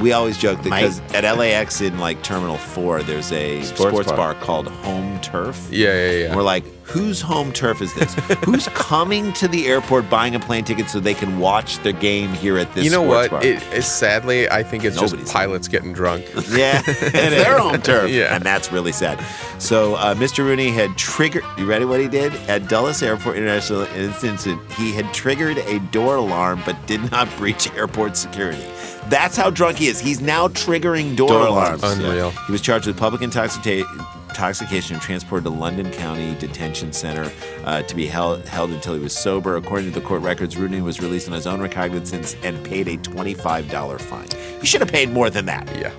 we 0.00 0.12
always 0.12 0.38
joke 0.38 0.58
that 0.58 0.64
because 0.64 1.00
at 1.14 1.24
LAX 1.36 1.80
in 1.80 1.98
like 1.98 2.22
Terminal 2.22 2.58
Four, 2.58 3.02
there's 3.02 3.32
a 3.32 3.62
sports, 3.62 3.90
Sports 3.90 4.08
bar. 4.08 4.34
bar. 4.34 4.42
called 4.42 4.68
Home 4.68 5.20
Turf. 5.20 5.68
Yeah, 5.70 5.88
yeah, 5.88 6.10
yeah. 6.10 6.26
And 6.28 6.36
we're 6.36 6.42
like, 6.42 6.64
whose 6.84 7.20
home 7.20 7.52
turf 7.52 7.82
is 7.82 7.92
this? 7.94 8.14
Who's 8.44 8.66
coming 8.68 9.30
to 9.34 9.46
the 9.48 9.66
airport 9.66 10.08
buying 10.08 10.34
a 10.34 10.40
plane 10.40 10.64
ticket 10.64 10.88
so 10.88 10.98
they 11.00 11.12
can 11.12 11.38
watch 11.38 11.78
the 11.82 11.92
game 11.92 12.32
here 12.32 12.56
at 12.56 12.72
this? 12.74 12.82
you 12.84 12.90
know 12.90 13.02
sports 13.04 13.30
what? 13.32 13.42
Bar? 13.42 13.44
It, 13.50 13.62
it's 13.72 13.86
sadly, 13.86 14.48
I 14.48 14.62
think 14.62 14.84
it's 14.84 14.96
Nobody's- 14.96 15.20
just 15.24 15.32
pilots 15.34 15.68
getting 15.68 15.92
drunk. 15.92 16.24
Yeah, 16.48 16.80
it's 16.86 17.10
their 17.12 17.58
home 17.58 17.82
turf. 17.82 18.10
Yeah. 18.10 18.34
And 18.34 18.42
that's 18.42 18.72
really 18.72 18.92
sad. 18.92 19.22
So 19.60 19.96
uh, 19.96 20.14
Mr. 20.14 20.38
Rooney 20.44 20.70
had 20.70 20.96
triggered, 20.96 21.44
you 21.58 21.66
ready 21.66 21.84
what 21.84 22.00
he 22.00 22.08
did? 22.08 22.32
At 22.48 22.68
Dulles 22.68 23.02
Airport 23.02 23.36
International 23.36 23.82
Incident, 23.94 24.60
he 24.72 24.92
had 24.92 25.12
triggered 25.12 25.58
a 25.58 25.78
door 25.90 26.16
alarm 26.16 26.62
but 26.64 26.74
did 26.86 27.10
not 27.10 27.28
breach 27.36 27.70
airport 27.74 28.16
security. 28.16 28.64
That's 29.08 29.36
how 29.36 29.50
drunk 29.50 29.78
he 29.78 29.86
is. 29.88 30.00
He's 30.00 30.20
now 30.20 30.48
triggering 30.48 31.16
door, 31.16 31.28
Door 31.28 31.46
alarms. 31.46 31.82
alarms, 31.82 32.04
Unreal. 32.04 32.30
He 32.30 32.52
was 32.52 32.60
charged 32.60 32.86
with 32.86 32.96
public 32.96 33.22
intoxica- 33.22 33.84
intoxication 34.28 34.94
and 34.96 35.02
transported 35.02 35.44
to 35.44 35.50
Loudoun 35.50 35.90
County 35.92 36.34
Detention 36.38 36.92
Center 36.92 37.30
uh, 37.64 37.82
to 37.82 37.96
be 37.96 38.06
held, 38.06 38.46
held 38.46 38.70
until 38.70 38.94
he 38.94 39.00
was 39.00 39.16
sober. 39.16 39.56
According 39.56 39.92
to 39.92 39.98
the 40.00 40.06
court 40.06 40.22
records, 40.22 40.56
Rooney 40.56 40.80
was 40.82 41.00
released 41.00 41.26
on 41.28 41.34
his 41.34 41.46
own 41.46 41.60
recognizance 41.60 42.36
and 42.42 42.62
paid 42.64 42.86
a 42.88 42.96
$25 42.98 44.00
fine. 44.00 44.28
He 44.60 44.66
should 44.66 44.80
have 44.82 44.90
paid 44.92 45.10
more 45.10 45.30
than 45.30 45.46
that. 45.46 45.66
Yeah. 45.76 45.92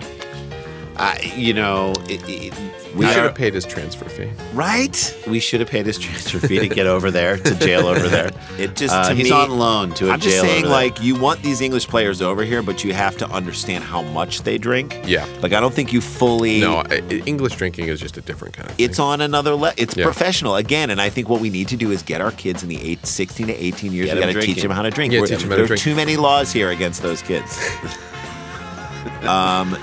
I, 0.99 1.31
you 1.35 1.53
know, 1.53 1.93
it, 2.09 2.21
it, 2.27 2.53
We 2.93 3.05
we 3.05 3.13
should 3.13 3.23
have 3.23 3.35
paid 3.35 3.53
his 3.53 3.65
transfer 3.65 4.03
fee. 4.09 4.29
Right? 4.53 5.15
we 5.29 5.39
should 5.39 5.61
have 5.61 5.69
paid 5.69 5.85
his 5.85 5.97
transfer 5.97 6.39
fee 6.45 6.59
to 6.59 6.67
get 6.67 6.87
over 6.87 7.09
there 7.09 7.37
to 7.37 7.55
jail 7.55 7.87
over 7.87 8.07
there. 8.09 8.31
It 8.59 8.75
just 8.75 8.93
Uh, 8.93 9.07
to 9.09 9.15
he's 9.15 9.25
me, 9.25 9.31
on 9.31 9.57
loan 9.57 9.93
to 9.93 10.09
a 10.09 10.11
I'm 10.11 10.19
just 10.19 10.35
jail 10.35 10.43
saying, 10.43 10.65
over 10.65 10.73
there. 10.73 10.83
like, 10.89 11.01
you 11.01 11.15
want 11.15 11.41
these 11.41 11.61
English 11.61 11.87
players 11.87 12.21
over 12.21 12.43
here, 12.43 12.61
but 12.61 12.83
you 12.83 12.91
have 12.93 13.15
to 13.19 13.29
understand 13.29 13.85
how 13.85 14.01
much 14.01 14.41
they 14.41 14.57
drink. 14.57 14.99
Yeah. 15.05 15.25
Like, 15.41 15.53
I 15.53 15.61
don't 15.61 15.73
think 15.73 15.93
you 15.93 16.01
fully. 16.01 16.59
No, 16.59 16.79
I- 16.79 17.01
I- 17.09 17.23
English 17.25 17.55
drinking 17.55 17.87
is 17.87 18.01
just 18.01 18.17
a 18.17 18.21
different 18.21 18.53
kind 18.57 18.69
of 18.69 18.75
thing. 18.75 18.85
It's 18.85 18.99
on 18.99 19.21
another 19.21 19.55
level. 19.55 19.75
It's 19.81 19.95
Yeah. 19.95 20.03
professional 20.03 20.57
again, 20.57 20.89
and 20.89 20.99
I 20.99 21.09
think 21.09 21.29
what 21.29 21.39
we 21.39 21.49
need 21.49 21.69
to 21.69 21.77
do 21.77 21.91
is 21.91 22.01
get 22.03 22.19
our 22.19 22.31
kids 22.31 22.61
in 22.63 22.67
the 22.67 22.81
eight, 22.83 23.05
16 23.05 23.47
to 23.47 23.53
18 23.53 23.93
years. 23.93 24.07
Get 24.07 24.15
we 24.17 24.21
got 24.21 24.33
to 24.33 24.41
teach 24.45 24.61
them 24.61 24.71
how 24.71 24.81
to 24.81 24.89
drink. 24.91 25.13
Yeah, 25.13 25.21
We're- 25.21 25.29
teach 25.29 25.39
them 25.39 25.49
how 25.51 25.55
to 25.55 25.65
drink. 25.65 25.81
there 25.81 25.91
are 25.91 25.93
too 25.93 25.95
many 25.95 26.17
laws 26.17 26.51
here 26.51 26.69
against 26.71 27.01
those 27.01 27.21
kids. 27.21 27.57
um, 29.23 29.71
gee, 29.71 29.79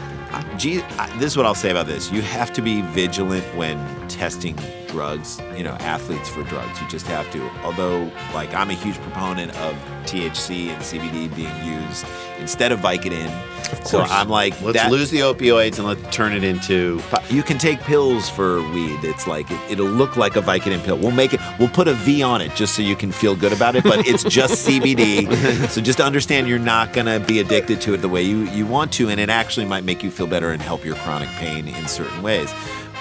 I- 0.99 1.11
this 1.19 1.33
is 1.33 1.37
what 1.37 1.47
I'll 1.47 1.55
say 1.55 1.71
about 1.71 1.87
this: 1.87 2.11
you 2.13 2.23
have 2.23 2.53
to 2.55 2.63
be 2.63 2.83
vigilant 2.83 3.45
when 3.57 3.79
testing 4.09 4.57
drugs. 4.97 5.39
You 5.55 5.63
know, 5.63 5.73
athletes 5.81 6.29
for 6.31 6.43
drugs. 6.45 6.81
You 6.81 6.89
just 6.89 7.07
have 7.07 7.31
to. 7.33 7.43
Although, 7.63 8.11
like, 8.33 8.55
I'm 8.55 8.71
a 8.71 8.75
huge 8.75 8.97
proponent 8.97 9.55
of 9.59 9.75
THC 10.07 10.69
and 10.71 10.81
CBD 10.83 11.35
being 11.37 11.55
used 11.65 12.07
instead 12.39 12.73
of 12.73 12.81
Vicodin. 12.81 13.31
Of 13.73 13.87
So. 13.87 14.01
I'm 14.01 14.29
like, 14.31 14.59
Let's 14.63 14.79
that- 14.79 14.91
lose 14.91 15.11
the 15.11 15.19
opioids 15.21 15.79
and 15.79 15.87
let's 15.87 16.03
turn 16.15 16.33
it 16.33 16.45
into. 16.45 17.03
you 17.29 17.43
can 17.43 17.59
take 17.59 17.81
pills 17.81 18.31
for 18.31 18.63
weed. 18.71 19.01
It's 19.03 19.27
like 19.27 19.51
it, 19.51 19.61
it'll 19.73 19.87
look 19.87 20.17
like 20.17 20.37
a 20.37 20.41
Vicodin 20.41 20.83
pill. 20.85 20.97
We'll 20.97 21.11
make 21.11 21.35
it. 21.35 21.41
We'll 21.59 21.69
put 21.69 21.89
a 21.89 21.93
V 21.95 22.23
on 22.23 22.41
it 22.41 22.55
just 22.55 22.75
so 22.75 22.81
you 22.83 22.97
can 22.97 23.13
feel 23.13 23.37
good 23.37 23.53
about 23.53 23.77
it. 23.77 23.85
But 23.85 24.07
it's 24.07 24.23
just 24.25 24.67
CBD. 24.69 25.69
So 25.69 25.81
just 25.83 26.01
understand 26.01 26.49
you're 26.49 26.59
not 26.59 26.93
gonna 26.95 27.21
be 27.21 27.41
addicted 27.41 27.81
to 27.83 27.93
it 27.95 27.99
the 27.99 28.09
way 28.09 28.23
you 28.23 28.45
you 28.51 28.65
want 28.67 28.93
to, 28.95 29.09
and 29.11 29.21
it 29.21 29.29
actually 29.29 29.67
might 29.67 29.85
make 29.85 30.03
you 30.03 30.11
feel 30.11 30.27
better 30.27 30.53
and 30.53 30.63
help 30.63 30.85
your 30.85 30.95
chronic 30.97 31.29
pain 31.31 31.69
in 31.69 31.87
certain 31.89 32.23
ways. 32.23 32.49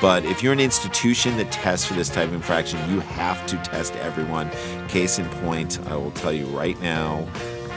But 0.02 0.26
if 0.26 0.44
you're 0.44 0.54
an 0.54 0.60
institution 0.60 1.38
that 1.38 1.52
tests 1.52 1.86
for 1.86 1.94
this 1.94 2.10
type 2.10 2.28
of 2.28 2.34
infraction, 2.34 2.80
you 2.90 3.00
have 3.00 3.46
to 3.48 3.58
test 3.58 3.96
everyone. 3.98 4.50
Case 4.88 5.20
in 5.20 5.26
point, 5.42 5.80
I 5.88 5.96
will 5.96 6.12
tell 6.12 6.34
you 6.34 6.46
right 6.48 6.80
now 6.82 7.20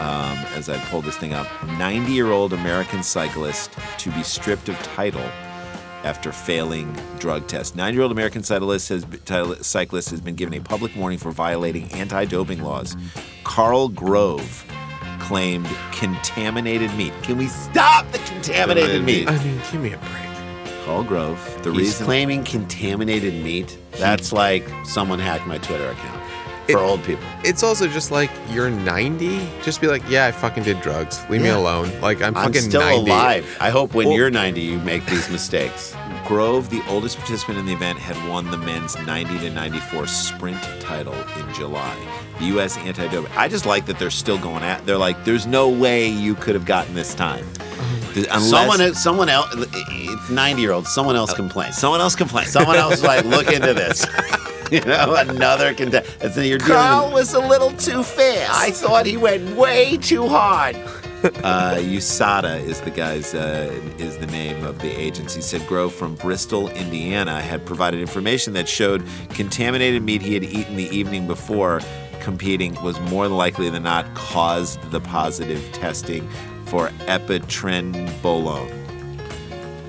um, 0.01 0.39
as 0.55 0.69
I 0.69 0.79
pull 0.91 1.01
this 1.03 1.17
thing 1.17 1.33
up 1.33 1.47
90 1.79 2.13
year 2.13 2.31
old 2.31 2.53
American 2.53 3.03
cyclist 3.03 3.73
to 3.99 4.11
be 4.13 4.23
stripped 4.23 4.69
of 4.69 4.77
title 4.83 5.29
after 6.05 6.33
failing 6.33 6.97
drug 7.19 7.47
test. 7.47 7.77
Nine 7.77 7.95
year 7.95 8.03
old 8.03 8.13
American 8.13 8.43
cyclist 8.43 8.89
has, 8.89 9.05
cyclist 9.61 10.11
has 10.11 10.21
been 10.21 10.35
given 10.37 10.55
a 10.55 10.61
public 10.61 10.95
warning 10.97 11.19
for 11.19 11.31
violating 11.31 11.91
anti 11.93 12.25
doping 12.25 12.63
laws. 12.63 12.97
Carl 13.45 13.89
Grove 13.89 14.65
claimed 15.19 15.69
contaminated 15.93 16.93
meat. 16.95 17.13
Can 17.23 17.37
we 17.37 17.49
stop 17.49 18.11
the 18.13 18.19
contaminated 18.19 19.05
meat? 19.05 19.29
I 19.29 19.43
mean, 19.45 19.61
give 19.71 19.83
me 19.83 19.93
a 19.93 19.99
break. 19.99 20.28
Carl 20.89 21.03
Grove. 21.05 21.59
The 21.65 21.71
He's 21.71 21.79
reason 21.81 22.07
claiming 22.07 22.45
contaminated 22.45 23.35
meat. 23.45 23.77
That's 23.99 24.33
like 24.33 24.67
someone 24.87 25.19
hacked 25.19 25.47
my 25.47 25.59
Twitter 25.59 25.91
account 25.91 26.23
for 26.65 26.73
It- 26.73 26.77
old 26.79 27.05
people. 27.05 27.25
It's 27.45 27.63
also 27.63 27.87
just 27.87 28.11
like 28.11 28.31
you're 28.51 28.71
90. 28.71 29.47
Just 29.63 29.83
be 29.83 29.87
like, 29.87 30.03
yeah, 30.09 30.25
I 30.25 30.33
fucking 30.33 30.63
did 30.63 30.81
drugs. 30.81 31.21
Leave 31.29 31.43
me 31.43 31.49
Yeah. 31.49 31.59
alone. 31.59 31.93
Like 32.01 32.23
I'm, 32.23 32.35
I'm 32.35 32.47
fucking 32.47 32.71
still 32.71 32.81
90. 32.81 33.11
alive. 33.11 33.57
I 33.61 33.69
hope 33.69 33.93
when 33.93 34.07
Well- 34.09 34.17
you're 34.17 34.31
90, 34.31 34.63
you 34.63 34.79
make 34.79 35.05
these 35.05 35.29
mistakes. 35.29 35.95
Grove, 36.27 36.71
the 36.71 36.83
oldest 36.89 37.19
participant 37.19 37.59
in 37.59 37.67
the 37.67 37.73
event, 37.75 37.99
had 37.99 38.17
won 38.27 38.51
the 38.51 38.57
men's 38.59 38.97
90 39.07 39.39
to 39.41 39.51
94 39.51 40.07
sprint 40.07 40.59
title 40.81 41.15
in 41.39 41.53
July. 41.55 41.95
The 42.39 42.47
U.S. 42.47 42.79
anti-doping. 42.79 43.31
I 43.37 43.49
just 43.49 43.67
like 43.67 43.85
that 43.87 43.99
they're 43.99 44.11
still 44.11 44.39
going 44.39 44.63
at. 44.63 44.87
They're 44.87 44.97
like, 44.97 45.23
there's 45.27 45.47
no 45.47 45.69
way 45.69 46.09
you 46.09 46.35
could 46.35 46.55
have 46.55 46.65
gotten 46.65 46.95
this 46.95 47.13
time. 47.15 47.45
Unless 48.27 48.51
someone, 48.51 48.95
someone 48.95 49.29
else, 49.29 49.49
it's 49.55 50.31
90 50.31 50.61
year 50.63 50.73
old 50.73 50.87
Someone 50.87 51.17
else 51.17 51.33
complains. 51.35 51.77
someone 51.77 52.01
else 52.01 52.15
complained. 52.15 52.49
Someone 52.49 52.77
else 52.77 52.95
is 52.95 53.05
like, 53.05 53.25
look 53.25 53.47
into 53.53 53.75
this. 53.75 54.07
you 54.71 54.81
know, 54.81 55.15
another 55.17 55.75
contest. 55.75 56.11
And 56.21 56.33
so 56.33 56.41
you're 56.41 56.59
dealing 56.59 56.73
Carl 56.75 57.13
was 57.13 57.35
a 57.35 57.41
little 57.41 57.73
too 57.73 58.03
fast. 58.03 58.51
I 58.53 58.71
thought 58.71 59.07
he 59.07 59.17
went 59.17 59.57
way 59.57 59.97
too 59.97 60.29
hard. 60.29 60.77
uh, 61.43 61.77
USADA 61.79 62.61
is 62.61 62.81
the 62.83 62.91
guy's 62.91 63.35
uh, 63.35 63.73
is 63.99 64.19
the 64.19 64.27
name 64.27 64.65
of 64.65 64.79
the 64.79 64.91
agency. 64.91 65.41
Said 65.41 65.67
Grove 65.67 65.93
from 65.93 66.15
Bristol, 66.15 66.69
Indiana, 66.69 67.41
had 67.41 67.67
provided 67.67 68.01
information 68.01 68.53
that 68.53 68.69
showed 68.69 69.05
contaminated 69.31 70.03
meat 70.03 70.23
he 70.23 70.35
had 70.35 70.45
eaten 70.45 70.77
the 70.77 70.89
evening 70.97 71.27
before 71.27 71.81
competing 72.21 72.75
was 72.83 73.01
more 73.01 73.27
likely 73.27 73.71
than 73.71 73.83
not 73.83 74.13
caused 74.15 74.79
the 74.91 75.01
positive 75.01 75.73
testing 75.73 76.29
for 76.69 76.89
epitrenbolone. 77.07 78.71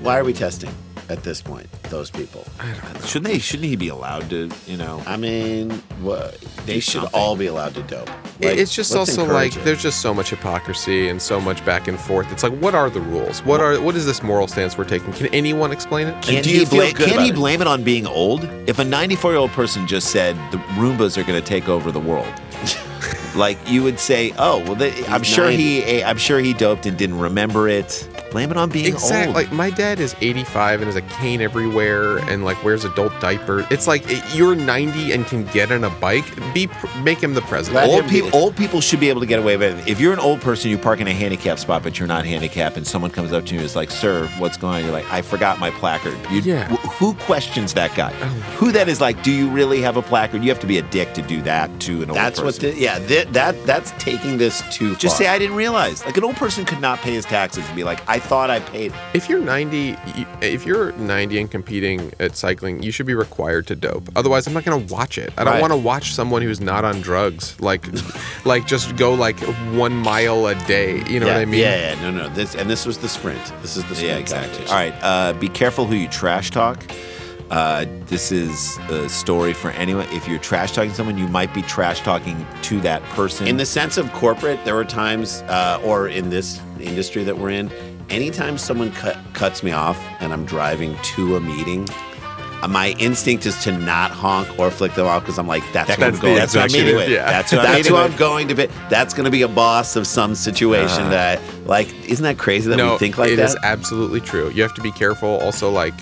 Why 0.02 0.18
are 0.18 0.24
we 0.24 0.32
testing 0.32 0.70
at 1.08 1.22
this 1.22 1.42
point? 1.42 1.70
Those 1.84 2.10
people. 2.10 2.44
Shouldn't 3.04 3.32
they? 3.32 3.38
Shouldn't 3.40 3.68
he 3.68 3.76
be 3.76 3.88
allowed 3.88 4.30
to? 4.30 4.48
You 4.66 4.76
know. 4.76 5.02
I 5.06 5.16
mean, 5.16 5.70
what, 6.00 6.40
they 6.64 6.74
Do 6.74 6.80
should 6.80 7.02
something. 7.02 7.20
all 7.20 7.36
be 7.36 7.46
allowed 7.46 7.74
to 7.74 7.82
dope. 7.82 8.08
Like, 8.40 8.56
it's 8.56 8.74
just 8.74 8.92
let's 8.92 9.10
also 9.10 9.22
encourage 9.24 9.54
like 9.54 9.56
it. 9.56 9.64
there's 9.66 9.82
just 9.82 10.00
so 10.00 10.14
much 10.14 10.30
hypocrisy 10.30 11.08
and 11.08 11.20
so 11.20 11.40
much 11.40 11.62
back 11.66 11.88
and 11.88 11.98
forth. 11.98 12.30
It's 12.32 12.42
like, 12.44 12.52
what 12.54 12.74
are 12.74 12.88
the 12.88 13.00
rules? 13.00 13.44
What 13.44 13.60
are 13.60 13.78
what 13.80 13.96
is 13.96 14.06
this 14.06 14.22
moral 14.22 14.46
stance 14.48 14.78
we're 14.78 14.84
taking? 14.84 15.12
Can 15.12 15.26
anyone 15.34 15.72
explain 15.72 16.06
it? 16.06 16.22
Can 16.22 16.42
do 16.42 16.48
he, 16.50 16.60
you 16.60 16.66
feel 16.66 16.78
blame, 16.78 16.94
good 16.94 17.06
can 17.08 17.14
about 17.14 17.24
he 17.24 17.30
it? 17.30 17.34
blame 17.34 17.60
it 17.60 17.66
on 17.66 17.82
being 17.82 18.06
old? 18.06 18.44
If 18.66 18.78
a 18.78 18.84
94 18.84 19.32
year 19.32 19.40
old 19.40 19.50
person 19.50 19.86
just 19.86 20.10
said 20.10 20.36
the 20.52 20.58
Roombas 20.78 21.18
are 21.18 21.24
going 21.24 21.40
to 21.40 21.46
take 21.46 21.68
over 21.68 21.90
the 21.92 22.00
world, 22.00 22.32
like 23.36 23.58
you 23.66 23.82
would 23.82 23.98
say, 23.98 24.32
oh 24.38 24.58
well, 24.64 24.74
they, 24.74 25.04
I'm 25.06 25.22
sure 25.22 25.50
he, 25.50 26.02
I'm 26.02 26.18
sure 26.18 26.38
he 26.38 26.52
doped 26.52 26.86
and 26.86 26.96
didn't 26.96 27.18
remember 27.18 27.68
it. 27.68 28.08
Blame 28.30 28.50
it 28.50 28.56
on 28.56 28.68
being 28.70 28.86
Exactly. 28.86 29.26
old. 29.26 29.34
Like 29.34 29.52
my 29.52 29.70
dad 29.70 29.98
is 30.00 30.14
85 30.20 30.80
and 30.82 30.86
has 30.86 30.96
a 30.96 31.02
cane 31.20 31.40
everywhere 31.40 32.18
and 32.18 32.44
like 32.44 32.62
wears 32.62 32.84
adult 32.84 33.18
diapers. 33.20 33.64
It's 33.70 33.86
like 33.86 34.08
it- 34.10 34.22
you're 34.34 34.54
90 34.54 35.12
and 35.12 35.26
can 35.26 35.44
get 35.46 35.72
on 35.72 35.84
a 35.84 35.90
bike. 35.90 36.24
Be 36.54 36.68
make 37.02 37.20
him 37.22 37.34
the 37.34 37.42
president. 37.42 37.88
Old 37.88 38.08
people, 38.08 38.30
old 38.32 38.56
people 38.56 38.80
should 38.80 39.00
be 39.00 39.08
able 39.08 39.20
to 39.20 39.26
get 39.26 39.38
away 39.38 39.56
with 39.56 39.78
it. 39.80 39.88
If 39.88 40.00
you're 40.00 40.12
an 40.12 40.18
old 40.20 40.40
person, 40.40 40.70
you 40.70 40.78
park 40.78 41.00
in 41.00 41.08
a 41.08 41.12
handicap 41.12 41.58
spot, 41.58 41.82
but 41.82 41.98
you're 41.98 42.08
not 42.08 42.24
handicapped, 42.24 42.76
and 42.76 42.86
someone 42.86 43.10
comes 43.10 43.32
up 43.32 43.46
to 43.46 43.54
you 43.54 43.60
and 43.60 43.66
is 43.66 43.74
like, 43.76 43.90
"Sir, 43.90 44.28
what's 44.38 44.56
going 44.56 44.76
on?" 44.76 44.82
You're 44.84 44.92
like, 44.92 45.10
"I 45.12 45.22
forgot 45.22 45.58
my 45.58 45.70
placard." 45.70 46.16
You, 46.30 46.40
Yeah. 46.42 46.68
wh- 46.68 46.86
Who 47.00 47.14
questions 47.14 47.72
that 47.74 47.94
guy? 47.94 48.12
Oh. 48.22 48.26
Who 48.58 48.72
that 48.72 48.88
is 48.88 49.00
like? 49.00 49.22
Do 49.22 49.30
you 49.30 49.48
really 49.48 49.80
have 49.80 49.96
a 49.96 50.02
placard? 50.02 50.42
You 50.44 50.50
have 50.50 50.60
to 50.60 50.66
be 50.66 50.78
a 50.78 50.82
dick 50.82 51.14
to 51.14 51.22
do 51.22 51.40
that 51.42 51.70
to 51.80 52.02
an 52.02 52.10
old 52.10 52.18
person. 52.18 52.24
That's 52.24 52.38
what. 52.40 52.44
person. 52.56 52.70
The, 52.70 52.76
yeah, 52.78 52.98
this 52.98 53.22
it, 53.22 53.32
that 53.32 53.66
that's 53.66 53.92
taking 53.98 54.36
this 54.38 54.62
too 54.70 54.90
far. 54.90 54.98
Just 55.00 55.16
say 55.16 55.26
I 55.26 55.38
didn't 55.38 55.56
realize. 55.56 56.04
Like 56.04 56.16
an 56.18 56.24
old 56.24 56.36
person 56.36 56.64
could 56.66 56.80
not 56.80 56.98
pay 57.00 57.12
his 57.14 57.24
taxes 57.24 57.64
and 57.66 57.74
be 57.74 57.84
like, 57.84 58.00
I 58.08 58.18
thought 58.20 58.50
I 58.50 58.60
paid. 58.60 58.92
If 59.14 59.28
you're 59.28 59.40
90, 59.40 59.96
if 60.40 60.64
you're 60.64 60.92
90 60.92 61.40
and 61.40 61.50
competing 61.50 62.12
at 62.20 62.36
cycling, 62.36 62.82
you 62.82 62.90
should 62.92 63.06
be 63.06 63.14
required 63.14 63.66
to 63.68 63.74
dope. 63.76 64.08
Otherwise, 64.16 64.46
I'm 64.46 64.52
not 64.54 64.64
going 64.64 64.86
to 64.86 64.92
watch 64.94 65.18
it. 65.18 65.32
I 65.36 65.44
don't 65.44 65.54
Right. 65.54 65.60
want 65.60 65.72
to 65.72 65.76
watch 65.78 66.12
someone 66.14 66.42
who's 66.42 66.60
not 66.60 66.84
on 66.84 67.00
drugs, 67.00 67.60
like, 67.60 67.84
like 68.44 68.66
just 68.66 68.94
go 68.96 69.14
like 69.14 69.38
one 69.74 69.94
mile 69.96 70.46
a 70.46 70.54
day. 70.66 71.02
You 71.08 71.18
know 71.20 71.26
yeah, 71.26 71.34
what 71.34 71.42
I 71.42 71.44
mean? 71.46 71.60
Yeah, 71.60 71.94
yeah, 71.94 72.02
no, 72.02 72.10
no. 72.10 72.28
This 72.28 72.54
and 72.54 72.70
this 72.70 72.86
was 72.86 72.98
the 72.98 73.08
sprint. 73.08 73.42
This 73.62 73.76
is 73.76 73.84
the 73.84 73.94
sprint 73.96 74.12
Yeah, 74.12 74.16
exactly. 74.18 74.64
All 74.66 74.74
right. 74.74 74.94
Uh, 75.02 75.32
be 75.34 75.48
careful 75.48 75.86
who 75.86 75.94
you 75.96 76.08
trash 76.08 76.50
talk. 76.50 76.84
Uh, 77.50 77.84
this 78.06 78.30
is 78.30 78.78
a 78.90 79.08
story 79.08 79.52
for 79.52 79.72
anyone. 79.72 80.06
If 80.10 80.28
you're 80.28 80.38
trash 80.38 80.70
talking 80.70 80.92
someone, 80.92 81.18
you 81.18 81.26
might 81.26 81.52
be 81.52 81.62
trash 81.62 82.00
talking 82.00 82.46
to 82.62 82.80
that 82.82 83.02
person. 83.16 83.48
In 83.48 83.56
the 83.56 83.66
sense 83.66 83.96
of 83.96 84.12
corporate, 84.12 84.64
there 84.64 84.76
were 84.76 84.84
times, 84.84 85.42
uh, 85.48 85.80
or 85.84 86.06
in 86.06 86.30
this 86.30 86.60
industry 86.78 87.24
that 87.24 87.36
we're 87.36 87.50
in, 87.50 87.68
anytime 88.10 88.58
someone 88.58 88.92
cut, 88.92 89.16
cuts 89.32 89.62
me 89.62 89.72
off 89.72 89.98
and 90.20 90.32
I'm 90.32 90.44
driving 90.44 90.96
to 91.14 91.36
a 91.36 91.40
meeting, 91.40 91.88
uh, 92.62 92.68
my 92.68 92.90
instinct 92.98 93.46
is 93.46 93.56
to 93.64 93.72
not 93.72 94.10
honk 94.10 94.58
or 94.58 94.70
flick 94.70 94.92
them 94.94 95.06
off 95.06 95.22
because 95.22 95.38
I'm 95.38 95.46
like, 95.46 95.62
that's, 95.72 95.88
That's 95.88 95.98
what 96.00 96.14
I'm 96.14 96.20
going. 96.20 96.34
That's 96.36 96.54
what 96.54 96.64
I'm 96.64 96.72
meeting 96.72 96.94
with. 96.96 97.08
yeah. 97.08 97.24
That's, 97.30 97.52
what 97.54 97.62
That's 97.62 97.88
who 97.88 97.96
I'm 97.96 98.14
going 98.16 98.48
to 98.48 98.54
be. 98.54 98.66
That's 98.90 99.14
going 99.14 99.24
to 99.24 99.30
be 99.30 99.42
a 99.42 99.48
boss 99.48 99.96
of 99.96 100.06
some 100.06 100.34
situation 100.34 101.02
Uh-huh. 101.04 101.10
that, 101.10 101.40
like, 101.66 101.88
isn't 102.06 102.22
that 102.22 102.36
crazy 102.38 102.68
that 102.68 102.76
no, 102.76 102.92
we 102.92 102.98
think 102.98 103.16
like 103.16 103.30
it 103.30 103.36
that? 103.36 103.48
is 103.50 103.56
absolutely 103.62 104.20
true. 104.20 104.50
You 104.50 104.62
have 104.62 104.74
to 104.74 104.82
be 104.82 104.92
careful. 104.92 105.28
Also, 105.40 105.70
like 105.70 105.94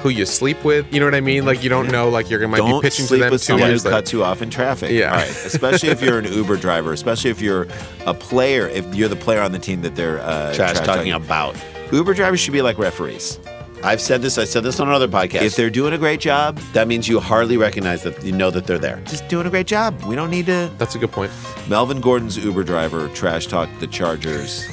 who 0.00 0.08
you 0.08 0.26
sleep 0.26 0.64
with. 0.64 0.92
You 0.92 1.00
know 1.00 1.06
what 1.06 1.14
I 1.14 1.20
mean? 1.20 1.44
Like 1.44 1.62
you 1.62 1.68
don't 1.68 1.90
know. 1.90 2.08
Like 2.08 2.28
you're 2.30 2.38
gonna 2.40 2.50
might 2.50 2.56
Don't 2.58 2.80
be 2.80 2.86
pitching 2.88 3.04
to 3.04 3.08
sleep 3.08 3.20
them 3.22 3.30
with 3.30 3.40
two 3.42 3.46
someone 3.46 3.68
who 3.68 3.72
years 3.72 3.84
later. 3.84 3.96
cuts 3.96 4.12
you 4.12 4.24
off 4.24 4.42
in 4.42 4.50
traffic. 4.50 4.90
Yeah. 4.90 5.10
All 5.10 5.16
right. 5.18 5.28
Especially 5.44 5.88
if 5.90 6.02
you're 6.02 6.18
an 6.18 6.32
Uber 6.32 6.56
driver. 6.56 6.92
Especially 6.92 7.30
if 7.30 7.40
you're 7.40 7.66
a 8.06 8.14
player. 8.14 8.66
If 8.68 8.94
you're 8.94 9.08
the 9.08 9.16
player 9.16 9.40
on 9.40 9.52
the 9.52 9.58
team 9.58 9.82
that 9.82 9.94
they're 9.96 10.20
uh, 10.20 10.54
trash 10.54 10.72
trash 10.76 10.86
talking 10.86 11.12
about. 11.12 11.56
Uber 11.92 12.14
drivers 12.14 12.40
should 12.40 12.52
be 12.52 12.62
like 12.62 12.78
referees. 12.78 13.38
I've 13.82 14.00
said 14.02 14.20
this. 14.20 14.36
I 14.36 14.44
said 14.44 14.62
this 14.62 14.78
on 14.78 14.88
another 14.88 15.08
podcast. 15.08 15.40
If 15.40 15.56
they're 15.56 15.70
doing 15.70 15.94
a 15.94 15.98
great 15.98 16.20
job, 16.20 16.58
that 16.74 16.86
means 16.86 17.08
you 17.08 17.18
hardly 17.18 17.56
recognize 17.56 18.02
that 18.02 18.22
you 18.22 18.30
know 18.30 18.50
that 18.50 18.66
they're 18.66 18.78
there. 18.78 19.00
just 19.06 19.26
doing 19.28 19.46
a 19.46 19.50
great 19.50 19.66
job. 19.66 19.98
We 20.04 20.16
don't 20.16 20.28
need 20.30 20.44
to. 20.46 20.70
That's 20.76 20.94
a 20.94 20.98
good 20.98 21.10
point. 21.12 21.32
Melvin 21.66 22.02
Gordon's 22.02 22.36
Uber 22.36 22.62
driver 22.62 23.08
trash 23.14 23.46
talked 23.46 23.80
the 23.80 23.86
Chargers 23.86 24.70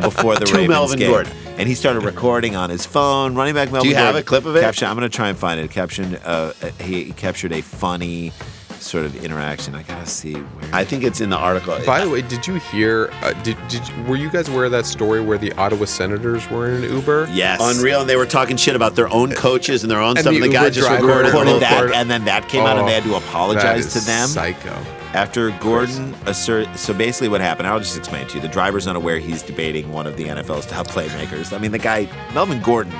before 0.00 0.36
the 0.36 0.46
To 0.46 0.52
Ravens 0.54 0.68
Melvin 0.68 0.98
game. 0.98 1.10
Gordon. 1.10 1.32
And 1.58 1.68
he 1.68 1.74
started 1.74 2.04
recording 2.04 2.56
on 2.56 2.70
his 2.70 2.86
phone. 2.86 3.34
Running 3.34 3.54
back 3.54 3.70
Melvin. 3.70 3.90
you 3.90 3.96
have 3.96 4.14
Gordon 4.14 4.20
a 4.22 4.24
clip 4.24 4.46
of 4.46 4.56
it? 4.56 4.60
Caption. 4.60 4.88
I'm 4.88 4.96
going 4.96 5.08
to 5.08 5.14
try 5.14 5.28
and 5.28 5.36
find 5.36 5.60
it. 5.60 5.70
Caption. 5.70 6.16
Uh, 6.16 6.52
he, 6.80 7.04
he 7.04 7.12
captured 7.12 7.52
a 7.52 7.60
funny 7.60 8.32
sort 8.78 9.04
of 9.04 9.24
interaction. 9.24 9.74
I 9.74 9.82
gotta 9.82 10.06
see 10.06 10.34
where. 10.34 10.72
I 10.72 10.84
think 10.84 11.02
it's 11.02 11.20
in 11.20 11.30
the 11.30 11.36
article. 11.36 11.76
By 11.84 12.00
the 12.04 12.08
way, 12.08 12.22
did 12.22 12.46
you 12.46 12.54
hear? 12.54 13.10
Uh, 13.22 13.32
did 13.42 13.56
did 13.68 13.82
were 14.06 14.14
you 14.14 14.30
guys 14.30 14.48
aware 14.48 14.66
of 14.66 14.70
that 14.70 14.86
story 14.86 15.20
where 15.20 15.36
the 15.36 15.52
Ottawa 15.54 15.84
Senators 15.84 16.48
were 16.48 16.68
in 16.70 16.84
an 16.84 16.92
Uber? 16.94 17.28
yes. 17.32 17.58
Unreal, 17.60 18.02
and 18.02 18.08
they 18.08 18.14
were 18.14 18.24
talking 18.24 18.56
shit 18.56 18.76
about 18.76 18.94
their 18.94 19.12
own 19.12 19.32
coaches 19.32 19.82
and 19.82 19.90
their 19.90 20.00
own 20.00 20.10
And 20.10 20.20
stuff. 20.20 20.30
the 20.30 20.36
And 20.36 20.44
the 20.44 20.48
guy 20.56 20.70
just 20.70 20.88
recorded, 20.88 21.26
recorded 21.26 21.60
that, 21.60 21.90
and 21.92 22.08
then 22.08 22.24
that 22.26 22.48
came 22.48 22.64
out, 22.66 22.78
and 22.78 22.86
they 22.86 22.94
had 22.94 23.02
to 23.02 23.16
apologize 23.16 23.92
that 23.92 23.98
to 24.00 24.06
them. 24.06 24.28
Psycho. 24.28 24.76
After 25.14 25.50
Gordon 25.58 26.14
uh, 26.14 26.18
assert, 26.26 26.68
so 26.76 26.92
basically 26.92 27.28
what 27.28 27.40
happened, 27.40 27.66
I'll 27.66 27.78
just 27.78 27.96
explain 27.96 28.26
to 28.28 28.36
you. 28.36 28.40
The 28.40 28.48
driver's 28.48 28.86
unaware 28.86 29.18
he's 29.18 29.42
debating 29.42 29.90
one 29.90 30.06
of 30.06 30.16
the 30.16 30.24
NFL's 30.24 30.66
top 30.66 30.86
playmakers. 30.86 31.52
I 31.54 31.58
mean, 31.58 31.72
the 31.72 31.78
guy, 31.78 32.08
Melvin 32.34 32.60
Gordon, 32.60 32.92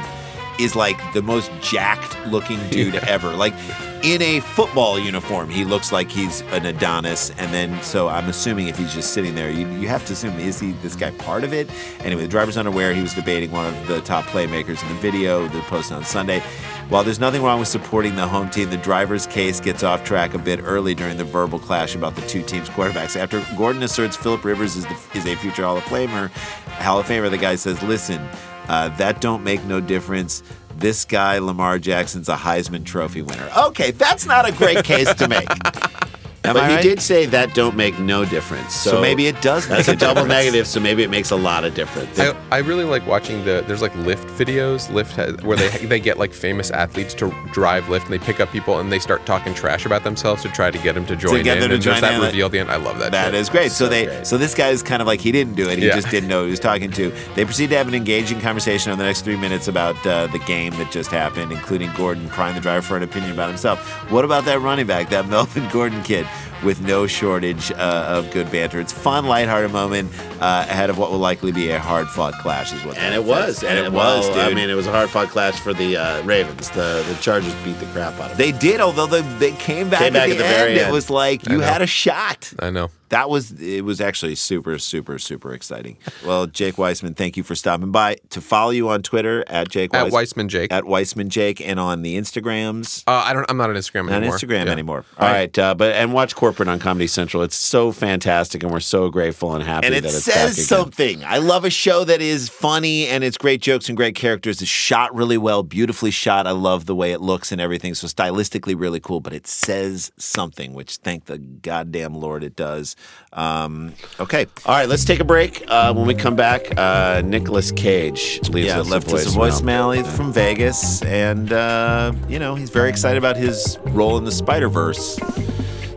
is 0.59 0.75
like 0.75 0.99
the 1.13 1.23
most 1.23 1.51
jacked 1.61 2.17
looking 2.27 2.59
dude 2.71 2.95
ever. 3.07 3.33
Like 3.35 3.55
in 4.03 4.23
a 4.23 4.41
football 4.41 4.99
uniform, 4.99 5.49
he 5.49 5.65
looks 5.65 5.93
like 5.93 6.11
he's 6.11 6.43
an 6.53 6.67
Adonis. 6.67 7.31
And 7.31 7.53
then, 7.53 7.83
so 7.83 8.09
I'm 8.09 8.29
assuming 8.29 8.69
if 8.69 8.79
he's 8.79 8.95
just 8.95 9.13
sitting 9.13 9.35
there, 9.35 9.51
you, 9.51 9.67
you 9.73 9.89
have 9.89 10.05
to 10.07 10.13
assume, 10.13 10.39
is 10.39 10.61
he 10.61 10.73
this 10.83 10.95
guy 10.95 11.11
part 11.13 11.45
of 11.45 11.53
it? 11.53 11.71
Anyway, 12.01 12.23
the 12.23 12.29
driver's 12.29 12.57
unaware 12.57 12.95
he 12.95 13.03
was 13.03 13.15
debating 13.15 13.51
one 13.51 13.67
of 13.67 13.87
the 13.89 14.01
top 14.03 14.25
playmakers 14.27 14.83
in 14.83 14.89
the 14.89 15.01
video 15.01 15.49
that 15.49 15.63
posted 15.65 15.97
on 15.97 16.05
Sunday. 16.05 16.43
While 16.89 17.05
there's 17.05 17.21
nothing 17.21 17.43
wrong 17.43 17.59
with 17.59 17.69
supporting 17.69 18.17
the 18.17 18.27
home 18.27 18.49
team, 18.49 18.71
the 18.71 18.79
driver's 18.79 19.27
case 19.27 19.61
gets 19.61 19.83
off 19.83 20.05
track 20.05 20.33
a 20.33 20.39
bit 20.39 20.61
early 20.63 20.95
during 20.95 21.19
the 21.19 21.25
verbal 21.25 21.59
clash 21.59 21.95
about 21.95 22.17
the 22.17 22.23
two 22.23 22.43
teams' 22.43 22.71
quarterbacks. 22.71 23.15
After 23.15 23.45
Gordon 23.59 23.83
asserts 23.83 24.17
Philip 24.17 24.45
Rivers 24.45 24.77
is, 24.77 24.87
the, 24.87 24.97
is 25.15 25.27
a 25.27 25.37
future 25.37 25.65
Hall 25.65 25.77
of 25.77 25.83
Famer, 25.85 26.31
Hall 26.79 26.99
of 26.99 27.07
Famer, 27.07 27.31
the 27.31 27.37
guy 27.37 27.57
says, 27.57 27.83
"Listen, 27.83 28.27
uh, 28.69 28.89
that 28.97 29.21
don't 29.21 29.45
make 29.45 29.63
no 29.65 29.81
difference." 29.81 30.43
This 30.79 31.05
guy, 31.05 31.39
Lamar 31.39 31.81
Jackson's 31.81 32.29
a 32.29 32.37
Heisman 32.37 32.85
Trophy 32.85 33.21
winner. 33.21 33.51
Okay, 33.67 33.91
that's 33.91 34.27
not 34.27 34.49
a 34.49 34.53
great 34.53 34.85
case 34.85 35.13
to 35.15 35.27
make. 35.27 35.49
Am 36.49 36.55
but 36.55 36.65
I 36.65 36.69
he 36.69 36.75
right? 36.77 36.83
did 36.83 37.01
say 37.01 37.27
that 37.27 37.55
don't 37.55 37.77
make 37.77 37.99
no 37.99 38.25
difference. 38.25 38.75
So, 38.75 38.91
So 38.93 39.01
maybe 39.01 39.27
it 39.27 39.41
does 39.43 39.67
That's 39.69 39.87
make 39.89 39.95
a 39.95 39.97
a 39.97 40.01
double 40.01 40.25
negative. 40.27 40.67
So 40.67 40.81
maybe 40.81 41.03
it 41.03 41.11
makes 41.11 41.31
a 41.31 41.37
lot 41.37 41.65
of 41.65 41.75
difference. 41.75 42.19
I, 42.19 42.35
I 42.51 42.59
really 42.59 42.85
like 42.85 43.07
watching 43.07 43.45
the 43.45 43.63
there's 43.67 43.83
like 43.83 43.93
Lyft 43.95 44.27
videos. 44.37 44.89
Lyft 44.89 45.13
has, 45.13 45.37
where 45.43 45.57
they 45.57 45.69
they 45.87 46.01
get 46.01 46.19
like 46.19 46.33
famous 46.33 46.71
athletes 46.71 47.15
to 47.15 47.33
drive 47.53 47.85
Lyft 47.85 48.05
and 48.05 48.13
they 48.13 48.19
pick 48.19 48.41
up 48.41 48.51
people 48.51 48.79
and 48.81 48.91
they 48.91 48.99
start 48.99 49.25
talking 49.27 49.55
trash 49.55 49.87
about 49.87 50.05
themselves 50.05 50.43
to 50.43 50.49
try 50.49 50.71
to 50.71 50.79
get 50.79 50.95
them 50.95 51.07
to 51.07 51.17
join 51.17 51.43
get 51.43 51.57
in. 51.57 51.61
them 51.63 51.69
to 51.71 51.75
and 51.75 51.83
join 51.83 51.93
there's 52.01 52.03
that 52.03 52.15
in. 52.15 52.21
reveal 52.27 52.47
at 52.47 52.53
the 52.53 52.59
end. 52.61 52.71
I 52.71 52.77
love 52.77 52.99
that. 52.99 53.13
That 53.13 53.27
shit. 53.27 53.35
is 53.35 53.49
great. 53.51 53.71
So, 53.73 53.85
So 53.85 53.89
they, 53.89 54.07
great. 54.07 54.27
so 54.27 54.39
this 54.39 54.55
guy 54.55 54.69
is 54.69 54.83
kind 54.83 55.01
of 55.03 55.07
like 55.07 55.21
he 55.21 55.33
didn't 55.33 55.55
do 55.55 55.69
it. 55.69 55.79
He 55.79 55.87
Yeah. 55.87 55.95
just 55.95 56.11
didn't 56.11 56.29
know 56.29 56.41
who 56.41 56.45
he 56.47 56.51
was 56.53 56.61
talking 56.61 56.91
to. 56.93 57.13
They 57.35 57.45
proceed 57.45 57.71
to 57.71 57.77
have 57.77 57.89
an 57.89 57.95
engaging 57.95 58.41
conversation 58.41 58.93
over 58.93 59.01
the 59.03 59.07
next 59.07 59.23
three 59.23 59.37
minutes 59.37 59.69
about 59.69 59.95
uh, 60.07 60.27
the 60.29 60.39
game 60.41 60.73
that 60.79 60.91
just 60.91 61.11
happened, 61.11 61.53
including 61.53 61.91
Gordon 61.97 62.29
prying 62.29 62.55
the 62.55 62.61
driver 62.61 62.83
for 62.83 62.97
an 62.97 63.03
opinion 63.03 63.33
about 63.33 63.49
himself. 63.49 63.79
What 64.11 64.25
about 64.25 64.45
that 64.47 64.61
running 64.61 64.87
back, 64.87 65.09
that 65.11 65.29
Melvin 65.31 65.69
Gordon 65.71 66.03
kid? 66.03 66.27
With 66.65 66.81
no 66.81 67.07
shortage 67.07 67.71
uh, 67.71 68.07
of 68.09 68.31
good 68.33 68.51
banter. 68.51 68.81
It's 68.81 68.93
fun, 68.93 69.27
lighthearted 69.27 69.71
moment 69.71 70.13
uh, 70.41 70.67
ahead 70.69 70.91
of 70.91 70.99
what 70.99 71.13
will 71.13 71.19
likely 71.19 71.53
be 71.53 71.71
a 71.71 71.79
hard-fought 71.79 72.35
clash, 72.35 72.73
is 72.73 72.85
what. 72.85 72.99
and 72.99 73.15
it 73.15 73.23
was, 73.23 73.59
is. 73.59 73.65
and 73.65 73.79
it 73.79 73.93
well, 73.93 74.19
was, 74.19 74.29
dude. 74.29 74.39
I 74.39 74.55
mean, 74.55 74.69
it 74.69 74.75
was 74.75 74.87
a 74.89 74.91
hard 74.91 75.09
fought 75.09 75.29
clash 75.29 75.61
for 75.61 75.73
the 75.73 75.97
uh, 75.97 76.23
Ravens. 76.23 76.71
The 76.71 77.05
the 77.09 77.17
Chargers 77.21 77.55
beat 77.65 77.79
the 77.79 77.87
crap 77.87 78.15
out 78.15 78.33
of 78.33 78.37
them. 78.37 78.39
they 78.39 78.53
did, 78.53 78.81
although 78.81 79.07
they, 79.07 79.23
they 79.39 79.53
came 79.53 79.89
back, 79.89 80.01
Came 80.01 80.15
back 80.15 80.25
at, 80.25 80.31
at 80.31 80.37
the 80.39 80.43
the 80.43 80.49
very 80.49 80.79
end. 80.79 80.89
It 80.89 80.93
was 80.93 81.11
like 81.11 81.49
you 81.49 81.61
had 81.61 81.81
a 81.81 81.87
shot. 81.87 82.53
I 82.59 82.71
know. 82.71 82.91
That 83.11 83.31
was 83.31 83.53
it 83.61 83.85
was 83.85 84.01
actually 84.01 84.35
super 84.35 84.79
super 84.79 85.19
super 85.19 85.53
exciting. 85.55 85.97
Well, 86.27 86.47
Jake 86.47 86.75
Weisman, 86.77 87.17
thank 87.17 87.37
you 87.37 87.43
for 87.43 87.55
stopping 87.55 87.91
by. 87.91 88.17
To 88.31 88.41
follow 88.41 88.71
you 88.71 88.89
on 88.89 89.03
Twitter 89.03 89.45
at 89.47 89.69
Jake 89.69 89.95
At 89.95 90.11
Weisman 90.13 90.49
Jake. 90.49 90.73
at 90.73 90.85
Weisman 90.85 91.29
Jake 91.29 91.61
and 91.61 91.81
on 91.81 92.03
the 92.03 92.17
Instagrams. 92.19 93.03
Uh, 93.07 93.23
I 93.25 93.33
don't. 93.33 93.47
I'm 93.49 93.57
not 93.57 93.71
on 93.71 93.77
Instagram 93.77 94.07
Not 94.07 94.15
anymore. 94.19 94.37
Instagram 94.37 94.67
Yeah. 94.67 94.73
anymore. 94.73 95.05
All 95.19 95.29
right, 95.29 95.59
uh, 95.59 95.75
but 95.75 95.95
and 95.95 96.13
watch 96.13 96.35
corporate 96.35 96.69
on 96.69 96.79
Comedy 96.79 97.07
Central. 97.07 97.43
It's 97.43 97.57
so 97.57 97.93
fantastic, 97.93 98.63
and 98.63 98.71
we're 98.73 98.81
so 98.81 99.09
grateful 99.09 99.55
and 99.55 99.65
happy 99.65 99.87
And 99.87 99.95
it 99.97 100.03
that 100.03 100.09
it's 100.15 100.27
back 100.27 100.35
again. 100.37 100.55
says 100.55 100.67
something. 100.67 101.25
I 101.25 101.39
love 101.39 101.65
a 101.65 101.71
show 101.71 102.05
that 102.05 102.21
is 102.21 102.49
funny 102.49 103.07
and 103.07 103.25
it's 103.25 103.37
great 103.39 103.61
jokes 103.63 103.89
and 103.89 103.97
great 103.97 104.15
characters. 104.15 104.61
It's 104.63 104.71
shot 104.71 105.15
really 105.15 105.39
well, 105.39 105.63
beautifully 105.63 106.11
shot. 106.11 106.47
I 106.47 106.51
love 106.53 106.87
the 106.87 106.95
way 106.95 107.13
it 107.13 107.21
looks 107.21 107.53
and 107.53 107.61
everything. 107.61 107.95
So 107.95 108.07
stylistically 108.07 108.79
really 108.79 109.01
cool, 109.01 109.21
but 109.21 109.33
it 109.33 109.47
says 109.47 110.11
something, 110.19 110.75
which 110.75 110.97
thank 110.97 111.25
the 111.27 111.39
goddamn 111.39 112.15
Lord 112.15 112.45
it 112.45 112.57
does. 112.57 112.97
Um, 113.33 113.93
okay. 114.19 114.47
All 114.65 114.75
right, 114.75 114.89
let's 114.89 115.05
take 115.05 115.21
a 115.21 115.25
break. 115.25 115.63
Uh, 115.69 115.93
when 115.93 116.07
we 116.07 116.15
come 116.15 116.35
back, 116.35 116.77
uh, 116.77 117.23
Nicolas 117.25 117.71
Cage 117.73 118.41
leaves 118.49 118.69
yeah, 118.69 118.81
us 118.81 118.89
left 118.89 119.13
us 119.13 119.27
a 119.27 119.39
voicemail. 119.39 119.95
He's 119.95 120.11
from 120.17 120.33
Vegas, 120.33 121.03
and 121.03 121.53
uh, 121.53 122.13
you 122.29 122.39
know 122.39 122.55
he's 122.55 122.71
very 122.71 122.89
excited 122.89 123.19
about 123.19 123.37
his 123.37 123.79
role 123.87 124.17
in 124.17 124.25
the 124.25 124.33
Spider 124.33 124.69
Verse, 124.69 125.17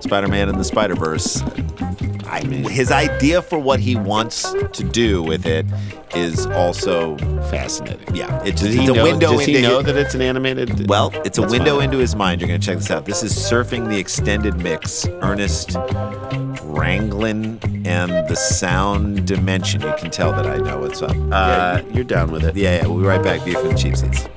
Spider 0.02 0.28
Man 0.28 0.50
in 0.50 0.58
the 0.58 0.64
Spider 0.64 0.96
Verse. 0.96 1.42
I 2.32 2.42
his 2.46 2.92
idea 2.92 3.42
for 3.42 3.60
what 3.60 3.82
he 3.82 3.98
wants 3.98 4.52
to 4.54 4.84
do 4.84 5.22
with 5.22 5.46
it 5.46 5.66
is 6.16 6.46
also 6.48 7.18
fascinating. 7.50 8.16
Yeah, 8.16 8.42
it's, 8.44 8.62
Does 8.62 8.74
it's 8.76 8.90
a 8.90 8.94
know, 8.94 9.04
window 9.04 9.32
does 9.34 9.46
he 9.46 9.58
into 9.58 9.68
know 9.68 9.82
that 9.82 9.98
it's 9.98 10.16
an 10.16 10.22
animated? 10.22 10.88
well, 10.88 11.12
it's 11.26 11.38
a 11.38 11.46
window 11.46 11.82
into 11.82 11.98
his 11.98 12.16
mind. 12.16 12.40
You're 12.40 12.48
going 12.48 12.62
to 12.62 12.66
check 12.66 12.78
this 12.78 12.90
out. 12.90 13.06
This 13.06 13.22
is 13.22 13.34
Surfing 13.34 13.90
the 13.90 14.00
Extended 14.00 14.56
Mix, 14.58 15.06
Ernest 15.22 15.72
Ranglin 16.72 17.60
and 17.86 18.12
the 18.30 18.36
Sound 18.36 19.28
Dimension. 19.28 19.82
You 19.82 19.94
can 19.98 20.10
tell 20.10 20.32
that 20.32 20.46
I 20.46 20.58
know 20.58 20.80
what's 20.80 21.02
up. 21.02 21.16
Uh, 21.32 21.82
you're 21.92 22.06
down 22.06 22.32
with 22.32 22.46
it. 22.46 22.56
Yeah, 22.56 22.78
yeah. 22.78 22.88
We'll 22.88 23.00
be 23.00 23.06
right 23.06 23.22
back. 23.22 23.42
View 23.42 23.54
from 23.54 23.70
the 23.70 23.76
cheap 23.76 23.98
seats. 23.98 24.28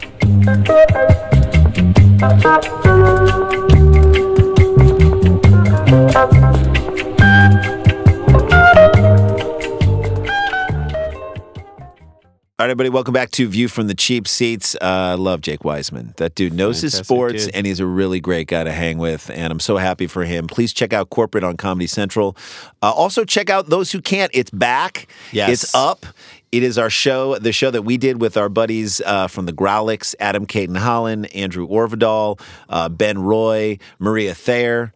All 12.56 12.64
right, 12.64 12.70
everybody, 12.70 12.88
welcome 12.88 13.12
back 13.12 13.32
to 13.32 13.48
View 13.48 13.66
from 13.66 13.88
the 13.88 13.96
Cheap 13.96 14.28
Seats. 14.28 14.76
Uh, 14.76 14.78
I 14.84 15.14
love 15.14 15.40
Jake 15.40 15.62
Weisman. 15.64 16.14
That 16.18 16.36
dude 16.36 16.52
knows 16.52 16.80
his 16.82 16.96
sports, 16.96 17.46
dude. 17.46 17.54
and 17.56 17.66
he's 17.66 17.80
a 17.80 17.86
really 17.86 18.20
great 18.20 18.46
guy 18.46 18.62
to 18.62 18.70
hang 18.70 18.98
with. 18.98 19.28
And 19.28 19.50
I'm 19.50 19.58
so 19.58 19.76
happy 19.76 20.06
for 20.06 20.22
him. 20.22 20.46
Please 20.46 20.72
check 20.72 20.92
out 20.92 21.10
Corporate 21.10 21.42
on 21.42 21.56
Comedy 21.56 21.88
Central. 21.88 22.36
Uh, 22.80 22.92
also, 22.92 23.24
check 23.24 23.50
out 23.50 23.70
Those 23.70 23.90
Who 23.90 24.00
Can't. 24.00 24.30
It's 24.32 24.52
back. 24.52 25.08
Yes. 25.32 25.64
It's 25.64 25.74
up. 25.74 26.06
It 26.52 26.62
is 26.62 26.78
our 26.78 26.90
show, 26.90 27.36
the 27.40 27.50
show 27.52 27.72
that 27.72 27.82
we 27.82 27.96
did 27.96 28.20
with 28.20 28.36
our 28.36 28.48
buddies 28.48 29.00
uh, 29.00 29.26
from 29.26 29.46
the 29.46 29.52
Grawlix, 29.52 30.14
Adam 30.20 30.46
Cayton-Holland, 30.46 31.34
Andrew 31.34 31.66
Orvedahl, 31.66 32.40
uh, 32.68 32.88
Ben 32.88 33.18
Roy, 33.20 33.78
Maria 33.98 34.32
Thayer. 34.32 34.92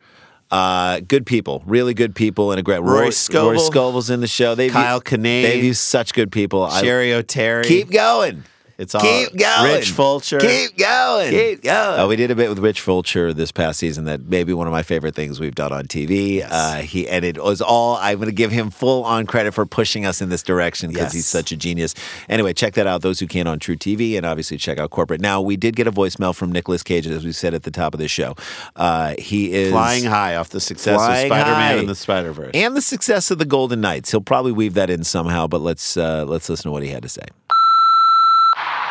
Uh, 0.51 1.01
good 1.01 1.26
people, 1.26 1.62
really 1.66 1.92
good 1.92 2.14
people, 2.14 2.53
and 2.53 2.59
a 2.59 2.62
great 2.62 2.80
Roy 2.80 3.01
Roy, 3.03 3.11
Scovel. 3.11 3.51
Rory 3.51 3.59
Scovel's 3.59 4.09
in 4.09 4.20
the 4.20 4.26
show. 4.26 4.55
They've 4.55 4.72
Kyle 4.72 5.01
Kinane. 5.01 5.42
They've 5.42 5.64
used 5.64 5.80
such 5.82 6.14
good 6.14 6.32
people. 6.32 6.66
Cheri 6.80 7.11
Oteri. 7.11 7.64
keep 7.64 7.90
going. 7.90 8.44
It's 8.79 8.95
all 8.95 9.01
Keep 9.01 9.37
going. 9.37 9.74
Rich 9.74 9.91
Fulcher. 9.91 10.39
Keep 10.39 10.76
going. 10.79 11.31
Keep 11.33 11.62
going. 11.64 11.99
Uh, 12.01 12.07
we 12.07 12.14
did 12.14 12.31
a 12.31 12.37
bit 12.37 12.49
with 12.49 12.61
Rich 12.61 12.81
Fulcher 12.81 13.33
this 13.35 13.51
past 13.51 13.81
season. 13.81 14.05
That 14.05 14.22
maybe 14.29 14.53
one 14.53 14.68
of 14.68 14.72
my 14.72 14.85
favorite 14.85 15.16
things 15.16 15.41
we've 15.41 15.55
done 15.57 15.72
on 15.72 15.87
TV. 15.87 16.47
Uh, 16.49 16.76
he 16.76 17.09
and 17.09 17.24
it 17.24 17.43
was 17.43 17.61
all. 17.61 17.97
I'm 17.97 18.18
going 18.18 18.29
to 18.29 18.35
give 18.35 18.53
him 18.53 18.70
full 18.70 19.03
on 19.05 19.26
credit 19.26 19.53
for 19.53 19.66
pushing 19.66 20.07
us 20.07 20.22
in 20.22 20.29
this 20.29 20.45
direction 20.45 20.91
because 20.91 21.07
Yes. 21.07 21.12
he's 21.14 21.26
such 21.26 21.51
a 21.51 21.57
genius. 21.57 21.93
Anyway, 22.29 22.53
check 22.53 22.74
that 22.74 22.87
out. 22.87 23.03
Those 23.03 23.18
who 23.18 23.26
can 23.26 23.49
on 23.49 23.59
truTV, 23.59 24.16
and 24.16 24.24
obviously 24.24 24.57
check 24.59 24.79
out 24.79 24.91
Corporate. 24.91 25.20
Now 25.20 25.41
we 25.41 25.57
did 25.57 25.74
get 25.74 25.89
a 25.89 25.93
voicemail 25.93 26.33
from 26.33 26.53
Nicolas 26.53 26.85
Cage, 26.85 27.09
as 27.09 27.24
we 27.24 27.33
said 27.33 27.55
at 27.55 27.64
the 27.64 27.72
top 27.72 27.95
of 27.95 27.99
the 28.01 28.07
show. 28.07 28.37
Uh, 28.76 29.14
he 29.18 29.53
is 29.53 29.72
flying 29.72 30.05
high 30.05 30.37
off 30.37 30.51
the 30.51 30.61
success 30.61 30.95
of 31.01 31.03
Spider-Man 31.26 31.79
and 31.81 31.89
the 31.89 31.97
Spider-Verse. 31.97 32.53
and 32.55 32.76
the 32.76 32.81
success 32.83 33.33
of 33.33 33.39
the 33.39 33.45
Golden 33.45 33.81
Knights. 33.81 34.12
He'll 34.12 34.20
probably 34.20 34.53
weave 34.53 34.74
that 34.74 34.89
in 34.89 35.03
somehow. 35.03 35.49
But 35.49 35.62
let's 35.62 35.97
uh, 35.97 36.24
let's 36.29 36.49
listen 36.49 36.68
to 36.68 36.70
what 36.70 36.85
he 36.85 36.91
had 36.91 37.03
to 37.03 37.09
say. 37.09 37.26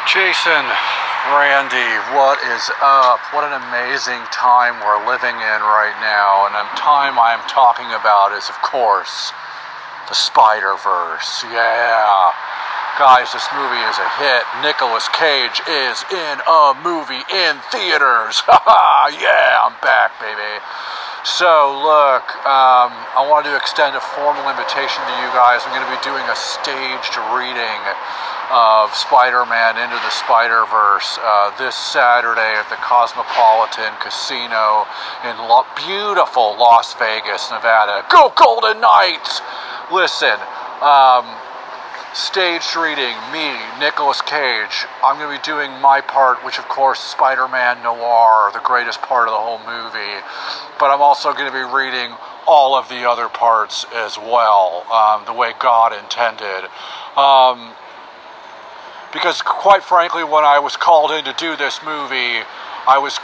Jason, 0.08 0.64
Randy, 1.36 1.92
what 2.16 2.40
is 2.40 2.64
up? 2.80 3.20
What 3.36 3.44
an 3.44 3.60
amazing 3.60 4.24
time 4.32 4.80
we're 4.80 5.04
living 5.04 5.36
in 5.36 5.60
right 5.68 6.00
now. 6.00 6.48
And 6.48 6.56
the 6.56 6.64
time 6.80 7.20
I'm 7.20 7.44
talking 7.52 7.92
about 7.92 8.32
is, 8.32 8.48
of 8.48 8.56
course, 8.64 9.36
the 10.08 10.16
Spider 10.16 10.80
Verse. 10.80 11.44
Yeah. 11.52 12.32
Guys, 12.96 13.36
this 13.36 13.52
movie 13.52 13.84
is 13.84 14.00
a 14.00 14.10
hit. 14.16 14.48
Nicolas 14.64 15.12
Cage 15.12 15.60
is 15.68 16.00
in 16.08 16.36
a 16.40 16.72
movie 16.80 17.28
in 17.28 17.60
theaters. 17.76 18.40
Yeah, 19.12 19.64
I'm 19.64 19.76
back, 19.84 20.20
baby. 20.20 20.60
So, 21.24 21.80
look, 21.84 22.28
um, 22.48 22.92
I 23.16 23.24
wanted 23.28 23.52
to 23.52 23.60
extend 23.60 23.96
a 23.96 24.04
formal 24.04 24.48
invitation 24.52 25.00
to 25.04 25.14
you 25.20 25.32
guys. 25.32 25.64
I'm 25.64 25.72
going 25.72 25.84
to 25.84 25.92
be 25.92 26.00
doing 26.04 26.24
a 26.28 26.36
staged 26.36 27.16
reading 27.32 27.84
of 28.52 28.94
Spider 28.96 29.46
Man 29.46 29.78
Into 29.78 29.96
the 29.96 30.10
Spider 30.10 30.64
Verse 30.72 31.20
uh, 31.22 31.52
this 31.58 31.76
Saturday 31.76 32.56
at 32.56 32.70
the 32.70 32.80
Cosmopolitan 32.80 33.92
Casino 34.00 34.88
in 35.28 35.36
lo- 35.38 35.68
beautiful 35.76 36.56
Las 36.56 36.94
Vegas, 36.96 37.52
Nevada. 37.52 38.06
Go 38.10 38.32
Golden 38.36 38.80
Knights! 38.80 39.42
Listen, 39.92 40.40
um, 40.82 41.28
staged 42.14 42.76
reading, 42.76 43.16
me, 43.36 43.60
Nicolas 43.80 44.22
Cage. 44.22 44.88
I'm 45.04 45.20
going 45.20 45.36
to 45.36 45.42
be 45.42 45.44
doing 45.44 45.72
my 45.82 46.00
part, 46.00 46.44
which 46.46 46.58
of 46.58 46.68
course, 46.70 47.00
Spider-Man 47.00 47.84
Noir, 47.84 48.52
the 48.54 48.64
greatest 48.64 49.02
part 49.02 49.28
of 49.28 49.34
the 49.34 49.44
whole 49.44 49.60
movie. 49.60 50.24
But 50.80 50.92
I'm 50.92 51.02
also 51.02 51.34
going 51.34 51.52
to 51.52 51.56
be 51.56 51.68
reading 51.68 52.16
all 52.48 52.76
of 52.76 52.88
the 52.88 53.04
other 53.04 53.28
parts 53.28 53.86
as 53.94 54.18
well, 54.18 54.88
um, 54.92 55.26
the 55.26 55.34
way 55.34 55.52
God 55.60 55.92
intended. 55.92 56.70
Um, 57.18 57.76
because 59.14 59.42
quite 59.42 59.84
frankly, 59.84 60.24
when 60.24 60.44
I 60.44 60.60
was 60.60 60.76
called 60.76 61.12
in 61.12 61.26
to 61.26 61.34
do 61.38 61.56
this 61.56 61.80
movie, 61.84 62.44
I 62.88 62.98
was 63.00 63.20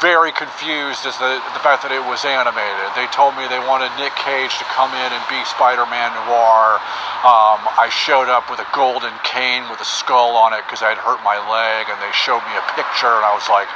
very 0.00 0.28
confused 0.32 1.08
as 1.08 1.16
the 1.16 1.40
the 1.56 1.62
fact 1.64 1.80
that 1.80 1.92
it 1.92 2.04
was 2.04 2.24
animated. 2.28 2.92
They 2.92 3.08
told 3.16 3.32
me 3.32 3.48
they 3.48 3.62
wanted 3.64 3.88
Nick 3.96 4.12
Cage 4.20 4.52
to 4.60 4.66
come 4.76 4.92
in 4.92 5.08
and 5.08 5.22
be 5.32 5.40
Spider-Man 5.48 6.12
Noir. 6.28 6.76
Um, 7.24 7.64
I 7.64 7.88
showed 7.88 8.28
up 8.28 8.52
with 8.52 8.60
a 8.60 8.68
golden 8.76 9.12
cane 9.24 9.64
with 9.72 9.80
a 9.80 9.88
skull 9.88 10.36
on 10.36 10.52
it 10.52 10.60
because 10.68 10.84
I'd 10.84 11.00
hurt 11.00 11.24
my 11.24 11.40
leg, 11.48 11.88
and 11.88 11.96
they 12.04 12.12
showed 12.12 12.44
me 12.44 12.54
a 12.60 12.64
picture, 12.76 13.08
and 13.08 13.24
I 13.24 13.32
was 13.32 13.48
like, 13.48 13.68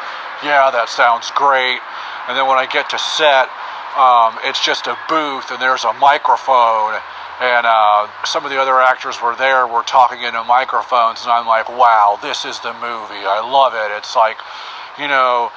"Yeah, 0.45 0.69
that 0.69 0.93
sounds 0.93 1.33
great." 1.33 1.81
And 2.29 2.37
then 2.37 2.45
when 2.45 2.61
I 2.61 2.69
get 2.69 2.93
to 2.93 3.01
set, 3.01 3.49
um, 3.97 4.37
it's 4.45 4.61
just 4.61 4.87
a 4.87 4.97
booth, 5.09 5.51
and 5.51 5.59
there's 5.61 5.89
a 5.89 5.97
microphone 5.97 7.01
and 7.41 7.67
uh, 7.67 8.07
some 8.25 8.45
of 8.45 8.51
the 8.51 8.61
other 8.61 8.81
actors 8.81 9.21
were 9.23 9.35
there 9.37 9.67
were 9.67 9.83
talking 9.83 10.23
into 10.23 10.43
microphones 10.45 11.23
and 11.23 11.31
i'm 11.31 11.47
like 11.47 11.69
wow 11.69 12.19
this 12.23 12.45
is 12.45 12.61
the 12.61 12.73
movie. 12.75 13.25
I 13.25 13.41
love 13.41 13.75
it. 13.75 13.97
It's 13.97 14.15
like 14.15 14.39
you 14.99 15.09
know 15.09 15.51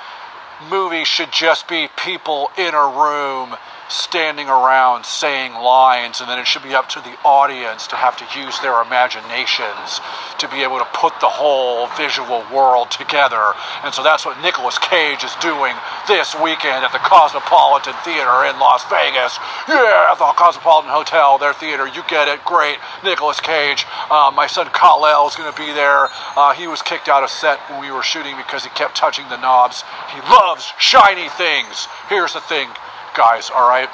movies 0.69 1.07
should 1.07 1.31
just 1.31 1.67
be 1.67 1.89
people 1.97 2.49
in 2.57 2.73
a 2.73 2.87
room 2.87 3.55
standing 3.89 4.47
around 4.47 5.05
saying 5.05 5.53
lines 5.53 6.21
and 6.21 6.29
then 6.29 6.39
it 6.39 6.47
should 6.47 6.63
be 6.63 6.73
up 6.73 6.87
to 6.89 6.99
the 7.01 7.13
audience 7.25 7.85
to 7.85 7.95
have 7.95 8.15
to 8.17 8.25
use 8.39 8.57
their 8.61 8.81
imaginations 8.81 9.99
to 10.39 10.47
be 10.47 10.63
able 10.63 10.79
to 10.79 10.87
put 10.95 11.13
the 11.19 11.29
whole 11.29 11.87
visual 11.99 12.43
world 12.51 12.89
together. 12.89 13.53
And 13.83 13.93
so 13.93 14.01
that's 14.01 14.25
what 14.25 14.39
Nicolas 14.41 14.79
Cage 14.79 15.23
is 15.23 15.35
doing 15.41 15.75
this 16.07 16.35
weekend 16.35 16.83
at 16.83 16.91
the 16.91 17.03
Cosmopolitan 17.03 17.93
Theater 18.03 18.45
in 18.45 18.59
Las 18.59 18.83
Vegas. 18.89 19.37
Yeah 19.67 19.93
at 20.13 20.19
the 20.19 20.25
Cosmopolitan 20.37 20.91
Hotel 20.91 21.37
their 21.37 21.53
theater. 21.53 21.87
You 21.87 22.03
get 22.07 22.27
it. 22.27 22.43
Great. 22.45 22.77
Nicolas 23.03 23.39
Cage. 23.39 23.85
Uh, 24.09 24.31
my 24.33 24.47
son 24.47 24.69
Kal-El 24.73 25.27
is 25.27 25.35
going 25.35 25.51
to 25.51 25.57
be 25.57 25.73
there. 25.73 26.09
Uh, 26.37 26.53
he 26.53 26.67
was 26.67 26.81
kicked 26.81 27.09
out 27.09 27.23
of 27.23 27.29
set 27.29 27.57
when 27.69 27.81
we 27.81 27.91
were 27.91 28.03
shooting 28.03 28.37
because 28.37 28.63
he 28.63 28.69
kept 28.71 28.95
touching 28.95 29.27
the 29.29 29.37
knobs. 29.37 29.83
He 30.13 30.21
loves 30.29 30.71
shiny 30.77 31.29
things. 31.29 31.87
Here's 32.09 32.33
the 32.33 32.41
thing 32.41 32.69
guys, 33.15 33.49
all 33.49 33.69
right? 33.69 33.89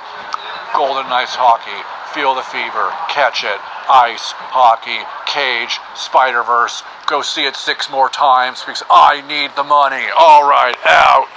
Golden 0.75 1.09
Knights 1.09 1.35
hockey, 1.35 1.75
feel 2.13 2.35
the 2.35 2.45
fever, 2.45 2.91
catch 3.09 3.43
it, 3.43 3.59
ice, 3.89 4.31
hockey, 4.53 5.01
cage, 5.25 5.79
Spider 5.95 6.43
Verse. 6.43 6.83
Go 7.07 7.21
see 7.21 7.43
it 7.45 7.55
six 7.55 7.89
more 7.89 8.07
times 8.09 8.61
because 8.61 8.83
I 8.89 9.21
need 9.27 9.51
the 9.57 9.63
money. 9.63 10.05
All 10.15 10.47
right, 10.47 10.77
out. 10.85 11.27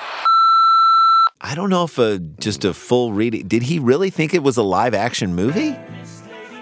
I 1.44 1.56
don't 1.56 1.70
know 1.70 1.84
if 1.84 1.98
a, 1.98 2.18
just 2.18 2.64
a 2.64 2.72
full 2.72 3.12
reading. 3.12 3.48
Did 3.48 3.64
he 3.64 3.80
really 3.80 4.10
think 4.10 4.32
it 4.32 4.44
was 4.44 4.56
a 4.56 4.62
live 4.62 4.94
action 4.94 5.34
movie? 5.34 5.76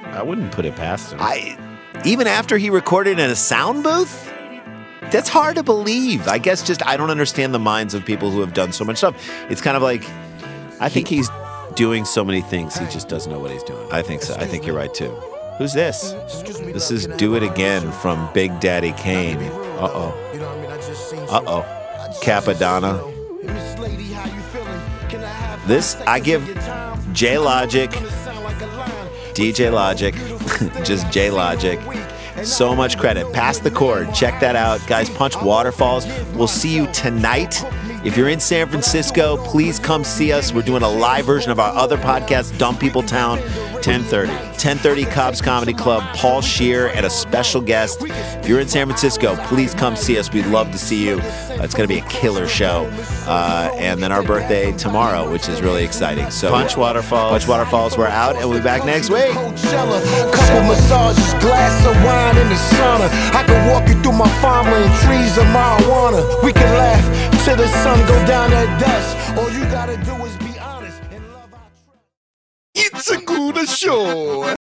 I 0.05 0.23
wouldn't 0.23 0.53
put 0.53 0.65
it 0.65 0.75
past 0.75 1.13
him. 1.13 1.19
I 1.21 1.59
even 2.05 2.27
after 2.27 2.57
he 2.57 2.71
recorded 2.71 3.19
in 3.19 3.31
a 3.31 3.37
sound 3.37 3.85
booth. 3.85 4.33
That's 5.11 5.29
hard 5.29 5.57
to 5.57 5.63
believe. 5.63 6.29
I 6.29 6.39
guess 6.39 6.63
just 6.63 6.87
I 6.87 6.97
don't 6.97 7.11
understand 7.11 7.53
the 7.53 7.59
minds 7.59 7.95
of 7.95 8.05
people 8.05 8.31
who 8.31 8.41
have 8.41 8.55
done 8.55 8.73
so 8.73 8.85
much 8.85 8.99
stuff. 8.99 9.17
It's 9.51 9.61
kind 9.61 9.77
of 9.77 9.83
like 9.83 10.05
I 10.81 10.89
think 10.89 11.09
he's 11.09 11.29
doing 11.75 12.05
so 12.05 12.25
many 12.25 12.41
things 12.41 12.79
he 12.79 12.87
just 12.87 13.09
doesn't 13.09 13.31
know 13.31 13.39
what 13.39 13.51
he's 13.51 13.63
doing. 13.65 13.87
I 13.93 14.03
think 14.03 14.23
so. 14.23 14.35
I 14.37 14.47
think 14.47 14.67
you're 14.67 14.77
right 14.77 14.93
too. 14.93 15.11
Who's 15.59 15.75
this? 15.75 16.13
This 16.73 16.91
is 16.91 17.07
"Do 17.07 17.35
It 17.35 17.43
Again" 17.43 17.93
from 17.93 18.33
Big 18.33 18.59
Daddy 18.61 18.93
Kane. 18.93 19.39
Uh 19.39 19.91
oh. 19.93 21.27
Uh 21.29 21.43
oh. 21.47 22.17
Cappadonna. 22.23 23.20
This 25.71 25.95
I 26.05 26.19
give 26.19 26.43
J 27.13 27.39
Logic, 27.39 27.89
DJ 29.35 29.73
Logic, 29.73 30.13
just 30.85 31.09
J 31.13 31.31
Logic. 31.31 31.79
So 32.45 32.75
much 32.75 32.99
credit. 32.99 33.33
Pass 33.33 33.59
the 33.59 33.71
cord. 33.71 34.13
Check 34.15 34.41
that 34.41 34.57
out. 34.57 34.81
Guys, 34.87 35.11
Punch 35.11 35.41
Waterfalls. 35.41 36.07
We'll 36.35 36.49
see 36.49 36.75
you 36.75 36.87
tonight. 36.93 37.63
If 38.03 38.17
you're 38.17 38.31
in 38.31 38.41
San 38.41 38.67
Francisco, 38.69 39.37
please 39.45 39.79
come 39.79 40.05
see 40.05 40.33
us. 40.33 40.55
We're 40.55 40.63
doing 40.63 40.83
a 40.83 40.89
live 40.89 41.27
version 41.27 41.51
of 41.51 41.61
our 41.61 41.75
other 41.77 41.99
podcast, 41.99 42.57
Dumb 42.57 42.79
People 42.79 43.03
Town. 43.03 43.39
10:30. 43.83 44.29
10:30 44.59 45.05
Cobb's 45.11 45.41
Comedy 45.41 45.73
Club. 45.75 46.03
Paul 46.15 46.41
Scheer 46.43 46.89
and 46.89 47.05
a 47.05 47.11
special 47.11 47.61
guest. 47.61 48.03
If 48.03 48.49
you're 48.49 48.61
in 48.61 48.69
San 48.69 48.87
Francisco, 48.87 49.37
please 49.47 49.75
come 49.75 49.97
see 49.97 50.19
us. 50.19 50.33
We'd 50.33 50.47
love 50.47 50.71
to 50.73 50.79
see 50.79 51.07
you. 51.07 51.19
Uh, 51.19 51.63
it's 51.63 51.75
going 51.75 51.89
to 51.89 51.95
be 51.95 52.01
a 52.01 52.05
killer 52.09 52.47
show. 52.47 52.91
Uh, 53.27 53.71
and 53.75 54.03
then 54.03 54.13
our 54.13 54.23
birthday 54.23 54.73
tomorrow, 54.73 55.31
which 55.31 55.49
is 55.49 55.61
really 55.63 55.85
exciting. 55.85 56.31
So 56.31 56.51
Punch 56.51 56.77
Waterfalls. 56.77 57.31
Punch 57.31 57.49
Waterfalls. 57.49 57.97
We're 57.99 58.07
out, 58.07 58.37
and 58.37 58.49
we'll 58.49 58.59
be 58.59 58.65
back 58.65 58.85
next 58.85 59.11
week. 59.11 59.31
Couple 59.33 60.63
massages, 60.63 61.33
glass 61.43 61.87
of 61.87 61.97
wine 62.05 62.30
in 62.37 62.49
the 62.49 62.61
sauna. 62.75 63.09
I 63.35 63.43
can 63.45 63.61
walk 63.71 63.89
you 63.89 63.95
through 64.03 64.19
my 64.19 64.29
farmland, 64.41 64.93
trees 65.03 65.37
of 65.39 65.45
marijuana. 65.57 66.21
We 66.45 66.53
can 66.53 66.71
laugh 66.77 67.05
till 67.45 67.57
the 67.57 67.69
sun 67.83 67.99
go 68.07 68.17
down 68.27 68.53
at 68.53 68.69
dusk. 68.81 69.39
All 69.39 69.51
you 69.51 69.65
gotta 69.67 69.97
do 70.05 70.15
is 70.25 70.37
be 70.39 70.59
honest. 70.59 71.01
It's 72.75 73.11
a 73.11 73.19
good 73.19 73.69
show. 73.69 74.60